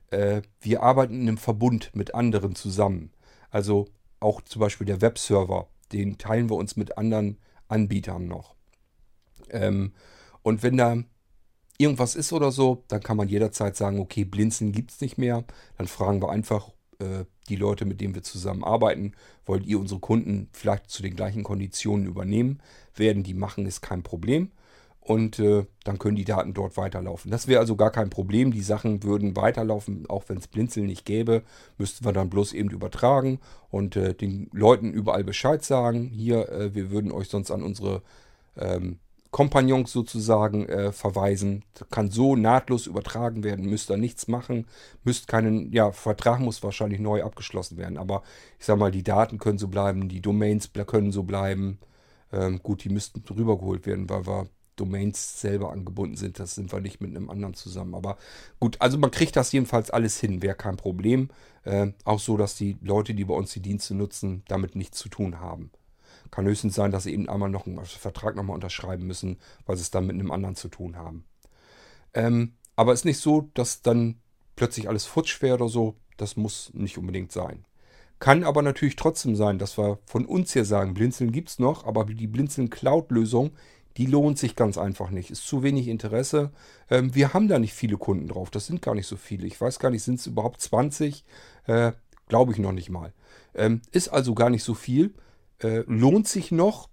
Äh, 0.09 0.41
wir 0.61 0.81
arbeiten 0.81 1.13
in 1.13 1.27
einem 1.27 1.37
Verbund 1.37 1.91
mit 1.93 2.15
anderen 2.15 2.55
zusammen. 2.55 3.11
Also 3.51 3.87
auch 4.19 4.41
zum 4.41 4.59
Beispiel 4.61 4.87
der 4.87 5.01
Webserver, 5.01 5.67
den 5.91 6.17
teilen 6.17 6.49
wir 6.49 6.55
uns 6.55 6.75
mit 6.75 6.97
anderen 6.97 7.37
Anbietern 7.67 8.27
noch. 8.27 8.55
Ähm, 9.49 9.93
und 10.41 10.63
wenn 10.63 10.77
da 10.77 11.03
irgendwas 11.77 12.15
ist 12.15 12.33
oder 12.33 12.51
so, 12.51 12.83
dann 12.87 13.01
kann 13.01 13.17
man 13.17 13.27
jederzeit 13.27 13.75
sagen, 13.75 13.99
okay, 13.99 14.25
Blinzeln 14.25 14.71
gibt 14.71 14.91
es 14.91 15.01
nicht 15.01 15.17
mehr. 15.17 15.43
Dann 15.77 15.87
fragen 15.87 16.21
wir 16.21 16.29
einfach 16.29 16.71
äh, 16.99 17.25
die 17.49 17.55
Leute, 17.55 17.85
mit 17.85 18.01
denen 18.01 18.15
wir 18.15 18.23
zusammenarbeiten, 18.23 19.13
wollt 19.45 19.65
ihr 19.65 19.79
unsere 19.79 19.99
Kunden 19.99 20.49
vielleicht 20.51 20.89
zu 20.89 21.01
den 21.01 21.15
gleichen 21.15 21.43
Konditionen 21.43 22.05
übernehmen? 22.05 22.59
Werden 22.95 23.23
die 23.23 23.33
machen, 23.33 23.65
ist 23.65 23.81
kein 23.81 24.03
Problem. 24.03 24.51
Und 24.99 25.39
äh, 25.39 25.65
dann 25.85 25.99
können 25.99 26.17
die 26.17 26.25
Daten 26.25 26.53
dort 26.53 26.75
weiterlaufen. 26.75 27.31
Das 27.31 27.47
wäre 27.47 27.61
also 27.61 27.77
gar 27.77 27.91
kein 27.91 28.09
Problem. 28.09 28.51
Die 28.51 28.61
Sachen 28.61 29.03
würden 29.03 29.37
weiterlaufen, 29.37 30.05
auch 30.09 30.25
wenn 30.27 30.37
es 30.37 30.49
Blinzeln 30.49 30.87
nicht 30.87 31.05
gäbe. 31.05 31.43
Müssten 31.77 32.03
wir 32.03 32.11
dann 32.11 32.29
bloß 32.29 32.51
eben 32.51 32.69
übertragen 32.69 33.39
und 33.69 33.95
äh, 33.95 34.13
den 34.13 34.49
Leuten 34.51 34.91
überall 34.91 35.23
Bescheid 35.23 35.63
sagen. 35.63 36.09
Hier, 36.09 36.49
äh, 36.49 36.75
wir 36.75 36.91
würden 36.91 37.13
euch 37.13 37.29
sonst 37.29 37.51
an 37.51 37.63
unsere 37.63 38.01
ähm, 38.57 38.99
Kompagnons 39.31 39.91
sozusagen 39.91 40.67
äh, 40.67 40.91
verweisen. 40.91 41.63
Kann 41.91 42.09
so 42.11 42.35
nahtlos 42.35 42.87
übertragen 42.87 43.43
werden, 43.43 43.65
müsst 43.69 43.91
ihr 43.91 43.97
nichts 43.97 44.27
machen, 44.27 44.65
müsst 45.03 45.27
keinen, 45.27 45.71
ja, 45.71 45.91
Vertrag 45.91 46.39
muss 46.39 46.63
wahrscheinlich 46.63 46.99
neu 46.99 47.23
abgeschlossen 47.23 47.77
werden, 47.77 47.97
aber 47.97 48.23
ich 48.59 48.65
sag 48.65 48.77
mal, 48.77 48.91
die 48.91 49.03
Daten 49.03 49.37
können 49.37 49.57
so 49.57 49.67
bleiben, 49.67 50.09
die 50.09 50.21
Domains 50.21 50.71
können 50.87 51.11
so 51.11 51.23
bleiben. 51.23 51.79
Ähm, 52.31 52.59
gut, 52.61 52.83
die 52.83 52.89
müssten 52.89 53.23
rübergeholt 53.29 53.85
werden, 53.85 54.09
weil 54.09 54.27
wir 54.27 54.47
Domains 54.77 55.41
selber 55.41 55.71
angebunden 55.71 56.15
sind. 56.15 56.39
Das 56.39 56.55
sind 56.55 56.71
wir 56.71 56.79
nicht 56.79 57.01
mit 57.01 57.15
einem 57.15 57.29
anderen 57.29 57.53
zusammen. 57.53 57.95
Aber 57.95 58.17
gut, 58.59 58.77
also 58.79 58.97
man 58.97 59.11
kriegt 59.11 59.35
das 59.35 59.51
jedenfalls 59.51 59.89
alles 59.89 60.19
hin, 60.19 60.41
wäre 60.41 60.55
kein 60.55 60.77
Problem. 60.77 61.29
Äh, 61.63 61.91
auch 62.05 62.19
so, 62.19 62.37
dass 62.37 62.55
die 62.55 62.77
Leute, 62.81 63.13
die 63.13 63.25
bei 63.25 63.33
uns 63.33 63.51
die 63.51 63.61
Dienste 63.61 63.95
nutzen, 63.95 64.43
damit 64.47 64.75
nichts 64.75 64.99
zu 64.99 65.09
tun 65.09 65.39
haben. 65.39 65.71
Kann 66.31 66.45
höchstens 66.45 66.75
sein, 66.75 66.91
dass 66.91 67.03
sie 67.03 67.13
eben 67.13 67.29
einmal 67.29 67.49
noch 67.49 67.65
einen 67.65 67.83
Vertrag 67.85 68.35
nochmal 68.35 68.55
unterschreiben 68.55 69.07
müssen, 69.07 69.37
weil 69.65 69.75
sie 69.77 69.83
es 69.83 69.91
dann 69.91 70.05
mit 70.05 70.15
einem 70.15 70.31
anderen 70.31 70.55
zu 70.55 70.67
tun 70.67 70.95
haben. 70.95 71.25
Ähm, 72.13 72.53
aber 72.75 72.93
es 72.93 73.01
ist 73.01 73.05
nicht 73.05 73.19
so, 73.19 73.49
dass 73.53 73.81
dann 73.81 74.19
plötzlich 74.55 74.87
alles 74.87 75.05
futsch 75.05 75.41
wäre 75.41 75.55
oder 75.55 75.69
so. 75.69 75.95
Das 76.17 76.35
muss 76.35 76.71
nicht 76.73 76.97
unbedingt 76.97 77.31
sein. 77.31 77.65
Kann 78.19 78.43
aber 78.43 78.61
natürlich 78.61 78.95
trotzdem 78.95 79.35
sein, 79.35 79.59
dass 79.59 79.77
wir 79.77 79.99
von 80.05 80.25
uns 80.25 80.53
hier 80.53 80.65
sagen, 80.65 80.95
Blinzeln 80.95 81.31
gibt 81.31 81.49
es 81.49 81.59
noch, 81.59 81.85
aber 81.85 82.05
die 82.05 82.27
Blinzeln 82.27 82.69
Cloud-Lösung, 82.69 83.51
die 83.97 84.07
lohnt 84.07 84.37
sich 84.37 84.55
ganz 84.55 84.77
einfach 84.77 85.11
nicht. 85.11 85.31
Ist 85.31 85.45
zu 85.45 85.63
wenig 85.63 85.87
Interesse. 85.87 86.51
Ähm, 86.89 87.13
wir 87.15 87.33
haben 87.33 87.47
da 87.47 87.59
nicht 87.59 87.73
viele 87.73 87.97
Kunden 87.97 88.27
drauf. 88.27 88.49
Das 88.49 88.67
sind 88.67 88.81
gar 88.81 88.95
nicht 88.95 89.07
so 89.07 89.17
viele. 89.17 89.45
Ich 89.47 89.59
weiß 89.59 89.79
gar 89.79 89.89
nicht, 89.89 90.03
sind 90.03 90.19
es 90.19 90.27
überhaupt 90.27 90.61
20? 90.61 91.25
Äh, 91.65 91.93
Glaube 92.27 92.51
ich 92.51 92.59
noch 92.59 92.73
nicht 92.73 92.89
mal. 92.89 93.13
Ähm, 93.55 93.81
ist 93.91 94.09
also 94.09 94.35
gar 94.35 94.49
nicht 94.49 94.63
so 94.63 94.73
viel. 94.73 95.13
Äh, 95.61 95.83
lohnt 95.87 96.27
sich 96.27 96.51
noch 96.51 96.89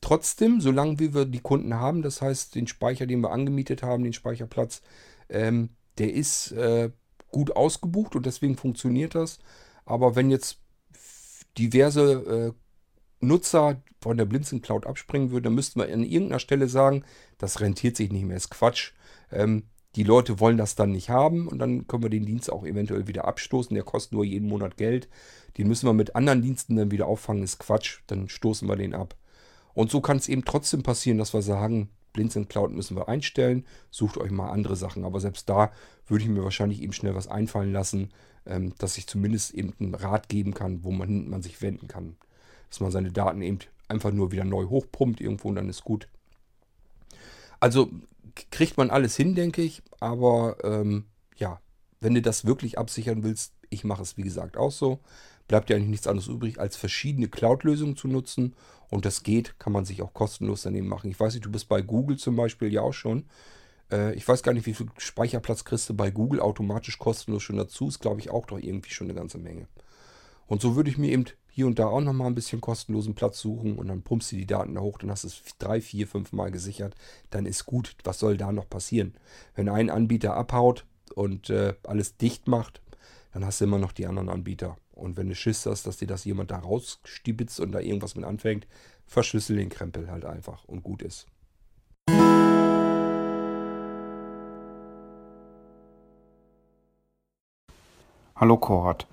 trotzdem, 0.00 0.60
solange 0.60 0.98
wir 0.98 1.24
die 1.24 1.40
Kunden 1.40 1.74
haben. 1.74 2.02
Das 2.02 2.20
heißt, 2.20 2.54
den 2.54 2.66
Speicher, 2.66 3.06
den 3.06 3.20
wir 3.20 3.30
angemietet 3.30 3.82
haben, 3.82 4.04
den 4.04 4.12
Speicherplatz, 4.12 4.82
ähm, 5.28 5.70
der 5.98 6.12
ist 6.12 6.52
äh, 6.52 6.90
gut 7.28 7.56
ausgebucht 7.56 8.14
und 8.16 8.26
deswegen 8.26 8.56
funktioniert 8.56 9.14
das. 9.14 9.38
Aber 9.84 10.16
wenn 10.16 10.30
jetzt 10.30 10.58
diverse 11.58 12.12
äh, 12.12 12.52
Nutzer 13.24 13.82
von 14.00 14.16
der 14.16 14.24
Blinzen 14.24 14.62
Cloud 14.62 14.86
abspringen 14.86 15.30
würden, 15.30 15.44
dann 15.44 15.54
müssten 15.54 15.80
wir 15.80 15.92
an 15.92 16.02
irgendeiner 16.02 16.40
Stelle 16.40 16.68
sagen, 16.68 17.04
das 17.38 17.60
rentiert 17.60 17.96
sich 17.96 18.10
nicht 18.10 18.24
mehr, 18.24 18.36
ist 18.36 18.50
Quatsch. 18.50 18.92
Ähm, 19.30 19.64
die 19.96 20.04
Leute 20.04 20.40
wollen 20.40 20.56
das 20.56 20.74
dann 20.74 20.92
nicht 20.92 21.10
haben 21.10 21.48
und 21.48 21.58
dann 21.58 21.86
können 21.86 22.02
wir 22.02 22.10
den 22.10 22.24
Dienst 22.24 22.50
auch 22.50 22.64
eventuell 22.64 23.08
wieder 23.08 23.26
abstoßen. 23.26 23.74
Der 23.74 23.84
kostet 23.84 24.12
nur 24.12 24.24
jeden 24.24 24.48
Monat 24.48 24.76
Geld. 24.76 25.08
Den 25.58 25.68
müssen 25.68 25.86
wir 25.86 25.92
mit 25.92 26.16
anderen 26.16 26.40
Diensten 26.40 26.76
dann 26.76 26.90
wieder 26.90 27.06
auffangen, 27.06 27.42
ist 27.42 27.58
Quatsch. 27.58 28.00
Dann 28.06 28.28
stoßen 28.28 28.68
wir 28.68 28.76
den 28.76 28.94
ab. 28.94 29.14
Und 29.74 29.90
so 29.90 30.00
kann 30.00 30.16
es 30.16 30.28
eben 30.28 30.44
trotzdem 30.44 30.82
passieren, 30.82 31.18
dass 31.18 31.34
wir 31.34 31.42
sagen, 31.42 31.90
Blinzeln 32.12 32.48
Cloud 32.48 32.72
müssen 32.72 32.96
wir 32.96 33.08
einstellen, 33.08 33.66
sucht 33.90 34.18
euch 34.18 34.30
mal 34.30 34.50
andere 34.50 34.76
Sachen. 34.76 35.04
Aber 35.04 35.20
selbst 35.20 35.48
da 35.48 35.72
würde 36.06 36.24
ich 36.24 36.30
mir 36.30 36.44
wahrscheinlich 36.44 36.82
eben 36.82 36.92
schnell 36.92 37.14
was 37.14 37.28
einfallen 37.28 37.72
lassen, 37.72 38.10
ähm, 38.46 38.74
dass 38.78 38.96
ich 38.96 39.06
zumindest 39.06 39.52
eben 39.54 39.74
einen 39.78 39.94
Rat 39.94 40.28
geben 40.28 40.54
kann, 40.54 40.84
wo 40.84 40.90
man, 40.90 41.28
man 41.28 41.42
sich 41.42 41.60
wenden 41.60 41.88
kann. 41.88 42.16
Dass 42.70 42.80
man 42.80 42.90
seine 42.90 43.12
Daten 43.12 43.42
eben 43.42 43.58
einfach 43.88 44.10
nur 44.10 44.32
wieder 44.32 44.44
neu 44.44 44.66
hochpumpt 44.66 45.20
irgendwo 45.20 45.48
und 45.48 45.56
dann 45.56 45.68
ist 45.68 45.84
gut. 45.84 46.08
Also 47.60 47.90
kriegt 48.50 48.76
man 48.76 48.90
alles 48.90 49.16
hin, 49.16 49.34
denke 49.34 49.62
ich. 49.62 49.82
Aber 50.00 50.56
ähm, 50.64 51.06
ja, 51.36 51.60
wenn 52.00 52.14
du 52.14 52.22
das 52.22 52.44
wirklich 52.44 52.78
absichern 52.78 53.22
willst, 53.22 53.54
ich 53.70 53.84
mache 53.84 54.02
es 54.02 54.16
wie 54.16 54.22
gesagt 54.22 54.56
auch 54.56 54.72
so, 54.72 55.00
bleibt 55.48 55.70
ja 55.70 55.76
eigentlich 55.76 55.90
nichts 55.90 56.06
anderes 56.06 56.28
übrig, 56.28 56.60
als 56.60 56.76
verschiedene 56.76 57.28
Cloud-Lösungen 57.28 57.96
zu 57.96 58.08
nutzen. 58.08 58.54
Und 58.90 59.04
das 59.04 59.22
geht, 59.22 59.58
kann 59.58 59.72
man 59.72 59.84
sich 59.84 60.02
auch 60.02 60.12
kostenlos 60.12 60.62
daneben 60.62 60.88
machen. 60.88 61.10
Ich 61.10 61.18
weiß 61.18 61.32
nicht, 61.34 61.46
du 61.46 61.50
bist 61.50 61.68
bei 61.68 61.80
Google 61.80 62.18
zum 62.18 62.36
Beispiel 62.36 62.72
ja 62.72 62.82
auch 62.82 62.92
schon. 62.92 63.24
Äh, 63.90 64.14
ich 64.14 64.26
weiß 64.26 64.42
gar 64.42 64.52
nicht, 64.52 64.66
wie 64.66 64.74
viel 64.74 64.86
Speicherplatz 64.98 65.64
kriegst 65.64 65.88
du 65.88 65.94
bei 65.94 66.10
Google 66.10 66.40
automatisch 66.40 66.98
kostenlos 66.98 67.42
schon 67.42 67.56
dazu. 67.56 67.88
Ist, 67.88 68.00
glaube 68.00 68.20
ich, 68.20 68.30
auch 68.30 68.46
doch 68.46 68.58
irgendwie 68.58 68.90
schon 68.90 69.06
eine 69.06 69.14
ganze 69.14 69.38
Menge. 69.38 69.66
Und 70.46 70.60
so 70.60 70.76
würde 70.76 70.90
ich 70.90 70.98
mir 70.98 71.10
eben 71.10 71.24
hier 71.54 71.66
und 71.66 71.78
da 71.78 71.86
auch 71.86 72.00
nochmal 72.00 72.28
ein 72.28 72.34
bisschen 72.34 72.62
kostenlosen 72.62 73.14
Platz 73.14 73.38
suchen 73.38 73.76
und 73.76 73.88
dann 73.88 74.00
pumpst 74.00 74.32
du 74.32 74.36
die 74.36 74.46
Daten 74.46 74.74
da 74.74 74.80
hoch, 74.80 74.96
dann 74.96 75.10
hast 75.10 75.24
du 75.24 75.28
es 75.28 75.42
drei, 75.58 75.82
vier, 75.82 76.08
fünf 76.08 76.32
Mal 76.32 76.50
gesichert, 76.50 76.94
dann 77.28 77.44
ist 77.44 77.66
gut. 77.66 77.94
Was 78.04 78.18
soll 78.18 78.38
da 78.38 78.52
noch 78.52 78.68
passieren? 78.70 79.14
Wenn 79.54 79.68
ein 79.68 79.90
Anbieter 79.90 80.34
abhaut 80.34 80.86
und 81.14 81.50
äh, 81.50 81.74
alles 81.86 82.16
dicht 82.16 82.48
macht, 82.48 82.80
dann 83.34 83.44
hast 83.44 83.60
du 83.60 83.66
immer 83.66 83.78
noch 83.78 83.92
die 83.92 84.06
anderen 84.06 84.30
Anbieter. 84.30 84.78
Und 84.92 85.18
wenn 85.18 85.28
du 85.28 85.34
Schiss 85.34 85.66
hast, 85.66 85.86
dass 85.86 85.98
dir 85.98 86.08
das 86.08 86.24
jemand 86.24 86.50
da 86.50 86.58
rausstibitzt 86.58 87.60
und 87.60 87.72
da 87.72 87.80
irgendwas 87.80 88.14
mit 88.14 88.24
anfängt, 88.24 88.66
verschlüssel 89.06 89.56
den 89.56 89.68
Krempel 89.68 90.10
halt 90.10 90.24
einfach 90.24 90.64
und 90.64 90.82
gut 90.82 91.02
ist. 91.02 91.26
Hallo 98.36 98.56
Korat. 98.56 99.06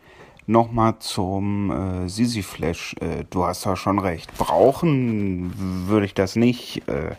Nochmal 0.50 0.98
zum 0.98 1.70
äh, 1.70 2.10
Sisi 2.10 2.42
Flash. 2.42 2.96
Äh, 3.02 3.24
du 3.30 3.46
hast 3.46 3.68
da 3.68 3.76
schon 3.76 4.00
recht. 4.00 4.36
Brauchen 4.36 5.54
würde 5.88 6.08
ich 6.08 6.16
das 6.16 6.36
nicht. 6.36 6.88
Äh, 6.88 7.12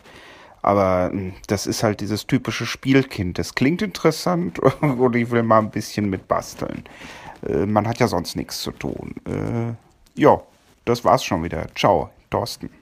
aber 0.61 1.11
hm, 1.13 1.31
das 1.47 1.65
ist 1.65 1.81
halt 1.81 2.01
dieses 2.01 2.27
typische 2.27 2.65
Spielkind. 2.65 3.39
Das 3.39 3.55
klingt 3.55 3.81
interessant 3.81 4.59
und 4.81 5.15
ich 5.15 5.31
will 5.31 5.43
mal 5.43 5.59
ein 5.59 5.71
bisschen 5.71 6.09
mit 6.09 6.27
basteln. 6.27 6.83
Äh, 7.47 7.65
man 7.65 7.87
hat 7.87 7.99
ja 7.99 8.09
sonst 8.09 8.35
nichts 8.35 8.61
zu 8.61 8.71
tun. 8.71 9.15
Äh, 9.25 10.19
ja, 10.21 10.41
das 10.83 11.05
war's 11.05 11.23
schon 11.23 11.41
wieder. 11.41 11.67
Ciao, 11.73 12.09
Thorsten. 12.29 12.80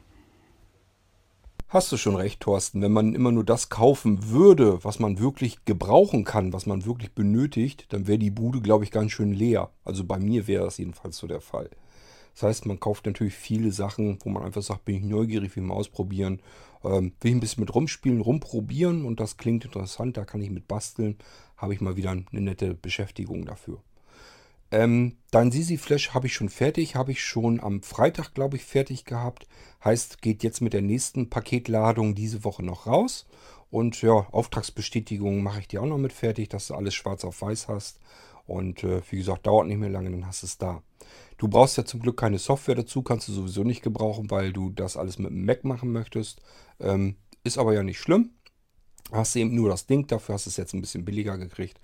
Hast 1.71 1.91
du 1.91 1.97
schon 1.97 2.15
recht, 2.15 2.39
Thorsten. 2.39 2.81
Wenn 2.81 2.91
man 2.91 3.13
immer 3.13 3.31
nur 3.31 3.43
das 3.43 3.69
kaufen 3.69 4.31
würde, 4.31 4.83
was 4.83 4.97
man 4.97 5.19
wirklich 5.19 5.65
gebrauchen 5.65 6.23
kann, 6.23 6.51
was 6.51 6.65
man 6.65 6.83
wirklich 6.83 7.13
benötigt, 7.13 7.85
dann 7.89 8.07
wäre 8.07 8.17
die 8.17 8.31
Bude, 8.31 8.59
glaube 8.59 8.85
ich, 8.85 8.89
ganz 8.89 9.11
schön 9.11 9.33
leer. 9.33 9.69
Also 9.85 10.03
bei 10.03 10.17
mir 10.17 10.47
wäre 10.47 10.65
das 10.65 10.79
jedenfalls 10.79 11.17
so 11.17 11.27
der 11.27 11.41
Fall. 11.41 11.69
Das 12.33 12.41
heißt, 12.41 12.65
man 12.65 12.79
kauft 12.79 13.05
natürlich 13.05 13.35
viele 13.35 13.71
Sachen, 13.71 14.17
wo 14.23 14.29
man 14.29 14.41
einfach 14.41 14.63
sagt, 14.63 14.85
bin 14.85 14.95
ich 14.95 15.03
neugierig, 15.03 15.55
will 15.55 15.61
ich 15.61 15.69
mal 15.69 15.75
ausprobieren. 15.75 16.41
Ähm, 16.83 17.13
will 17.21 17.29
ich 17.29 17.37
ein 17.37 17.39
bisschen 17.39 17.61
mit 17.61 17.75
rumspielen, 17.75 18.21
rumprobieren 18.21 19.05
und 19.05 19.19
das 19.19 19.37
klingt 19.37 19.63
interessant, 19.63 20.17
da 20.17 20.25
kann 20.25 20.41
ich 20.41 20.49
mit 20.49 20.67
basteln. 20.67 21.19
Habe 21.55 21.75
ich 21.75 21.81
mal 21.81 21.95
wieder 21.95 22.09
eine 22.09 22.23
nette 22.31 22.73
Beschäftigung 22.73 23.45
dafür. 23.45 23.77
Ähm, 24.71 25.17
dein 25.31 25.51
Sisi 25.51 25.77
Flash 25.77 26.11
habe 26.13 26.27
ich 26.27 26.33
schon 26.33 26.49
fertig, 26.49 26.95
habe 26.95 27.11
ich 27.11 27.23
schon 27.23 27.59
am 27.59 27.81
Freitag, 27.81 28.33
glaube 28.33 28.57
ich, 28.57 28.63
fertig 28.63 29.05
gehabt. 29.05 29.47
Heißt, 29.83 30.21
geht 30.21 30.43
jetzt 30.43 30.61
mit 30.61 30.73
der 30.73 30.81
nächsten 30.81 31.29
Paketladung 31.29 32.15
diese 32.15 32.43
Woche 32.43 32.63
noch 32.63 32.85
raus. 32.85 33.25
Und 33.71 34.01
ja, 34.01 34.27
Auftragsbestätigung 34.31 35.43
mache 35.43 35.61
ich 35.61 35.67
dir 35.67 35.81
auch 35.81 35.87
noch 35.87 35.97
mit 35.97 36.13
fertig, 36.13 36.49
dass 36.49 36.67
du 36.67 36.75
alles 36.75 36.93
schwarz 36.93 37.23
auf 37.23 37.41
weiß 37.41 37.67
hast. 37.67 37.99
Und 38.45 38.83
äh, 38.83 39.01
wie 39.09 39.17
gesagt, 39.17 39.45
dauert 39.45 39.67
nicht 39.67 39.77
mehr 39.77 39.89
lange, 39.89 40.09
dann 40.09 40.25
hast 40.25 40.41
du 40.41 40.47
es 40.47 40.57
da. 40.57 40.81
Du 41.37 41.47
brauchst 41.47 41.77
ja 41.77 41.85
zum 41.85 41.99
Glück 41.99 42.17
keine 42.17 42.39
Software 42.39 42.75
dazu, 42.75 43.03
kannst 43.03 43.27
du 43.27 43.31
sowieso 43.31 43.63
nicht 43.63 43.83
gebrauchen, 43.83 44.31
weil 44.31 44.51
du 44.51 44.71
das 44.71 44.97
alles 44.97 45.19
mit 45.19 45.29
dem 45.29 45.45
Mac 45.45 45.63
machen 45.63 45.91
möchtest. 45.91 46.41
Ähm, 46.79 47.15
ist 47.43 47.57
aber 47.57 47.73
ja 47.73 47.83
nicht 47.83 47.99
schlimm. 47.99 48.31
Hast 49.11 49.35
du 49.35 49.39
eben 49.39 49.55
nur 49.55 49.69
das 49.69 49.85
Ding, 49.85 50.07
dafür 50.07 50.35
hast 50.35 50.45
du 50.45 50.49
es 50.49 50.57
jetzt 50.57 50.73
ein 50.73 50.81
bisschen 50.81 51.05
billiger 51.05 51.37
gekriegt. 51.37 51.79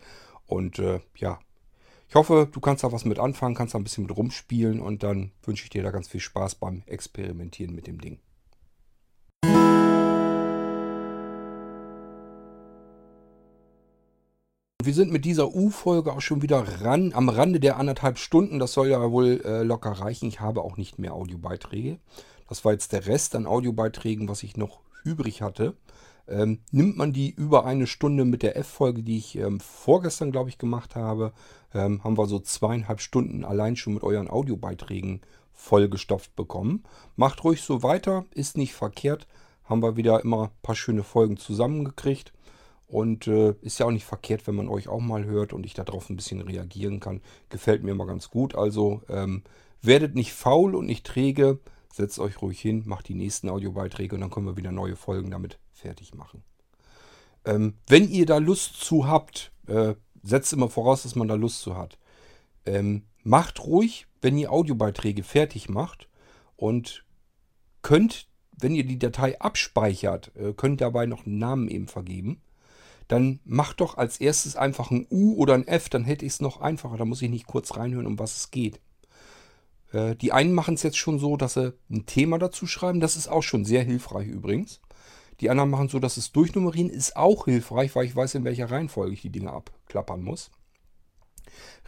Und 0.47 0.79
äh, 0.79 1.01
ja, 1.17 1.39
ich 2.07 2.15
hoffe, 2.15 2.47
du 2.51 2.59
kannst 2.59 2.83
da 2.83 2.91
was 2.91 3.05
mit 3.05 3.19
anfangen, 3.19 3.55
kannst 3.55 3.73
da 3.73 3.79
ein 3.79 3.83
bisschen 3.83 4.05
mit 4.05 4.15
rumspielen 4.15 4.79
und 4.79 5.03
dann 5.03 5.31
wünsche 5.43 5.63
ich 5.63 5.69
dir 5.69 5.83
da 5.83 5.91
ganz 5.91 6.07
viel 6.07 6.21
Spaß 6.21 6.55
beim 6.55 6.83
Experimentieren 6.85 7.73
mit 7.73 7.87
dem 7.87 7.99
Ding. 7.99 8.19
Wir 14.85 14.93
sind 14.93 15.11
mit 15.11 15.25
dieser 15.25 15.55
U-Folge 15.55 16.13
auch 16.13 16.21
schon 16.21 16.43
wieder 16.43 16.81
ran, 16.81 17.11
am 17.13 17.27
Rande 17.27 17.59
der 17.59 17.77
anderthalb 17.77 18.19
Stunden. 18.19 18.59
Das 18.59 18.73
soll 18.73 18.89
ja 18.89 19.11
wohl 19.11 19.41
äh, 19.43 19.63
locker 19.63 19.89
reichen. 19.89 20.27
Ich 20.27 20.41
habe 20.41 20.61
auch 20.61 20.77
nicht 20.77 20.99
mehr 20.99 21.15
Audiobeiträge. 21.15 21.97
Das 22.47 22.63
war 22.63 22.73
jetzt 22.73 22.91
der 22.91 23.07
Rest 23.07 23.35
an 23.35 23.47
Audiobeiträgen, 23.47 24.29
was 24.29 24.43
ich 24.43 24.57
noch 24.57 24.81
übrig 25.03 25.41
hatte. 25.41 25.75
Ähm, 26.27 26.59
nimmt 26.71 26.97
man 26.97 27.13
die 27.13 27.29
über 27.31 27.65
eine 27.65 27.87
Stunde 27.87 28.25
mit 28.25 28.41
der 28.41 28.57
F-Folge, 28.57 29.03
die 29.03 29.17
ich 29.17 29.37
ähm, 29.37 29.59
vorgestern, 29.59 30.31
glaube 30.31 30.49
ich, 30.49 30.57
gemacht 30.57 30.95
habe, 30.95 31.33
ähm, 31.73 32.03
haben 32.03 32.17
wir 32.17 32.25
so 32.25 32.39
zweieinhalb 32.39 32.99
Stunden 32.99 33.45
allein 33.45 33.75
schon 33.75 33.93
mit 33.93 34.03
euren 34.03 34.29
Audiobeiträgen 34.29 35.21
vollgestopft 35.53 36.35
bekommen. 36.35 36.83
Macht 37.15 37.43
ruhig 37.43 37.61
so 37.61 37.83
weiter, 37.83 38.25
ist 38.33 38.57
nicht 38.57 38.73
verkehrt. 38.73 39.27
Haben 39.63 39.81
wir 39.81 39.97
wieder 39.97 40.21
immer 40.21 40.45
ein 40.45 40.61
paar 40.61 40.75
schöne 40.75 41.03
Folgen 41.03 41.37
zusammengekriegt. 41.37 42.33
Und 42.87 43.27
äh, 43.27 43.55
ist 43.61 43.79
ja 43.79 43.87
auch 43.87 43.91
nicht 43.91 44.05
verkehrt, 44.05 44.45
wenn 44.45 44.55
man 44.55 44.67
euch 44.67 44.87
auch 44.87 44.99
mal 44.99 45.25
hört 45.25 45.53
und 45.53 45.65
ich 45.65 45.73
darauf 45.73 46.09
ein 46.09 46.15
bisschen 46.15 46.41
reagieren 46.41 46.99
kann. 46.99 47.21
Gefällt 47.49 47.83
mir 47.83 47.91
immer 47.91 48.05
ganz 48.05 48.29
gut. 48.29 48.55
Also 48.55 49.01
ähm, 49.09 49.43
werdet 49.81 50.13
nicht 50.15 50.33
faul 50.33 50.75
und 50.75 50.85
nicht 50.85 51.05
träge. 51.05 51.59
Setzt 51.91 52.19
euch 52.19 52.41
ruhig 52.41 52.59
hin, 52.59 52.83
macht 52.85 53.07
die 53.07 53.15
nächsten 53.15 53.49
Audiobeiträge 53.49 54.15
und 54.15 54.21
dann 54.21 54.29
können 54.29 54.45
wir 54.45 54.57
wieder 54.57 54.71
neue 54.71 54.95
Folgen 54.95 55.31
damit 55.31 55.57
fertig 55.85 56.15
machen. 56.15 56.43
Ähm, 57.45 57.75
wenn 57.87 58.09
ihr 58.09 58.25
da 58.25 58.39
Lust 58.39 58.77
zu 58.77 59.07
habt, 59.07 59.51
äh, 59.67 59.93
setzt 60.23 60.51
immer 60.51 60.69
voraus, 60.69 61.03
dass 61.03 61.15
man 61.15 61.27
da 61.27 61.35
Lust 61.35 61.61
zu 61.61 61.77
hat. 61.77 61.99
Ähm, 62.65 63.03
macht 63.23 63.63
ruhig, 63.63 64.07
wenn 64.21 64.37
ihr 64.37 64.51
Audiobeiträge 64.51 65.23
fertig 65.23 65.69
macht 65.69 66.09
und 66.55 67.05
könnt, 67.83 68.27
wenn 68.59 68.73
ihr 68.73 68.83
die 68.83 68.97
Datei 68.97 69.39
abspeichert, 69.39 70.31
äh, 70.35 70.53
könnt 70.53 70.81
dabei 70.81 71.05
noch 71.05 71.27
einen 71.27 71.37
Namen 71.37 71.67
eben 71.67 71.87
vergeben. 71.87 72.41
Dann 73.07 73.39
macht 73.45 73.81
doch 73.81 73.97
als 73.97 74.19
erstes 74.19 74.55
einfach 74.55 74.89
ein 74.89 75.05
U 75.11 75.35
oder 75.35 75.53
ein 75.53 75.67
F, 75.67 75.89
dann 75.89 76.05
hätte 76.05 76.25
ich 76.25 76.33
es 76.33 76.41
noch 76.41 76.61
einfacher. 76.61 76.97
Da 76.97 77.05
muss 77.05 77.21
ich 77.21 77.29
nicht 77.29 77.45
kurz 77.45 77.77
reinhören, 77.77 78.07
um 78.07 78.17
was 78.17 78.35
es 78.37 78.49
geht. 78.49 78.81
Äh, 79.91 80.15
die 80.15 80.31
einen 80.31 80.53
machen 80.53 80.73
es 80.73 80.81
jetzt 80.81 80.97
schon 80.97 81.19
so, 81.19 81.37
dass 81.37 81.53
sie 81.53 81.75
ein 81.91 82.07
Thema 82.07 82.39
dazu 82.39 82.65
schreiben. 82.65 82.99
Das 82.99 83.15
ist 83.15 83.27
auch 83.27 83.43
schon 83.43 83.65
sehr 83.65 83.83
hilfreich 83.83 84.27
übrigens. 84.27 84.81
Die 85.41 85.49
anderen 85.49 85.69
machen 85.69 85.89
so, 85.89 85.99
dass 85.99 86.17
es 86.17 86.31
durchnummerieren 86.31 86.89
ist 86.89 87.15
auch 87.15 87.45
hilfreich, 87.45 87.95
weil 87.95 88.05
ich 88.05 88.15
weiß, 88.15 88.35
in 88.35 88.43
welcher 88.43 88.71
Reihenfolge 88.71 89.13
ich 89.13 89.21
die 89.21 89.31
Dinge 89.31 89.51
abklappern 89.51 90.21
muss. 90.21 90.51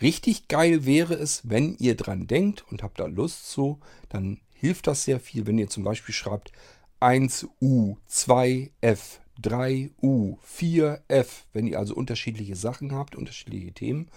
Richtig 0.02 0.48
geil 0.48 0.86
wäre 0.86 1.14
es, 1.16 1.50
wenn 1.50 1.76
ihr 1.78 1.96
dran 1.96 2.28
denkt 2.28 2.66
und 2.70 2.84
habt 2.84 3.00
da 3.00 3.06
Lust 3.06 3.50
zu, 3.50 3.80
dann 4.10 4.40
hilft 4.54 4.88
das 4.88 5.04
sehr 5.04 5.20
viel, 5.20 5.48
wenn 5.48 5.58
ihr 5.58 5.70
zum 5.70 5.84
Beispiel 5.84 6.14
schreibt 6.14 6.52
1U, 7.00 7.98
2F, 8.10 9.20
3U, 9.42 10.38
4F, 10.40 11.28
wenn 11.54 11.68
ihr 11.68 11.78
also 11.78 11.94
unterschiedliche 11.96 12.56
Sachen 12.56 12.92
habt, 12.94 13.16
unterschiedliche 13.16 13.72
Themen 13.72 14.10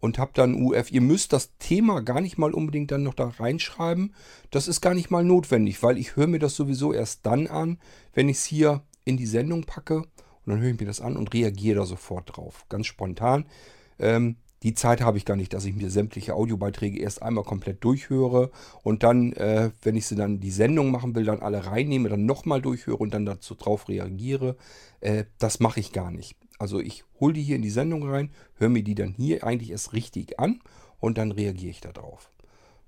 und 0.00 0.18
habt 0.18 0.38
dann 0.38 0.54
UF. 0.54 0.90
Ihr 0.90 1.00
müsst 1.00 1.32
das 1.32 1.56
Thema 1.58 2.00
gar 2.02 2.20
nicht 2.20 2.38
mal 2.38 2.52
unbedingt 2.52 2.90
dann 2.90 3.02
noch 3.02 3.14
da 3.14 3.28
reinschreiben. 3.28 4.14
Das 4.50 4.68
ist 4.68 4.80
gar 4.80 4.94
nicht 4.94 5.10
mal 5.10 5.24
notwendig, 5.24 5.82
weil 5.82 5.98
ich 5.98 6.16
höre 6.16 6.26
mir 6.26 6.38
das 6.38 6.56
sowieso 6.56 6.92
erst 6.92 7.26
dann 7.26 7.46
an, 7.46 7.78
wenn 8.14 8.28
ich 8.28 8.38
es 8.38 8.44
hier 8.44 8.82
in 9.04 9.16
die 9.16 9.26
Sendung 9.26 9.64
packe. 9.64 9.98
Und 9.98 10.52
dann 10.52 10.60
höre 10.60 10.70
ich 10.70 10.80
mir 10.80 10.86
das 10.86 11.00
an 11.00 11.16
und 11.16 11.34
reagiere 11.34 11.80
da 11.80 11.86
sofort 11.86 12.36
drauf. 12.36 12.64
Ganz 12.68 12.86
spontan. 12.86 13.44
Ähm, 13.98 14.36
die 14.62 14.74
Zeit 14.74 15.00
habe 15.00 15.18
ich 15.18 15.24
gar 15.24 15.36
nicht, 15.36 15.54
dass 15.54 15.64
ich 15.64 15.74
mir 15.74 15.88
sämtliche 15.88 16.34
Audiobeiträge 16.34 16.98
erst 16.98 17.22
einmal 17.22 17.44
komplett 17.44 17.84
durchhöre 17.84 18.50
und 18.82 19.04
dann, 19.04 19.32
äh, 19.34 19.70
wenn 19.82 19.94
ich 19.94 20.06
sie 20.06 20.16
dann 20.16 20.40
die 20.40 20.50
Sendung 20.50 20.90
machen 20.90 21.14
will, 21.14 21.24
dann 21.24 21.40
alle 21.40 21.66
reinnehme, 21.66 22.08
dann 22.08 22.26
nochmal 22.26 22.60
durchhöre 22.60 22.96
und 22.96 23.14
dann 23.14 23.24
dazu 23.24 23.54
drauf 23.54 23.88
reagiere. 23.88 24.56
Äh, 25.00 25.24
das 25.38 25.60
mache 25.60 25.78
ich 25.78 25.92
gar 25.92 26.10
nicht. 26.10 26.36
Also 26.58 26.80
ich 26.80 27.04
hole 27.20 27.34
die 27.34 27.42
hier 27.42 27.56
in 27.56 27.62
die 27.62 27.70
Sendung 27.70 28.08
rein, 28.08 28.30
höre 28.56 28.68
mir 28.68 28.82
die 28.82 28.94
dann 28.94 29.14
hier 29.14 29.44
eigentlich 29.44 29.70
erst 29.70 29.92
richtig 29.92 30.38
an 30.40 30.60
und 30.98 31.18
dann 31.18 31.32
reagiere 31.32 31.70
ich 31.70 31.80
darauf. 31.80 32.30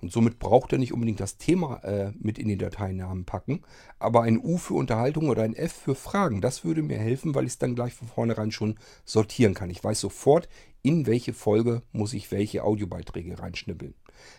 Und 0.01 0.11
somit 0.13 0.39
braucht 0.39 0.73
er 0.73 0.79
nicht 0.79 0.95
unbedingt 0.95 1.21
das 1.21 1.37
Thema 1.37 1.85
äh, 1.85 2.13
mit 2.19 2.39
in 2.39 2.49
den 2.49 2.59
Dateinamen 2.59 3.27
packen, 3.27 3.63
aber 3.99 4.23
ein 4.23 4.43
U 4.43 4.57
für 4.57 4.75
Unterhaltung 4.75 5.29
oder 5.29 5.43
ein 5.43 5.55
F 5.55 5.73
für 5.73 5.95
Fragen, 5.95 6.41
das 6.41 6.65
würde 6.65 6.83
mir 6.83 6.99
helfen, 6.99 7.35
weil 7.35 7.45
ich 7.45 7.53
es 7.53 7.59
dann 7.59 7.75
gleich 7.75 7.93
von 7.93 8.09
vornherein 8.09 8.51
schon 8.51 8.79
sortieren 9.05 9.55
kann. 9.55 9.69
Ich 9.69 9.85
weiß 9.85 10.01
sofort, 10.01 10.49
in 10.83 11.07
welche 11.07 11.35
Folge 11.35 11.83
muss 11.93 12.15
ich 12.15 12.33
welche 12.33 12.65
Audiobeiträge 12.65 13.39
reinschnippeln. 13.39 13.95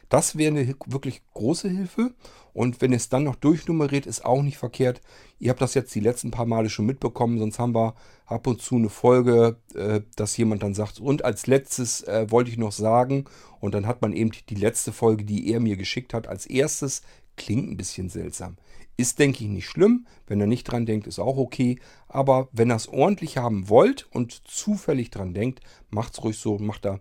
Das 0.09 0.37
wäre 0.37 0.55
eine 0.55 0.75
wirklich 0.85 1.21
große 1.33 1.69
Hilfe. 1.69 2.13
Und 2.53 2.81
wenn 2.81 2.91
es 2.91 3.09
dann 3.09 3.23
noch 3.23 3.35
durchnummeriert, 3.35 4.05
ist 4.05 4.25
auch 4.25 4.41
nicht 4.41 4.57
verkehrt. 4.57 5.01
Ihr 5.39 5.51
habt 5.51 5.61
das 5.61 5.73
jetzt 5.73 5.95
die 5.95 6.01
letzten 6.01 6.31
paar 6.31 6.45
Male 6.45 6.69
schon 6.69 6.85
mitbekommen, 6.85 7.39
sonst 7.39 7.59
haben 7.59 7.73
wir 7.73 7.95
ab 8.25 8.45
und 8.47 8.61
zu 8.61 8.75
eine 8.75 8.89
Folge, 8.89 9.57
äh, 9.73 10.01
dass 10.15 10.35
jemand 10.37 10.63
dann 10.63 10.73
sagt, 10.73 10.99
und 10.99 11.23
als 11.23 11.47
letztes 11.47 12.01
äh, 12.03 12.29
wollte 12.29 12.51
ich 12.51 12.57
noch 12.57 12.73
sagen, 12.73 13.25
und 13.59 13.73
dann 13.73 13.87
hat 13.87 14.01
man 14.01 14.11
eben 14.11 14.31
die 14.49 14.55
letzte 14.55 14.91
Folge, 14.91 15.23
die 15.23 15.51
er 15.51 15.59
mir 15.59 15.77
geschickt 15.77 16.13
hat, 16.13 16.27
als 16.27 16.45
erstes. 16.45 17.03
Klingt 17.37 17.71
ein 17.71 17.77
bisschen 17.77 18.09
seltsam. 18.09 18.57
Ist, 18.97 19.19
denke 19.19 19.43
ich, 19.43 19.49
nicht 19.49 19.67
schlimm. 19.67 20.05
Wenn 20.27 20.41
er 20.41 20.47
nicht 20.47 20.65
dran 20.65 20.85
denkt, 20.85 21.07
ist 21.07 21.19
auch 21.19 21.37
okay. 21.37 21.79
Aber 22.07 22.49
wenn 22.51 22.69
ihr 22.69 22.75
es 22.75 22.89
ordentlich 22.89 23.37
haben 23.37 23.69
wollt 23.69 24.07
und 24.11 24.33
zufällig 24.47 25.11
dran 25.11 25.33
denkt, 25.33 25.61
macht 25.89 26.13
es 26.13 26.23
ruhig 26.23 26.37
so. 26.37 26.57
Macht 26.57 26.85
da 26.85 26.99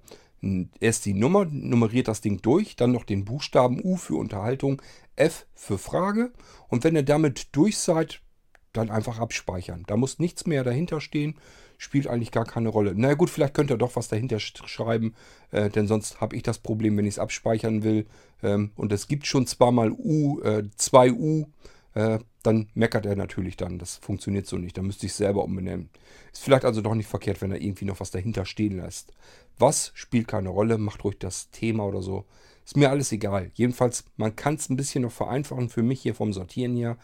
erst 0.80 1.04
die 1.04 1.14
Nummer, 1.14 1.44
nummeriert 1.44 2.08
das 2.08 2.20
Ding 2.20 2.40
durch, 2.42 2.76
dann 2.76 2.92
noch 2.92 3.04
den 3.04 3.24
Buchstaben 3.24 3.80
U 3.82 3.96
für 3.96 4.14
Unterhaltung, 4.14 4.80
F 5.16 5.46
für 5.54 5.78
Frage. 5.78 6.32
Und 6.68 6.84
wenn 6.84 6.96
ihr 6.96 7.02
damit 7.02 7.48
durch 7.52 7.78
seid, 7.78 8.22
dann 8.72 8.90
einfach 8.90 9.18
abspeichern. 9.18 9.84
Da 9.86 9.96
muss 9.96 10.18
nichts 10.18 10.46
mehr 10.46 10.64
dahinter 10.64 11.00
stehen. 11.00 11.34
Spielt 11.76 12.06
eigentlich 12.06 12.30
gar 12.30 12.44
keine 12.44 12.68
Rolle. 12.68 12.92
Na 12.94 13.14
gut, 13.14 13.30
vielleicht 13.30 13.54
könnt 13.54 13.70
ihr 13.70 13.78
doch 13.78 13.96
was 13.96 14.08
dahinter 14.08 14.38
schreiben, 14.38 15.14
äh, 15.50 15.70
denn 15.70 15.86
sonst 15.86 16.20
habe 16.20 16.36
ich 16.36 16.42
das 16.42 16.58
Problem, 16.58 16.96
wenn 16.96 17.06
ich 17.06 17.14
es 17.14 17.18
abspeichern 17.18 17.82
will. 17.82 18.06
Ähm, 18.42 18.70
und 18.76 18.92
es 18.92 19.08
gibt 19.08 19.26
schon 19.26 19.46
zweimal 19.46 19.90
U, 19.90 20.40
äh, 20.42 20.64
2U, 20.76 21.46
äh, 21.94 22.18
dann 22.42 22.68
meckert 22.74 23.06
er 23.06 23.16
natürlich 23.16 23.56
dann. 23.56 23.78
Das 23.78 23.96
funktioniert 23.96 24.46
so 24.46 24.56
nicht. 24.56 24.78
Da 24.78 24.82
müsste 24.82 25.06
ich 25.06 25.12
selber 25.12 25.44
umbenennen. 25.44 25.90
Ist 26.32 26.42
vielleicht 26.42 26.64
also 26.64 26.80
doch 26.80 26.94
nicht 26.94 27.08
verkehrt, 27.08 27.40
wenn 27.42 27.52
er 27.52 27.60
irgendwie 27.60 27.84
noch 27.84 28.00
was 28.00 28.10
dahinter 28.10 28.44
stehen 28.44 28.76
lässt. 28.76 29.12
Was 29.58 29.92
spielt 29.94 30.28
keine 30.28 30.48
Rolle, 30.48 30.78
macht 30.78 31.04
ruhig 31.04 31.18
das 31.18 31.50
Thema 31.50 31.84
oder 31.84 32.02
so. 32.02 32.24
Ist 32.64 32.76
mir 32.76 32.90
alles 32.90 33.12
egal. 33.12 33.50
Jedenfalls, 33.54 34.04
man 34.16 34.36
kann 34.36 34.54
es 34.54 34.70
ein 34.70 34.76
bisschen 34.76 35.02
noch 35.02 35.12
vereinfachen 35.12 35.68
für 35.68 35.82
mich 35.82 36.00
hier 36.00 36.14
vom 36.14 36.32
Sortieren 36.32 36.76
her. 36.76 36.96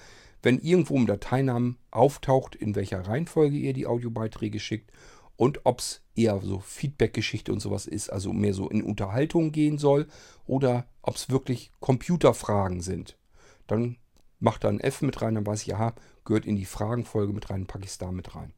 Wenn 0.43 0.61
irgendwo 0.61 0.97
im 0.97 1.07
Dateinamen 1.07 1.77
auftaucht, 1.91 2.55
in 2.55 2.77
welcher 2.77 3.01
Reihenfolge 3.01 3.57
ihr 3.57 3.73
die 3.73 3.87
Audiobeiträge 3.87 4.61
schickt 4.61 4.93
und 5.37 5.61
ob 5.65 5.81
es 5.81 6.03
eher 6.15 6.41
so 6.41 6.61
Feedback-Geschichte 6.61 7.53
und 7.53 7.61
sowas 7.61 7.87
ist, 7.87 8.11
also 8.11 8.33
mehr 8.33 8.55
so 8.55 8.69
in 8.71 8.83
Unterhaltung 8.83 9.53
gehen 9.53 9.77
soll, 9.77 10.07
oder 10.47 10.87
ob 11.03 11.17
es 11.17 11.31
wirklich 11.31 11.73
Computerfragen 11.81 12.81
sind. 12.81 13.19
Dann 13.67 13.97
macht 14.39 14.65
da 14.65 14.69
ein 14.69 14.81
F 14.81 15.03
mit 15.03 15.21
rein, 15.23 15.35
dann 15.35 15.47
weiß 15.47 15.63
ich, 15.63 15.75
aha, 15.75 15.95
gehört 16.25 16.47
in 16.47 16.57
die 16.57 16.65
Fragenfolge 16.65 17.33
mit 17.33 17.51
rein, 17.51 17.67
packe 17.67 17.85
ich 17.85 17.91
es 17.91 17.99
da 17.99 18.11
mit 18.13 18.35
rein. 18.35 18.53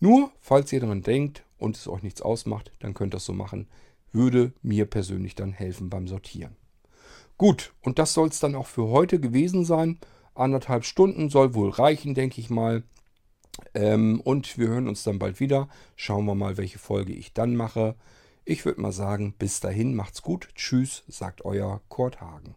Nur, 0.00 0.32
falls 0.40 0.72
ihr 0.72 0.80
daran 0.80 1.02
denkt 1.02 1.44
und 1.58 1.76
es 1.76 1.86
euch 1.86 2.02
nichts 2.02 2.22
ausmacht, 2.22 2.72
dann 2.80 2.94
könnt 2.94 3.14
ihr 3.14 3.18
das 3.18 3.24
so 3.24 3.32
machen. 3.32 3.68
Würde 4.10 4.52
mir 4.62 4.86
persönlich 4.86 5.34
dann 5.34 5.52
helfen 5.52 5.90
beim 5.90 6.08
Sortieren. 6.08 6.56
Gut, 7.38 7.72
und 7.82 7.98
das 7.98 8.12
soll 8.12 8.28
es 8.28 8.40
dann 8.40 8.54
auch 8.54 8.66
für 8.66 8.88
heute 8.88 9.20
gewesen 9.20 9.64
sein. 9.64 9.98
Anderthalb 10.34 10.84
Stunden 10.84 11.30
soll 11.30 11.54
wohl 11.54 11.70
reichen, 11.70 12.14
denke 12.14 12.40
ich 12.40 12.50
mal. 12.50 12.82
Ähm, 13.74 14.20
und 14.20 14.58
wir 14.58 14.68
hören 14.68 14.88
uns 14.88 15.02
dann 15.02 15.18
bald 15.18 15.40
wieder. 15.40 15.68
Schauen 15.96 16.24
wir 16.24 16.34
mal, 16.34 16.56
welche 16.56 16.78
Folge 16.78 17.12
ich 17.12 17.32
dann 17.32 17.54
mache. 17.56 17.94
Ich 18.44 18.64
würde 18.64 18.80
mal 18.80 18.92
sagen, 18.92 19.34
bis 19.38 19.60
dahin 19.60 19.94
macht's 19.94 20.22
gut. 20.22 20.48
Tschüss, 20.54 21.04
sagt 21.06 21.44
euer 21.44 21.80
Kurt 21.88 22.20
Hagen. 22.20 22.56